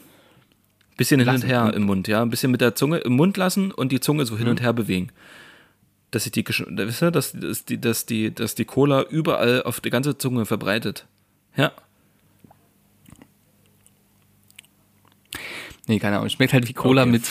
Bisschen 0.99 1.19
hin 1.21 1.29
und 1.29 1.35
Lassen. 1.37 1.47
her 1.47 1.73
im 1.75 1.85
Mund, 1.85 2.07
ja. 2.09 2.21
Ein 2.21 2.29
bisschen 2.29 2.51
mit 2.51 2.61
der 2.61 2.75
Zunge 2.75 2.99
im 2.99 3.15
Mund 3.15 3.39
lassen 3.39 3.71
und 3.71 3.91
die 3.93 4.01
Zunge 4.01 4.27
so 4.27 4.37
hin 4.37 4.49
und 4.49 4.61
her 4.61 4.75
bewegen. 4.75 5.09
Dass 6.11 6.25
sich 6.25 6.33
die, 6.33 6.45
Gesch- 6.45 6.67
wisst 6.69 7.03
ihr, 7.03 7.11
dass, 7.11 7.33
dass, 7.33 7.65
die, 7.65 7.81
dass, 7.81 8.05
die, 8.05 8.35
dass 8.35 8.55
die 8.55 8.67
Cola 8.67 9.03
überall 9.05 9.63
auf 9.63 9.81
die 9.81 9.89
ganze 9.89 10.19
Zunge 10.19 10.45
verbreitet. 10.45 11.07
Ja. 11.57 11.73
Nee, 15.87 15.99
keine 15.99 16.17
Ahnung. 16.19 16.29
Schmeckt 16.29 16.53
halt 16.53 16.69
wie 16.69 16.75
Cola 16.75 17.03
Okay. 17.03 17.11
mit 17.13 17.23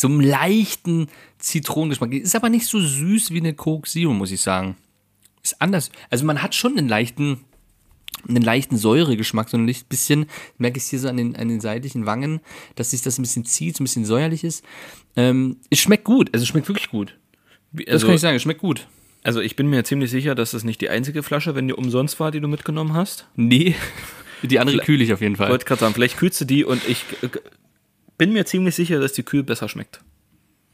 so 0.00 0.08
einem 0.08 0.20
leichten 0.20 1.08
Zitronengeschmack. 1.38 2.12
Ist 2.12 2.34
aber 2.36 2.48
nicht 2.48 2.66
so 2.66 2.80
süß 2.80 3.30
wie 3.32 3.38
eine 3.38 3.54
Coke 3.54 3.88
Zero, 3.88 4.12
muss 4.12 4.30
ich 4.30 4.40
sagen. 4.40 4.76
Ist 5.42 5.60
anders. 5.60 5.90
Also 6.10 6.24
man 6.24 6.42
hat 6.42 6.54
schon 6.54 6.76
einen 6.78 6.88
leichten, 6.88 7.40
einen 8.28 8.42
leichten 8.42 8.76
Säuregeschmack, 8.76 9.48
so 9.48 9.56
ein 9.56 9.66
bisschen, 9.88 10.26
merke 10.58 10.78
ich 10.78 10.84
hier 10.84 10.98
so 10.98 11.08
an 11.08 11.16
den, 11.16 11.36
an 11.36 11.48
den 11.48 11.60
seitlichen 11.60 12.06
Wangen, 12.06 12.40
dass 12.76 12.90
sich 12.90 13.02
das 13.02 13.18
ein 13.18 13.22
bisschen 13.22 13.44
zieht, 13.44 13.76
so 13.76 13.82
ein 13.82 13.84
bisschen 13.86 14.04
säuerlich 14.04 14.44
ist. 14.44 14.64
Ähm, 15.16 15.56
es 15.70 15.78
schmeckt 15.80 16.04
gut, 16.04 16.30
also 16.32 16.42
es 16.42 16.48
schmeckt 16.48 16.68
wirklich 16.68 16.90
gut. 16.90 17.16
Das 17.72 17.86
Also, 17.88 18.06
kann 18.06 18.14
ich 18.16 18.20
sagen, 18.20 18.36
es 18.36 18.42
schmeckt 18.42 18.60
gut. 18.60 18.86
also 19.22 19.40
ich 19.40 19.56
bin 19.56 19.68
mir 19.70 19.84
ziemlich 19.84 20.10
sicher, 20.10 20.34
dass 20.34 20.50
das 20.52 20.64
nicht 20.64 20.80
die 20.80 20.88
einzige 20.88 21.22
Flasche, 21.22 21.54
wenn 21.54 21.68
die 21.68 21.74
umsonst 21.74 22.20
war, 22.20 22.30
die 22.30 22.40
du 22.40 22.48
mitgenommen 22.48 22.94
hast. 22.94 23.26
Nee, 23.36 23.74
die 24.42 24.58
andere 24.58 24.78
kühle 24.78 25.02
ich 25.04 25.12
auf 25.12 25.20
jeden 25.20 25.34
Ich 25.34 25.38
Fall. 25.38 25.50
wollte 25.50 25.64
gerade 25.66 25.80
sagen, 25.80 25.94
vielleicht 25.94 26.16
kühlst 26.16 26.40
du 26.40 26.44
die 26.44 26.64
und 26.64 26.86
ich 26.88 27.04
äh, 27.22 27.28
bin 28.20 28.34
mir 28.34 28.44
ziemlich 28.44 28.74
sicher, 28.74 29.00
dass 29.00 29.14
die 29.14 29.22
kühl 29.22 29.42
besser 29.42 29.66
schmeckt. 29.70 30.02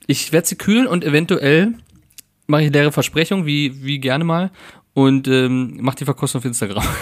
Ich 0.08 0.32
werde 0.32 0.48
sie 0.48 0.56
kühlen 0.56 0.88
und 0.88 1.04
eventuell 1.04 1.74
mache 2.48 2.64
ich 2.64 2.72
leere 2.72 2.90
Versprechung, 2.90 3.46
wie, 3.46 3.84
wie 3.84 4.00
gerne 4.00 4.24
mal, 4.24 4.50
und 4.94 5.28
ähm, 5.28 5.76
mache 5.80 5.96
die 5.98 6.04
Verkostung 6.04 6.40
auf 6.40 6.44
Instagram. 6.44 6.84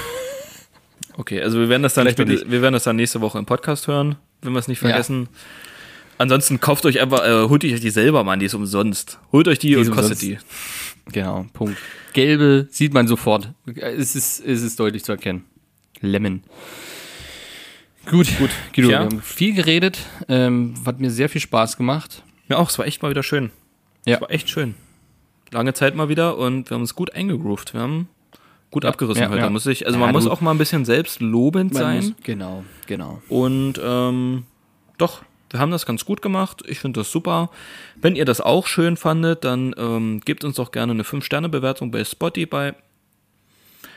Okay, 1.16 1.40
also 1.40 1.61
wir 1.61 1.68
werden 1.68 1.84
das 1.84 1.95
dann, 1.95 2.11
später- 2.11 2.51
wir 2.51 2.61
werden 2.61 2.72
das 2.74 2.82
dann 2.84 2.97
nächste 2.97 3.20
Woche 3.20 3.38
im 3.38 3.47
Podcast 3.47 3.86
hören, 3.86 4.16
wenn 4.42 4.53
wir 4.53 4.59
es 4.59 4.66
nicht 4.66 4.80
vergessen. 4.80 5.28
Ansonsten 6.18 6.59
kauft 6.59 6.84
euch 6.86 7.01
einfach, 7.01 7.24
äh, 7.24 7.49
holt 7.49 7.64
euch 7.64 7.80
die 7.80 7.90
selber, 7.90 8.24
Mann, 8.24 8.40
die 8.40 8.47
ist 8.47 8.55
umsonst. 8.55 9.20
Holt 9.30 9.47
euch 9.47 9.61
die, 9.61 9.74
ist 9.74 9.86
und 9.88 9.95
kostet 9.95 10.20
umsonst. 10.22 10.45
die. 11.07 11.12
Genau, 11.12 11.47
Punkt. 11.53 11.76
Gelbe 12.14 12.66
sieht 12.70 12.92
man 12.95 13.07
sofort. 13.07 13.53
Es 13.76 14.16
ist, 14.16 14.40
es 14.45 14.62
ist 14.62 14.80
deutlich 14.80 15.05
zu 15.05 15.12
erkennen. 15.12 15.45
Lemon. 16.01 16.42
Gut, 18.11 18.26
gut. 18.38 18.50
Guido, 18.74 18.92
haben 18.92 19.20
viel 19.22 19.55
geredet, 19.55 19.98
ähm, 20.28 20.74
hat 20.84 21.00
mir 21.00 21.11
sehr 21.11 21.28
viel 21.28 21.40
Spaß 21.40 21.76
gemacht. 21.76 22.22
Ja, 22.48 22.59
auch, 22.59 22.68
es 22.68 22.78
war 22.78 22.86
echt 22.86 23.02
mal 23.02 23.11
wieder 23.11 23.22
schön. 23.22 23.50
Ja. 24.07 24.16
Es 24.16 24.20
war 24.20 24.30
echt 24.30 24.50
schön. 24.50 24.74
Lange 25.50 25.72
Zeit 25.74 25.94
mal 25.94 26.09
wieder 26.09 26.36
und 26.36 26.68
wir 26.70 26.74
haben 26.74 26.82
uns 26.82 26.94
gut 26.94 27.14
eingegroovt. 27.14 27.72
Wir 27.74 27.80
haben 27.80 28.09
gut 28.70 28.84
abgerissen 28.84 29.22
ja, 29.22 29.28
heute. 29.30 29.40
ja. 29.40 29.50
Muss 29.50 29.66
ich, 29.66 29.86
also 29.86 29.98
Ja, 29.98 30.05
man 30.05 30.12
muss 30.12 30.26
auch 30.26 30.40
mal 30.40 30.50
ein 30.50 30.59
bisschen 30.59 30.84
selbstlobend 30.84 31.72
Man 31.72 31.82
sein. 31.82 31.96
muss- 31.96 32.12
Genau, 32.24 32.64
genau. 32.86 33.22
Und 33.28 33.80
ähm, 33.82 34.44
doch, 34.98 35.22
wir 35.50 35.61
haben 35.61 35.70
das 35.70 35.86
ganz 35.86 36.05
gut 36.05 36.20
gemacht. 36.22 36.62
Ich 36.66 36.80
finde 36.80 37.00
das 37.00 37.11
super. 37.12 37.50
Wenn 37.94 38.16
ihr 38.16 38.24
das 38.24 38.40
auch 38.40 38.66
schön 38.66 38.96
fandet, 38.96 39.44
dann 39.44 39.74
ähm, 39.78 40.20
gebt 40.24 40.42
uns 40.44 40.57
doch 40.57 40.72
gerne 40.72 40.92
eine 40.92 41.05
5-Sterne-Bewertung 41.05 41.90
bei 41.92 42.05
Spotify. 42.05 42.72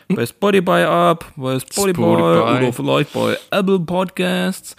Bei 0.10 0.26
Spotify 0.26 0.84
ab, 0.88 1.26
bei 1.36 1.60
Spotify, 1.60 1.90
Spotify. 1.94 2.12
oder 2.22 2.74
vielleicht 2.74 3.14
bei 3.14 3.38
Apple 3.52 3.80
Podcasts. 3.80 4.76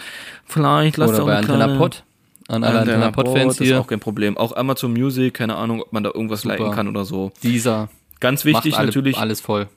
Vielleicht 0.46 0.96
lasst 0.96 1.10
Oder 1.14 1.18
ihr 1.18 1.22
auch 1.22 1.26
bei 1.26 1.32
eine 1.32 1.38
Antenne 1.40 1.64
kleine- 1.64 1.78
Pod. 1.78 2.02
An 2.48 2.64
alle 2.64 2.78
Antenne 2.80 3.12
Pod-Fans 3.12 3.56
das 3.56 3.60
ist 3.60 3.66
hier. 3.66 3.78
auch 3.80 3.86
kein 3.86 4.00
Problem. 4.00 4.38
Auch 4.38 4.56
Amazon 4.56 4.92
Music, 4.94 5.34
keine 5.34 5.56
Ahnung, 5.56 5.82
ob 5.82 5.92
man 5.92 6.02
da 6.02 6.10
irgendwas 6.14 6.42
Super. 6.42 6.56
liken 6.56 6.70
kann 6.72 6.88
oder 6.88 7.04
so. 7.04 7.30
Dieser 7.42 7.90
Ganz 8.20 8.46
wichtig 8.46 8.74
alle, 8.76 8.86
natürlich, 8.86 9.18
alles 9.18 9.42
voll. 9.42 9.68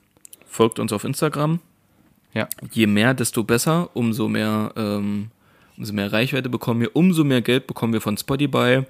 folgt 0.46 0.78
uns 0.78 0.92
auf 0.92 1.04
Instagram. 1.04 1.60
Ja. 2.34 2.48
je 2.70 2.86
mehr, 2.86 3.12
desto 3.12 3.44
besser, 3.44 3.90
umso 3.92 4.26
mehr, 4.26 4.72
ähm, 4.74 5.30
umso 5.76 5.92
mehr 5.92 6.10
Reichweite 6.14 6.48
bekommen 6.48 6.80
wir, 6.80 6.96
umso 6.96 7.24
mehr 7.24 7.42
Geld 7.42 7.66
bekommen 7.66 7.92
wir 7.92 8.00
von 8.00 8.16
Spotify 8.16 8.84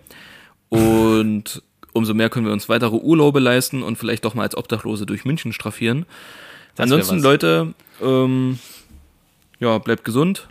und 0.68 1.60
umso 1.92 2.14
mehr 2.14 2.30
können 2.30 2.46
wir 2.46 2.52
uns 2.52 2.68
weitere 2.68 2.94
Urlaube 2.96 3.40
leisten 3.40 3.82
und 3.82 3.98
vielleicht 3.98 4.24
doch 4.24 4.34
mal 4.34 4.42
als 4.44 4.56
Obdachlose 4.56 5.06
durch 5.06 5.24
München 5.24 5.52
straffieren. 5.52 6.06
Ansonsten. 6.76 7.20
Leute, 7.20 7.74
ähm, 8.00 8.58
ja, 9.60 9.78
bleibt 9.78 10.04
gesund 10.04 10.48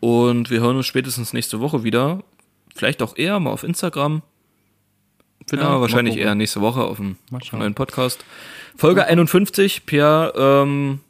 und 0.00 0.50
wir 0.50 0.60
hören 0.60 0.76
uns 0.76 0.86
spätestens 0.86 1.32
nächste 1.32 1.60
Woche 1.60 1.84
wieder. 1.84 2.22
Vielleicht 2.74 3.02
auch 3.02 3.16
eher 3.16 3.38
mal 3.40 3.50
auf 3.50 3.64
Instagram. 3.64 4.22
Vielleicht. 5.46 5.68
Ja, 5.68 5.80
wahrscheinlich 5.80 6.16
eher 6.16 6.34
nächste 6.34 6.60
Woche 6.60 6.82
auf 6.82 6.96
dem 6.96 7.16
neuen 7.52 7.74
Podcast. 7.74 8.24
Folge 8.76 9.06
51, 9.06 9.86
Pierre, 9.86 10.32
ähm, 10.36 11.00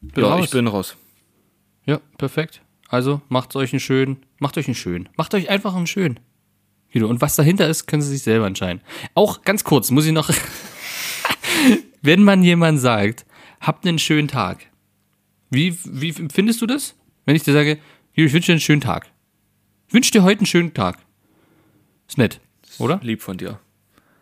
Bin 0.00 0.24
ja, 0.24 0.30
raus. 0.30 0.44
ich 0.44 0.50
bin 0.50 0.66
raus. 0.66 0.96
Ja, 1.84 2.00
perfekt. 2.18 2.62
Also 2.88 3.20
macht 3.28 3.54
euch 3.56 3.72
einen 3.72 3.80
schönen, 3.80 4.18
macht 4.38 4.58
euch 4.58 4.66
einen 4.66 4.74
schönen, 4.74 5.08
macht 5.16 5.34
euch 5.34 5.48
einfach 5.48 5.74
einen 5.74 5.86
schönen. 5.86 6.20
Und 6.94 7.22
was 7.22 7.36
dahinter 7.36 7.68
ist, 7.68 7.86
können 7.86 8.02
Sie 8.02 8.10
sich 8.10 8.22
selber 8.22 8.46
entscheiden. 8.46 8.82
Auch 9.14 9.42
ganz 9.42 9.64
kurz, 9.64 9.90
muss 9.90 10.04
ich 10.04 10.12
noch, 10.12 10.30
wenn 12.02 12.22
man 12.22 12.42
jemand 12.42 12.80
sagt, 12.80 13.24
habt 13.62 13.86
einen 13.86 13.98
schönen 13.98 14.28
Tag. 14.28 14.66
Wie, 15.50 15.76
wie 15.84 16.12
findest 16.12 16.60
du 16.60 16.66
das? 16.66 16.94
Wenn 17.24 17.36
ich 17.36 17.42
dir 17.42 17.52
sage, 17.52 17.78
ich 18.12 18.32
wünsche 18.32 18.46
dir 18.46 18.52
einen 18.52 18.60
schönen 18.60 18.80
Tag. 18.80 19.10
Ich 19.88 19.94
wünsche 19.94 20.10
dir 20.10 20.22
heute 20.22 20.40
einen 20.40 20.46
schönen 20.46 20.74
Tag. 20.74 20.98
Ist 22.08 22.18
nett, 22.18 22.40
oder? 22.78 23.00
Lieb 23.02 23.22
von 23.22 23.38
dir. 23.38 23.60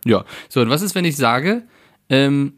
Ja. 0.04 0.24
So, 0.48 0.60
und 0.60 0.70
was 0.70 0.82
ist, 0.82 0.94
wenn 0.94 1.04
ich 1.04 1.16
sage, 1.16 1.66
ähm, 2.08 2.54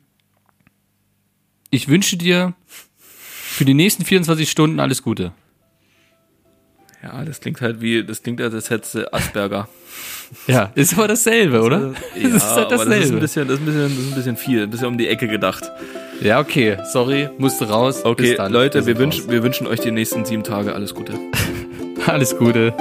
ich 1.70 1.88
wünsche 1.88 2.16
dir 2.16 2.54
für 2.66 3.64
die 3.64 3.74
nächsten 3.74 4.04
24 4.04 4.50
Stunden 4.50 4.80
alles 4.80 5.02
Gute. 5.02 5.32
Ja, 7.02 7.24
das 7.24 7.40
klingt 7.40 7.60
halt 7.60 7.80
wie, 7.80 8.04
das 8.04 8.22
klingt 8.22 8.40
als 8.40 8.70
hättest 8.70 8.94
du 8.94 9.12
Asperger. 9.12 9.68
Ja, 10.46 10.72
ist 10.74 10.94
aber 10.94 11.08
dasselbe, 11.08 11.60
oder? 11.60 11.92
Ja, 12.16 12.28
das 12.30 12.36
ist 12.36 12.56
halt 12.56 12.72
aber 12.72 12.86
das 12.86 12.96
ist 12.96 13.12
ein 13.12 13.20
dasselbe. 13.20 13.20
bisschen, 13.20 13.48
das 13.48 13.58
ist 13.58 13.60
ein 13.60 13.66
bisschen, 13.66 13.82
das 13.82 13.92
ist 13.98 14.06
ein 14.08 14.14
bisschen 14.14 14.36
viel, 14.38 14.62
ein 14.62 14.70
bisschen 14.70 14.86
um 14.86 14.96
die 14.96 15.08
Ecke 15.08 15.28
gedacht. 15.28 15.70
Ja, 16.22 16.40
okay, 16.40 16.78
sorry, 16.90 17.28
musste 17.36 17.68
raus. 17.68 18.02
Okay. 18.02 18.36
Leute, 18.48 18.78
wir 18.78 18.94
sind 18.94 18.98
wünschen, 18.98 19.30
wir 19.30 19.42
wünschen 19.42 19.66
euch 19.66 19.80
die 19.80 19.90
nächsten 19.90 20.24
sieben 20.24 20.42
Tage 20.42 20.74
alles 20.74 20.94
Gute. 20.94 21.12
alles 22.06 22.34
Gute. 22.38 22.72